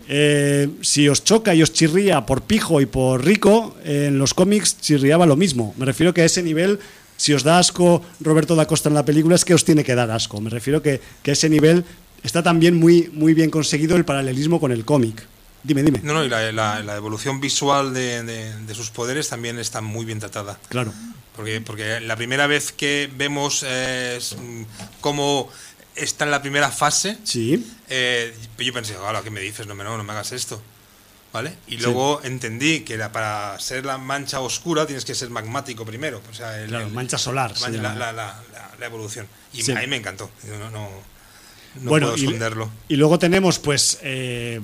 eh, 0.08 0.68
si 0.82 1.08
os 1.08 1.24
choca 1.24 1.54
y 1.54 1.62
os 1.62 1.72
chirría 1.72 2.26
por 2.26 2.42
pijo 2.42 2.80
y 2.80 2.86
por 2.86 3.24
rico, 3.24 3.76
eh, 3.84 4.06
en 4.08 4.18
los 4.18 4.34
cómics 4.34 4.78
chirriaba 4.80 5.26
lo 5.26 5.36
mismo. 5.36 5.74
Me 5.78 5.84
refiero 5.86 6.12
que 6.14 6.22
a 6.22 6.24
ese 6.24 6.42
nivel, 6.42 6.78
si 7.16 7.32
os 7.32 7.42
da 7.44 7.58
asco 7.58 8.02
Roberto 8.20 8.56
da 8.56 8.66
Costa 8.66 8.88
en 8.88 8.94
la 8.94 9.04
película, 9.04 9.34
es 9.36 9.44
que 9.44 9.54
os 9.54 9.64
tiene 9.64 9.84
que 9.84 9.94
dar 9.94 10.10
asco. 10.10 10.40
Me 10.40 10.50
refiero 10.50 10.82
que, 10.82 11.00
que 11.22 11.30
a 11.30 11.34
ese 11.36 11.48
nivel 11.48 11.84
está 12.22 12.42
también 12.42 12.76
muy, 12.76 13.10
muy 13.12 13.34
bien 13.34 13.50
conseguido 13.50 13.96
el 13.96 14.04
paralelismo 14.04 14.60
con 14.60 14.72
el 14.72 14.84
cómic. 14.84 15.22
Dime, 15.62 15.82
dime. 15.82 16.00
No, 16.02 16.14
no, 16.14 16.24
y 16.24 16.28
la, 16.28 16.50
la- 16.52 16.80
la 16.80 16.96
evolución 16.96 17.40
visual 17.40 17.92
de, 17.92 18.22
de- 18.22 18.54
de 18.64 18.74
sus 18.74 18.90
poderes 18.90 19.28
también 19.28 19.58
está 19.58 19.80
muy 19.80 20.04
bien 20.06 20.18
tratada. 20.18 20.58
Claro. 20.68 20.92
Porque, 21.36 21.60
porque 21.60 22.00
la 22.00 22.16
primera 22.16 22.46
vez 22.46 22.72
que 22.72 23.10
vemos 23.14 23.64
eh, 23.66 24.18
mm, 24.38 24.62
cómo 25.00 25.48
está 25.94 26.24
en 26.24 26.30
la 26.30 26.40
primera 26.40 26.70
fase, 26.70 27.18
Sí. 27.24 27.66
eh, 27.88 28.34
yo 28.58 28.72
pensé, 28.72 28.94
¿qué 29.24 29.30
me 29.30 29.40
dices? 29.40 29.66
No 29.66 29.74
me, 29.74 29.84
no, 29.84 29.96
no 29.98 30.04
me 30.04 30.12
hagas 30.12 30.32
esto. 30.32 30.62
¿Vale? 31.32 31.54
Y 31.68 31.76
luego 31.76 32.20
entendí 32.24 32.80
que 32.80 32.96
la- 32.96 33.12
para 33.12 33.56
ser 33.60 33.84
la 33.86 33.98
mancha 33.98 34.40
oscura 34.40 34.84
tienes 34.86 35.04
que 35.04 35.14
ser 35.14 35.30
magmático 35.30 35.84
primero. 35.84 36.20
O 36.28 36.34
sea, 36.34 36.58
el- 36.60 36.68
Claro, 36.68 36.86
el- 36.86 36.92
mancha 36.92 37.18
solar, 37.18 37.52
la, 37.60 37.68
llama. 37.70 37.94
la- 37.94 38.12
la- 38.12 38.42
la- 38.52 38.70
la 38.80 38.86
evolución. 38.86 39.28
Y 39.52 39.62
Sí. 39.62 39.70
a 39.72 39.76
mí 39.76 39.86
me 39.86 39.96
encantó. 39.96 40.28
No, 40.58 40.70
no, 40.70 40.88
no 41.82 41.90
bueno, 41.90 42.08
puedo 42.08 42.18
y, 42.18 42.24
esconderlo. 42.26 42.70
y 42.88 42.96
luego 42.96 43.18
tenemos, 43.18 43.58
pues, 43.58 43.98
eh, 44.02 44.60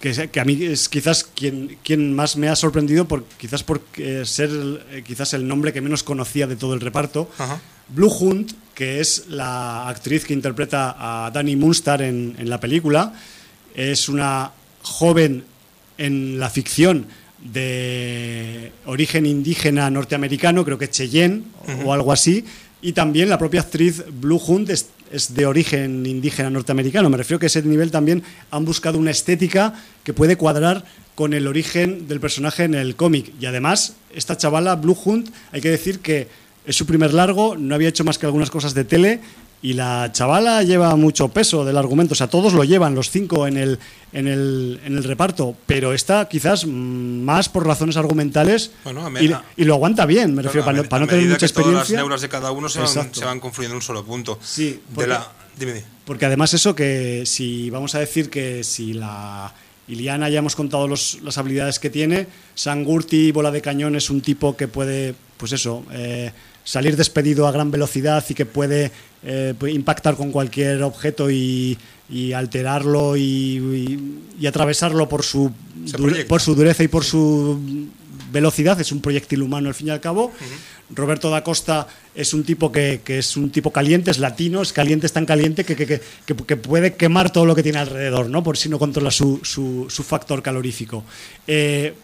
que, 0.00 0.40
a 0.40 0.44
mí 0.44 0.58
es 0.64 0.88
quizás 0.88 1.24
quien, 1.24 1.78
quien 1.84 2.14
más 2.14 2.36
me 2.36 2.48
ha 2.48 2.56
sorprendido, 2.56 3.06
por, 3.06 3.24
quizás 3.38 3.62
por 3.62 3.82
eh, 3.96 4.22
ser 4.24 4.50
eh, 4.90 5.02
quizás 5.06 5.32
el 5.34 5.46
nombre 5.46 5.72
que 5.72 5.80
menos 5.80 6.02
conocía 6.02 6.46
de 6.46 6.56
todo 6.56 6.74
el 6.74 6.80
reparto, 6.80 7.30
Ajá. 7.38 7.60
Blue 7.88 8.12
Hunt, 8.12 8.52
que 8.74 9.00
es 9.00 9.24
la 9.28 9.88
actriz 9.88 10.24
que 10.24 10.32
interpreta 10.32 10.96
a 10.98 11.30
Danny 11.30 11.56
Munster 11.56 12.02
en, 12.02 12.34
en 12.38 12.50
la 12.50 12.58
película, 12.58 13.12
es 13.74 14.08
una 14.08 14.52
joven 14.82 15.44
en 15.98 16.38
la 16.38 16.50
ficción 16.50 17.06
de 17.42 18.72
origen 18.86 19.26
indígena 19.26 19.90
norteamericano, 19.90 20.64
creo 20.64 20.78
que 20.78 20.88
Cheyenne 20.88 21.42
o 21.84 21.92
algo 21.92 22.12
así, 22.12 22.44
y 22.80 22.92
también 22.92 23.28
la 23.28 23.38
propia 23.38 23.60
actriz 23.60 24.04
Blue 24.20 24.40
Hunt 24.44 24.70
es, 25.12 25.34
de 25.34 25.46
origen 25.46 26.04
indígena 26.06 26.50
norteamericano. 26.50 27.10
Me 27.10 27.16
refiero 27.16 27.38
que 27.38 27.46
a 27.46 27.48
ese 27.48 27.62
nivel 27.62 27.90
también 27.90 28.22
han 28.50 28.64
buscado 28.64 28.98
una 28.98 29.10
estética 29.10 29.74
que 30.04 30.12
puede 30.12 30.36
cuadrar 30.36 30.84
con 31.14 31.34
el 31.34 31.46
origen 31.46 32.08
del 32.08 32.20
personaje 32.20 32.64
en 32.64 32.74
el 32.74 32.96
cómic. 32.96 33.32
Y 33.40 33.46
además, 33.46 33.94
esta 34.14 34.36
chavala, 34.36 34.76
Blue 34.76 34.96
Hunt, 35.04 35.30
hay 35.52 35.60
que 35.60 35.70
decir 35.70 36.00
que 36.00 36.28
es 36.66 36.76
su 36.76 36.86
primer 36.86 37.12
largo, 37.12 37.56
no 37.56 37.74
había 37.74 37.88
hecho 37.88 38.04
más 38.04 38.18
que 38.18 38.26
algunas 38.26 38.50
cosas 38.50 38.74
de 38.74 38.84
tele 38.84 39.20
y 39.62 39.74
la 39.74 40.10
chavala 40.12 40.62
lleva 40.64 40.94
mucho 40.96 41.28
peso 41.28 41.64
del 41.64 41.76
argumento, 41.76 42.12
o 42.12 42.16
sea, 42.16 42.26
todos 42.26 42.52
lo 42.52 42.64
llevan, 42.64 42.94
los 42.96 43.10
cinco 43.10 43.46
en 43.46 43.56
el, 43.56 43.78
en 44.12 44.26
el, 44.26 44.80
en 44.84 44.96
el 44.96 45.04
reparto, 45.04 45.56
pero 45.66 45.92
esta 45.92 46.28
quizás 46.28 46.66
mm, 46.66 46.70
más 47.22 47.48
por 47.48 47.64
razones 47.66 47.96
argumentales 47.96 48.72
Bueno, 48.82 49.06
a 49.06 49.10
me- 49.10 49.22
y, 49.22 49.32
a- 49.32 49.44
y 49.56 49.64
lo 49.64 49.74
aguanta 49.74 50.04
bien, 50.04 50.30
me 50.34 50.42
Claro, 50.42 50.48
refiero, 50.48 50.62
a 50.62 50.66
para, 50.66 50.76
no- 50.78 50.82
med- 50.84 50.88
para 50.88 51.02
a 51.04 51.06
no 51.06 51.10
tener 51.10 51.26
mucha 51.28 51.46
que 51.46 51.52
todas 51.52 51.66
las 51.68 51.72
experiencia. 51.82 51.96
neuras 51.98 52.20
de 52.20 52.28
cada 52.28 52.50
uno 52.50 52.68
se 52.68 52.80
van, 52.80 53.14
se 53.14 53.24
van 53.24 53.38
confluyendo 53.40 53.74
en 53.74 53.76
un 53.76 53.82
solo 53.82 54.04
punto. 54.04 54.38
Sí, 54.42 54.70
de 54.70 54.80
porque- 54.94 55.08
la, 55.08 55.28
dime, 55.58 55.72
dime. 55.74 55.86
Porque 56.04 56.26
además 56.26 56.52
eso 56.54 56.74
que 56.74 57.22
si 57.24 57.70
vamos 57.70 57.94
a 57.94 58.00
decir 58.00 58.28
que 58.30 58.64
si 58.64 58.92
la 58.94 59.54
Iliana 59.86 60.28
ya 60.28 60.40
hemos 60.40 60.56
contado 60.56 60.88
los- 60.88 61.18
las 61.22 61.38
habilidades 61.38 61.78
que 61.78 61.88
tiene, 61.90 62.26
Sangurti, 62.56 63.30
bola 63.32 63.50
de 63.52 63.60
cañón, 63.62 63.94
es 63.96 64.10
un 64.10 64.20
tipo 64.20 64.56
que 64.56 64.66
puede, 64.68 65.14
pues 65.36 65.52
eso, 65.52 65.84
eh, 65.92 66.32
salir 66.64 66.96
despedido 66.96 67.46
a 67.46 67.52
gran 67.52 67.70
velocidad 67.70 68.24
y 68.28 68.34
que 68.34 68.46
puede 68.46 68.90
eh, 69.24 69.54
puede 69.58 69.72
impactar 69.72 70.16
con 70.16 70.30
cualquier 70.32 70.82
objeto 70.82 71.30
y, 71.30 71.78
y 72.10 72.32
alterarlo 72.32 73.16
y, 73.16 73.22
y- 73.22 74.18
y 74.40 74.46
atravesarlo 74.46 75.08
por 75.08 75.22
su, 75.22 75.50
dure- 76.02 76.26
por 76.26 76.40
su 76.40 76.54
dureza 76.54 76.82
y 76.82 76.88
por 76.88 77.04
su 77.04 77.58
velocidad. 78.32 78.80
Es 78.80 78.90
un 78.92 79.00
proyectil 79.00 79.42
humano 79.42 79.68
al 79.68 79.74
fin 79.74 79.88
y 79.88 79.90
al 79.90 80.00
cabo. 80.00 80.32
Roberto 80.94 81.30
da 81.30 81.42
Costa 81.42 81.86
es 82.14 82.34
un 82.34 82.44
tipo 82.44 82.70
que, 82.70 83.00
que 83.02 83.18
es 83.18 83.36
un 83.38 83.48
tipo 83.50 83.70
caliente, 83.72 84.10
es 84.10 84.18
latino, 84.18 84.60
es 84.60 84.72
caliente, 84.74 85.06
es 85.06 85.12
tan 85.12 85.24
caliente 85.24 85.64
que- 85.64 85.74
que- 85.76 86.00
que 86.26 86.56
puede 86.56 86.94
quemar 86.94 87.30
todo 87.32 87.46
lo 87.46 87.54
que 87.54 87.62
tiene 87.62 87.78
alrededor, 87.78 88.28
¿no? 88.28 88.42
Por 88.42 88.58
si 88.58 88.68
no 88.68 88.78
controla 88.78 89.10
su, 89.10 89.40
su- 89.42 89.86
su 89.88 90.02
factor 90.02 90.42
calorífico. 90.42 91.04
Eh, 91.46 91.94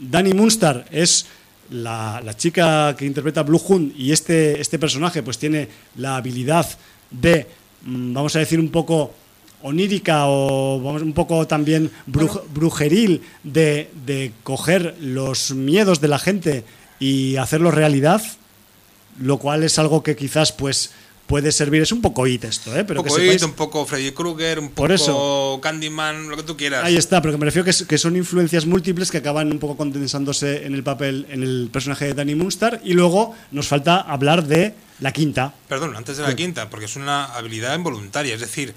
Danny 0.00 0.32
Munster 0.32 0.84
es 0.90 1.26
la, 1.70 2.20
la 2.24 2.36
chica 2.36 2.94
que 2.96 3.06
interpreta 3.06 3.42
Blue 3.42 3.60
Hunt 3.66 3.94
y 3.98 4.12
este, 4.12 4.60
este 4.60 4.78
personaje 4.78 5.22
pues 5.22 5.38
tiene 5.38 5.68
la 5.96 6.16
habilidad 6.16 6.66
de, 7.10 7.46
mm, 7.84 8.12
vamos 8.12 8.36
a 8.36 8.40
decir, 8.40 8.58
un 8.60 8.70
poco 8.70 9.14
onírica 9.62 10.26
o 10.26 10.80
vamos, 10.82 11.02
un 11.02 11.12
poco 11.12 11.46
también 11.46 11.90
bruj- 12.10 12.42
brujeril 12.52 13.22
de, 13.44 13.90
de 14.06 14.32
coger 14.42 14.96
los 15.00 15.52
miedos 15.52 16.00
de 16.00 16.08
la 16.08 16.18
gente 16.18 16.64
y 16.98 17.36
hacerlos 17.36 17.74
realidad, 17.74 18.22
lo 19.20 19.38
cual 19.38 19.62
es 19.62 19.78
algo 19.78 20.02
que 20.02 20.16
quizás 20.16 20.52
pues 20.52 20.90
puede 21.32 21.50
servir, 21.50 21.80
es 21.80 21.92
un 21.92 22.02
poco 22.02 22.26
it 22.26 22.44
esto, 22.44 22.76
¿eh? 22.76 22.84
pero 22.84 23.00
un 23.00 23.04
que 23.04 23.08
poco 23.08 23.22
sepáis- 23.22 23.36
It, 23.36 23.42
un 23.44 23.52
poco 23.54 23.86
Freddy 23.86 24.10
Krueger, 24.12 24.58
un 24.58 24.68
poco 24.68 24.92
eso. 24.92 25.58
Candyman, 25.62 26.28
lo 26.28 26.36
que 26.36 26.42
tú 26.42 26.58
quieras. 26.58 26.84
Ahí 26.84 26.94
está, 26.98 27.22
pero 27.22 27.32
que 27.32 27.38
me 27.38 27.46
refiero 27.46 27.64
que, 27.64 27.72
que 27.86 27.96
son 27.96 28.16
influencias 28.16 28.66
múltiples 28.66 29.10
que 29.10 29.16
acaban 29.16 29.50
un 29.50 29.58
poco 29.58 29.78
condensándose 29.78 30.66
en 30.66 30.74
el 30.74 30.82
papel, 30.82 31.26
en 31.30 31.42
el 31.42 31.70
personaje 31.72 32.04
de 32.04 32.12
Danny 32.12 32.34
Munster. 32.34 32.82
Y 32.84 32.92
luego 32.92 33.34
nos 33.50 33.66
falta 33.66 33.98
hablar 34.02 34.44
de 34.46 34.74
la 35.00 35.10
quinta. 35.12 35.54
Perdón, 35.68 35.96
antes 35.96 36.18
de 36.18 36.22
la 36.22 36.36
quinta, 36.36 36.68
porque 36.68 36.84
es 36.84 36.96
una 36.96 37.24
habilidad 37.24 37.74
involuntaria, 37.74 38.34
es 38.34 38.40
decir, 38.42 38.74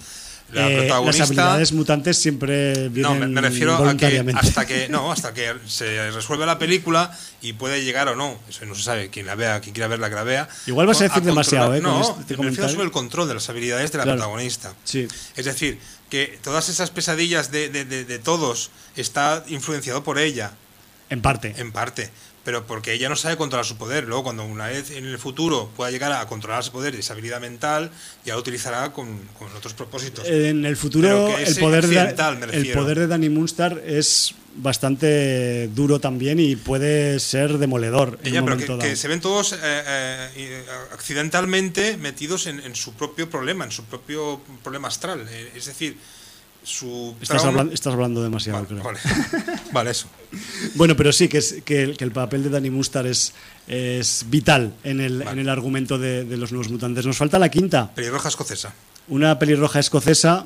la 0.54 0.70
Eh, 0.70 0.88
las 0.88 1.20
habilidades 1.22 1.72
mutantes 1.74 2.18
siempre 2.18 2.90
vienen 2.90 3.20
No, 3.20 3.28
me, 3.28 3.42
refiero 3.42 3.76
a 3.76 3.98
que 3.98 4.24
hasta 4.36 4.66
que 4.66 4.88
no, 4.90 5.12
hasta 5.12 5.34
que 5.34 5.54
se 5.68 6.12
resuelve 6.12 6.46
la 6.46 6.60
película 6.60 7.12
y 7.42 7.54
puede 7.54 7.84
llegar 7.84 8.08
o 8.10 8.16
no, 8.16 8.40
eso 8.48 8.66
no 8.66 8.76
se 8.76 8.84
sabe, 8.84 9.10
quien 9.10 9.26
la 9.26 9.36
vea, 9.36 9.60
quien 9.60 9.74
quiera 9.74 9.88
verla 9.88 10.10
que 10.10 10.16
la 10.16 10.24
vea. 10.24 10.48
Igual 10.68 10.88
vas 10.88 11.02
a 11.02 11.06
decir 11.06 11.24
demasiado, 11.24 11.72
controlar- 11.72 12.00
¿eh? 12.00 12.04
No, 12.14 12.20
este 12.20 12.38
me 12.38 12.46
refiero 12.46 12.70
sobre 12.70 12.86
el 12.86 12.92
control 12.92 13.28
de 13.28 13.34
las 13.34 13.50
habilidades 13.50 13.92
de 13.92 13.98
la 13.98 14.04
Claro. 14.04 14.18
protagonista. 14.20 14.74
Sí. 14.84 15.08
Es 15.36 15.46
decir, 15.46 15.80
que 16.10 16.38
todas 16.44 16.70
esas 16.70 16.92
pesadillas 16.92 17.52
de, 17.52 17.70
de- 17.70 17.86
de- 17.86 18.06
de 18.06 18.20
todos 18.20 18.70
está 18.96 19.44
influenciado 19.48 20.04
por 20.04 20.20
ella, 20.20 20.52
En 21.10 21.22
parte. 21.22 21.54
en 21.58 21.72
parte. 21.72 22.12
Pero 22.46 22.66
porque 22.66 22.94
ella 22.94 23.10
no 23.10 23.18
sabe 23.18 23.36
controlar 23.36 23.66
su 23.66 23.76
poder. 23.76 24.06
Luego, 24.06 24.24
cuando 24.24 24.46
una 24.46 24.68
vez 24.68 24.92
en 24.92 25.06
el 25.06 25.18
futuro 25.18 25.70
pueda 25.76 25.92
llegar 25.92 26.12
a 26.14 26.26
controlar 26.28 26.64
su 26.64 26.72
poder 26.72 26.96
y 26.96 27.00
esa 27.00 27.14
habilidad 27.14 27.42
mental, 27.42 27.92
ya 28.24 28.36
lo 28.36 28.40
utilizará 28.40 28.94
con, 28.94 29.20
con 29.38 29.52
otros 29.58 29.74
propósitos. 29.74 30.26
En 30.28 30.64
el 30.64 30.78
futuro, 30.78 31.36
el 31.38 31.56
poder, 31.56 31.88
de, 31.88 32.16
el 32.54 32.72
poder 32.72 33.00
de 33.00 33.08
Danny 33.08 33.30
Munster 33.30 33.84
es 33.86 34.36
bastante 34.56 35.68
duro 35.70 36.00
también 36.00 36.40
y 36.40 36.56
puede 36.56 37.20
ser 37.20 37.58
demoledor. 37.58 38.20
en 38.22 38.28
Ella, 38.30 38.42
un 38.42 38.58
pero 38.58 38.78
que, 38.78 38.90
que 38.90 38.96
se 38.96 39.08
ven 39.08 39.20
todos 39.22 39.54
eh, 39.54 39.58
eh, 39.62 40.30
eh, 40.38 40.66
accidentalmente 40.94 41.98
metidos 41.98 42.48
en, 42.48 42.60
en 42.60 42.76
su 42.76 42.94
propio 42.94 43.30
problema, 43.30 43.66
en 43.66 43.72
su 43.72 43.84
propio 43.84 44.40
problema 44.64 44.88
astral. 44.88 45.28
Eh, 45.30 45.52
es 45.56 45.66
decir, 45.66 45.98
su 46.66 47.16
Estás, 47.22 47.38
trauma- 47.42 47.48
hablando, 47.50 47.74
estás 47.74 47.94
hablando 47.94 48.24
demasiado, 48.24 48.58
Vale, 48.64 48.68
creo. 48.68 48.84
vale. 48.84 49.00
Vale, 49.72 49.92
eso. 49.92 50.08
Bueno, 50.76 50.96
pero 50.96 51.12
sí, 51.14 51.28
que, 51.28 51.38
es, 51.38 51.58
que, 51.64 51.84
el, 51.84 51.98
que 51.98 52.04
el 52.04 52.12
papel 52.12 52.44
de 52.44 52.50
Danny 52.50 52.70
Mustar 52.70 53.06
es, 53.08 53.34
es 53.68 54.26
vital 54.30 54.74
en 54.84 55.00
el, 55.02 55.20
Vale. 55.20 55.32
en 55.32 55.40
el 55.40 55.50
argumento 55.50 55.98
de, 55.98 56.26
de 56.26 56.38
los 56.38 56.52
nuevos 56.52 56.70
mutantes. 56.72 57.06
Nos 57.06 57.18
falta 57.18 57.38
la 57.40 57.50
quinta, 57.50 57.94
Pelirroja 57.94 58.30
escocesa. 58.30 58.74
una 59.08 59.38
pelirroja 59.40 59.80
escocesa 59.80 60.46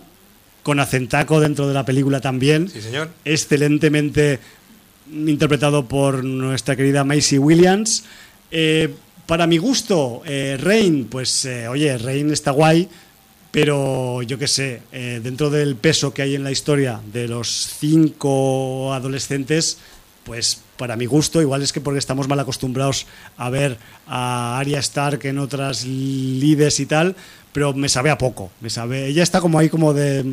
con 0.63 0.79
acentaco 0.79 1.39
dentro 1.39 1.67
de 1.67 1.73
la 1.73 1.85
película 1.85 2.19
también, 2.21 2.69
Sí, 2.69 2.81
señor. 2.81 3.09
excelentemente 3.25 4.39
interpretado 5.11 5.87
por 5.87 6.23
nuestra 6.23 6.75
querida 6.75 7.03
Macy 7.03 7.37
Williams. 7.37 8.03
Eh, 8.51 8.93
para 9.25 9.47
mi 9.47 9.57
gusto, 9.57 10.21
eh, 10.25 10.57
Rain, 10.59 11.05
pues 11.05 11.45
eh, 11.45 11.67
oye, 11.67 11.97
Rain 11.97 12.31
está 12.31 12.51
guay, 12.51 12.89
pero 13.51 14.21
yo 14.21 14.37
qué 14.37 14.47
sé, 14.47 14.81
eh, 14.91 15.19
dentro 15.23 15.49
del 15.49 15.75
peso 15.75 16.13
que 16.13 16.21
hay 16.21 16.35
en 16.35 16.43
la 16.43 16.51
historia 16.51 17.01
de 17.11 17.27
los 17.27 17.47
cinco 17.79 18.93
adolescentes, 18.93 19.77
pues 20.23 20.61
para 20.77 20.95
mi 20.95 21.05
gusto, 21.05 21.41
igual 21.41 21.61
es 21.61 21.73
que 21.73 21.81
porque 21.81 21.99
estamos 21.99 22.27
mal 22.27 22.39
acostumbrados 22.39 23.07
a 23.37 23.49
ver 23.49 23.77
a 24.07 24.59
Arya 24.59 24.79
Stark 24.79 25.25
en 25.25 25.39
otras 25.39 25.85
lides 25.85 26.79
y 26.79 26.85
tal, 26.85 27.15
pero 27.51 27.73
me 27.73 27.89
sabe 27.89 28.11
a 28.11 28.17
poco, 28.17 28.51
me 28.61 28.69
sabe, 28.69 29.07
ella 29.07 29.23
está 29.23 29.41
como 29.41 29.57
ahí 29.57 29.69
como 29.69 29.93
de 29.93 30.23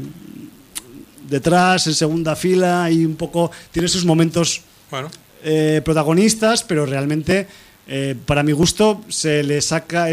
detrás, 1.28 1.86
en 1.86 1.94
segunda 1.94 2.36
fila 2.36 2.90
y 2.90 3.04
un 3.04 3.16
poco 3.16 3.50
tiene 3.72 3.88
sus 3.88 4.04
momentos 4.04 4.62
Bueno, 4.90 5.10
eh, 5.42 5.80
protagonistas, 5.84 6.62
pero 6.62 6.86
realmente 6.86 7.48
eh, 7.88 8.14
para 8.26 8.42
mi 8.42 8.52
gusto 8.52 9.00
se 9.08 9.42
le 9.42 9.60
saca 9.60 10.08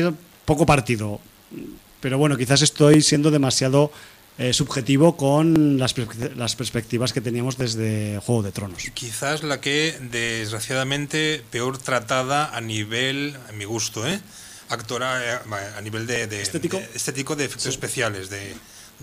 poco 0.46 0.66
partido. 0.66 1.20
Pero 2.04 2.18
bueno, 2.18 2.36
quizás 2.36 2.62
estoy 2.62 3.02
siendo 3.02 3.32
demasiado 3.32 3.90
eh, 4.38 4.52
subjetivo 4.52 5.16
con 5.16 5.78
las, 5.80 5.96
las 6.36 6.54
perspectivas 6.58 7.14
que 7.14 7.22
teníamos 7.22 7.58
desde 7.58 8.20
Juego 8.26 8.44
de 8.44 8.52
Tronos. 8.52 8.84
quizás 8.94 9.42
la 9.42 9.62
que 9.62 9.98
desgraciadamente 10.12 11.42
peor 11.50 11.78
tratada 11.78 12.54
a 12.54 12.60
nivel, 12.60 13.38
a 13.48 13.54
mi 13.54 13.64
gusto, 13.64 14.06
¿eh? 14.06 14.20
Actora, 14.68 15.36
eh, 15.36 15.40
a 15.78 15.82
nivel 15.82 16.06
de, 16.06 16.28
de- 16.28 16.42
¿Estético? 16.42 16.78
de- 16.78 16.90
estético 16.94 17.38
de 17.38 17.46
efectos 17.46 17.68
especiales, 17.68 18.30
de, 18.30 18.54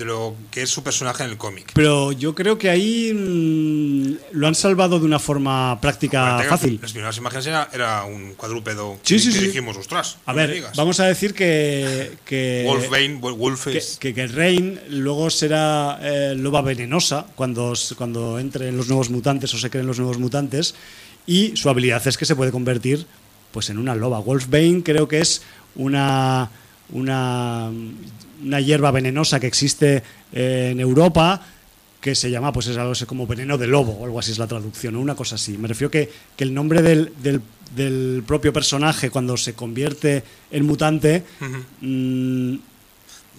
de 0.01 0.07
lo 0.07 0.35
que 0.51 0.63
es 0.63 0.71
su 0.71 0.83
personaje 0.83 1.23
en 1.25 1.31
el 1.31 1.37
cómic. 1.37 1.73
Pero 1.75 2.11
yo 2.13 2.35
creo 2.35 2.57
que 2.57 2.71
ahí 2.71 3.13
mm, 3.15 4.15
lo 4.33 4.47
han 4.49 4.55
salvado 4.55 4.99
de 4.99 5.05
una 5.05 5.19
forma 5.19 5.79
práctica 5.81 6.43
fácil. 6.49 6.79
Las 6.81 6.93
primeras 6.93 7.17
imágenes 7.19 7.47
era, 7.47 7.69
era 7.73 8.05
un 8.05 8.33
cuadrúpedo 8.35 8.99
Sí, 9.03 9.15
que, 9.17 9.21
sí, 9.21 9.33
que 9.33 9.39
sí. 9.39 9.47
dijimos, 9.49 9.77
ostras, 9.77 10.17
A 10.25 10.33
no 10.33 10.39
ver, 10.39 10.53
digas". 10.55 10.75
vamos 10.77 10.99
a 11.01 11.05
decir 11.05 11.35
que... 11.35 12.13
que 12.25 12.65
Wolfbane, 12.67 13.21
Wol- 13.21 13.37
Wolf 13.37 13.65
que, 13.67 13.83
que, 14.01 14.15
que 14.15 14.27
Rain 14.27 14.81
luego 14.89 15.29
será 15.29 15.99
eh, 16.03 16.35
loba 16.35 16.63
venenosa 16.63 17.27
cuando, 17.37 17.75
cuando 17.99 18.39
entre 18.39 18.69
en 18.69 18.77
los 18.79 18.89
nuevos 18.89 19.11
mutantes 19.11 19.53
o 19.53 19.59
se 19.59 19.69
creen 19.69 19.87
los 19.87 19.99
nuevos 19.99 20.19
mutantes 20.19 20.75
y 21.27 21.55
su 21.57 21.69
habilidad 21.69 22.07
es 22.09 22.17
que 22.17 22.25
se 22.25 22.35
puede 22.35 22.51
convertir 22.53 23.07
pues 23.53 23.69
en 23.69 23.77
una 23.77 23.95
loba. 23.95 24.19
Wolfbane 24.21 24.83
creo 24.83 25.07
que 25.09 25.21
es 25.21 25.43
una, 25.77 26.49
una, 26.91 27.71
una 28.45 28.61
hierba 28.61 28.91
venenosa 28.91 29.39
que 29.41 29.47
existe 29.47 30.03
eh, 30.33 30.71
en 30.73 30.81
Europa 30.81 31.41
que 32.01 32.15
se 32.15 32.31
llama 32.31 32.51
pues 32.53 32.67
es 32.69 32.77
algo 32.79 32.93
así 32.93 33.05
como 33.05 33.27
veneno 33.27 33.59
de 33.59 33.67
lobo 33.67 33.93
o 33.93 34.05
algo 34.07 34.19
así 34.19 34.33
es 34.33 34.39
la 34.39 34.47
traducción 34.47 34.97
o 34.97 35.01
una 35.01 35.15
cosa 35.15 35.35
así. 35.35 35.59
Me 35.59 35.69
refiero 35.69 35.91
que, 35.91 36.11
que 36.37 36.45
el 36.45 36.55
nombre 36.55 36.81
del, 36.81 37.13
del, 37.23 37.43
del 37.77 38.23
propio 38.27 38.53
personaje 38.55 39.11
cuando 39.11 39.37
se 39.37 39.53
convierte 39.55 40.23
en 40.51 40.65
mutante 40.65 41.25
mm, 41.81 42.55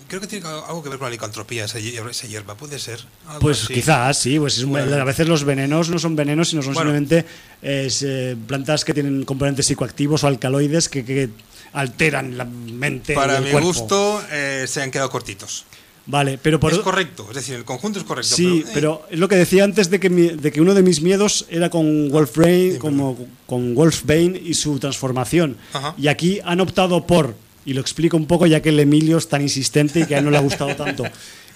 Creo 0.08 0.20
que 0.20 0.28
tiene 0.28 0.46
algo 0.46 0.84
que 0.84 0.90
ver 0.90 0.98
con 1.00 1.06
la 1.06 1.12
licantropía, 1.12 1.64
esa 1.66 1.80
hierba, 1.80 2.56
puede 2.56 2.78
ser. 2.80 3.00
Algo 3.28 3.40
Pues 3.40 3.64
así. 3.64 3.74
quizás, 3.76 4.18
sí. 4.18 4.38
Pues 4.38 4.58
es 4.58 4.66
Bueno. 4.66 4.94
a 4.94 5.06
veces 5.06 5.26
los 5.26 5.46
venenos 5.46 5.90
no 5.90 6.00
son 6.00 6.18
venenos, 6.18 6.50
sino 6.50 6.62
son 6.62 6.74
Bueno. 6.74 6.92
simplemente 6.92 7.26
eh, 7.62 8.36
plantas 8.46 8.84
que 8.84 8.94
tienen 8.94 9.24
componentes 9.24 9.66
psicoactivos 9.68 10.26
o 10.26 10.28
alcaloides 10.28 10.90
que, 10.90 11.06
que 11.06 11.30
alteran 11.74 12.38
la 12.38 12.46
mente. 12.46 13.14
y 13.14 13.16
Para 13.16 13.38
el 13.38 13.46
mi 13.46 13.52
cuerpo. 13.52 13.68
gusto, 13.68 14.22
eh, 14.32 14.66
se 14.68 14.82
han 14.82 14.92
quedado 14.92 15.10
cortitos. 15.10 15.66
Vale, 16.08 16.40
pero 16.40 16.60
por 16.60 16.74
Es 16.74 16.80
correcto, 16.80 17.28
es 17.30 17.36
decir, 17.36 17.56
el 17.56 17.64
conjunto 17.64 18.00
es 18.00 18.04
correcto. 18.06 18.36
Sí, 18.36 18.64
eh, 18.66 18.72
pero 18.74 19.04
es 19.12 19.20
lo 19.20 19.28
que 19.28 19.36
decía 19.36 19.64
antes 19.64 19.90
de 19.92 20.00
que, 20.00 20.10
mi- 20.10 20.30
de 20.30 20.52
que 20.52 20.60
uno 20.60 20.74
de 20.74 20.82
mis 20.82 21.02
miedos 21.02 21.46
era 21.50 21.70
con 21.70 22.10
Wolfbane, 22.10 22.78
como 22.80 23.18
con 23.46 23.76
Wolfbane 23.76 24.38
y 24.44 24.56
su 24.56 24.80
transformación. 24.80 25.58
Ajá. 25.74 25.94
Y 25.98 26.08
aquí 26.08 26.40
han 26.44 26.60
optado 26.60 27.06
por, 27.06 27.36
y 27.66 27.74
lo 27.74 27.82
explico 27.82 28.18
un 28.18 28.26
poco 28.26 28.48
ya 28.48 28.62
que 28.62 28.70
el 28.70 28.80
Emilio 28.80 29.20
es 29.20 29.30
tan 29.30 29.42
insistente 29.44 30.00
y 30.02 30.06
que 30.06 30.16
a 30.16 30.20
él 30.20 30.26
no 30.26 30.32
le 30.32 30.38
ha 30.38 30.42
gustado 30.42 30.76
tanto. 30.76 31.04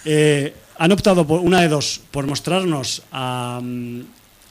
Eh, 0.07 0.53
han 0.77 0.91
optado 0.91 1.25
por 1.25 1.39
una 1.39 1.61
de 1.61 1.67
dos, 1.67 1.99
por 2.11 2.27
mostrarnos 2.27 3.01
a, 3.11 3.59
mm, 3.63 4.01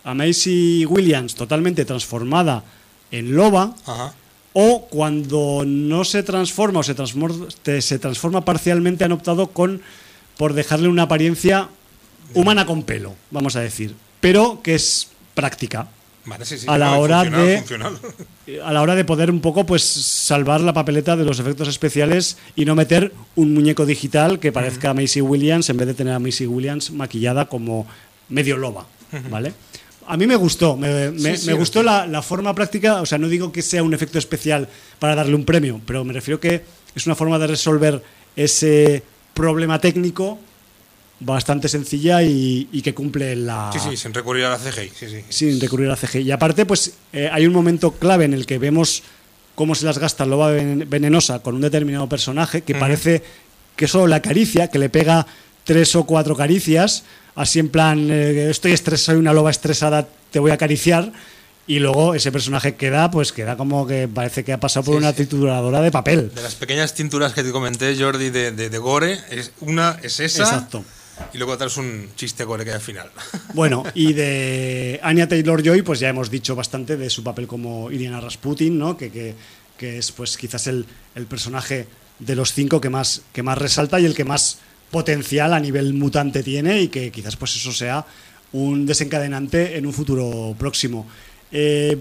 a 0.02 0.12
Macy 0.12 0.84
Williams 0.84 1.36
totalmente 1.36 1.84
transformada 1.84 2.64
en 3.12 3.36
loba, 3.36 3.72
Ajá. 3.86 4.12
O 4.54 4.86
cuando 4.86 5.64
no 5.66 6.04
se 6.04 6.22
transforma 6.22 6.80
o 6.80 6.82
se 6.82 6.94
transforma, 6.94 7.46
se 7.80 7.98
transforma 7.98 8.44
parcialmente 8.44 9.04
han 9.04 9.12
optado 9.12 9.48
con 9.48 9.82
por 10.38 10.54
dejarle 10.54 10.88
una 10.88 11.02
apariencia 11.02 11.68
humana 12.32 12.64
con 12.64 12.82
pelo, 12.84 13.14
vamos 13.30 13.54
a 13.56 13.60
decir, 13.60 13.94
pero 14.20 14.60
que 14.62 14.74
es 14.74 15.08
práctica 15.34 15.88
Vale, 16.26 16.46
sí, 16.46 16.56
sí, 16.56 16.64
A 16.70 16.78
la 16.78 16.92
hora 16.94 17.20
funcional, 17.20 17.46
de- 17.46 17.58
funcional. 17.58 17.98
a 18.64 18.72
la 18.72 18.80
hora 18.80 18.94
de 18.94 19.04
poder 19.04 19.30
un 19.30 19.40
poco 19.42 19.66
pues 19.66 19.82
salvar 19.82 20.62
la 20.62 20.72
papeleta 20.72 21.16
de 21.16 21.24
los 21.26 21.38
efectos 21.38 21.68
especiales 21.68 22.38
y 22.56 22.64
no 22.64 22.74
meter 22.74 23.12
un 23.36 23.52
muñeco 23.52 23.84
digital 23.84 24.38
que 24.40 24.50
parezca 24.50 24.88
a 24.90 24.94
Macy 24.94 25.20
Williams 25.20 25.68
en 25.68 25.76
vez 25.76 25.86
de 25.86 25.92
tener 25.92 26.14
a 26.14 26.18
Macy 26.18 26.46
Williams 26.46 26.92
maquillada 26.92 27.44
como 27.50 27.86
medio 28.30 28.56
loba, 28.56 28.86
¿vale? 29.30 29.52
A 30.08 30.16
mí 30.16 30.26
me 30.26 30.36
gustó, 30.36 30.76
me, 30.76 31.10
me- 31.10 31.36
Sí, 31.36 31.42
sí, 31.44 31.46
me 31.48 31.54
gustó 31.54 31.82
la, 31.82 32.06
la 32.06 32.22
forma 32.22 32.54
práctica, 32.54 33.00
o 33.00 33.06
sea, 33.06 33.18
no 33.18 33.28
digo 33.28 33.50
que 33.52 33.62
sea 33.62 33.82
un 33.82 33.94
efecto 33.94 34.18
especial 34.18 34.68
para 34.98 35.14
darle 35.14 35.34
un 35.34 35.44
premio, 35.44 35.80
pero 35.86 36.04
me 36.04 36.12
refiero 36.12 36.38
que 36.40 36.62
es 36.94 37.06
una 37.06 37.14
forma 37.14 37.38
de 37.38 37.46
resolver 37.46 38.02
ese 38.36 39.02
problema 39.32 39.78
técnico 39.80 40.38
bastante 41.20 41.68
sencilla 41.68 42.22
y, 42.22 42.68
y 42.72 42.82
que 42.82 42.92
cumple 42.92 43.36
la, 43.36 43.70
Sí, 43.72 43.78
sí, 43.78 43.96
sin 43.96 44.12
recurrir 44.12 44.44
a 44.44 44.50
la 44.50 44.58
CGI. 44.58 44.90
Sí, 44.94 45.06
sí. 45.08 45.24
sin 45.28 45.60
recurrir 45.60 45.90
a 45.90 45.96
CGI. 45.96 46.18
Y 46.22 46.30
aparte, 46.32 46.66
pues 46.66 46.94
eh, 47.12 47.30
hay 47.32 47.46
un 47.46 47.52
momento 47.52 47.92
clave 47.92 48.24
en 48.24 48.34
el 48.34 48.46
que 48.46 48.58
vemos 48.58 49.02
cómo 49.54 49.74
se 49.74 49.86
las 49.86 49.98
gasta 49.98 50.26
Loba 50.26 50.50
Ven- 50.50 50.86
Venenosa 50.90 51.38
con 51.40 51.54
un 51.54 51.60
determinado 51.60 52.08
personaje 52.08 52.62
que 52.62 52.74
parece 52.74 53.22
que 53.76 53.86
solo 53.88 54.06
la 54.08 54.16
acaricia, 54.16 54.68
que 54.68 54.78
le 54.78 54.88
pega 54.88 55.26
tres 55.64 55.94
o 55.96 56.04
cuatro 56.04 56.36
caricias, 56.36 57.04
así 57.34 57.58
en 57.58 57.68
plan, 57.68 58.08
eh, 58.10 58.50
estoy 58.50 58.72
estresado, 58.72 59.16
soy 59.16 59.20
una 59.20 59.32
loba 59.32 59.50
estresada, 59.50 60.08
te 60.30 60.38
voy 60.38 60.50
a 60.50 60.54
acariciar. 60.54 61.12
Y 61.66 61.78
luego 61.78 62.14
ese 62.14 62.30
personaje 62.30 62.74
queda, 62.74 63.10
pues 63.10 63.32
queda 63.32 63.56
como 63.56 63.86
que 63.86 64.06
parece 64.06 64.44
que 64.44 64.52
ha 64.52 64.60
pasado 64.60 64.84
por 64.84 64.94
Sí, 64.94 64.98
una 64.98 65.10
sí. 65.12 65.16
trituradora 65.16 65.80
de 65.80 65.90
papel. 65.90 66.30
De 66.34 66.42
las 66.42 66.56
pequeñas 66.56 66.92
tinturas 66.94 67.32
que 67.32 67.42
te 67.42 67.52
comenté, 67.52 67.96
Jordi, 67.98 68.28
de, 68.28 68.52
de, 68.52 68.68
de 68.68 68.78
Gore, 68.78 69.18
es, 69.30 69.50
una 69.60 69.98
es 70.02 70.20
esa. 70.20 70.42
Exacto. 70.42 70.84
Y 71.32 71.38
luego 71.38 71.52
otra 71.54 71.68
es 71.68 71.76
un 71.78 72.10
chiste 72.16 72.44
Gore 72.44 72.64
que 72.64 72.70
hay 72.70 72.76
al 72.76 72.82
final. 72.82 73.10
Bueno, 73.54 73.82
y 73.94 74.12
de 74.12 75.00
Anya 75.02 75.26
Taylor 75.26 75.62
Joy, 75.62 75.80
pues 75.80 76.00
ya 76.00 76.10
hemos 76.10 76.28
dicho 76.28 76.54
bastante 76.54 76.98
de 76.98 77.08
su 77.08 77.22
papel 77.24 77.46
como 77.46 77.90
Iriana 77.90 78.20
Rasputin, 78.20 78.78
¿no? 78.78 78.98
Que, 78.98 79.10
que, 79.10 79.34
que 79.78 79.96
es 79.96 80.12
pues 80.12 80.36
quizás 80.36 80.66
el, 80.66 80.84
el 81.14 81.24
personaje 81.26 81.86
de 82.18 82.36
los 82.36 82.52
cinco 82.52 82.78
que 82.80 82.90
más, 82.90 83.22
que 83.32 83.42
más 83.42 83.56
resalta 83.56 83.98
y 84.00 84.04
el 84.04 84.14
que 84.14 84.24
más 84.24 84.58
potencial 84.90 85.52
a 85.52 85.60
nivel 85.60 85.94
mutante 85.94 86.42
tiene 86.42 86.80
y 86.82 86.88
que 86.88 87.10
quizás 87.10 87.36
pues 87.36 87.56
eso 87.56 87.72
sea 87.72 88.04
un 88.52 88.86
desencadenante 88.86 89.76
en 89.76 89.86
un 89.86 89.92
futuro 89.92 90.54
próximo. 90.58 91.06
Eh, 91.50 91.98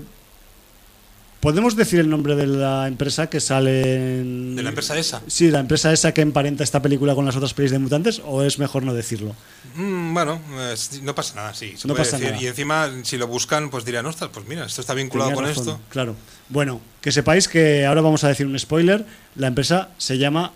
¿Podemos 1.39 1.75
decir 1.75 1.99
el 1.99 2.09
nombre 2.09 2.37
de 2.37 2.47
la 2.47 2.87
empresa 2.87 3.27
que 3.29 3.41
sale 3.41 4.21
en... 4.21 4.55
¿De 4.55 4.63
la 4.63 4.69
empresa 4.69 4.97
esa? 4.97 5.21
Sí, 5.27 5.51
la 5.51 5.59
empresa 5.59 5.91
esa 5.91 6.13
que 6.13 6.21
emparenta 6.21 6.63
esta 6.63 6.81
película 6.81 7.15
con 7.15 7.25
las 7.25 7.35
otras 7.35 7.53
pelis 7.53 7.71
de 7.71 7.79
mutantes 7.79 8.21
o 8.25 8.43
es 8.43 8.59
mejor 8.59 8.83
no 8.83 8.93
decirlo? 8.93 9.35
Mm, 9.75 10.13
bueno, 10.13 10.39
eh, 10.57 10.73
no 11.01 11.13
pasa 11.13 11.35
nada, 11.35 11.53
sí. 11.53 11.73
Se 11.75 11.85
No 11.85 11.95
puede 11.95 12.05
pasa 12.05 12.17
decir. 12.17 12.31
nada. 12.31 12.43
Y 12.43 12.47
encima, 12.47 12.89
si 13.03 13.17
lo 13.17 13.27
buscan, 13.27 13.69
pues 13.69 13.83
dirán, 13.83 14.05
ostras, 14.05 14.29
pues 14.33 14.47
mira, 14.47 14.65
esto 14.65 14.79
está 14.79 14.93
vinculado 14.93 15.31
Tenías 15.31 15.45
con 15.49 15.49
razón, 15.65 15.73
esto. 15.73 15.89
Claro. 15.89 16.15
Bueno, 16.47 16.79
que 17.01 17.11
sepáis 17.11 17.49
que 17.49 17.85
ahora 17.85 17.99
vamos 17.99 18.23
a 18.23 18.29
decir 18.29 18.45
un 18.47 18.57
spoiler. 18.57 19.05
La 19.35 19.47
empresa 19.47 19.89
se 19.97 20.17
llama 20.17 20.53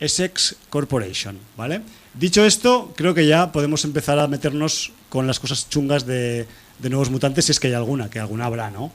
Essex 0.00 0.56
Corporation, 0.70 1.38
¿vale? 1.56 1.80
Dicho 2.14 2.44
esto, 2.44 2.92
creo 2.96 3.14
que 3.14 3.26
ya 3.26 3.52
podemos 3.52 3.84
empezar 3.84 4.18
a 4.18 4.26
meternos 4.28 4.92
con 5.08 5.26
las 5.26 5.38
cosas 5.40 5.68
chungas 5.68 6.06
de, 6.06 6.46
de 6.78 6.90
Nuevos 6.90 7.10
Mutantes, 7.10 7.44
si 7.46 7.52
es 7.52 7.60
que 7.60 7.68
hay 7.68 7.74
alguna, 7.74 8.08
que 8.10 8.18
alguna 8.18 8.46
habrá, 8.46 8.70
¿no? 8.70 8.92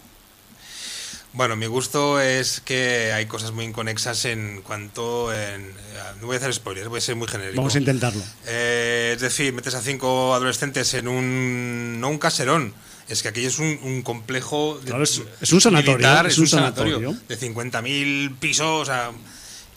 Bueno, 1.33 1.55
mi 1.55 1.65
gusto 1.65 2.19
es 2.19 2.59
que 2.59 3.13
hay 3.13 3.25
cosas 3.25 3.51
muy 3.53 3.63
inconexas 3.63 4.25
en 4.25 4.61
cuanto. 4.63 5.31
En, 5.31 5.61
eh, 5.61 5.73
no 6.19 6.27
voy 6.27 6.35
a 6.35 6.39
hacer 6.39 6.53
spoilers, 6.53 6.89
voy 6.89 6.97
a 6.97 7.01
ser 7.01 7.15
muy 7.15 7.27
genérico. 7.27 7.55
Vamos 7.57 7.73
a 7.75 7.77
intentarlo. 7.79 8.21
Eh, 8.47 9.13
es 9.15 9.21
decir, 9.21 9.53
metes 9.53 9.73
a 9.75 9.81
cinco 9.81 10.33
adolescentes 10.35 10.93
en 10.93 11.07
un. 11.07 12.01
no 12.01 12.09
un 12.09 12.17
caserón. 12.17 12.73
Es 13.07 13.21
que 13.21 13.29
aquello 13.29 13.47
es 13.47 13.59
un, 13.59 13.79
un 13.81 14.01
complejo. 14.01 14.77
de- 14.79 14.87
Claro, 14.87 15.03
es- 15.03 15.21
es 15.39 15.53
un 15.53 15.61
sanatorio, 15.61 15.93
militar, 15.99 16.27
es 16.27 16.37
un 16.37 16.47
sanatorio. 16.47 16.95
sanatorio. 16.99 17.27
De 17.29 17.37
50.000 17.37 18.35
pisos, 18.37 18.81
o 18.81 18.85
sea, 18.85 19.11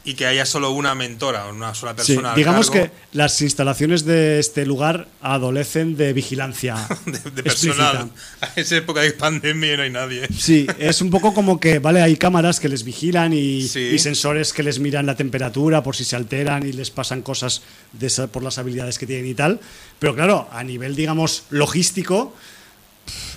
y 0.06 0.14
que 0.14 0.26
haya 0.26 0.44
solo 0.44 0.70
una 0.72 0.94
mentora, 0.94 1.46
una 1.46 1.74
sola 1.74 1.96
persona. 1.96 2.34
digamos 2.34 2.70
que 2.70 2.90
las 3.12 3.40
instalaciones 3.40 4.04
de 4.04 4.38
este 4.38 4.66
lugar 4.66 5.08
adolecen 5.22 5.96
de 5.96 6.12
vigilancia. 6.12 6.76
De, 7.06 7.42
personal. 7.42 8.10
A 8.42 8.48
esa 8.60 8.76
época 8.76 9.00
de 9.00 9.12
pandemia 9.12 9.76
no 9.78 9.82
hay 9.82 9.90
nadie. 9.90 10.28
Sí, 10.38 10.66
es 10.78 11.00
un 11.00 11.10
poco 11.10 11.32
como 11.32 11.58
que, 11.58 11.78
vale, 11.78 12.02
hay 12.02 12.16
cámaras 12.16 12.60
que 12.60 12.68
les 12.68 12.84
vigilan 12.84 13.32
y, 13.32 13.62
Sí. 13.62 13.80
y 13.94 13.98
sensores 13.98 14.52
que 14.52 14.62
les 14.62 14.78
miran 14.78 15.06
la 15.06 15.14
temperatura 15.16 15.82
por 15.82 15.96
si 15.96 16.04
se 16.04 16.16
alteran 16.16 16.66
y 16.68 16.72
les 16.72 16.90
pasan 16.90 17.22
cosas 17.22 17.62
de 17.92 18.06
esa- 18.08 18.26
por 18.26 18.42
las 18.42 18.58
habilidades 18.58 18.98
que 18.98 19.06
tienen 19.06 19.26
y 19.26 19.34
tal. 19.34 19.58
Pero 19.98 20.14
claro, 20.14 20.48
a 20.52 20.62
nivel, 20.64 20.96
digamos, 20.96 21.44
logístico, 21.50 22.34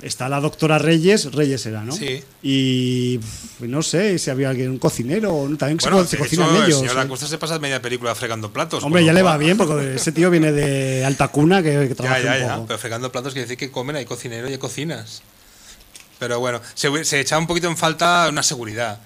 está 0.02 0.30
la 0.30 0.40
doctora 0.40 0.78
Reyes, 0.80 1.32
Reyes 1.34 1.66
era, 1.66 1.84
¿no? 1.84 1.92
Sí. 1.92 2.24
Y 2.42 3.20
no 3.60 3.82
sé 3.82 4.18
si 4.20 4.30
había 4.30 4.50
alguien, 4.50 4.70
un 4.72 4.80
cocinero, 4.80 5.48
también 5.58 5.80
se, 5.80 5.90
Bueno, 5.90 6.06
se 6.08 6.18
de 6.18 6.24
cocinan 6.24 6.48
hecho, 6.50 6.58
el 6.58 6.66
ellos. 6.66 6.80
señor 6.80 6.98
¿eh? 6.98 7.02
Acosta 7.02 7.28
se 7.28 7.38
pasa 7.38 7.60
media 7.60 7.82
película 7.82 8.14
fregando 8.16 8.52
platos. 8.52 8.84
Hombre, 8.84 9.04
ya 9.04 9.14
le 9.14 9.22
va 9.22 9.38
bien, 9.38 9.58
porque 9.58 9.96
ese 9.96 10.12
tío 10.12 10.30
viene 10.30 10.52
de 10.52 11.04
alta 11.06 11.28
cuna 11.30 11.62
que, 11.64 11.88
que 11.88 11.96
trabaja 11.96 12.22
ya, 12.22 12.34
un 12.34 12.40
ya. 12.40 12.56
poco. 12.56 12.68
Pero 12.68 12.80
fregando 12.80 13.12
platos 13.12 13.34
quiere 13.34 13.46
decir 13.46 13.58
que 13.58 13.72
comen, 13.72 13.96
hay 13.96 14.06
cocinero 14.06 14.48
y 14.50 14.54
hay 14.54 14.58
cocinas. 14.58 15.22
Pero 16.20 16.40
bueno, 16.40 16.62
se, 16.74 17.04
se 17.06 17.20
echa 17.20 17.38
un 17.38 17.48
poquito 17.48 17.68
en 17.68 17.78
falta 17.78 18.28
una 18.30 18.44
seguridad. 18.44 19.00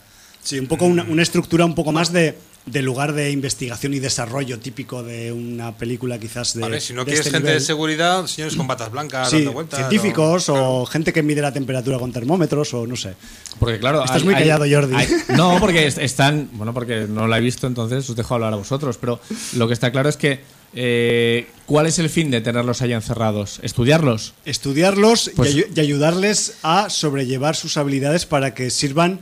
Sí, 0.43 0.57
un 0.59 0.67
poco 0.67 0.85
una, 0.85 1.03
una 1.03 1.21
estructura 1.21 1.65
un 1.65 1.75
poco 1.75 1.91
más 1.91 2.11
de, 2.11 2.38
de 2.65 2.81
lugar 2.83 3.13
de 3.13 3.31
investigación 3.31 3.93
y 3.95 3.99
desarrollo 3.99 4.59
típico 4.59 5.01
de 5.03 5.31
una 5.31 5.75
película 5.77 6.19
quizás 6.19 6.53
de. 6.53 6.61
¿vale? 6.61 6.79
Si 6.79 6.93
no 6.93 7.01
de 7.01 7.05
quieres 7.11 7.25
este 7.25 7.38
gente 7.38 7.53
de 7.53 7.59
seguridad, 7.59 8.27
señores 8.27 8.55
con 8.55 8.67
batas 8.67 8.91
blancas, 8.91 9.29
Sí, 9.29 9.38
dando 9.38 9.53
vueltas. 9.53 9.79
científicos 9.79 10.47
o- 10.49 10.81
o 10.81 10.85
gente 10.85 11.11
que 11.11 11.23
mide 11.23 11.41
la 11.41 11.51
temperatura 11.51 11.97
con 11.97 12.11
termómetros 12.13 12.73
o 12.75 12.85
no 12.85 12.95
sé. 12.95 13.15
Porque 13.59 13.79
claro, 13.79 14.03
Estás 14.03 14.17
hay- 14.17 14.23
muy 14.25 14.33
hay- 14.35 14.41
callado, 14.41 14.65
Jordi. 14.69 14.95
hay- 14.95 15.07
no, 15.35 15.57
porque 15.59 15.88
est- 15.88 15.97
están, 15.97 16.49
bueno, 16.53 16.73
porque 16.73 17.07
no 17.09 17.27
la 17.27 17.39
he 17.39 17.41
visto, 17.41 17.65
entonces 17.67 18.07
os 18.09 18.15
dejo 18.15 18.35
hablar 18.35 18.53
a 18.53 18.57
vosotros. 18.57 18.97
Pero 18.97 19.19
lo 19.55 19.67
que 19.67 19.73
está 19.73 19.91
claro 19.91 20.09
es 20.09 20.17
que 20.17 20.39
eh, 20.73 21.49
¿cuál 21.65 21.85
es 21.88 21.99
el 21.99 22.09
fin 22.09 22.31
de 22.31 22.39
tenerlos 22.39 22.81
ahí 22.81 22.93
encerrados? 22.93 23.59
¿Estudiarlos? 23.61 24.33
Estudiarlos 24.45 25.27
y 25.27 25.31
Pues- 25.31 25.53
ayu- 25.55 25.67
y, 25.75 25.79
ayudarles 25.81 26.53
a 26.63 26.89
sobrellevar 26.89 27.57
sus 27.57 27.75
habilidades 27.75 28.25
para 28.25 28.53
que 28.53 28.69
sirvan 28.69 29.19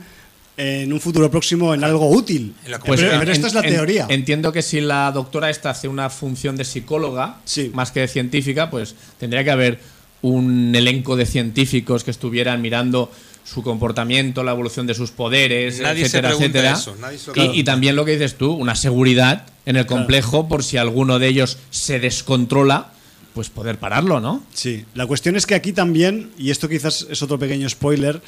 en 0.60 0.92
un 0.92 1.00
futuro 1.00 1.30
próximo 1.30 1.72
en 1.74 1.82
algo 1.84 2.10
útil. 2.10 2.54
Pues, 2.84 3.00
pero 3.00 3.12
en- 3.14 3.18
pero 3.20 3.32
esta 3.32 3.46
es 3.46 3.54
la 3.54 3.60
en- 3.60 3.70
teoría. 3.74 4.06
Entiendo 4.08 4.52
que 4.52 4.62
si 4.62 4.80
la 4.80 5.10
doctora 5.12 5.48
esta 5.50 5.70
hace 5.70 5.88
una 5.88 6.10
función 6.10 6.56
de 6.56 6.64
psicóloga, 6.64 7.38
Sí. 7.44 7.70
más 7.74 7.90
que 7.92 8.00
de 8.00 8.08
científica, 8.08 8.68
pues 8.70 8.94
tendría 9.18 9.42
que 9.44 9.50
haber 9.50 9.80
un 10.22 10.74
elenco 10.74 11.16
de 11.16 11.24
científicos 11.26 12.04
que 12.04 12.10
estuvieran 12.10 12.60
mirando 12.60 13.10
su 13.42 13.62
comportamiento, 13.62 14.44
la 14.44 14.52
evolución 14.52 14.86
de 14.86 14.94
sus 14.94 15.10
poderes, 15.10 15.80
Nadie 15.80 16.02
etcétera, 16.04 16.32
etcétera. 16.34 16.72
eso, 16.72 16.94
nadie 17.00 17.18
se 17.18 17.28
lo 17.28 17.32
y, 17.32 17.34
pregunta. 17.34 17.58
y 17.58 17.64
también 17.64 17.96
lo 17.96 18.04
que 18.04 18.12
dices 18.12 18.36
tú, 18.36 18.52
una 18.52 18.74
seguridad 18.74 19.46
en 19.64 19.76
el 19.76 19.86
complejo 19.86 20.46
por 20.46 20.62
si 20.62 20.76
alguno 20.76 21.18
de 21.18 21.28
ellos 21.28 21.56
se 21.70 21.98
descontrola, 22.00 22.92
pues 23.34 23.48
poder 23.48 23.78
pararlo, 23.78 24.20
¿no? 24.20 24.44
Sí, 24.52 24.84
la 24.94 25.06
cuestión 25.06 25.36
es 25.36 25.46
que 25.46 25.54
aquí 25.54 25.72
también, 25.72 26.30
y 26.36 26.50
esto 26.50 26.68
quizás 26.68 27.06
es 27.10 27.22
otro 27.22 27.38
pequeño 27.38 27.68
spoiler, 27.68 28.20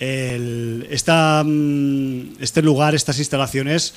el- 0.00 0.86
esta, 0.90 1.42
mm, 1.44 2.36
este 2.40 2.62
lugar, 2.62 2.94
estas 2.94 3.18
instalaciones 3.18 3.94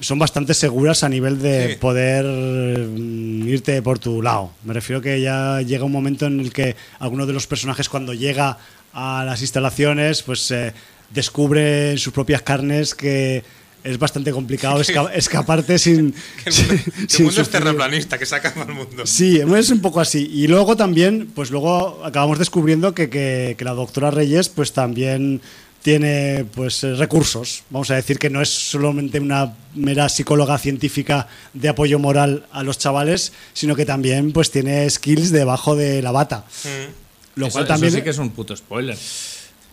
son 0.00 0.18
bastante 0.18 0.54
seguras 0.54 1.04
a 1.04 1.08
nivel 1.08 1.40
de 1.42 1.70
Sí. 1.72 1.74
poder 1.76 2.24
mm, 2.24 3.46
irte 3.48 3.82
por 3.82 3.98
tu 3.98 4.22
lado. 4.22 4.52
Me 4.64 4.72
refiero 4.72 5.00
que 5.02 5.20
ya 5.20 5.60
llega 5.62 5.84
un 5.84 5.92
momento 5.92 6.26
en 6.26 6.40
el 6.40 6.52
que 6.52 6.74
alguno 6.98 7.26
de 7.26 7.32
los 7.34 7.46
personajes 7.46 7.88
cuando 7.88 8.14
llega 8.14 8.56
a 8.94 9.24
las 9.24 9.40
instalaciones 9.42 10.22
pues 10.22 10.50
eh, 10.50 10.72
descubre 11.10 11.92
en 11.92 11.98
sus 11.98 12.12
propias 12.12 12.42
carnes 12.42 12.94
que 12.94 13.44
es 13.84 13.98
bastante 13.98 14.30
complicado 14.32 14.80
esca- 14.80 15.10
escaparte 15.14 15.78
sin... 15.78 16.14
Que 16.44 16.50
el 16.50 16.56
mundo, 16.66 16.84
que 16.84 17.00
el 17.02 17.08
sin 17.10 17.24
mundo 17.26 17.40
es 17.42 17.50
terraplanista, 17.50 18.18
que 18.18 18.26
se 18.26 18.34
acaba 18.36 18.62
el 18.64 18.72
mundo. 18.74 19.06
Sí, 19.06 19.38
es 19.40 19.70
un 19.70 19.80
poco 19.80 20.00
así. 20.00 20.28
Y 20.32 20.46
luego 20.48 20.76
también, 20.76 21.30
pues 21.34 21.50
luego 21.50 22.04
acabamos 22.04 22.38
descubriendo 22.38 22.94
que, 22.94 23.08
que- 23.10 23.54
que 23.58 23.64
la 23.64 23.72
doctora 23.72 24.10
Reyes, 24.10 24.48
pues 24.48 24.72
también 24.72 25.40
tiene 25.82 26.44
pues 26.54 26.82
recursos. 26.82 27.62
Vamos 27.70 27.90
a 27.90 27.94
decir 27.94 28.18
que 28.18 28.28
no 28.28 28.42
es 28.42 28.50
solamente 28.50 29.18
una 29.18 29.54
mera 29.74 30.10
psicóloga 30.10 30.58
científica 30.58 31.26
de 31.54 31.68
apoyo 31.70 31.98
moral 31.98 32.44
a 32.52 32.62
los 32.62 32.76
chavales, 32.78 33.32
sino 33.54 33.74
que 33.74 33.86
también 33.86 34.32
pues 34.32 34.50
tiene 34.50 34.88
skills 34.90 35.30
debajo 35.30 35.76
de 35.76 36.02
la 36.02 36.12
bata. 36.12 36.44
Mm. 36.64 37.38
Lo 37.40 37.46
Eso- 37.46 37.52
cual 37.54 37.64
eso 37.64 37.72
también, 37.72 37.92
sí 37.94 38.02
que 38.02 38.10
es 38.10 38.18
un 38.18 38.28
puto 38.30 38.54
spoiler. 38.54 38.98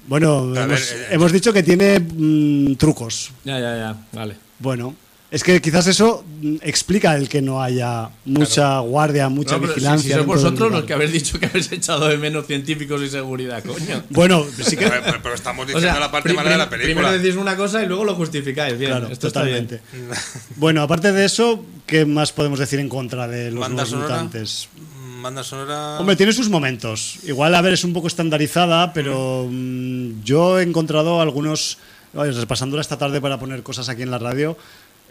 Bueno, 0.08 0.40
A 0.40 0.46
ver, 0.46 0.64
hemos, 0.66 0.92
eh, 0.92 1.08
hemos 1.12 1.32
dicho 1.32 1.52
que 1.54 1.64
tiene 1.64 2.00
mm, 2.00 2.76
trucos. 2.76 3.32
Ya, 3.44 3.60
ya, 3.60 3.76
ya, 3.78 3.96
vale. 4.14 4.36
Bueno, 4.60 4.96
es 5.30 5.44
que 5.44 5.62
quizás 5.62 5.86
eso 5.88 6.24
mm, 6.42 6.56
explica 6.62 7.14
el 7.16 7.28
que 7.28 7.42
no 7.42 7.62
haya 7.62 8.10
mucha 8.26 8.80
guardia, 8.80 9.28
mucha 9.28 9.56
No, 9.56 9.62
pero 9.62 9.74
si- 9.74 9.80
vigilancia. 9.82 10.08
Si, 10.10 10.14
sois 10.14 10.26
vosotros 10.26 10.72
los 10.72 10.86
que 10.86 10.94
habéis 10.94 11.12
dicho 11.12 11.38
que 11.40 11.48
habéis 11.48 11.70
echado 11.74 12.08
de 12.08 12.18
menos 12.18 12.48
científicos 12.48 13.02
y 13.02 13.10
seguridad, 13.10 13.62
coño. 13.64 14.04
Bueno, 14.10 14.46
sí 14.64 14.78
que 14.78 14.88
Pero, 14.88 15.02
pero- 15.04 15.20
pero 15.22 15.36
estamos 15.36 15.64
O 15.64 15.68
diciendo 15.68 15.92
sea, 15.92 16.00
la 16.00 16.10
parte 16.12 16.32
mala 16.34 16.52
de 16.52 16.58
la 16.58 16.70
película. 16.70 16.96
Primero 17.10 17.22
decís 17.24 17.36
una 17.36 17.58
cosa 17.58 17.84
y 17.84 17.88
luego 17.88 18.06
lo 18.06 18.16
justificáis. 18.16 18.78
Bien, 18.78 18.92
Claro, 18.92 19.08
esto 19.10 19.28
está 19.28 19.42
totalmente. 19.42 19.82
bien. 19.92 20.08
Bueno, 20.56 20.82
aparte 20.82 21.12
de 21.12 21.26
eso, 21.26 21.66
¿qué 21.86 22.06
más 22.06 22.32
podemos 22.32 22.60
decir 22.60 22.80
en 22.80 22.88
contra 22.88 23.28
de 23.28 23.52
los 23.52 23.70
nuevos 23.70 23.94
mutantes? 23.94 24.70
Banda 25.28 25.44
sonora. 25.44 26.00
Hombre, 26.00 26.16
tiene 26.16 26.32
sus 26.32 26.48
momentos. 26.48 27.18
Igual, 27.26 27.54
a 27.54 27.62
ver, 27.62 27.74
es 27.74 27.84
un 27.84 27.92
poco 27.92 28.08
estandarizada, 28.08 28.94
pero 28.94 29.46
mm, 29.52 30.24
yo 30.24 30.58
he 30.58 30.64
encontrado 30.64 31.20
algunos, 31.20 31.80
oye, 32.14 32.32
repasándola 32.32 32.80
esta 32.80 32.98
tarde 32.98 33.20
para 33.20 33.38
poner 33.38 33.62
cosas 33.62 33.90
aquí 33.90 34.04
en 34.04 34.12
la 34.12 34.20
radio, 34.20 34.56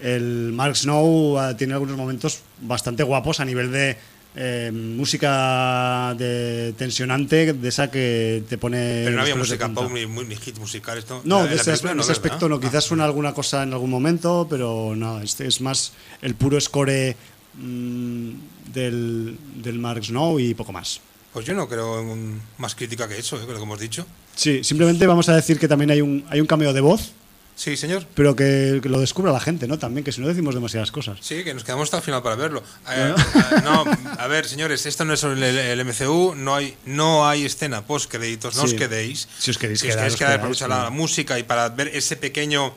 el 0.00 0.52
Mark 0.54 0.74
Snow 0.74 1.38
ah, 1.38 1.54
tiene 1.54 1.74
algunos 1.74 1.98
momentos 1.98 2.40
bastante 2.62 3.02
guapos 3.02 3.40
a 3.40 3.44
nivel 3.44 3.70
de 3.70 3.98
eh, 4.36 4.70
música 4.72 6.14
de 6.16 6.72
tensionante, 6.78 7.52
de 7.52 7.68
esa 7.68 7.90
que 7.90 8.42
te 8.48 8.56
pone. 8.56 9.02
Pero 9.04 9.16
no 9.16 9.22
había 9.22 9.36
música 9.36 9.68
pop 9.68 9.90
ni, 9.92 10.06
ni 10.06 10.34
hits 10.34 10.58
musicales. 10.58 11.04
No, 11.10 11.20
No, 11.24 11.46
de 11.46 11.56
ese, 11.56 11.72
no, 11.94 12.00
aspecto 12.00 12.48
no. 12.48 12.58
Quizás 12.58 12.86
Ah, 12.86 12.88
suena 12.88 13.04
alguna 13.04 13.34
cosa 13.34 13.64
en 13.64 13.74
algún 13.74 13.90
momento, 13.90 14.46
pero 14.48 14.94
no, 14.96 15.20
este 15.20 15.46
es 15.46 15.60
más 15.60 15.92
el 16.22 16.34
puro 16.34 16.58
score 16.58 17.14
mm, 17.52 18.55
del, 18.76 19.36
del 19.56 19.78
Mark 19.80 20.04
Snow 20.04 20.38
y 20.38 20.54
poco 20.54 20.72
más. 20.72 21.00
Pues 21.32 21.44
yo 21.44 21.54
no 21.54 21.68
creo 21.68 22.00
en 22.00 22.40
más 22.58 22.74
crítica 22.74 23.08
que 23.08 23.18
eso, 23.18 23.36
¿eh? 23.36 23.40
que 23.46 23.52
lo 23.52 23.58
que 23.58 23.64
hemos 23.64 23.80
dicho. 23.80 24.06
Sí, 24.36 24.62
simplemente 24.62 25.06
vamos 25.06 25.28
a 25.28 25.34
decir 25.34 25.58
que 25.58 25.66
también 25.68 25.90
hay 25.90 26.00
un, 26.00 26.24
hay 26.30 26.40
un 26.40 26.46
cameo 26.46 26.72
de 26.72 26.80
voz, 26.80 27.10
Sí, 27.56 27.74
señor. 27.76 28.04
pero 28.14 28.36
que, 28.36 28.80
que 28.82 28.88
lo 28.90 29.00
descubra 29.00 29.32
la 29.32 29.40
gente, 29.40 29.66
¿no? 29.66 29.78
También, 29.78 30.04
que 30.04 30.12
si 30.12 30.20
no 30.20 30.28
decimos 30.28 30.54
demasiadas 30.54 30.90
cosas. 30.90 31.16
Sí, 31.22 31.42
que 31.42 31.54
nos 31.54 31.64
quedamos 31.64 31.84
hasta 31.86 31.96
el 31.98 32.02
final 32.02 32.22
para 32.22 32.36
verlo. 32.36 32.62
Eh, 32.90 33.14
eh, 33.16 33.60
no, 33.64 33.84
a 34.18 34.26
ver, 34.26 34.46
señores, 34.46 34.84
esto 34.84 35.06
no 35.06 35.14
es 35.14 35.24
el, 35.24 35.42
el 35.42 35.84
MCU, 35.86 36.34
no 36.36 36.54
hay, 36.54 36.76
no 36.84 37.26
hay 37.26 37.46
escena 37.46 37.80
post 37.86 38.10
créditos, 38.10 38.56
no 38.56 38.66
Sí. 38.66 38.74
os 38.74 38.80
quedéis. 38.80 39.26
Si 39.38 39.50
os 39.50 39.56
queréis 39.58 39.80
si 39.80 39.86
os 39.88 39.94
quedar, 39.94 40.04
queréis 40.04 40.12
os 40.14 40.18
quedar 40.18 40.38
para 40.40 40.50
escuchar 40.52 40.68
la 40.68 40.90
música 40.90 41.38
y 41.38 41.44
para 41.44 41.70
ver 41.70 41.88
ese 41.94 42.16
pequeño 42.16 42.74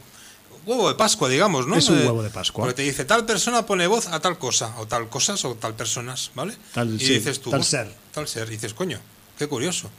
huevo 0.65 0.89
de 0.89 0.95
Pascua, 0.95 1.29
digamos, 1.29 1.67
¿no? 1.67 1.75
Es 1.75 1.87
un 1.89 1.99
Eh, 1.99 2.05
huevo 2.05 2.23
de 2.23 2.29
Pascua. 2.29 2.63
Porque 2.65 2.75
te 2.75 2.81
dice, 2.83 3.05
tal 3.05 3.25
persona 3.25 3.65
pone 3.65 3.87
voz 3.87 4.07
a 4.07 4.19
tal 4.19 4.37
cosa, 4.37 4.75
o 4.79 4.87
tal 4.87 5.09
cosas, 5.09 5.43
o 5.45 5.55
tal 5.55 5.75
personas, 5.75 6.31
¿vale? 6.35 6.55
Tal- 6.73 6.95
y 6.95 6.99
sí, 7.05 7.13
dices 7.15 7.41
tú, 7.41 7.49
tal 7.51 7.63
ser. 7.63 7.93
Tal 8.13 8.27
ser, 8.27 8.47
y 8.47 8.51
dices, 8.51 8.73
coño, 8.73 8.99
qué 9.37 9.47
curioso. 9.47 9.89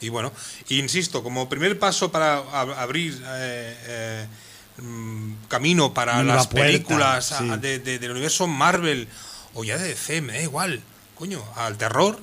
Y 0.00 0.08
bueno, 0.10 0.32
insisto, 0.68 1.22
como 1.22 1.48
primer 1.48 1.78
paso 1.78 2.10
para 2.12 2.42
ab- 2.44 2.76
abrir 2.76 3.14
eh, 3.26 3.78
eh, 3.86 4.82
mm, 4.82 5.34
camino 5.48 5.94
para 5.94 6.22
las 6.24 6.46
puerta, 6.48 6.66
películas 6.66 7.32
a- 7.32 7.56
de- 7.56 7.78
de- 7.78 7.98
del 7.98 8.10
universo 8.10 8.46
Marvel 8.46 9.08
o 9.54 9.64
ya 9.64 9.78
de 9.78 9.88
DC, 9.88 10.20
me 10.20 10.34
da 10.34 10.42
igual, 10.42 10.82
coño, 11.14 11.42
al 11.56 11.78
terror 11.78 12.18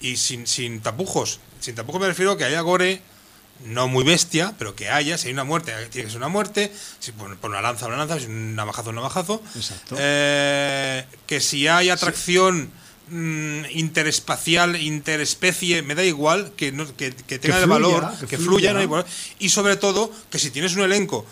y 0.00 0.16
sin, 0.16 0.46
sin 0.46 0.80
tapujos. 0.80 1.40
Sin 1.60 1.74
tapujos 1.74 2.00
me 2.00 2.06
refiero 2.08 2.32
a 2.32 2.38
que 2.38 2.44
haya 2.44 2.60
gore, 2.62 3.00
no 3.64 3.88
muy 3.88 4.04
bestia, 4.04 4.54
pero 4.58 4.74
que 4.74 4.88
haya, 4.88 5.16
si 5.16 5.28
hay 5.28 5.32
una 5.32 5.44
muerte, 5.44 5.72
tiene 5.90 6.06
que 6.06 6.10
ser 6.10 6.18
una 6.18 6.28
muerte, 6.28 6.72
si 6.98 7.12
por, 7.12 7.36
por 7.36 7.50
una 7.50 7.62
lanza, 7.62 7.86
una 7.86 7.96
lanza, 7.96 8.18
si 8.20 8.26
un 8.26 8.54
navajazo, 8.54 8.90
un 8.90 8.96
navajazo. 8.96 9.42
Exacto. 9.54 9.96
Eh, 9.98 11.04
que 11.26 11.40
si 11.40 11.66
hay 11.68 11.90
atracción 11.90 12.70
mm, 13.08 13.64
interespacial, 13.70 14.76
interespecie, 14.76 15.82
me 15.82 15.94
da 15.94 16.04
igual, 16.04 16.52
que, 16.56 16.72
no, 16.72 16.84
que, 16.96 17.14
que 17.14 17.38
tenga 17.38 17.58
el 17.58 17.64
fluya, 17.64 17.78
valor, 17.78 18.28
que 18.28 18.38
fluya. 18.38 18.72
no 18.74 19.04
y 19.38 19.48
sobre 19.48 19.76
todo 19.76 20.10
que 20.30 20.38
si 20.38 20.50
tienes 20.50 20.74
un 20.74 20.82
elenco 20.82 21.24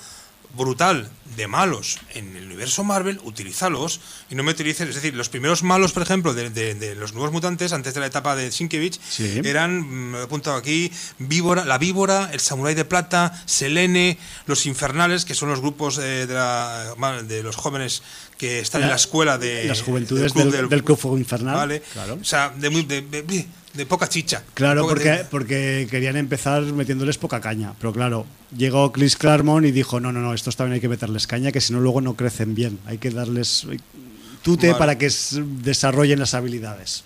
brutal 0.54 1.10
de 1.36 1.46
malos 1.48 1.98
en 2.14 2.36
el 2.36 2.46
universo 2.46 2.84
Marvel, 2.84 3.20
utilízalos 3.24 4.00
y 4.30 4.34
no 4.34 4.42
me 4.42 4.52
utilices, 4.52 4.88
es 4.88 4.94
decir, 4.94 5.14
los 5.14 5.28
primeros 5.28 5.62
malos, 5.62 5.92
por 5.92 6.02
ejemplo, 6.02 6.34
de, 6.34 6.50
de- 6.50 6.74
de 6.74 6.94
los 6.94 7.12
nuevos 7.14 7.32
mutantes, 7.32 7.72
antes 7.72 7.94
de 7.94 8.00
la 8.00 8.06
etapa 8.06 8.36
de 8.36 8.50
Sienkiewicz, 8.52 8.98
Sí. 9.08 9.40
eran, 9.44 9.80
mm, 9.80 10.10
me 10.12 10.18
he 10.18 10.22
apuntado 10.22 10.56
aquí, 10.56 10.92
Víbora, 11.18 11.64
la 11.64 11.78
Víbora, 11.78 12.30
el 12.32 12.40
Samurái 12.40 12.74
de 12.74 12.84
Plata, 12.84 13.42
Selene, 13.46 14.18
los 14.46 14.66
Infernales, 14.66 15.24
que 15.24 15.34
son 15.34 15.48
los 15.48 15.60
grupos 15.60 15.98
eh, 15.98 16.26
de, 16.26 16.34
la- 16.34 16.94
los 17.42 17.56
jóvenes 17.56 18.02
que 18.38 18.58
están 18.60 18.82
en 18.82 18.88
la 18.88 18.96
escuela 18.96 19.38
de 19.38 19.64
Las 19.64 19.82
juventudes 19.82 20.34
del, 20.34 20.50
del 20.68 20.82
Fuego 20.96 21.16
Infernal. 21.18 21.54
Vale. 21.54 21.80
Claro. 21.92 22.18
O 22.20 22.24
sea, 22.24 22.52
de, 22.56 22.70
muy- 22.70 22.82
de, 22.82 23.86
poca 23.86 24.08
chicha. 24.08 24.42
Claro, 24.54 24.82
Poca- 24.82 24.94
porque, 24.94 25.08
de- 25.10 25.24
porque 25.24 25.86
querían 25.90 26.16
empezar 26.16 26.62
metiéndoles 26.62 27.18
poca 27.18 27.40
caña. 27.40 27.72
Pero 27.78 27.92
claro, 27.92 28.26
llegó 28.56 28.90
Chris 28.92 29.16
Claremont 29.16 29.64
y 29.66 29.70
dijo, 29.70 30.00
no, 30.00 30.12
no, 30.12 30.20
no, 30.20 30.34
estos 30.34 30.56
también 30.56 30.74
hay 30.74 30.80
que 30.80 30.88
meterles 30.88 31.21
caña, 31.26 31.52
que 31.52 31.60
si 31.60 31.72
no 31.72 31.80
luego 31.80 32.00
no 32.00 32.14
crecen 32.14 32.54
bien. 32.54 32.78
Hay 32.86 32.98
que 32.98 33.10
darles 33.10 33.66
tute 34.42 34.68
Vale. 34.68 34.78
para 34.78 34.98
que 34.98 35.10
desarrollen 35.62 36.18
las 36.18 36.34
habilidades. 36.34 37.04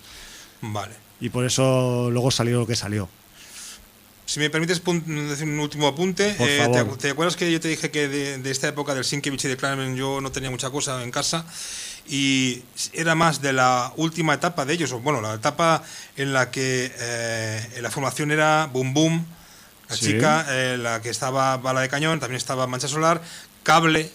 Vale. 0.61 0.95
Y 1.21 1.29
por 1.31 1.45
eso 1.45 2.09
luego 2.11 2.31
salió 2.31 2.59
lo 2.59 2.67
que 2.67 2.77
salió. 2.77 3.09
Si 4.27 4.41
me 4.41 4.51
permites 4.51 4.83
decir 4.85 5.47
un 5.47 5.61
último 5.61 5.87
apunte, 5.87 6.35
eh. 6.39 6.69
¿te, 6.73 6.85
te 6.97 7.11
acuerdas 7.11 7.37
que 7.37 7.51
yo 7.53 7.61
te 7.61 7.69
dije 7.69 7.91
que 7.93 8.09
de, 8.09 8.39
de 8.39 8.51
esta 8.51 8.67
época 8.69 8.93
del 8.95 9.05
Sienkiewicz 9.05 9.45
y 9.45 9.49
de 9.49 9.57
Claremont 9.57 9.97
yo 9.97 10.21
no 10.21 10.33
tenía 10.33 10.51
mucha 10.51 10.71
cosa 10.71 11.03
en 11.05 11.11
casa? 11.13 11.47
Y 12.09 12.63
era 12.93 13.15
más 13.15 13.41
de 13.41 13.53
la 13.53 13.93
última 13.97 14.35
etapa 14.35 14.65
de 14.65 14.75
ellos, 14.75 14.93
o 14.93 15.01
bueno, 15.01 15.21
la 15.21 15.35
etapa 15.35 15.83
en 16.17 16.33
la 16.33 16.51
que 16.51 16.93
eh, 16.99 17.79
la 17.81 17.91
formación 17.91 18.31
era 18.33 18.69
Boom 18.73 18.95
Boom, 18.95 19.27
la 19.89 19.97
Sí. 19.97 20.07
chica, 20.07 20.45
eh, 20.49 20.77
la 20.77 21.01
que 21.03 21.09
estaba 21.11 21.57
Bala 21.59 21.81
de 21.81 21.89
Cañón, 21.89 22.19
también 22.19 22.37
estaba 22.37 22.67
Mancha 22.67 22.89
Solar, 22.89 23.23
Cable. 23.67 24.11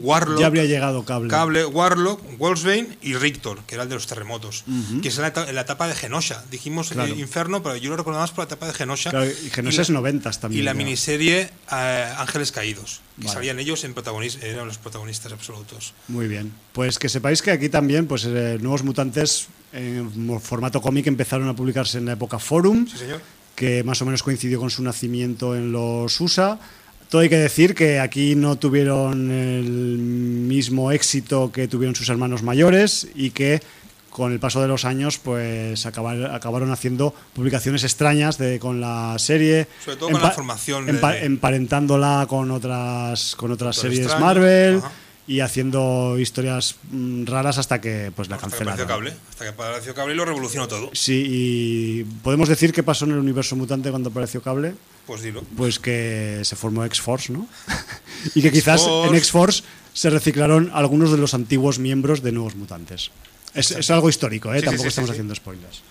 Warlock, 0.00 0.40
Ya 0.40 0.46
habría 0.48 0.64
llegado 0.64 1.04
cable. 1.04 1.28
Cable, 1.30 1.64
Warlock, 1.64 2.20
Wolfsbane 2.38 2.88
y 3.02 3.14
Rictor, 3.14 3.60
que 3.68 3.76
era 3.76 3.84
el 3.84 3.88
de 3.88 3.94
los 3.94 4.08
terremotos, 4.08 4.64
que 5.00 5.06
es 5.06 5.16
la, 5.18 5.28
en 5.46 5.54
la 5.54 5.60
etapa 5.60 5.86
de 5.86 5.94
Genosha. 5.94 6.42
Dijimos 6.50 6.90
eh, 6.90 6.94
Claro. 6.94 7.14
Inferno, 7.14 7.62
pero 7.62 7.76
yo 7.76 7.88
lo 7.90 7.96
recuerdo 7.96 8.18
más 8.18 8.32
por 8.32 8.40
la 8.40 8.44
etapa 8.46 8.66
de 8.66 8.74
Genosha. 8.74 9.10
Claro, 9.10 9.26
y 9.30 9.48
Genosha 9.50 9.76
la- 9.76 9.82
es 9.82 9.90
noventas 9.90 10.40
también 10.40 10.62
Y 10.62 10.64
la 10.64 10.72
ya. 10.72 10.76
miniserie 10.76 11.50
eh, 11.72 12.12
Ángeles 12.18 12.50
Caídos, 12.50 13.00
que 13.20 13.26
Vale. 13.28 13.34
salían 13.34 13.60
ellos 13.60 13.84
en 13.84 13.94
protagonistas, 13.94 14.42
eran 14.42 14.66
los 14.66 14.78
protagonistas 14.78 15.32
absolutos. 15.32 15.94
Muy 16.08 16.26
bien. 16.26 16.52
Pues 16.72 16.98
que 16.98 17.08
sepáis 17.08 17.40
que 17.40 17.52
aquí 17.52 17.68
también, 17.68 18.08
pues 18.08 18.24
eh, 18.24 18.58
Nuevos 18.60 18.82
Mutantes 18.82 19.46
en 19.72 20.40
formato 20.40 20.80
cómic 20.82 21.06
empezaron 21.06 21.46
a 21.48 21.54
publicarse 21.54 21.98
en 21.98 22.06
la 22.06 22.14
época 22.14 22.40
Forum. 22.40 22.88
Sí, 22.88 22.98
señor. 22.98 23.20
que 23.54 23.84
más 23.84 24.00
o 24.02 24.04
menos 24.06 24.22
coincidió 24.24 24.58
con 24.58 24.70
su 24.70 24.82
nacimiento 24.82 25.54
en 25.54 25.70
los 25.70 26.18
USA. 26.20 26.58
Todo 27.10 27.22
hay 27.22 27.28
que 27.28 27.36
decir 27.38 27.74
que 27.74 27.98
aquí 27.98 28.36
no 28.36 28.56
tuvieron 28.56 29.30
el 29.32 29.64
mismo 29.98 30.92
éxito 30.92 31.50
que 31.52 31.66
tuvieron 31.66 31.94
sus 31.96 32.08
hermanos 32.08 32.42
mayores 32.42 33.08
y 33.16 33.30
que 33.30 33.60
con 34.10 34.32
el 34.32 34.38
paso 34.40 34.60
de 34.62 34.68
los 34.68 34.84
años 34.84 35.18
pues 35.18 35.86
acabar- 35.86 36.32
acabaron 36.34 36.70
haciendo 36.72 37.12
publicaciones 37.34 37.82
extrañas 37.84 38.38
de, 38.38 38.58
con 38.60 38.80
la 38.80 39.16
serie. 39.18 39.66
Sobre 39.84 39.96
todo 39.96 40.10
con 40.10 40.22
la 40.22 40.30
formación 40.30 40.86
de- 40.86 41.24
emparentándola 41.24 42.26
con 42.28 42.50
otras, 42.52 43.34
con 43.36 43.50
otras 43.50 43.76
Doctor 43.76 43.90
series 43.90 44.06
Extraño, 44.06 44.24
Marvel 44.26 44.76
ajá. 44.78 44.92
y 45.26 45.40
haciendo 45.40 46.16
historias 46.18 46.76
mm, 46.92 47.24
raras 47.26 47.58
hasta 47.58 47.80
que 47.80 48.12
pues 48.14 48.28
la 48.28 48.36
Hasta 48.36 48.48
cancelaron. 48.50 48.86
cable, 48.86 49.14
hasta 49.30 49.44
que 49.44 49.50
apareció 49.50 49.94
cable 49.94 50.14
y 50.14 50.16
lo 50.16 50.24
revolucionó 50.24 50.68
todo. 50.68 50.90
Sí, 50.92 51.24
y 51.28 52.04
podemos 52.22 52.48
decir 52.48 52.72
qué 52.72 52.82
pasó 52.84 53.04
en 53.04 53.12
el 53.12 53.18
universo 53.18 53.56
mutante 53.56 53.90
cuando 53.90 54.10
apareció 54.10 54.40
cable. 54.42 54.74
Pues 55.10 55.22
dilo. 55.22 55.42
Pues 55.56 55.80
que 55.80 56.40
se 56.44 56.54
formó 56.54 56.84
X-Force, 56.84 57.32
¿no? 57.32 57.48
y 58.36 58.42
que 58.42 58.52
quizás 58.52 58.86
en 58.86 59.12
X-Force 59.16 59.64
se 59.92 60.08
reciclaron 60.08 60.70
algunos 60.72 61.10
de 61.10 61.18
los 61.18 61.34
antiguos 61.34 61.80
miembros 61.80 62.22
de 62.22 62.30
Nuevos 62.30 62.54
Mutantes. 62.54 63.10
Es, 63.52 63.72
es 63.72 63.90
algo 63.90 64.08
histórico, 64.08 64.54
¿eh? 64.54 64.60
Sí, 64.60 64.66
Tampoco 64.66 64.84
sí, 64.84 64.88
estamos 64.90 65.08
sí, 65.08 65.12
haciendo 65.14 65.34
spoilers. 65.34 65.82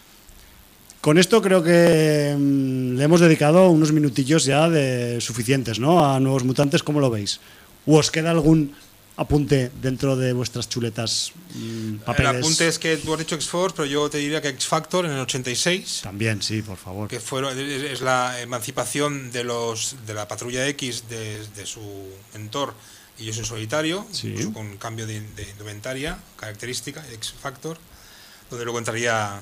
Con 1.01 1.17
esto 1.17 1.41
creo 1.41 1.61
que 1.61 2.33
mm, 2.39 2.95
le 2.95 3.03
hemos 3.03 3.19
dedicado 3.19 3.69
unos 3.69 3.91
minutillos 3.91 4.45
ya 4.45 4.69
de 4.69 5.19
suficientes, 5.19 5.79
¿no? 5.79 6.05
A 6.05 6.21
Nuevos 6.21 6.45
Mutantes, 6.45 6.81
¿cómo 6.81 7.01
lo 7.01 7.09
veis? 7.09 7.41
¿O 7.85 7.97
os 7.97 8.11
queda 8.11 8.31
algún 8.31 8.73
apunte 9.21 9.69
dentro 9.81 10.15
de 10.15 10.31
vuestras 10.33 10.69
chuletas 10.69 11.33
mm, 11.53 11.95
papeles? 11.97 12.31
El 12.31 12.37
apunte 12.39 12.67
es 12.67 12.79
que 12.79 12.97
tú 12.97 13.13
has 13.13 13.19
dicho 13.19 13.35
X-Force, 13.35 13.75
pero 13.75 13.85
yo 13.85 14.09
te 14.09 14.17
diría 14.17 14.41
que 14.41 14.47
X-Factor 14.49 15.05
en 15.05 15.11
el 15.11 15.19
86, 15.19 16.01
También, 16.03 16.41
sí, 16.41 16.61
por 16.61 16.77
favor. 16.77 17.07
que 17.09 17.19
fueron, 17.19 17.57
es 17.59 18.01
la 18.01 18.39
emancipación 18.41 19.31
de 19.31 19.43
los 19.43 19.95
de 20.07 20.13
la 20.13 20.27
patrulla 20.27 20.65
X 20.69 21.03
de, 21.09 21.45
de 21.55 21.65
su 21.65 21.81
mentor 22.33 22.73
y 23.17 23.23
ellos 23.23 23.37
en 23.39 23.45
solitario, 23.45 24.07
Sí. 24.11 24.29
incluso 24.29 24.53
con 24.53 24.77
cambio 24.77 25.05
de, 25.05 25.19
de 25.19 25.43
indumentaria, 25.49 26.17
característica, 26.37 27.05
X-Factor, 27.13 27.77
donde 28.49 28.63
luego 28.63 28.79
entraría 28.79 29.41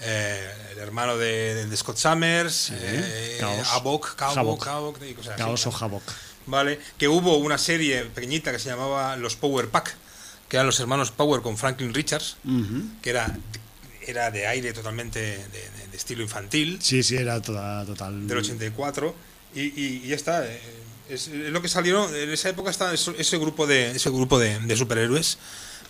eh, 0.00 0.52
el 0.72 0.78
hermano 0.78 1.16
de, 1.16 1.66
de 1.66 1.76
Scott 1.76 1.96
Summers, 1.96 2.70
eh, 2.74 3.40
Havok. 3.72 4.14
Havok, 4.20 5.02
y 5.02 5.14
cosas 5.14 5.32
así. 5.34 5.42
Caos 5.42 5.66
o 5.66 5.72
Havok. 5.74 6.02
¿Vale? 6.48 6.80
Que 6.98 7.06
hubo 7.08 7.36
una 7.36 7.58
serie 7.58 8.04
pequeñita 8.04 8.50
que 8.52 8.58
se 8.58 8.68
llamaba 8.70 9.16
Los 9.16 9.36
Power 9.36 9.68
Pack, 9.68 9.94
que 10.48 10.56
eran 10.56 10.66
los 10.66 10.80
hermanos 10.80 11.10
Power 11.10 11.42
con 11.42 11.56
Franklin 11.56 11.94
Richards, 11.94 12.36
que 13.02 13.10
era, 13.10 13.36
era 14.06 14.30
de 14.30 14.46
aire 14.46 14.72
totalmente 14.72 15.20
de, 15.20 15.36
de- 15.38 15.88
de 15.90 15.96
estilo 15.96 16.22
infantil, 16.22 16.78
Sí, 16.82 17.02
sí, 17.02 17.16
era 17.16 17.40
toda, 17.42 17.84
total. 17.84 18.26
del 18.26 18.38
84, 18.38 19.14
y, 19.54 19.60
y- 19.62 20.02
y 20.04 20.08
ya 20.08 20.16
está. 20.16 20.46
eh, 20.46 20.60
Es, 21.08 21.26
es 21.28 21.50
lo 21.52 21.62
que 21.62 21.68
salieron, 21.68 22.14
en 22.14 22.28
esa 22.30 22.50
época 22.50 22.70
está 22.70 22.92
ese 22.92 23.38
grupo 23.38 23.66
de, 23.66 23.92
ese 23.92 24.10
grupo 24.10 24.38
de, 24.38 24.58
de 24.60 24.76
superhéroes 24.76 25.38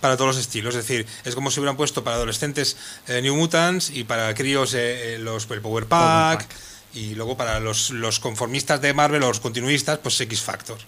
para 0.01 0.17
todos 0.17 0.37
los 0.37 0.39
estilos, 0.41 0.77
es 0.77 0.87
decir, 0.87 1.07
es 1.25 1.35
como 1.35 1.51
si 1.51 1.59
hubieran 1.59 1.77
puesto 1.77 2.05
para 2.05 2.15
adolescentes 2.17 2.77
eh, 3.09 3.21
New 3.21 3.35
Mutants 3.35 3.91
y 3.91 4.05
para 4.05 4.33
críos 4.35 4.75
eh, 4.75 5.19
los, 5.21 5.51
el 5.51 5.61
Power 5.61 5.87
Pack, 5.87 6.47
Pack. 6.47 6.57
Y 6.99 7.15
luego 7.15 7.37
para 7.37 7.61
los, 7.61 7.91
los 7.91 8.19
conformistas 8.19 8.81
de 8.81 8.93
Marvel 8.93 9.23
o 9.23 9.29
los 9.29 9.41
continuistas, 9.41 9.99
pues 9.99 10.21
X 10.21 10.41
Factor. 10.41 10.79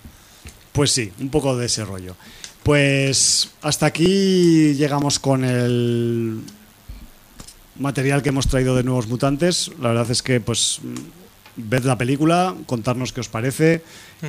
Pues 0.72 0.90
sí, 0.90 1.12
un 1.20 1.30
poco 1.30 1.56
de 1.56 1.66
ese 1.66 1.84
rollo. 1.84 2.16
Pues 2.62 3.50
hasta 3.62 3.86
aquí 3.86 4.74
llegamos 4.74 5.18
con 5.18 5.44
el 5.44 6.40
material 7.76 8.22
que 8.22 8.28
hemos 8.30 8.48
traído 8.48 8.76
de 8.76 8.82
Nuevos 8.82 9.08
Mutantes. 9.08 9.70
La 9.80 9.88
verdad 9.88 10.10
es 10.10 10.22
que, 10.22 10.40
pues, 10.40 10.80
ved 11.56 11.84
la 11.84 11.96
película, 11.96 12.54
contarnos 12.66 13.12
qué 13.12 13.20
os 13.20 13.28
parece 13.28 13.82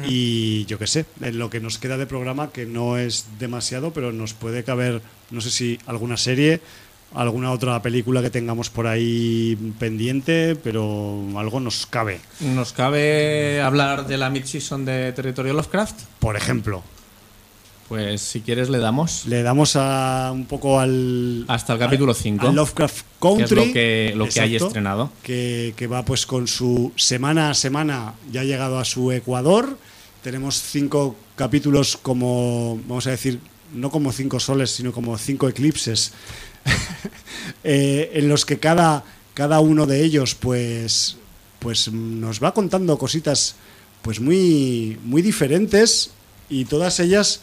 y 0.07 0.65
yo 0.65 0.79
qué 0.79 0.87
sé, 0.87 1.05
en 1.19 1.37
lo 1.37 1.49
que 1.49 1.59
nos 1.59 1.77
queda 1.77 1.97
de 1.97 2.05
programa, 2.05 2.51
que 2.51 2.65
no 2.65 2.97
es 2.97 3.25
demasiado, 3.39 3.91
pero 3.91 4.11
nos 4.11 4.33
puede 4.33 4.63
caber, 4.63 5.01
no 5.29 5.41
sé 5.41 5.51
si 5.51 5.79
alguna 5.85 6.17
serie 6.17 6.61
alguna 7.13 7.51
otra 7.51 7.81
película 7.81 8.21
que 8.21 8.29
tengamos 8.29 8.69
por 8.69 8.87
ahí 8.87 9.57
pendiente, 9.79 10.55
pero 10.55 11.23
algo 11.37 11.59
nos 11.59 11.85
cabe. 11.85 12.19
¿Nos 12.39 12.73
cabe 12.73 13.61
hablar 13.61 14.07
de 14.07 14.17
la 14.17 14.29
mid-season 14.29 14.85
de 14.85 15.11
Territorio 15.11 15.53
Lovecraft? 15.53 16.01
Por 16.19 16.35
ejemplo. 16.35 16.83
Pues 17.87 18.21
si 18.21 18.39
quieres 18.39 18.69
le 18.69 18.77
damos. 18.77 19.25
Le 19.25 19.43
damos 19.43 19.75
a, 19.75 20.31
un 20.33 20.45
poco 20.45 20.79
al... 20.79 21.43
Hasta 21.49 21.73
el 21.73 21.79
capítulo 21.79 22.13
5. 22.13 22.47
Al 22.47 22.55
Lovecraft 22.55 23.05
Country. 23.19 23.43
Que 23.43 23.43
es 23.43 23.51
lo 23.51 23.73
que, 23.73 24.13
lo 24.15 24.29
que 24.29 24.39
hay 24.39 24.55
estrenado. 24.55 25.11
Que, 25.23 25.73
que 25.75 25.87
va 25.87 26.05
pues 26.05 26.25
con 26.25 26.47
su 26.47 26.93
semana 26.95 27.49
a 27.49 27.53
semana, 27.53 28.13
ya 28.31 28.41
ha 28.41 28.43
llegado 28.45 28.79
a 28.79 28.85
su 28.85 29.11
Ecuador. 29.11 29.77
Tenemos 30.23 30.61
cinco 30.61 31.17
capítulos 31.35 31.97
como, 31.97 32.79
vamos 32.87 33.07
a 33.07 33.09
decir, 33.09 33.41
no 33.73 33.89
como 33.89 34.11
cinco 34.11 34.39
soles, 34.39 34.71
sino 34.71 34.91
como 34.93 35.17
cinco 35.17 35.49
eclipses, 35.49 36.13
eh, 37.63 38.11
en 38.13 38.29
los 38.29 38.45
que 38.45 38.59
cada, 38.59 39.03
cada 39.33 39.59
uno 39.59 39.85
de 39.85 40.03
ellos 40.03 40.35
pues, 40.35 41.17
pues 41.59 41.91
nos 41.91 42.43
va 42.43 42.53
contando 42.53 42.97
cositas 42.97 43.55
pues 44.01 44.19
muy, 44.19 44.97
muy 45.03 45.21
diferentes 45.21 46.11
y 46.49 46.65
todas 46.65 46.99
ellas 46.99 47.41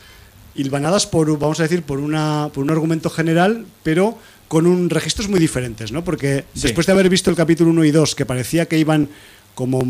hilvanadas 0.54 1.06
por, 1.06 1.38
vamos 1.38 1.60
a 1.60 1.62
decir, 1.64 1.82
por, 1.82 2.00
una, 2.00 2.50
por 2.52 2.64
un 2.64 2.70
argumento 2.70 3.10
general, 3.10 3.64
pero 3.82 4.18
con 4.48 4.66
un 4.66 4.90
registros 4.90 5.28
muy 5.28 5.38
diferentes, 5.38 5.92
¿no? 5.92 6.02
Porque 6.02 6.44
Sí. 6.54 6.62
después 6.62 6.86
de 6.86 6.92
haber 6.92 7.08
visto 7.08 7.30
el 7.30 7.36
capítulo 7.36 7.70
1 7.70 7.84
y 7.84 7.90
2, 7.90 8.14
que 8.14 8.26
parecía 8.26 8.66
que 8.66 8.78
iban 8.78 9.08
como 9.54 9.80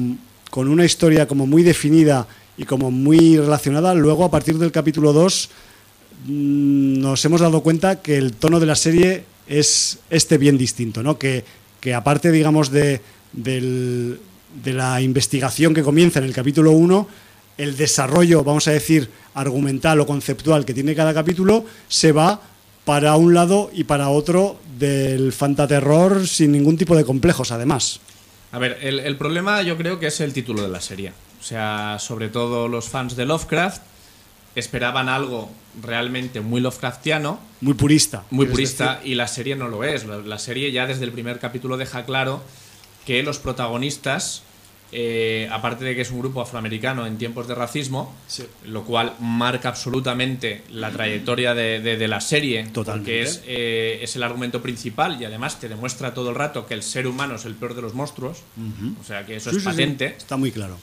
con 0.51 0.69
una 0.69 0.85
historia 0.85 1.27
como 1.27 1.47
muy 1.47 1.63
definida 1.63 2.27
y 2.57 2.65
como 2.65 2.91
muy 2.91 3.39
relacionada, 3.39 3.95
luego 3.95 4.25
a 4.25 4.31
partir 4.31 4.59
del 4.59 4.73
capítulo 4.73 5.13
2 5.13 5.49
mm, 5.49 5.68
nos 6.27 7.25
hemos 7.25 7.41
dado 7.41 7.63
cuenta 7.63 8.03
que 8.03 8.17
el 8.17 8.33
tono 8.33 8.61
de 8.61 8.67
la 8.67 8.77
serie 8.77 9.25
es 9.47 10.01
este 10.11 10.39
bien 10.39 10.59
distinto, 10.59 11.03
¿no? 11.03 11.19
Que, 11.19 11.45
que 11.81 11.95
aparte, 11.95 12.31
digamos, 12.31 12.71
de, 12.71 13.01
de 13.33 14.19
la 14.65 15.01
investigación 15.01 15.75
que 15.75 15.83
comienza 15.83 16.19
en 16.19 16.25
el 16.25 16.33
capítulo 16.33 16.73
1, 16.73 17.09
el 17.59 17.77
desarrollo, 17.77 18.45
vamos 18.45 18.69
a 18.69 18.73
decir, 18.73 19.11
argumental 19.35 20.01
o 20.01 20.07
conceptual 20.07 20.65
que 20.65 20.75
tiene 20.75 20.95
cada 20.95 21.15
capítulo, 21.15 21.65
se 21.89 22.13
va 22.13 22.41
para 22.85 23.17
un 23.17 23.35
lado 23.35 23.71
y 23.73 23.85
para 23.85 24.09
otro 24.09 24.59
del 24.79 25.33
fantaterror 25.33 26.27
sin 26.27 26.53
ningún 26.53 26.77
tipo 26.77 26.97
de 26.97 27.05
complejos, 27.05 27.53
además. 27.53 28.01
A 28.53 28.59
ver, 28.59 28.79
el, 28.81 29.01
el 29.01 29.17
problema 29.17 29.61
yo 29.63 29.77
creo 29.77 30.01
que 30.01 30.07
es 30.07 30.21
el 30.21 30.33
título 30.33 30.63
de 30.63 30.69
la 30.69 30.81
serie. 30.81 31.13
O 31.41 31.43
sea, 31.43 31.99
sobre 32.01 32.29
todo 32.29 32.67
los 32.67 32.89
fans 32.89 33.15
de 33.15 33.27
Lovecraft 33.27 33.83
esperaban 34.59 35.09
algo 35.09 35.51
realmente 35.83 36.41
muy 36.41 36.61
Lovecraftiano, 36.61 37.39
Muy 37.61 37.75
purista. 37.75 38.25
muy 38.31 38.47
purista, 38.47 38.97
decir, 38.97 39.13
y 39.13 39.15
la 39.15 39.29
serie 39.29 39.57
no 39.57 39.69
lo 39.69 39.85
es. 39.85 40.05
La, 40.07 40.39
serie 40.39 40.73
ya 40.73 40.87
desde 40.87 41.05
el 41.05 41.13
primer 41.13 41.39
capítulo 41.39 41.77
deja 41.77 42.05
claro 42.05 42.43
que 43.07 43.23
los 43.23 43.39
protagonistas, 43.39 44.43
eh, 44.91 45.49
aparte 45.53 45.85
de 45.85 45.95
que 45.95 46.01
es 46.03 46.11
un 46.11 46.19
grupo 46.21 46.41
afroamericano 46.41 47.07
en 47.07 47.19
tiempos 47.19 47.47
de 47.47 47.55
racismo, 47.55 48.15
Sí. 48.27 48.45
lo 48.65 48.85
cual 48.85 49.15
marca 49.21 49.69
absolutamente 49.69 50.63
la 50.71 50.91
trayectoria 50.91 51.55
de, 51.55 51.81
de- 51.81 51.97
de 51.99 52.09
la 52.09 52.21
serie, 52.21 52.65
Totalmente. 52.73 53.11
porque 53.11 53.23
es, 53.23 53.43
eh, 53.47 54.01
es 54.03 54.17
el 54.17 54.23
argumento 54.23 54.63
principal 54.63 55.21
y 55.21 55.25
además 55.27 55.61
te 55.61 55.69
demuestra 55.69 56.15
todo 56.15 56.31
el 56.31 56.37
rato 56.37 56.67
que 56.67 56.75
el 56.75 56.83
ser 56.83 57.07
humano 57.07 57.35
es 57.37 57.45
el 57.45 57.55
peor 57.55 57.75
de 57.75 57.83
los 57.83 57.95
monstruos, 57.95 58.39
o 59.01 59.05
sea 59.05 59.25
que 59.27 59.37
eso 59.37 59.51
sí, 59.51 59.57
es 59.59 59.63
sí, 59.63 59.69
sí, 59.71 59.77
patente. 59.77 60.15
está 60.17 60.37
muy 60.39 60.51
claro. 60.53 60.77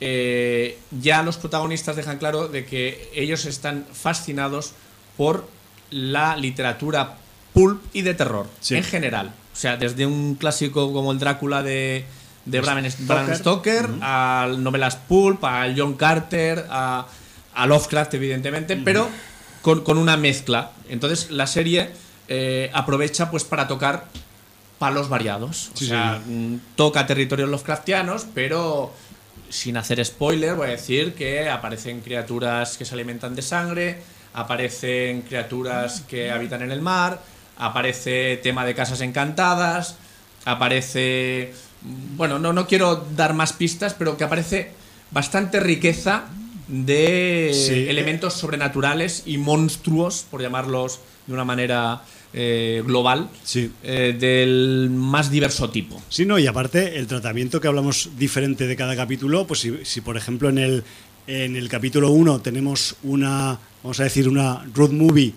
Eh, 0.00 0.78
ya 1.00 1.22
los 1.22 1.36
protagonistas 1.38 1.96
dejan 1.96 2.18
claro 2.18 2.48
de 2.48 2.64
que 2.66 3.10
ellos 3.14 3.44
están 3.46 3.86
fascinados 3.92 4.72
por 5.16 5.48
la 5.90 6.36
literatura 6.36 7.16
pulp 7.54 7.82
y 7.94 8.02
de 8.02 8.14
terror 8.14 8.46
Sí. 8.60 8.76
en 8.76 8.84
general. 8.84 9.32
O 9.52 9.56
sea, 9.56 9.76
desde 9.78 10.04
un 10.04 10.34
clásico 10.34 10.92
como 10.92 11.12
el 11.12 11.18
Drácula 11.18 11.62
de, 11.62 12.04
de 12.44 12.60
Bram, 12.60 12.84
Stoker, 13.34 13.88
a 14.02 14.48
novelas 14.58 14.96
pulp, 14.96 15.42
a 15.44 15.66
John 15.74 15.94
Carter, 15.94 16.66
a, 16.68 17.06
a 17.54 17.66
Lovecraft, 17.66 18.12
evidentemente, 18.14 18.76
pero 18.76 19.08
con, 19.62 19.82
con 19.82 19.96
una 19.96 20.18
mezcla. 20.18 20.72
Entonces 20.90 21.30
la 21.30 21.46
serie 21.46 21.90
eh, 22.28 22.70
aprovecha 22.74 23.30
pues 23.30 23.44
para 23.44 23.66
tocar 23.66 24.04
palos 24.78 25.08
variados. 25.08 25.70
O 25.74 25.76
Sí, 25.78 25.86
sea, 25.86 26.20
mm, 26.26 26.56
toca 26.76 27.06
territorios 27.06 27.48
Lovecraftianos, 27.48 28.26
pero 28.34 28.92
sin 29.48 29.76
hacer 29.76 30.04
spoiler, 30.04 30.54
voy 30.54 30.68
a 30.68 30.70
decir 30.70 31.14
que 31.14 31.48
aparecen 31.48 32.00
criaturas 32.00 32.76
que 32.76 32.84
se 32.84 32.94
alimentan 32.94 33.34
de 33.34 33.42
sangre, 33.42 33.98
aparecen 34.34 35.22
criaturas 35.22 36.02
que 36.08 36.30
habitan 36.30 36.62
en 36.62 36.70
el 36.72 36.82
mar, 36.82 37.20
aparece 37.58 38.38
tema 38.42 38.64
de 38.64 38.74
casas 38.74 39.00
encantadas, 39.00 39.96
aparece... 40.44 41.52
Bueno, 42.16 42.38
no, 42.38 42.52
no 42.52 42.66
quiero 42.66 43.06
dar 43.14 43.32
más 43.34 43.52
pistas, 43.52 43.94
pero 43.94 44.16
que 44.16 44.24
aparece 44.24 44.72
bastante 45.10 45.60
riqueza 45.60 46.24
de 46.68 47.52
Sí. 47.54 47.86
elementos 47.88 48.34
sobrenaturales 48.34 49.22
y 49.26 49.38
monstruos, 49.38 50.24
por 50.30 50.42
llamarlos 50.42 50.98
de 51.26 51.34
una 51.34 51.44
manera 51.44 52.02
eh, 52.38 52.82
global, 52.84 53.30
Sí. 53.42 53.70
eh, 53.82 54.14
del 54.18 54.90
más 54.92 55.30
diverso 55.30 55.70
tipo. 55.70 56.00
Sí, 56.10 56.26
no, 56.26 56.38
y 56.38 56.46
aparte 56.46 56.98
el 56.98 57.06
tratamiento 57.06 57.60
que 57.62 57.66
hablamos 57.68 58.10
diferente 58.18 58.66
de 58.66 58.76
cada 58.76 58.94
capítulo, 58.94 59.46
pues 59.46 59.60
si, 59.60 59.72
si, 59.84 60.02
por 60.02 60.18
ejemplo 60.18 60.50
en 60.50 60.58
el, 60.58 60.84
en 61.26 61.56
el 61.56 61.68
capítulo 61.70 62.10
1 62.10 62.40
tenemos 62.42 62.96
una, 63.04 63.58
vamos 63.82 63.98
a 64.00 64.04
decir, 64.04 64.28
una 64.28 64.66
road 64.74 64.90
movie 64.90 65.32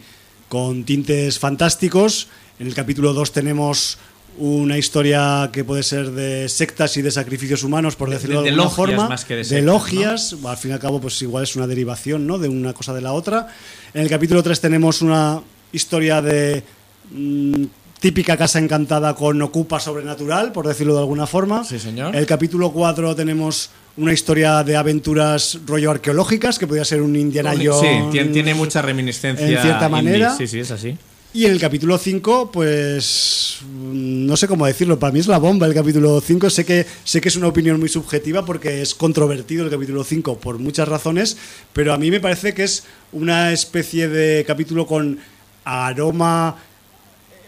con 0.49 0.83
tintes 0.83 1.39
fantásticos, 1.39 2.27
en 2.59 2.67
el 2.67 2.73
capítulo 2.73 3.13
2 3.13 3.31
tenemos 3.31 3.97
una 4.37 4.77
historia 4.77 5.49
que 5.53 5.63
puede 5.63 5.83
ser 5.83 6.11
de 6.11 6.49
sectas 6.49 6.97
y 6.97 7.01
de 7.01 7.11
sacrificios 7.11 7.63
humanos, 7.63 7.95
por 7.95 8.09
De- 8.09 8.15
decirlo 8.15 8.39
de, 8.41 8.45
de 8.45 8.49
alguna 8.51 8.69
forma, 8.69 9.07
más 9.09 9.23
que 9.25 9.35
de 9.35 9.39
de 9.39 9.45
sectas, 9.45 9.65
logias, 9.65 10.35
al 10.45 10.57
fin 10.57 10.71
y 10.71 10.73
al 10.73 10.79
cabo 10.79 10.99
pues 10.99 11.21
igual 11.21 11.43
es 11.45 11.55
una 11.55 11.65
derivación 11.67 12.27
¿no? 12.27 12.37
de 12.37 12.49
una 12.49 12.73
cosa 12.73 12.93
de 12.93 13.01
la 13.01 13.13
otra. 13.13 13.47
En 13.93 14.01
el 14.01 14.09
capítulo 14.09 14.43
3 14.43 14.59
tenemos 14.59 15.01
una 15.01 15.41
historia 15.71 16.21
de 16.21 16.63
mm, 17.11 17.63
típica 17.99 18.37
casa 18.37 18.59
encantada 18.59 19.13
con 19.15 19.41
ocupa 19.41 19.79
sobrenatural, 19.79 20.51
por 20.51 20.67
decirlo 20.67 20.93
de 20.93 20.99
alguna 21.01 21.27
forma. 21.27 21.63
Sí, 21.63 21.79
señor. 21.79 22.15
El 22.15 22.25
capítulo 22.25 22.71
4 22.71 23.15
tenemos 23.15 23.69
una 23.97 24.13
historia 24.13 24.63
de 24.63 24.77
aventuras 24.77 25.59
rollo 25.65 25.91
arqueológicas, 25.91 26.57
que 26.57 26.65
podría 26.67 26.85
ser 26.85 27.01
un 27.01 27.15
Indiana 27.15 27.53
Sí, 27.55 27.65
Jones. 27.67 28.11
tiene, 28.11 28.31
tiene 28.31 28.53
mucha 28.53 28.81
reminiscencia. 28.81 29.45
en 29.45 29.51
cierta 29.61 29.85
indie. 29.85 29.89
manera. 29.89 30.35
Sí, 30.37 30.47
sí, 30.47 30.59
es 30.59 30.71
así. 30.71 30.97
Y 31.31 31.45
en 31.45 31.51
el 31.51 31.59
capítulo 31.59 31.97
5, 31.99 32.49
pues 32.51 33.57
mm, 33.61 34.25
no 34.25 34.35
sé 34.37 34.47
cómo 34.47 34.65
decirlo, 34.65 34.97
para 34.97 35.11
mí 35.13 35.19
es 35.19 35.27
la 35.27 35.37
bomba 35.37 35.67
el 35.67 35.75
capítulo 35.75 36.19
5, 36.21 36.49
sé 36.49 36.65
que 36.65 36.87
sé 37.03 37.21
que 37.21 37.27
es 37.29 37.35
una 37.35 37.47
opinión 37.47 37.79
muy 37.79 37.89
subjetiva 37.89 38.45
porque 38.45 38.81
es 38.81 38.95
controvertido 38.95 39.63
el 39.65 39.69
capítulo 39.69 40.03
5 40.03 40.39
por 40.39 40.57
muchas 40.57 40.87
razones, 40.87 41.37
pero 41.73 41.93
a 41.93 41.97
mí 41.97 42.09
me 42.09 42.19
parece 42.19 42.53
que 42.55 42.63
es 42.63 42.85
una 43.11 43.51
especie 43.51 44.07
de 44.07 44.43
capítulo 44.45 44.87
con 44.87 45.19
aroma 45.65 46.55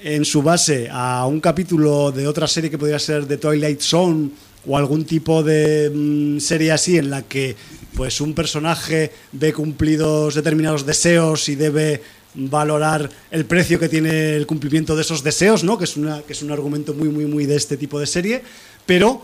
en 0.03 0.26
su 0.26 0.41
base 0.41 0.90
a 0.91 1.26
un 1.28 1.40
capítulo 1.40 2.11
de 2.11 2.28
otra 2.28 2.48
serie 2.48 2.69
que 2.69 2.78
podría 2.78 2.98
ser 2.98 3.26
The 3.26 3.38
Twilight 3.38 3.82
Zone 3.82 4.30
o 4.65 4.78
algún 4.78 5.06
tipo 5.06 5.44
de 5.44 5.91
mm, 5.94 6.40
serie 6.40 6.72
así 6.72 6.98
en 6.98 7.10
la 7.10 7.22
que 7.23 7.56
pues 7.95 8.22
un 8.22 8.34
personaje 8.34 9.11
ve 9.32 9.53
cumplidos 9.53 10.36
determinados 10.36 10.86
deseos 10.86 11.49
y 11.49 11.56
debe 11.56 12.02
valorar 12.34 13.10
el 13.30 13.45
precio 13.45 13.80
que 13.80 13.90
tiene 13.90 14.36
el 14.36 14.48
cumplimiento 14.48 14.95
de 14.95 15.02
esos 15.02 15.23
deseos, 15.23 15.64
¿no? 15.64 15.78
Que 15.78 15.84
es 15.84 15.98
una 15.98 16.22
que 16.22 16.34
es 16.34 16.41
un 16.41 16.52
argumento 16.52 16.94
muy 16.94 17.10
muy 17.10 17.26
muy 17.26 17.45
de 17.45 17.57
este 17.57 17.78
tipo 17.78 17.99
de 17.99 18.07
serie, 18.07 18.41
pero 18.86 19.22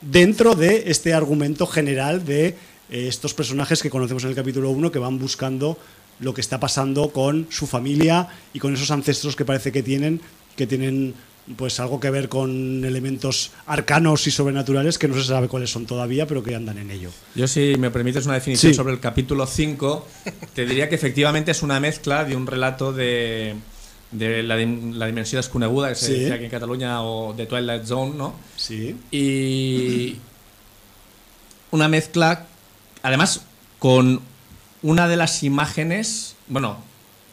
dentro 0.00 0.54
de 0.54 0.84
este 0.86 1.14
argumento 1.14 1.66
general 1.66 2.24
de 2.24 2.46
eh, 2.46 2.54
estos 2.90 3.34
personajes 3.34 3.82
que 3.82 3.90
conocemos 3.90 4.22
en 4.24 4.30
el 4.30 4.36
capítulo 4.36 4.70
1 4.70 4.92
que 4.92 4.98
van 4.98 5.18
buscando 5.18 5.78
lo 6.20 6.32
que 6.34 6.40
está 6.40 6.60
pasando 6.60 7.10
con 7.10 7.46
su 7.50 7.66
familia 7.66 8.28
y 8.52 8.58
con 8.60 8.74
esos 8.74 8.90
ancestros 8.90 9.36
que 9.36 9.44
parece 9.44 9.72
que 9.72 9.82
tienen, 9.82 10.20
que 10.56 10.66
tienen 10.66 11.14
pues 11.56 11.78
algo 11.78 12.00
que 12.00 12.08
ver 12.08 12.30
con 12.30 12.82
elementos 12.86 13.50
arcanos 13.66 14.26
y 14.26 14.30
sobrenaturales 14.30 14.96
que 14.96 15.08
no 15.08 15.14
se 15.14 15.24
sabe 15.24 15.46
cuáles 15.48 15.70
son 15.70 15.84
todavía, 15.84 16.26
pero 16.26 16.42
que 16.42 16.54
andan 16.54 16.78
en 16.78 16.90
ello. 16.90 17.10
Yo, 17.34 17.46
si 17.46 17.74
me 17.78 17.90
permites 17.90 18.24
una 18.24 18.34
definición 18.34 18.72
Sí. 18.72 18.76
sobre 18.76 18.94
el 18.94 19.00
capítulo 19.00 19.46
5, 19.46 20.08
te 20.54 20.64
diría 20.64 20.88
que 20.88 20.94
efectivamente 20.94 21.50
es 21.50 21.62
una 21.62 21.80
mezcla 21.80 22.24
de 22.24 22.34
un 22.34 22.46
relato 22.46 22.94
de, 22.94 23.56
de 24.10 24.42
la, 24.42 24.56
la 24.56 25.06
dimensión 25.06 25.40
desconeguda, 25.40 25.90
que 25.90 25.96
se 25.96 26.06
Sí. 26.06 26.14
dice 26.20 26.32
aquí 26.32 26.44
en 26.44 26.50
Cataluña, 26.50 27.02
o 27.02 27.34
de 27.34 27.44
Twilight 27.44 27.84
Zone, 27.84 28.14
¿no? 28.16 28.34
Sí. 28.56 28.96
y 29.10 30.16
una 31.72 31.88
mezcla, 31.88 32.46
además, 33.02 33.42
con 33.78 34.20
una 34.84 35.08
de 35.08 35.16
las 35.16 35.42
imágenes, 35.42 36.36
bueno, 36.46 36.76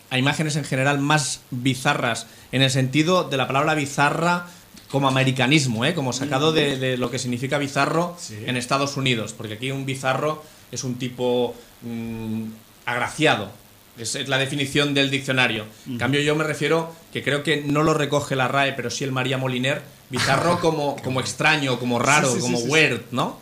a 0.10 0.18
imágenes 0.18 0.56
en 0.56 0.64
general 0.64 1.00
más 1.00 1.42
bizarras, 1.52 2.26
en 2.54 2.62
el 2.62 2.70
sentido 2.72 3.26
de 3.26 3.36
la 3.38 3.46
palabra 3.48 3.76
bizarra 3.76 4.48
como 4.90 5.08
americanismo, 5.10 5.84
¿eh? 5.86 5.94
como 5.94 6.14
sacado 6.14 6.54
de, 6.54 6.78
de 6.78 6.98
lo 6.98 7.12
que 7.12 7.20
significa 7.20 7.58
bizarro 7.58 8.16
Sí. 8.20 8.38
en 8.46 8.56
Estados 8.58 8.96
Unidos, 8.98 9.34
porque 9.34 9.56
aquí 9.56 9.70
un 9.72 9.86
bizarro 9.86 10.44
es 10.72 10.84
un 10.86 10.96
tipo 10.96 11.54
mm, 11.82 12.44
agraciado. 12.86 13.52
Es, 13.98 14.16
es 14.16 14.30
la 14.30 14.38
definición 14.38 14.94
del 14.94 15.12
diccionario. 15.12 15.66
En 15.88 15.98
cambio, 15.98 16.22
yo 16.22 16.36
me 16.36 16.46
refiero 16.46 16.96
que 17.12 17.22
creo 17.24 17.44
que 17.44 17.62
no 17.62 17.84
lo 17.84 17.94
recoge 17.94 18.36
la 18.38 18.48
RAE, 18.48 18.72
pero 18.74 18.90
sí 18.90 19.04
el 19.04 19.12
María 19.12 19.38
Moliner. 19.38 19.82
Bizarro 20.10 20.60
como, 20.62 20.96
como 21.04 21.20
extraño, 21.20 21.78
como 21.80 22.00
raro, 22.00 22.30
Sí, 22.30 22.36
sí, 22.36 22.42
como 22.42 22.60
weird, 22.60 23.02
¿no? 23.12 23.38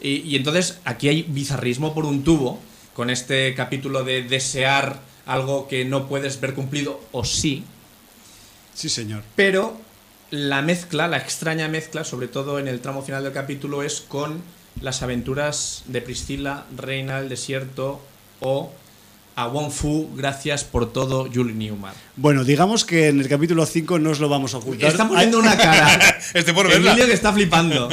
Y, 0.00 0.22
y 0.22 0.36
entonces 0.36 0.78
aquí 0.86 1.08
hay 1.08 1.22
bizarrismo 1.28 1.92
por 1.94 2.06
un 2.06 2.24
tubo, 2.24 2.58
con 2.94 3.10
este 3.10 3.54
capítulo 3.54 4.04
de 4.04 4.22
desear 4.22 5.00
algo 5.26 5.68
que 5.68 5.84
no 5.84 6.08
puedes 6.08 6.40
ver 6.40 6.54
cumplido, 6.54 7.00
o 7.12 7.24
sí, 7.24 7.64
Sí, 8.74 8.88
señor. 8.88 9.22
pero 9.36 9.76
la 10.30 10.62
mezcla, 10.62 11.08
la 11.08 11.18
extraña 11.18 11.68
mezcla, 11.68 12.04
sobre 12.04 12.28
todo 12.28 12.58
en 12.58 12.68
el 12.68 12.80
tramo 12.80 13.02
final 13.02 13.22
del 13.24 13.32
capítulo, 13.32 13.82
es 13.82 14.00
con 14.00 14.42
las 14.80 15.02
aventuras 15.02 15.82
de 15.86 16.00
Priscila, 16.00 16.66
Reina 16.76 17.20
del 17.20 17.28
Desierto 17.28 18.00
o 18.40 18.72
a 19.40 19.46
Wong 19.48 19.70
Fu, 19.70 20.08
gracias 20.16 20.64
por 20.64 20.92
todo, 20.92 21.28
Julie 21.32 21.54
Newmar. 21.54 21.94
Bueno, 22.16 22.44
digamos 22.44 22.84
que 22.84 23.08
en 23.08 23.20
el 23.20 23.28
capítulo 23.28 23.64
5 23.64 23.98
no 23.98 24.10
os 24.10 24.20
lo 24.20 24.28
vamos 24.28 24.52
a 24.54 24.58
ocultar. 24.58 24.90
Está 24.90 25.08
poniendo 25.08 25.38
una 25.38 25.56
cara. 25.56 26.18
Estoy 26.34 26.52
por 26.52 26.68
verla. 26.68 26.90
Emilio 26.90 27.06
que 27.06 27.14
está 27.14 27.32
flipando. 27.32 27.88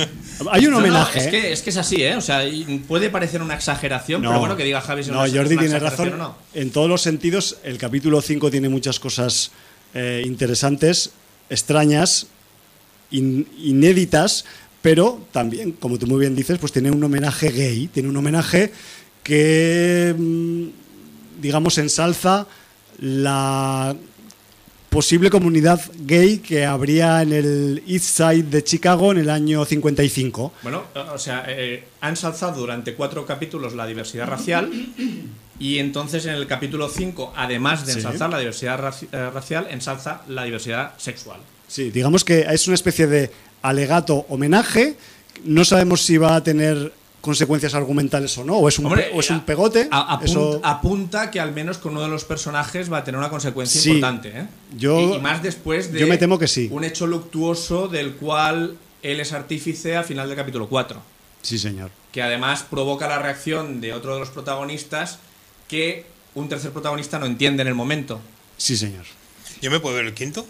Hay 0.51 0.65
un 0.65 0.71
No, 0.73 0.79
no, 0.81 0.85
homenaje. 0.85 1.19
es, 1.19 1.25
¿eh? 1.27 1.29
que, 1.31 1.51
es 1.53 1.61
que 1.61 1.69
es 1.69 1.77
así, 1.77 2.03
¿eh? 2.03 2.15
O 2.15 2.21
sea, 2.21 2.41
puede 2.87 3.09
parecer 3.09 3.41
una 3.41 3.55
exageración, 3.55 4.21
No. 4.21 4.29
pero 4.29 4.39
bueno, 4.41 4.57
que 4.57 4.63
diga 4.65 4.81
Javi 4.81 5.03
si 5.03 5.11
No, 5.11 5.19
Jordi 5.19 5.53
una 5.55 5.61
tiene 5.61 5.79
razón. 5.79 6.13
o 6.13 6.17
no. 6.17 6.35
En 6.53 6.69
todos 6.71 6.89
los 6.89 7.01
sentidos, 7.01 7.57
el 7.63 7.77
capítulo 7.77 8.21
5 8.21 8.51
tiene 8.51 8.67
muchas 8.69 8.99
cosas 8.99 9.51
eh, 9.93 10.23
interesantes, 10.25 11.11
extrañas, 11.49 12.27
in- 13.11 13.47
inéditas, 13.57 14.43
pero 14.81 15.21
también, 15.31 15.71
como 15.71 15.97
tú 15.97 16.07
muy 16.07 16.19
bien 16.19 16.35
dices, 16.35 16.59
pues 16.59 16.71
tiene 16.73 16.91
un 16.91 17.03
homenaje 17.03 17.49
gay, 17.51 17.87
tiene 17.87 18.09
un 18.09 18.17
homenaje 18.17 18.71
que, 19.23 20.13
mm, 20.17 20.63
digamos, 21.39 21.77
ensalza 21.77 22.47
la 22.99 23.95
posible 24.89 25.29
comunidad 25.29 25.81
gay 25.99 26.39
que 26.39 26.65
habría 26.65 27.21
en 27.21 27.33
el 27.33 27.83
East 27.87 28.05
Side 28.05 28.43
de 28.43 28.63
Chicago 28.63 29.11
en 29.11 29.19
el 29.19 29.29
año 29.29 29.63
55. 29.65 30.53
Bueno, 30.63 30.83
o 31.13 31.17
sea, 31.17 31.43
eh, 31.47 31.83
ha 32.01 32.09
ensalzado 32.09 32.59
durante 32.59 32.95
cuatro 32.95 33.25
capítulos 33.25 33.75
la 33.75 33.85
diversidad 33.85 34.27
racial 34.27 34.71
y 35.59 35.77
entonces 35.79 36.25
en 36.25 36.33
el 36.35 36.47
capítulo 36.47 36.89
5, 36.89 37.33
además 37.35 37.85
de 37.85 37.93
Sí. 37.93 37.99
ensalzar 37.99 38.29
la 38.29 38.39
diversidad 38.39 38.79
raci- 38.79 39.07
eh, 39.11 39.29
racial, 39.29 39.67
ensalza 39.69 40.21
la 40.29 40.45
diversidad 40.45 40.93
sexual. 40.97 41.39
Sí, 41.67 41.91
digamos 41.91 42.23
que 42.23 42.41
es 42.49 42.65
una 42.67 42.75
especie 42.75 43.07
de 43.07 43.29
alegato 43.61 44.25
homenaje. 44.29 44.95
No 45.43 45.65
sabemos 45.65 46.01
si 46.03 46.17
va 46.17 46.35
a 46.37 46.43
tener 46.43 46.93
consecuencias 47.27 47.75
argumentales 47.75 48.35
o 48.39 48.43
no, 48.43 48.55
o 48.57 48.67
es 48.67 48.79
un, 48.79 48.85
Hombre, 48.87 49.03
pe- 49.03 49.11
o 49.15 49.19
es 49.19 49.29
a- 49.29 49.33
un 49.35 49.41
pegote. 49.41 49.87
a- 49.91 50.17
apun- 50.17 50.23
Eso- 50.25 50.59
Apunta 50.63 51.29
que 51.29 51.39
al 51.39 51.51
menos 51.53 51.77
con 51.77 51.91
uno 51.91 52.01
de 52.01 52.07
los 52.07 52.23
personajes 52.25 52.91
va 52.91 52.97
a 52.97 53.03
tener 53.03 53.19
una 53.19 53.29
consecuencia 53.29 53.79
Sí. 53.79 53.89
importante. 53.91 54.29
¿eh? 54.29 54.47
Yo- 54.75 54.99
y, 54.99 55.13
y 55.15 55.19
más 55.19 55.43
después 55.43 55.91
de 55.93 55.99
yo 55.99 56.07
me 56.07 56.17
temo 56.17 56.39
que 56.39 56.47
sí. 56.47 56.69
un 56.71 56.83
hecho 56.83 57.05
luctuoso 57.05 57.87
del 57.87 58.13
cual 58.15 58.77
él 59.03 59.19
es 59.19 59.33
artífice 59.33 59.95
al 59.95 60.05
final 60.05 60.27
del 60.27 60.35
capítulo 60.37 60.67
4. 60.67 61.01
Sí, 61.43 61.59
señor. 61.59 61.91
que 62.11 62.23
además 62.23 62.63
provoca 62.67 63.07
la 63.07 63.19
reacción 63.19 63.79
de 63.79 63.93
otro 63.93 64.13
de 64.15 64.19
los 64.21 64.29
protagonistas 64.31 65.19
que 65.67 66.05
un 66.33 66.49
tercer 66.49 66.71
protagonista 66.71 67.19
no 67.19 67.25
entiende 67.27 67.61
en 67.61 67.67
el 67.67 67.75
momento. 67.75 68.19
Sí, 68.57 68.75
señor. 68.75 69.05
Yo 69.61 69.69
me 69.69 69.79
puedo 69.79 69.95
ver 69.95 70.05
el 70.05 70.13
quinto 70.15 70.45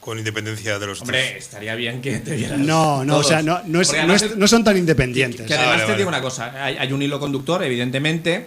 con 0.00 0.18
independencia 0.18 0.78
de 0.78 0.86
los 0.86 1.00
Hombre, 1.02 1.36
estaría 1.38 1.74
bien 1.74 2.00
que 2.00 2.18
te 2.18 2.36
vieras. 2.36 2.58
No, 2.58 3.04
no, 3.04 3.18
o 3.18 3.22
sea, 3.22 3.42
no, 3.42 3.60
no, 3.66 3.80
es- 3.80 3.92
no, 3.92 3.98
además 3.98 4.22
es- 4.22 4.36
no 4.36 4.48
son 4.48 4.64
tan 4.64 4.76
independientes. 4.76 5.46
Que 5.46 5.54
además 5.54 5.72
Vale, 5.74 5.82
te 5.82 5.86
vale. 5.88 5.98
digo 5.98 6.08
una 6.08 6.22
cosa, 6.22 6.64
hay, 6.64 6.76
hay 6.76 6.92
un 6.92 7.02
hilo 7.02 7.18
conductor, 7.20 7.62
evidentemente, 7.62 8.46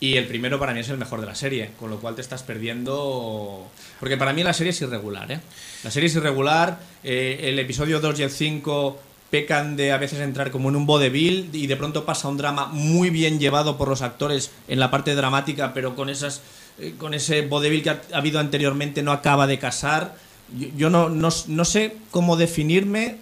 y 0.00 0.16
el 0.16 0.26
primero 0.26 0.58
para 0.58 0.72
mí 0.74 0.80
es 0.80 0.88
el 0.88 0.98
mejor 0.98 1.20
de 1.20 1.26
la 1.26 1.34
serie, 1.34 1.70
con 1.78 1.90
lo 1.90 1.98
cual 2.00 2.14
te 2.14 2.20
estás 2.22 2.42
perdiendo... 2.42 3.66
Porque 3.98 4.16
para 4.16 4.32
mí 4.32 4.42
la 4.42 4.52
serie 4.52 4.70
es 4.70 4.80
irregular, 4.80 5.30
¿eh? 5.30 5.40
La 5.84 5.90
serie 5.90 6.08
es 6.08 6.14
irregular, 6.16 6.78
eh, 7.04 7.40
el 7.44 7.58
episodio 7.58 8.00
2 8.00 8.18
y 8.18 8.22
el 8.22 8.30
5 8.30 9.00
pecan 9.30 9.76
de 9.76 9.92
a 9.92 9.96
veces 9.98 10.18
entrar 10.20 10.50
como 10.50 10.70
en 10.70 10.76
un 10.76 10.86
vodevil 10.86 11.50
y 11.52 11.66
de 11.68 11.76
pronto 11.76 12.04
pasa 12.04 12.26
un 12.28 12.36
drama 12.36 12.66
muy 12.66 13.10
bien 13.10 13.38
llevado 13.38 13.78
por 13.78 13.88
los 13.88 14.02
actores 14.02 14.50
en 14.66 14.80
la 14.80 14.90
parte 14.90 15.14
dramática, 15.14 15.72
pero 15.72 15.94
con 15.94 16.10
esas 16.10 16.40
eh, 16.80 16.94
con 16.98 17.14
ese 17.14 17.42
vodevil 17.42 17.82
que 17.82 17.90
ha 17.90 18.00
habido 18.12 18.40
anteriormente 18.40 19.02
no 19.04 19.12
acaba 19.12 19.46
de 19.46 19.58
casar. 19.60 20.16
Yo, 20.58 20.68
yo 20.76 20.90
no, 20.90 21.08
no, 21.08 21.28
no 21.48 21.64
sé 21.64 21.96
cómo 22.10 22.36
definirme, 22.36 23.16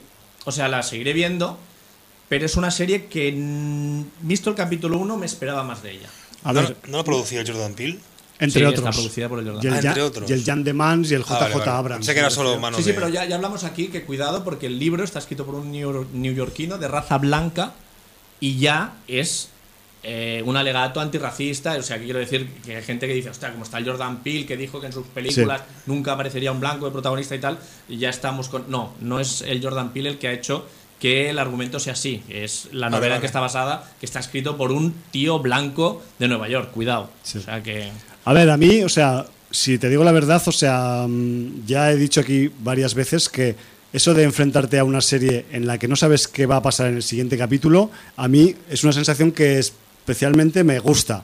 o 0.44 0.52
sea, 0.52 0.68
la 0.68 0.82
seguiré 0.82 1.12
viendo, 1.12 1.58
pero 2.28 2.46
es 2.46 2.56
una 2.56 2.70
serie 2.70 3.06
que, 3.06 3.32
visto 4.22 4.50
el 4.50 4.56
capítulo 4.56 4.98
1, 4.98 5.16
me 5.16 5.26
esperaba 5.26 5.62
más 5.64 5.82
de 5.82 5.92
ella. 5.92 6.08
A 6.44 6.52
¿No, 6.52 6.60
ver, 6.62 6.76
¿No 6.88 6.98
lo 6.98 7.04
producía 7.04 7.42
Jordan 7.46 7.74
Peele? 7.74 7.98
entre 8.40 8.60
Sí, 8.60 8.64
otros. 8.66 8.84
está 8.86 8.92
producida 8.92 9.28
por 9.28 9.40
el 9.40 9.46
Jordan. 9.46 9.64
Y 9.64 9.66
el, 9.66 9.72
Ah, 9.72 9.76
Jan- 9.78 9.86
entre 9.88 10.02
otros. 10.02 10.30
y 10.30 10.32
el 10.32 10.44
Jan 10.44 10.62
de 10.62 10.72
Mans 10.72 11.10
y 11.10 11.14
el 11.14 11.22
JJ 11.24 11.32
Ah, 11.34 11.38
vale, 11.40 11.54
vale. 11.56 11.70
Abrams. 11.72 11.98
Pensé 12.06 12.14
que 12.14 12.20
era 12.20 12.30
solo 12.30 12.56
mano 12.60 12.76
Sí, 12.76 12.84
sí, 12.84 12.92
pero 12.94 13.08
ya, 13.08 13.24
ya 13.24 13.34
hablamos 13.34 13.64
aquí 13.64 13.88
que 13.88 14.04
cuidado 14.04 14.44
porque 14.44 14.66
el 14.66 14.78
libro 14.78 15.02
está 15.02 15.18
escrito 15.18 15.44
por 15.44 15.56
un 15.56 15.72
new- 15.72 16.06
neoyorquino 16.12 16.78
de 16.78 16.86
raza 16.86 17.18
blanca 17.18 17.72
y 18.38 18.58
ya 18.58 18.94
es 19.08 19.48
eh, 20.02 20.42
un 20.44 20.56
alegato 20.56 21.00
antirracista. 21.00 21.76
O 21.76 21.82
sea, 21.82 21.98
que 21.98 22.04
quiero 22.04 22.18
decir 22.18 22.48
que 22.64 22.76
hay 22.76 22.82
gente 22.82 23.06
que 23.06 23.14
dice, 23.14 23.30
hostia, 23.30 23.50
como 23.50 23.64
está 23.64 23.78
el 23.78 23.86
Jordan 23.86 24.22
Peele 24.22 24.46
que 24.46 24.56
dijo 24.56 24.80
que 24.80 24.86
en 24.86 24.92
sus 24.92 25.06
películas 25.06 25.62
nunca 25.86 26.12
aparecería 26.12 26.52
un 26.52 26.60
blanco 26.60 26.86
de 26.86 26.92
protagonista 26.92 27.34
y 27.34 27.40
tal, 27.40 27.58
y 27.88 27.98
ya 27.98 28.10
estamos 28.10 28.48
con... 28.48 28.70
No, 28.70 28.94
no 29.00 29.20
es 29.20 29.42
el 29.42 29.62
Jordan 29.62 29.92
Peele 29.92 30.10
el 30.10 30.18
que 30.18 30.28
ha 30.28 30.32
hecho 30.32 30.66
que 31.00 31.30
el 31.30 31.38
argumento 31.38 31.78
sea 31.78 31.92
así. 31.92 32.22
Es 32.28 32.68
la 32.72 32.90
novela 32.90 33.14
vale. 33.14 33.20
que 33.20 33.26
está 33.26 33.40
basada, 33.40 33.90
que 34.00 34.06
está 34.06 34.18
escrito 34.18 34.56
por 34.56 34.72
un 34.72 34.94
tío 35.10 35.38
blanco 35.38 36.02
de 36.18 36.28
Nueva 36.28 36.48
York. 36.48 36.70
Cuidado. 36.72 37.10
Sí. 37.22 37.38
O 37.38 37.40
sea 37.42 37.62
que... 37.62 37.90
A 38.24 38.32
ver, 38.32 38.50
a 38.50 38.56
mí, 38.56 38.82
o 38.82 38.88
sea, 38.88 39.26
si 39.50 39.78
te 39.78 39.88
digo 39.88 40.04
la 40.04 40.12
verdad, 40.12 40.42
o 40.44 40.52
sea, 40.52 41.06
mm, 41.08 41.66
ya 41.66 41.90
he 41.90 41.96
dicho 41.96 42.20
aquí 42.20 42.50
varias 42.60 42.94
veces 42.94 43.28
que 43.28 43.56
eso 43.92 44.12
de 44.12 44.24
enfrentarte 44.24 44.78
a 44.78 44.84
una 44.84 45.00
serie 45.00 45.46
en 45.50 45.66
la 45.66 45.78
que 45.78 45.88
no 45.88 45.96
sabes 45.96 46.28
qué 46.28 46.46
va 46.46 46.56
a 46.56 46.62
pasar 46.62 46.88
en 46.88 46.96
el 46.96 47.02
siguiente 47.02 47.38
capítulo, 47.38 47.90
a 48.16 48.28
mí 48.28 48.54
es 48.68 48.84
una 48.84 48.92
sensación 48.92 49.32
que 49.32 49.58
especialmente 50.08 50.64
me 50.64 50.78
gusta. 50.78 51.22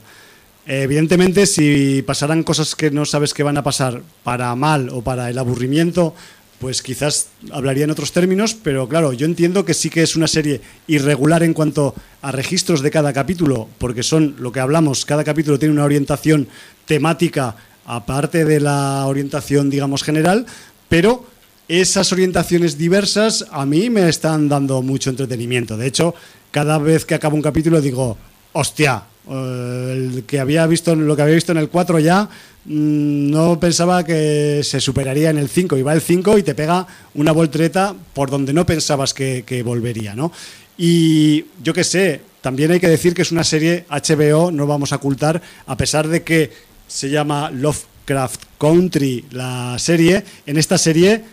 Eh, 0.66 0.82
Evidentemente, 0.82 1.46
si 1.46 2.02
pasaran 2.02 2.42
cosas 2.42 2.74
que 2.74 2.90
no 2.90 3.06
sabes 3.06 3.32
que 3.32 3.42
van 3.42 3.56
a 3.56 3.64
pasar 3.64 4.02
para 4.22 4.54
mal 4.54 4.90
o 4.90 5.00
para 5.00 5.30
el 5.30 5.38
aburrimiento, 5.38 6.14
pues 6.58 6.82
quizás 6.82 7.28
hablaría 7.50 7.84
en 7.84 7.90
otros 7.90 8.12
términos, 8.12 8.54
pero 8.54 8.86
claro, 8.86 9.14
yo 9.14 9.24
entiendo 9.24 9.64
que 9.64 9.72
sí 9.72 9.88
que 9.88 10.02
es 10.02 10.16
una 10.16 10.28
serie 10.28 10.60
irregular 10.86 11.42
en 11.42 11.54
cuanto 11.54 11.94
a 12.20 12.30
registros 12.30 12.82
de 12.82 12.90
cada 12.90 13.14
capítulo, 13.14 13.68
porque 13.78 14.02
son 14.02 14.36
lo 14.38 14.52
que 14.52 14.60
hablamos, 14.60 15.06
cada 15.06 15.24
capítulo 15.24 15.58
tiene 15.58 15.72
una 15.72 15.84
orientación 15.84 16.46
temática 16.84 17.56
aparte 17.86 18.44
de 18.44 18.60
la 18.60 19.06
orientación, 19.06 19.70
digamos, 19.70 20.02
general, 20.02 20.44
pero 20.90 21.24
esas 21.68 22.12
orientaciones 22.12 22.76
diversas 22.76 23.46
a 23.50 23.64
mí 23.64 23.88
me 23.88 24.10
están 24.10 24.50
dando 24.50 24.82
mucho 24.82 25.08
entretenimiento. 25.08 25.78
De 25.78 25.86
hecho, 25.86 26.14
cada 26.50 26.76
vez 26.76 27.06
que 27.06 27.14
acabo 27.14 27.36
un 27.36 27.42
capítulo 27.42 27.80
digo, 27.80 28.18
hostia, 28.54 29.04
eh, 29.30 29.92
el 29.92 30.24
que 30.24 30.40
había 30.40 30.66
visto, 30.66 30.94
lo 30.94 31.14
que 31.14 31.22
había 31.22 31.34
visto 31.34 31.52
en 31.52 31.58
el 31.58 31.68
4 31.68 31.98
ya, 32.00 32.24
mm, 32.64 33.30
no 33.30 33.60
pensaba 33.60 34.04
que 34.04 34.62
se 34.64 34.80
superaría 34.80 35.30
en 35.30 35.38
el 35.38 35.48
5. 35.48 35.76
Y 35.76 35.82
va 35.82 35.92
el 35.92 36.00
5 36.00 36.38
y 36.38 36.42
te 36.42 36.54
pega 36.54 36.86
una 37.14 37.32
voltereta 37.32 37.94
por 38.12 38.30
donde 38.30 38.52
no 38.52 38.66
pensabas 38.66 39.14
que, 39.14 39.44
que 39.46 39.62
volvería, 39.62 40.14
¿no? 40.14 40.32
Y 40.76 41.44
yo 41.62 41.72
qué 41.72 41.84
sé, 41.84 42.20
también 42.40 42.70
hay 42.70 42.80
que 42.80 42.88
decir 42.88 43.14
que 43.14 43.22
es 43.22 43.32
una 43.32 43.44
serie 43.44 43.86
HBO, 43.88 44.50
no 44.50 44.66
vamos 44.66 44.92
a 44.92 44.96
ocultar, 44.96 45.40
a 45.66 45.76
pesar 45.76 46.08
de 46.08 46.22
que 46.22 46.50
se 46.86 47.08
llama 47.08 47.50
Lovecraft 47.50 48.42
Country 48.58 49.24
la 49.30 49.78
serie, 49.78 50.24
en 50.46 50.58
esta 50.58 50.76
serie 50.76 51.24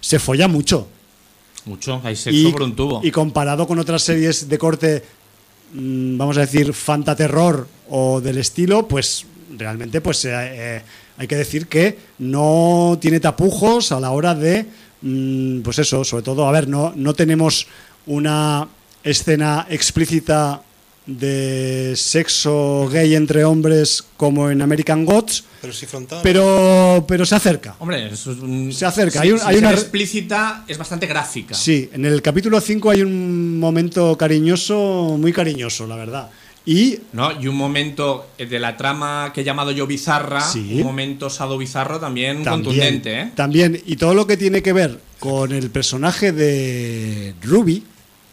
se 0.00 0.18
folla 0.18 0.48
mucho. 0.48 0.88
Mucho, 1.64 2.00
hay 2.02 2.16
sexo 2.16 2.52
por 2.52 2.62
un 2.62 2.74
tubo. 2.74 3.00
y 3.04 3.10
comparado 3.10 3.66
con 3.66 3.78
otras 3.78 4.02
series 4.02 4.48
de 4.48 4.58
corte, 4.58 5.04
vamos 5.72 6.36
a 6.38 6.42
decir, 6.42 6.72
fantaterror 6.72 7.66
o 7.88 8.20
del 8.20 8.38
estilo, 8.38 8.86
pues 8.88 9.26
realmente 9.56 10.00
pues 10.00 10.24
eh, 10.24 10.30
eh, 10.32 10.82
hay 11.16 11.26
que 11.26 11.36
decir 11.36 11.66
que 11.66 11.98
no 12.18 12.98
tiene 13.00 13.20
tapujos 13.20 13.92
a 13.92 14.00
la 14.00 14.10
hora 14.10 14.34
de, 14.34 14.66
mm, 15.02 15.60
pues 15.60 15.78
eso, 15.78 16.04
sobre 16.04 16.22
todo, 16.22 16.46
a 16.46 16.52
ver, 16.52 16.68
no, 16.68 16.92
no 16.94 17.14
tenemos 17.14 17.66
una 18.06 18.68
escena 19.02 19.66
explícita 19.68 20.62
de 21.08 21.94
sexo 21.96 22.86
gay 22.92 23.14
entre 23.14 23.42
hombres 23.44 24.04
como 24.18 24.50
en 24.50 24.60
American 24.60 25.06
Gods, 25.06 25.42
Pero 25.62 25.72
sí 25.72 25.86
frontal. 25.86 26.20
pero, 26.22 27.04
pero 27.08 27.24
se 27.24 27.34
acerca. 27.34 27.76
Hombre, 27.78 28.08
eso 28.12 28.30
es 28.32 28.38
un- 28.40 28.70
Se 28.72 28.84
acerca, 28.84 29.22
si- 29.22 29.26
hay 29.26 29.32
un- 29.32 29.38
si 29.40 29.46
hay 29.46 29.54
ser 29.54 29.64
una- 29.64 29.72
explícita, 29.72 30.64
es 30.68 30.76
bastante 30.76 31.06
gráfica. 31.06 31.54
Sí, 31.54 31.88
en 31.94 32.04
el 32.04 32.20
capítulo 32.20 32.60
5 32.60 32.90
hay 32.90 33.00
un 33.02 33.58
momento 33.58 34.16
cariñoso, 34.18 35.16
muy 35.18 35.32
cariñoso, 35.32 35.86
la 35.86 35.96
verdad. 35.96 36.28
Y 36.66 36.98
¿No? 37.14 37.32
Y 37.40 37.46
un 37.48 37.56
momento 37.56 38.28
eh, 38.36 38.44
de 38.44 38.58
la 38.58 38.76
trama 38.76 39.32
que 39.34 39.40
he 39.40 39.44
llamado 39.44 39.70
yo 39.70 39.86
bizarra, 39.86 40.42
Sí. 40.42 40.72
un 40.74 40.82
momento 40.82 41.30
sado 41.30 41.56
bizarro 41.56 41.98
también, 41.98 42.44
también, 42.44 42.64
contundente, 42.64 43.20
¿eh? 43.20 43.32
también, 43.34 43.80
y 43.86 43.96
todo 43.96 44.12
lo 44.12 44.26
que 44.26 44.36
tiene 44.36 44.62
que 44.62 44.74
ver 44.74 45.00
con 45.18 45.52
el 45.52 45.70
personaje 45.70 46.32
de 46.32 47.32
Ruby, 47.42 47.82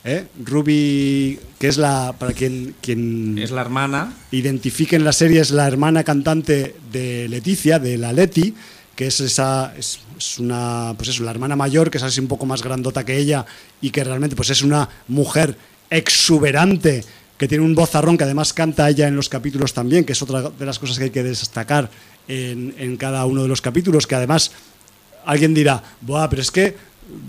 ¿eh? 0.06 0.27
Ruby, 0.41 1.40
que 1.60 1.68
es 1.68 1.77
la, 1.77 2.15
para 2.18 2.32
quien, 2.32 2.76
quien 2.82 3.38
Es 3.38 3.52
la 3.52 3.61
hermana. 3.61 4.14
identifique 4.32 4.95
en 4.95 5.03
la 5.03 5.11
serie, 5.11 5.41
es 5.41 5.52
la 5.52 5.68
hermana 5.68 6.03
cantante 6.03 6.76
de 6.91 7.27
Leticia, 7.27 7.80
de 7.80 7.98
la 7.98 8.14
Leti, 8.14 8.53
que 8.95 9.07
es 9.07 9.19
esa, 9.19 9.73
es, 9.77 9.99
es 10.18 10.40
una, 10.40 10.94
pues 10.95 11.10
eso, 11.10 11.23
la 11.23 11.32
hermana 11.32 11.56
mayor, 11.56 11.90
que 11.90 11.98
es 11.98 12.03
así 12.03 12.22
un 12.22 12.27
poco 12.27 12.45
más 12.45 12.61
grandota 12.64 13.03
que 13.03 13.18
ella 13.18 13.45
y 13.82 13.90
que 13.90 14.03
realmente 14.03 14.36
pues 14.36 14.52
es 14.52 14.61
una 14.61 14.88
mujer 15.07 15.57
exuberante, 15.90 17.03
que 17.38 17.48
tiene 17.48 17.65
un 17.65 17.76
vozarrón 17.76 18.18
que 18.18 18.23
además 18.23 18.53
canta 18.53 18.88
ella 18.90 19.07
en 19.07 19.15
los 19.15 19.27
capítulos 19.27 19.73
también, 19.73 20.06
que 20.06 20.14
es 20.14 20.22
otra 20.22 20.49
de 20.49 20.65
las 20.65 20.80
cosas 20.80 20.98
que 20.98 21.06
hay 21.06 21.10
que 21.10 21.23
destacar 21.23 21.90
en, 22.27 22.73
en 22.77 22.95
cada 22.95 23.26
uno 23.26 23.41
de 23.41 23.49
los 23.49 23.61
capítulos, 23.61 24.07
que 24.07 24.15
además 24.15 24.52
alguien 25.26 25.53
dirá, 25.53 25.84
Buah, 26.02 26.30
pero 26.30 26.41
es 26.41 26.52
que 26.52 26.76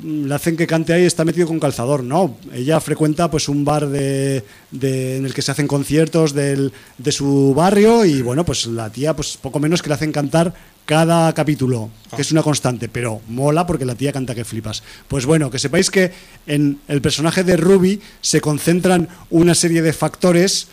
le 0.02 0.34
hacen 0.34 0.56
que 0.56 0.66
cante 0.66 0.92
ahí 0.92 1.02
y 1.02 1.06
está 1.06 1.24
metido 1.24 1.46
con 1.46 1.60
calzador. 1.60 2.02
No, 2.02 2.36
ella 2.52 2.80
frecuenta 2.80 3.30
pues 3.30 3.48
un 3.48 3.64
bar 3.64 3.88
de, 3.88 4.42
de- 4.70 5.16
en 5.18 5.26
el 5.26 5.34
que 5.34 5.42
se 5.42 5.50
hacen 5.52 5.66
conciertos 5.68 6.32
del- 6.32 6.72
de 6.98 7.12
su 7.12 7.52
barrio 7.54 8.04
y 8.04 8.22
bueno, 8.22 8.44
pues 8.44 8.66
la 8.66 8.90
tía 8.90 9.14
pues 9.14 9.36
poco 9.36 9.58
menos 9.60 9.82
que 9.82 9.88
le 9.88 9.94
hacen 9.94 10.12
cantar 10.12 10.54
cada 10.86 11.32
capítulo, 11.34 11.90
que 12.14 12.22
es 12.22 12.30
una 12.30 12.42
constante, 12.44 12.88
pero 12.88 13.20
mola 13.28 13.66
porque 13.66 13.84
la 13.84 13.96
tía 13.96 14.12
canta 14.12 14.34
que 14.36 14.44
flipas. 14.44 14.82
Pues 15.08 15.26
bueno, 15.26 15.50
que 15.50 15.58
sepáis 15.58 15.90
que 15.90 16.12
en 16.46 16.78
el 16.86 17.00
personaje 17.02 17.42
de 17.42 17.56
Ruby 17.56 18.00
se 18.20 18.40
concentran 18.40 19.08
una 19.30 19.54
serie 19.54 19.82
de 19.82 19.92
factores 19.92 20.68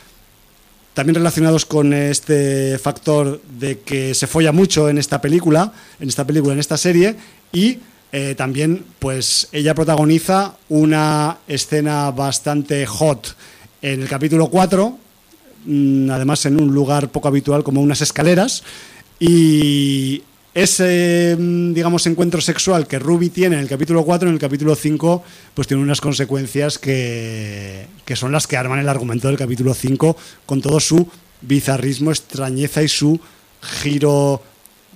también 0.93 1.15
relacionados 1.15 1.65
con 1.65 1.91
este 1.91 2.77
factor 2.77 3.41
de 3.59 3.79
que 3.79 4.13
se 4.13 4.27
folla 4.27 4.51
mucho 4.51 4.87
en 4.89 4.99
esta 4.99 5.19
película, 5.19 5.73
en 5.99 6.07
esta 6.09 6.27
película, 6.27 6.53
en 6.53 6.59
esta 6.59 6.77
serie, 6.77 7.15
y 7.51 7.79
eh, 8.15 8.35
también, 8.35 8.85
pues, 8.99 9.49
ella 9.51 9.73
protagoniza 9.73 10.55
una 10.69 11.39
escena 11.47 12.11
bastante 12.11 12.85
hot 12.85 13.35
en 13.81 14.03
el 14.03 14.07
capítulo 14.07 14.49
4, 14.49 14.99
mm, 15.65 16.11
además 16.11 16.45
en 16.45 16.61
un 16.61 16.71
lugar 16.71 17.09
poco 17.09 17.27
habitual 17.27 17.63
como 17.63 17.81
unas 17.81 18.01
escaleras, 18.01 18.61
y 19.19 20.21
ese, 20.53 21.35
mm, 21.39 21.73
digamos, 21.73 22.05
encuentro 22.05 22.39
sexual 22.39 22.85
que 22.85 22.99
Ruby 22.99 23.31
tiene 23.31 23.55
en 23.55 23.63
el 23.63 23.67
capítulo 23.67 24.05
4, 24.05 24.29
en 24.29 24.35
el 24.35 24.39
capítulo 24.39 24.75
5, 24.75 25.23
pues 25.55 25.67
tiene 25.67 25.81
unas 25.81 25.99
consecuencias 25.99 26.77
que, 26.77 27.87
que 28.05 28.15
son 28.15 28.31
las 28.31 28.45
que 28.45 28.57
arman 28.57 28.77
el 28.77 28.89
argumento 28.89 29.27
del 29.27 29.39
capítulo 29.39 29.73
5 29.73 30.15
con 30.45 30.61
todo 30.61 30.79
su 30.79 31.07
bizarrismo, 31.41 32.11
extrañeza 32.11 32.83
y 32.83 32.89
su 32.89 33.19
giro 33.81 34.43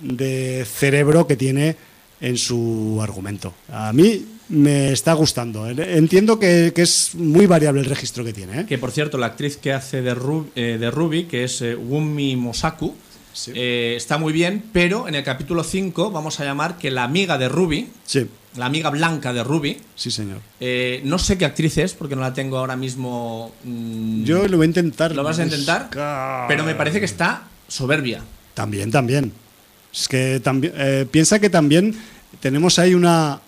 de 0.00 0.64
cerebro 0.64 1.26
que 1.26 1.34
tiene 1.34 1.87
en 2.20 2.36
su 2.36 2.98
argumento. 3.02 3.54
A 3.70 3.92
mí 3.92 4.24
me 4.50 4.92
está 4.92 5.12
gustando. 5.12 5.68
Entiendo 5.68 6.38
que, 6.38 6.72
que 6.74 6.82
es 6.82 7.14
muy 7.14 7.46
variable 7.46 7.80
el 7.80 7.86
registro 7.86 8.24
que 8.24 8.32
tiene. 8.32 8.60
¿eh? 8.60 8.66
Que 8.66 8.78
por 8.78 8.90
cierto, 8.92 9.18
la 9.18 9.26
actriz 9.26 9.56
que 9.56 9.72
hace 9.72 10.00
de, 10.02 10.14
Ru- 10.16 10.46
eh, 10.56 10.78
de 10.80 10.90
Ruby, 10.90 11.24
que 11.24 11.44
es 11.44 11.60
eh, 11.62 11.74
Wunmi 11.74 12.36
Mosaku, 12.36 12.94
Sí. 13.30 13.52
eh, 13.54 13.94
está 13.96 14.18
muy 14.18 14.32
bien, 14.32 14.64
pero 14.72 15.06
en 15.06 15.14
el 15.14 15.22
capítulo 15.22 15.62
5 15.62 16.10
vamos 16.10 16.40
a 16.40 16.44
llamar 16.44 16.76
que 16.76 16.90
la 16.90 17.04
amiga 17.04 17.38
de 17.38 17.48
Ruby, 17.48 17.88
Sí, 18.04 18.26
la 18.56 18.66
amiga 18.66 18.90
blanca 18.90 19.32
de 19.32 19.44
Ruby, 19.44 19.76
sí, 19.94 20.10
señor. 20.10 20.38
eh, 20.58 21.02
no 21.04 21.18
sé 21.20 21.38
qué 21.38 21.44
actriz 21.44 21.78
es, 21.78 21.94
porque 21.94 22.16
no 22.16 22.22
la 22.22 22.32
tengo 22.34 22.58
ahora 22.58 22.74
mismo. 22.74 23.52
mm, 23.62 24.24
Yo 24.24 24.48
lo 24.48 24.56
voy 24.56 24.64
a 24.64 24.68
intentar. 24.68 25.14
¿Lo 25.14 25.22
vas 25.22 25.38
a 25.38 25.44
intentar? 25.44 25.82
buscar. 25.84 26.48
Pero 26.48 26.64
me 26.64 26.74
parece 26.74 26.98
que 26.98 27.04
está 27.04 27.44
soberbia. 27.68 28.22
También, 28.54 28.90
también. 28.90 29.30
Es 29.98 30.08
que 30.08 30.40
también 30.40 30.72
eh, 30.76 31.06
piensa 31.10 31.38
que 31.38 31.50
también 31.50 31.94
tenemos 32.40 32.78
ahí 32.78 32.94
una, 32.94 33.40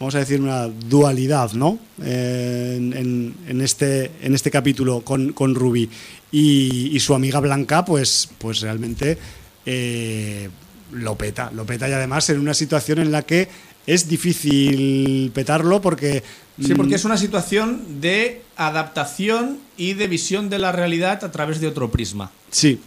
vamos 0.00 0.14
a 0.14 0.20
decir, 0.20 0.40
una 0.40 0.66
dualidad, 0.68 1.52
¿no? 1.52 1.78
Eh, 2.02 2.76
en, 2.78 3.34
en- 3.46 3.60
este, 3.60 4.12
en 4.22 4.34
este 4.34 4.50
capítulo 4.50 5.02
con, 5.02 5.32
con 5.32 5.54
Ruby. 5.54 5.88
Y, 6.32 6.90
y 6.92 7.00
su 7.00 7.14
amiga 7.14 7.40
Blanca, 7.40 7.84
pues, 7.84 8.28
pues 8.38 8.60
realmente 8.60 9.18
eh, 9.66 10.48
lo 10.92 11.16
peta. 11.16 11.50
Lo 11.54 11.64
peta 11.66 11.88
y 11.88 11.92
además 11.92 12.28
en 12.30 12.38
una 12.38 12.54
situación 12.54 12.98
en 13.00 13.10
la 13.12 13.22
que 13.22 13.48
es 13.86 14.08
difícil 14.08 15.30
petarlo 15.34 15.80
porque... 15.80 16.22
Sí, 16.62 16.74
porque 16.74 16.92
mm, 16.92 16.94
es 16.94 17.04
una 17.04 17.16
situación 17.16 18.00
de 18.00 18.42
adaptación 18.56 19.58
y 19.76 19.94
de 19.94 20.06
visión 20.08 20.50
de 20.50 20.58
la 20.58 20.72
realidad 20.72 21.22
a 21.24 21.30
través 21.32 21.60
de 21.60 21.66
otro 21.68 21.90
prisma. 21.90 22.30
Sí, 22.50 22.80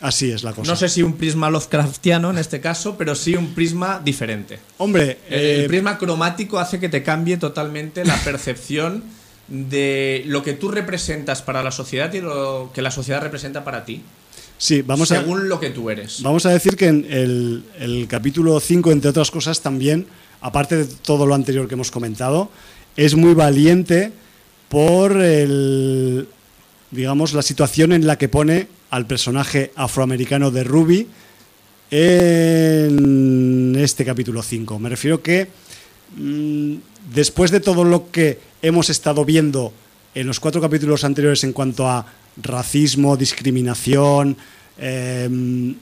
así 0.00 0.30
es 0.30 0.42
la 0.42 0.52
cosa. 0.52 0.70
No 0.70 0.76
sé 0.76 0.88
si 0.88 1.02
un 1.02 1.14
prisma 1.14 1.50
Lovecraftiano 1.50 2.30
en 2.30 2.38
este 2.38 2.60
caso, 2.60 2.96
pero 2.96 3.14
sí 3.14 3.34
un 3.34 3.54
prisma 3.54 4.00
diferente. 4.04 4.58
Hombre, 4.78 5.18
El 5.28 5.62
eh, 5.62 5.64
prisma 5.68 5.98
cromático 5.98 6.58
hace 6.58 6.80
que 6.80 6.88
te 6.88 7.02
cambie 7.02 7.36
totalmente 7.36 8.04
la 8.04 8.16
percepción 8.24 9.04
de 9.48 10.22
lo 10.26 10.42
que 10.42 10.52
tú 10.52 10.70
representas 10.70 11.42
para 11.42 11.62
la 11.62 11.70
sociedad 11.70 12.12
y 12.12 12.20
lo 12.20 12.70
que 12.74 12.82
la 12.82 12.90
sociedad 12.90 13.22
representa 13.22 13.64
para 13.64 13.84
ti, 13.84 14.02
sí, 14.58 14.82
vamos 14.82 15.10
a... 15.10 15.20
según 15.20 15.48
lo 15.48 15.58
que 15.58 15.70
tú 15.70 15.90
eres. 15.90 16.22
Vamos 16.22 16.44
a 16.46 16.50
decir 16.50 16.76
que 16.76 16.88
en 16.88 17.06
el, 17.08 17.64
el 17.78 18.06
capítulo 18.08 18.60
5, 18.60 18.92
entre 18.92 19.10
otras 19.10 19.30
cosas, 19.30 19.60
también, 19.60 20.06
aparte 20.40 20.76
de 20.76 20.84
todo 20.84 21.26
lo 21.26 21.34
anterior 21.34 21.66
que 21.66 21.74
hemos 21.74 21.90
comentado, 21.90 22.50
es 22.96 23.14
muy 23.14 23.32
valiente 23.32 24.12
por 24.68 25.16
el, 25.20 26.28
digamos, 26.90 27.32
la 27.34 27.42
situación 27.42 27.92
en 27.92 28.06
la 28.06 28.16
que 28.16 28.28
pone 28.28 28.68
al 28.90 29.06
personaje 29.06 29.72
afroamericano 29.76 30.50
de 30.50 30.64
Ruby 30.64 31.06
en 31.90 33.74
este 33.78 34.04
capítulo 34.04 34.42
5. 34.42 34.78
Me 34.78 34.88
refiero 34.88 35.22
que 35.22 35.48
mm, 36.16 36.74
después 37.12 37.50
de 37.50 37.60
todo 37.60 37.84
lo 37.84 38.10
que 38.10 38.38
hemos 38.62 38.90
estado 38.90 39.24
viendo 39.24 39.72
en 40.14 40.26
los 40.26 40.40
cuatro 40.40 40.60
capítulos 40.60 41.04
anteriores 41.04 41.44
en 41.44 41.52
cuanto 41.52 41.88
a 41.88 42.06
racismo, 42.42 43.16
discriminación, 43.16 44.36
eh, 44.78 45.74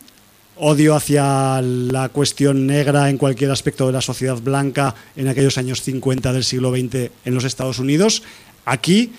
odio 0.57 0.95
hacia 0.95 1.61
la 1.63 2.09
cuestión 2.09 2.67
negra 2.67 3.11
en 3.11 3.19
cualquier 3.19 3.51
aspecto 3.51 3.87
de 3.87 3.93
la 3.93 4.01
sociedad 4.01 4.41
blanca 4.41 4.95
en 5.15 5.29
aquellos 5.29 5.59
años 5.59 5.83
50 5.83 6.33
del 6.33 6.45
siglo 6.45 6.71
XX 6.71 7.11
en 7.25 7.35
los 7.35 7.45
Estados 7.45 7.79
Unidos, 7.79 8.23
aquí 8.65 9.13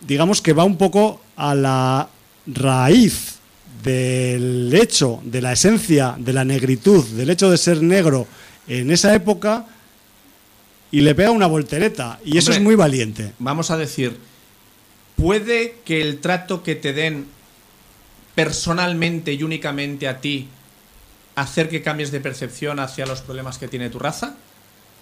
digamos 0.00 0.42
que 0.42 0.52
va 0.52 0.64
un 0.64 0.76
poco 0.76 1.20
a 1.36 1.54
la 1.54 2.08
raíz 2.46 3.36
del 3.82 4.72
hecho, 4.74 5.20
de 5.24 5.40
la 5.40 5.52
esencia 5.52 6.14
de 6.18 6.32
la 6.32 6.44
negritud, 6.44 7.04
del 7.08 7.30
hecho 7.30 7.50
de 7.50 7.58
ser 7.58 7.82
negro 7.82 8.26
en 8.66 8.90
esa 8.90 9.14
época 9.14 9.66
y 10.90 11.00
le 11.00 11.14
pega 11.14 11.30
una 11.30 11.46
voltereta. 11.46 12.18
Y 12.24 12.38
eso 12.38 12.50
es 12.52 12.60
muy 12.60 12.74
valiente. 12.74 13.32
Vamos 13.38 13.70
a 13.70 13.76
decir, 13.76 14.18
puede 15.16 15.76
que 15.84 16.00
el 16.02 16.18
trato 16.18 16.62
que 16.62 16.74
te 16.74 16.92
den 16.92 17.26
personalmente 18.34 19.32
y 19.32 19.42
únicamente 19.42 20.08
a 20.08 20.20
ti 20.20 20.48
hacer 21.34 21.68
que 21.68 21.82
cambies 21.82 22.10
de 22.10 22.20
percepción 22.20 22.80
hacia 22.80 23.06
los 23.06 23.20
problemas 23.20 23.58
que 23.58 23.68
tiene 23.68 23.90
tu 23.90 23.98
raza. 23.98 24.34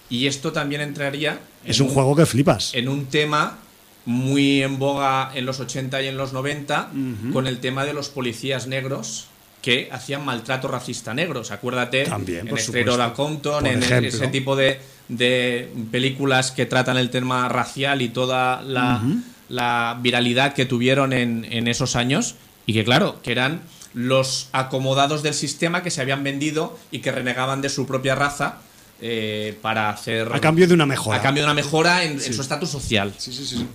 Y 0.09 0.27
esto 0.27 0.53
también 0.53 0.81
entraría 0.83 1.41
Es 1.65 1.81
en 1.81 1.87
un 1.87 1.93
juego 1.93 2.15
que 2.15 2.27
flipas. 2.27 2.73
en 2.75 2.89
un 2.89 3.07
tema 3.07 3.59
muy 4.07 4.63
en 4.63 4.79
boga 4.79 5.31
en 5.35 5.45
los 5.47 5.61
80 5.61 6.01
y 6.03 6.07
en 6.07 6.17
los 6.17 6.33
90 6.33 6.91
con 7.33 7.47
el 7.47 7.59
tema 7.59 7.85
de 7.85 7.93
los 7.93 8.09
policías 8.09 8.67
negros 8.67 9.27
que 9.63 9.89
hacían 9.91 10.25
maltrato 10.25 10.69
racista 10.69 11.11
a 11.11 11.15
negros. 11.15 11.51
Acuérdate 11.51 12.05
También, 12.05 12.47
en 12.49 12.57
supuesto. 12.57 13.15
Compton, 13.15 13.65
Por 13.65 13.73
en 13.73 13.83
ejemplo. 13.83 14.09
ese 14.09 14.29
tipo 14.29 14.55
de, 14.55 14.81
de 15.09 15.69
películas 15.91 16.53
que 16.53 16.67
tratan 16.67 16.97
el 16.97 17.11
tema 17.11 17.49
racial 17.49 18.01
y 18.01 18.09
toda 18.09 18.63
la, 18.63 19.03
la 19.49 19.99
viralidad 20.01 20.55
que 20.55 20.67
tuvieron 20.67 21.13
en, 21.13 21.45
en 21.51 21.67
esos 21.67 21.97
años. 21.97 22.37
Y 22.65 22.75
que 22.75 22.85
claro, 22.85 23.21
que 23.23 23.33
eran 23.33 23.63
los 23.93 24.51
acomodados 24.53 25.25
del 25.25 25.35
sistema 25.35 25.83
que 25.83 25.91
se 25.91 26.01
habían 26.01 26.23
vendido 26.23 26.79
y 26.93 27.01
que 27.01 27.11
renegaban 27.11 27.61
de 27.61 27.69
su 27.69 27.87
propia 27.87 28.15
raza 28.15 28.59
eh, 29.01 29.59
para 29.63 29.89
hacer... 29.91 30.29
A 30.33 30.41
cambio 30.41 30.69
de 30.69 30.75
una 30.75 30.87
mejora. 30.87 31.19
A 31.19 31.23
cambio 31.23 31.43
de 31.43 31.47
una 31.47 31.55
mejora 31.55 32.05
en, 32.05 32.13
en 32.13 32.35
su 32.35 32.41
estatus 32.41 32.71
social. 32.71 33.13
Sí, 33.19 33.33
sí, 33.33 33.45
sí, 33.45 33.57
sí. 33.57 33.67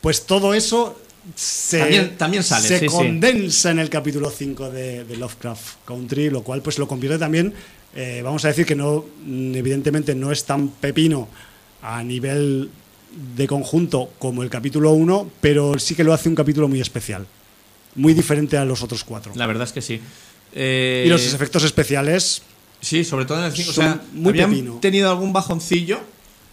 Pues 0.00 0.26
todo 0.26 0.54
eso 0.54 0.98
se, 1.34 1.78
También- 1.80 2.16
también 2.16 2.42
sale, 2.44 2.68
se 2.68 2.78
sí, 2.78 2.88
sí. 2.88 2.94
condensa 2.94 3.70
en 3.70 3.78
el 3.80 3.90
capítulo 3.90 4.30
5 4.30 4.70
de, 4.70 5.04
de 5.04 5.16
Lovecraft 5.16 5.84
Country, 5.84 6.30
lo 6.30 6.42
cual 6.42 6.62
pues 6.62 6.78
lo 6.78 6.86
convierte 6.86 7.18
también, 7.18 7.52
eh, 7.94 8.20
vamos 8.22 8.44
a 8.44 8.48
decir 8.48 8.64
que 8.66 8.74
no, 8.76 9.04
evidentemente 9.26 10.14
no 10.14 10.30
es 10.30 10.44
tan 10.44 10.68
pepino 10.68 11.28
a 11.82 12.02
nivel 12.04 12.70
de 13.36 13.46
conjunto 13.46 14.10
como 14.18 14.42
el 14.42 14.50
capítulo 14.50 14.92
1, 14.92 15.30
pero 15.40 15.78
sí 15.78 15.94
que 15.94 16.04
lo 16.04 16.12
hace 16.12 16.28
un 16.28 16.34
capítulo 16.34 16.68
muy 16.68 16.80
especial, 16.80 17.26
muy 17.94 18.12
diferente 18.14 18.56
a 18.58 18.64
los 18.64 18.82
otros 18.82 19.02
cuatro. 19.04 19.32
La 19.34 19.46
verdad 19.46 19.64
es 19.64 19.72
que 19.72 19.82
sí. 19.82 20.00
Eh, 20.52 21.04
Y 21.06 21.08
los 21.08 21.32
efectos 21.32 21.64
especiales, 21.64 22.42
Sí, 22.80 23.04
sobre 23.04 23.24
todo 23.24 23.38
en 23.38 23.44
el 23.46 23.52
5. 23.52 23.70
O 23.70 23.72
sea, 23.74 24.00
muy 24.12 24.30
habían 24.32 24.50
pepino. 24.50 24.78
tenido 24.80 25.10
algún 25.10 25.32
bajoncillo. 25.32 25.98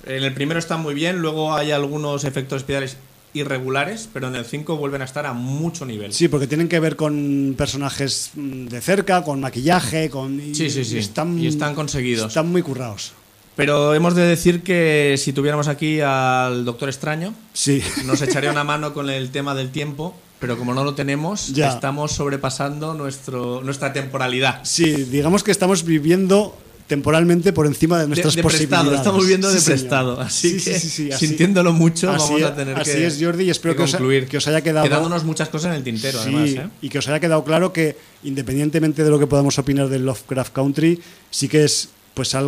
En 0.05 0.23
el 0.23 0.33
primero 0.33 0.57
están 0.57 0.79
muy 0.81 0.93
bien, 0.93 1.17
luego 1.19 1.53
hay 1.53 1.71
algunos 1.71 2.23
efectos 2.23 2.57
especiales 2.61 2.95
irregulares, 3.33 4.07
pero 4.13 4.27
en 4.27 4.35
el 4.35 4.45
5 4.45 4.77
vuelven 4.77 5.01
a 5.01 5.05
estar 5.05 5.25
a 5.25 5.33
mucho 5.33 5.85
nivel. 5.85 6.13
sí, 6.13 6.27
porque 6.27 6.47
tienen 6.47 6.67
que 6.67 6.79
ver 6.79 6.95
con 6.95 7.55
personajes 7.57 8.31
mm, 8.35 8.65
de 8.67 8.81
cerca, 8.81 9.23
con 9.23 9.39
maquillaje, 9.39 10.09
con... 10.09 10.39
Sí, 10.53 10.69
sí, 10.69 10.83
sí. 10.85 10.95
y 10.95 10.99
están, 10.99 11.39
Y 11.39 11.47
están 11.47 11.73
conseguidos. 11.75 12.27
Están 12.27 12.49
muy 12.51 12.61
currados. 12.61 13.13
Pero 13.55 13.93
hemos 13.93 14.15
de 14.15 14.23
decir 14.23 14.63
que 14.63 15.15
si 15.17 15.31
tuviéramos 15.33 15.67
aquí 15.67 15.99
al 16.01 16.65
Doctor 16.65 16.89
Extraño, 16.89 17.33
Sí. 17.53 17.81
nos 18.05 18.21
echaría 18.21 18.51
una 18.51 18.63
mano 18.73 18.93
con 18.93 19.09
el 19.09 19.29
tema 19.31 19.53
del 19.53 19.69
tiempo, 19.71 20.15
pero 20.39 20.57
como 20.57 20.73
no 20.73 20.83
lo 20.83 20.95
tenemos, 20.95 21.47
Ya. 21.53 21.69
estamos 21.73 22.11
sobrepasando 22.13 22.93
nuestro, 22.95 23.61
nuestra 23.63 23.93
temporalidad. 23.93 24.61
Sí, 24.63 24.91
digamos 25.05 25.43
que 25.43 25.51
estamos 25.51 25.83
viviendo 25.85 26.57
temporalmente 26.93 27.53
por 27.53 27.65
encima 27.65 27.95
de 27.97 28.03
De, 28.03 28.07
nuestras 28.09 28.35
de 28.35 28.43
prestado, 28.43 28.67
posibilidades. 28.67 28.99
estamos 28.99 29.21
viviendo 29.23 29.51
de 29.51 29.59
Sí, 29.59 29.65
prestado. 29.65 30.21
Así 30.21 30.49
Sí, 30.51 30.59
sí, 30.59 30.71
que, 30.71 30.79
sí, 30.79 30.89
sí, 30.89 31.11
así- 31.11 31.27
sintiéndolo 31.27 31.73
mucho, 31.73 32.11
así 32.11 32.23
vamos 32.25 32.41
es- 32.41 32.47
a 32.47 32.55
tener 32.55 32.79
así 32.79 32.91
que. 32.91 33.07
es, 33.07 33.17
Jordi, 33.19 33.43
y 33.45 33.49
espero 33.49 33.75
que 33.75 33.83
os 33.83 33.93
ha- 33.93 33.97
concluir. 33.97 34.27
que 34.27 34.37
os 34.37 34.47
haya 34.47 34.61
quedado- 34.61 34.85
Quedándonos 34.87 35.23
muchas 35.23 35.49
cosas 35.49 35.71
en 35.71 35.77
el 35.77 35.83
tintero, 35.83 36.19
Sí, 36.21 36.29
además. 36.29 36.49
¿eh? 36.51 36.69
y 36.81 36.89
que 36.89 36.99
os 36.99 37.07
haya 37.07 37.19
quedado 37.19 37.43
claro 37.43 37.73
que 37.73 37.97
independientemente 38.23 39.03
de 39.03 39.09
lo 39.09 39.17
que 39.17 39.25
podamos 39.27 39.57
opinar 39.57 39.89
del 39.89 40.05
Lovecraft 40.05 40.53
Country, 40.53 41.01
sí 41.31 41.47
que 41.47 41.63
es, 41.63 41.89
pues, 42.13 42.35
al- 42.35 42.45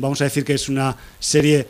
vamos 0.00 0.20
a 0.20 0.24
decir 0.24 0.44
que 0.44 0.52
es 0.54 0.68
una 0.68 0.94
serie 1.18 1.66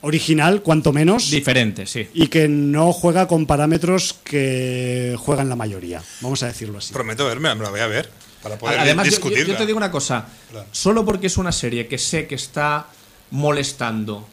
original, 0.00 0.62
cuanto 0.62 0.92
menos, 0.92 1.28
Diferente, 1.30 1.84
sí. 1.86 2.06
y 2.14 2.28
que 2.28 2.46
no 2.48 2.92
juega 2.92 3.26
con 3.26 3.46
parámetros 3.46 4.14
que 4.24 5.16
juegan 5.18 5.48
la 5.48 5.56
mayoría, 5.56 6.00
vamos 6.20 6.42
a 6.44 6.46
decirlo 6.46 6.78
así. 6.78 6.92
Prometo 6.92 7.26
verme, 7.26 7.52
me 7.56 7.64
la 7.64 7.70
voy 7.70 7.80
a 7.80 7.86
ver. 7.88 8.08
Para 8.48 8.58
poder 8.60 8.80
Además, 8.80 9.06
yo- 9.06 9.10
yo, 9.12 9.16
discutirla. 9.16 9.52
yo 9.54 9.56
te 9.58 9.66
digo 9.66 9.76
una 9.78 9.90
cosa. 9.90 10.26
Claro. 10.50 10.66
Solo 10.72 11.04
porque 11.04 11.26
es 11.28 11.36
una 11.36 11.52
serie 11.52 11.86
que 11.86 11.98
sé 11.98 12.26
que 12.26 12.34
está 12.34 12.86
molestando 13.30 14.26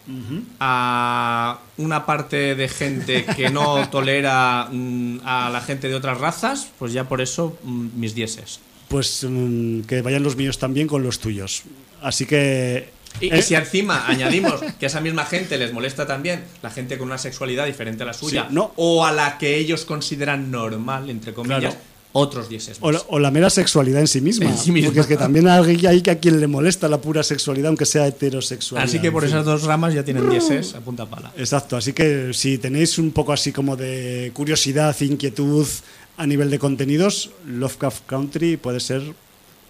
a 0.60 1.60
una 1.78 2.06
parte 2.06 2.56
de 2.56 2.68
gente 2.70 3.26
que 3.26 3.50
no 3.50 3.88
tolera 3.92 4.68
mm, 4.72 5.20
a 5.26 5.50
la 5.50 5.62
gente 5.62 5.88
de 5.90 5.96
otras 5.96 6.18
razas, 6.20 6.68
pues 6.80 6.94
ya 6.94 7.04
por 7.08 7.22
eso 7.22 7.58
mm, 7.64 7.88
mis 7.96 8.16
dieces. 8.16 8.60
Pues 8.88 9.26
mm, 9.28 9.82
que 9.82 10.02
vayan 10.02 10.24
los 10.24 10.36
míos 10.36 10.58
también 10.60 10.88
con 10.88 11.04
los 11.04 11.20
tuyos. 11.20 11.64
Así 12.02 12.26
que... 12.26 12.90
Y, 13.22 13.34
eh, 13.34 13.40
y 13.40 13.42
si 13.42 13.56
encima 13.56 14.06
añadimos 14.08 14.62
que 14.80 14.86
a 14.86 14.88
esa 14.88 15.00
misma 15.02 15.26
gente 15.26 15.58
les 15.58 15.72
molesta 15.74 16.06
también 16.06 16.44
la 16.62 16.70
gente 16.70 16.98
con 16.98 17.08
una 17.08 17.18
sexualidad 17.18 17.66
diferente 17.66 18.04
a 18.04 18.06
la 18.06 18.14
suya, 18.14 18.46
Sí, 18.50 18.54
no. 18.54 18.74
o 18.76 19.06
a 19.06 19.12
la 19.14 19.38
que 19.38 19.58
ellos 19.58 19.86
consideran 19.86 20.52
normal, 20.52 21.10
entre 21.10 21.34
comillas, 21.34 21.60
Claro. 21.76 21.78
Otros 22.18 22.48
dieces. 22.48 22.78
O 22.80 22.92
más. 22.92 23.02
la, 23.02 23.08
o 23.10 23.20
la 23.20 23.30
mera 23.30 23.50
sexualidad 23.50 24.00
en 24.00 24.08
sí 24.08 24.22
misma. 24.22 24.50
En 24.50 24.58
sí 24.58 24.72
misma. 24.72 24.88
Porque 24.88 25.02
es 25.02 25.08
que 25.08 25.18
también 25.18 25.50
hay 25.50 26.02
que 26.02 26.12
a 26.12 26.18
quien 26.18 26.40
le 26.40 26.48
molesta 26.48 26.88
la 26.88 27.02
pura 27.02 27.24
sexualidad, 27.24 27.68
aunque 27.68 27.86
sea 27.86 28.08
heterosexual. 28.08 28.82
Así 28.82 29.00
que 29.00 29.12
por 29.12 29.26
esas 29.26 29.44
dos 29.44 29.64
ramas 29.64 29.94
ya 29.94 30.04
tienen 30.04 30.30
dieces 30.30 30.76
a 30.76 30.80
punta 30.80 31.06
pala. 31.06 31.34
Exacto, 31.38 31.76
así 31.76 31.92
que 31.92 32.34
si 32.34 32.58
tenéis 32.58 32.98
un 33.00 33.12
poco 33.12 33.34
así 33.34 33.52
como 33.52 33.76
de 33.76 34.32
curiosidad, 34.34 34.96
inquietud 35.02 35.68
a 36.16 36.26
nivel 36.26 36.50
de 36.50 36.58
contenidos, 36.58 37.32
Lovecraft 37.46 38.06
Country 38.06 38.56
puede 38.56 38.80
ser 38.80 39.02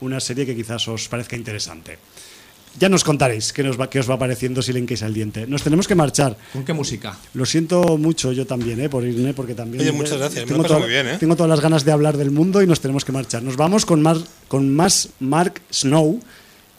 una 0.01 0.19
serie 0.19 0.45
que 0.45 0.55
quizás 0.55 0.87
os 0.87 1.07
parezca 1.07 1.35
interesante. 1.35 1.97
Ya 2.79 2.89
nos 2.89 3.03
contaréis 3.03 3.53
qué, 3.53 3.63
nos 3.63 3.79
va, 3.79 3.89
qué 3.89 3.99
os 3.99 4.09
va 4.09 4.19
pareciendo 4.19 4.61
si 4.61 4.73
le 4.73 4.79
hinquéis 4.79 5.01
al 5.03 5.13
diente. 5.13 5.47
Nos 5.47 5.63
tenemos 5.63 5.87
que 5.87 5.95
marchar. 5.95 6.35
¿Con 6.51 6.65
qué 6.65 6.73
música? 6.73 7.17
Lo 7.33 7.45
siento 7.45 7.97
mucho 7.97 8.31
yo 8.33 8.45
también, 8.45 8.81
¿eh? 8.81 8.89
por 8.89 9.05
irme, 9.05 9.33
porque 9.33 9.53
también... 9.55 9.81
Oye, 9.81 9.91
muchas 9.93 10.17
gracias, 10.17 10.45
me 10.45 10.51
lo 10.51 10.63
Tengo, 10.63 10.67
to- 10.75 10.79
muy 10.79 10.89
bien, 10.89 11.07
¿eh? 11.07 11.17
tengo 11.17 11.35
todas 11.35 11.49
las 11.49 11.61
ganas 11.61 11.85
de 11.85 11.91
hablar 11.93 12.17
del 12.17 12.31
mundo 12.31 12.61
y 12.61 12.67
nos 12.67 12.81
tenemos 12.81 13.05
que 13.05 13.11
marchar. 13.13 13.43
Nos 13.43 13.55
vamos 13.55 13.85
con 13.85 14.01
más, 14.01 14.25
con 14.49 14.75
más 14.75 15.09
Mark 15.19 15.61
Snow. 15.71 16.19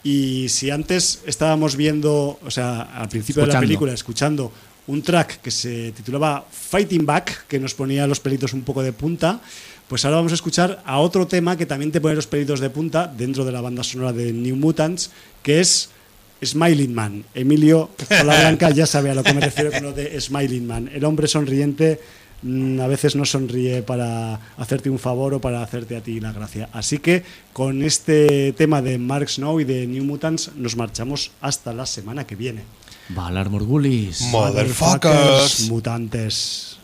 Y 0.03 0.47
si 0.49 0.69
antes 0.69 1.21
estábamos 1.25 1.75
viendo, 1.75 2.39
o 2.45 2.51
sea, 2.51 2.81
al 2.83 3.09
principio 3.09 3.45
de 3.45 3.53
la 3.53 3.59
película, 3.59 3.91
escuchando 3.93 4.51
un 4.85 5.01
track 5.01 5.41
que 5.41 5.51
se 5.51 5.91
titulaba 5.91 6.45
Fighting 6.49 7.05
Back, 7.05 7.47
que 7.47 7.59
nos 7.59 7.73
ponía 7.73 8.07
los 8.07 8.19
pelitos 8.21 8.53
un 8.53 8.61
poco 8.61 8.81
de 8.83 8.93
punta, 8.93 9.41
pues 9.87 10.03
ahora 10.03 10.17
vamos 10.17 10.33
a 10.33 10.35
escuchar 10.35 10.81
a 10.85 10.99
otro 10.99 11.27
tema 11.27 11.55
que 11.55 11.65
también 11.65 11.91
te 11.91 12.01
pone 12.01 12.15
los 12.15 12.27
pelitos 12.27 12.59
de 12.59 12.69
punta 12.69 13.07
dentro 13.07 13.45
de 13.45 13.51
la 13.51 13.61
banda 13.61 13.83
sonora 13.83 14.11
de 14.11 14.33
New 14.33 14.55
Mutants, 14.57 15.11
que 15.41 15.61
es 15.61 15.89
Smiling 16.43 16.93
Man. 16.93 17.23
Emilio 17.33 17.89
Blanca 18.23 18.69
ya 18.71 18.85
sabe 18.85 19.11
a 19.11 19.15
lo 19.15 19.23
que 19.23 19.33
me 19.33 19.41
refiero 19.41 19.71
con 19.71 19.83
lo 19.83 19.93
de 19.93 20.19
Smiling 20.19 20.67
Man. 20.67 20.89
El 20.93 21.05
hombre 21.05 21.27
sonriente 21.27 22.01
mm, 22.41 22.81
a 22.81 22.87
veces 22.87 23.15
no 23.15 23.25
sonríe 23.25 23.81
para 23.81 24.39
hacerte 24.57 24.89
un 24.89 24.99
favor 24.99 25.33
o 25.35 25.41
para 25.41 25.63
hacerte 25.63 25.95
a 25.95 26.01
ti 26.01 26.19
la 26.19 26.33
gracia. 26.33 26.69
Así 26.73 26.99
que 26.99 27.23
con 27.53 27.81
este 27.81 28.53
tema 28.53 28.81
de 28.81 28.97
Mark 28.97 29.29
Snow 29.29 29.59
y 29.61 29.63
de 29.63 29.87
New 29.87 30.03
Mutants 30.03 30.51
nos 30.55 30.75
marchamos 30.75 31.31
hasta 31.39 31.73
la 31.73 31.85
semana 31.85 32.27
que 32.27 32.35
viene. 32.35 32.63
Valar 33.09 33.49
Morgulis. 33.49 34.21
Motherfuckers. 34.31 35.69
Mutantes. 35.69 36.76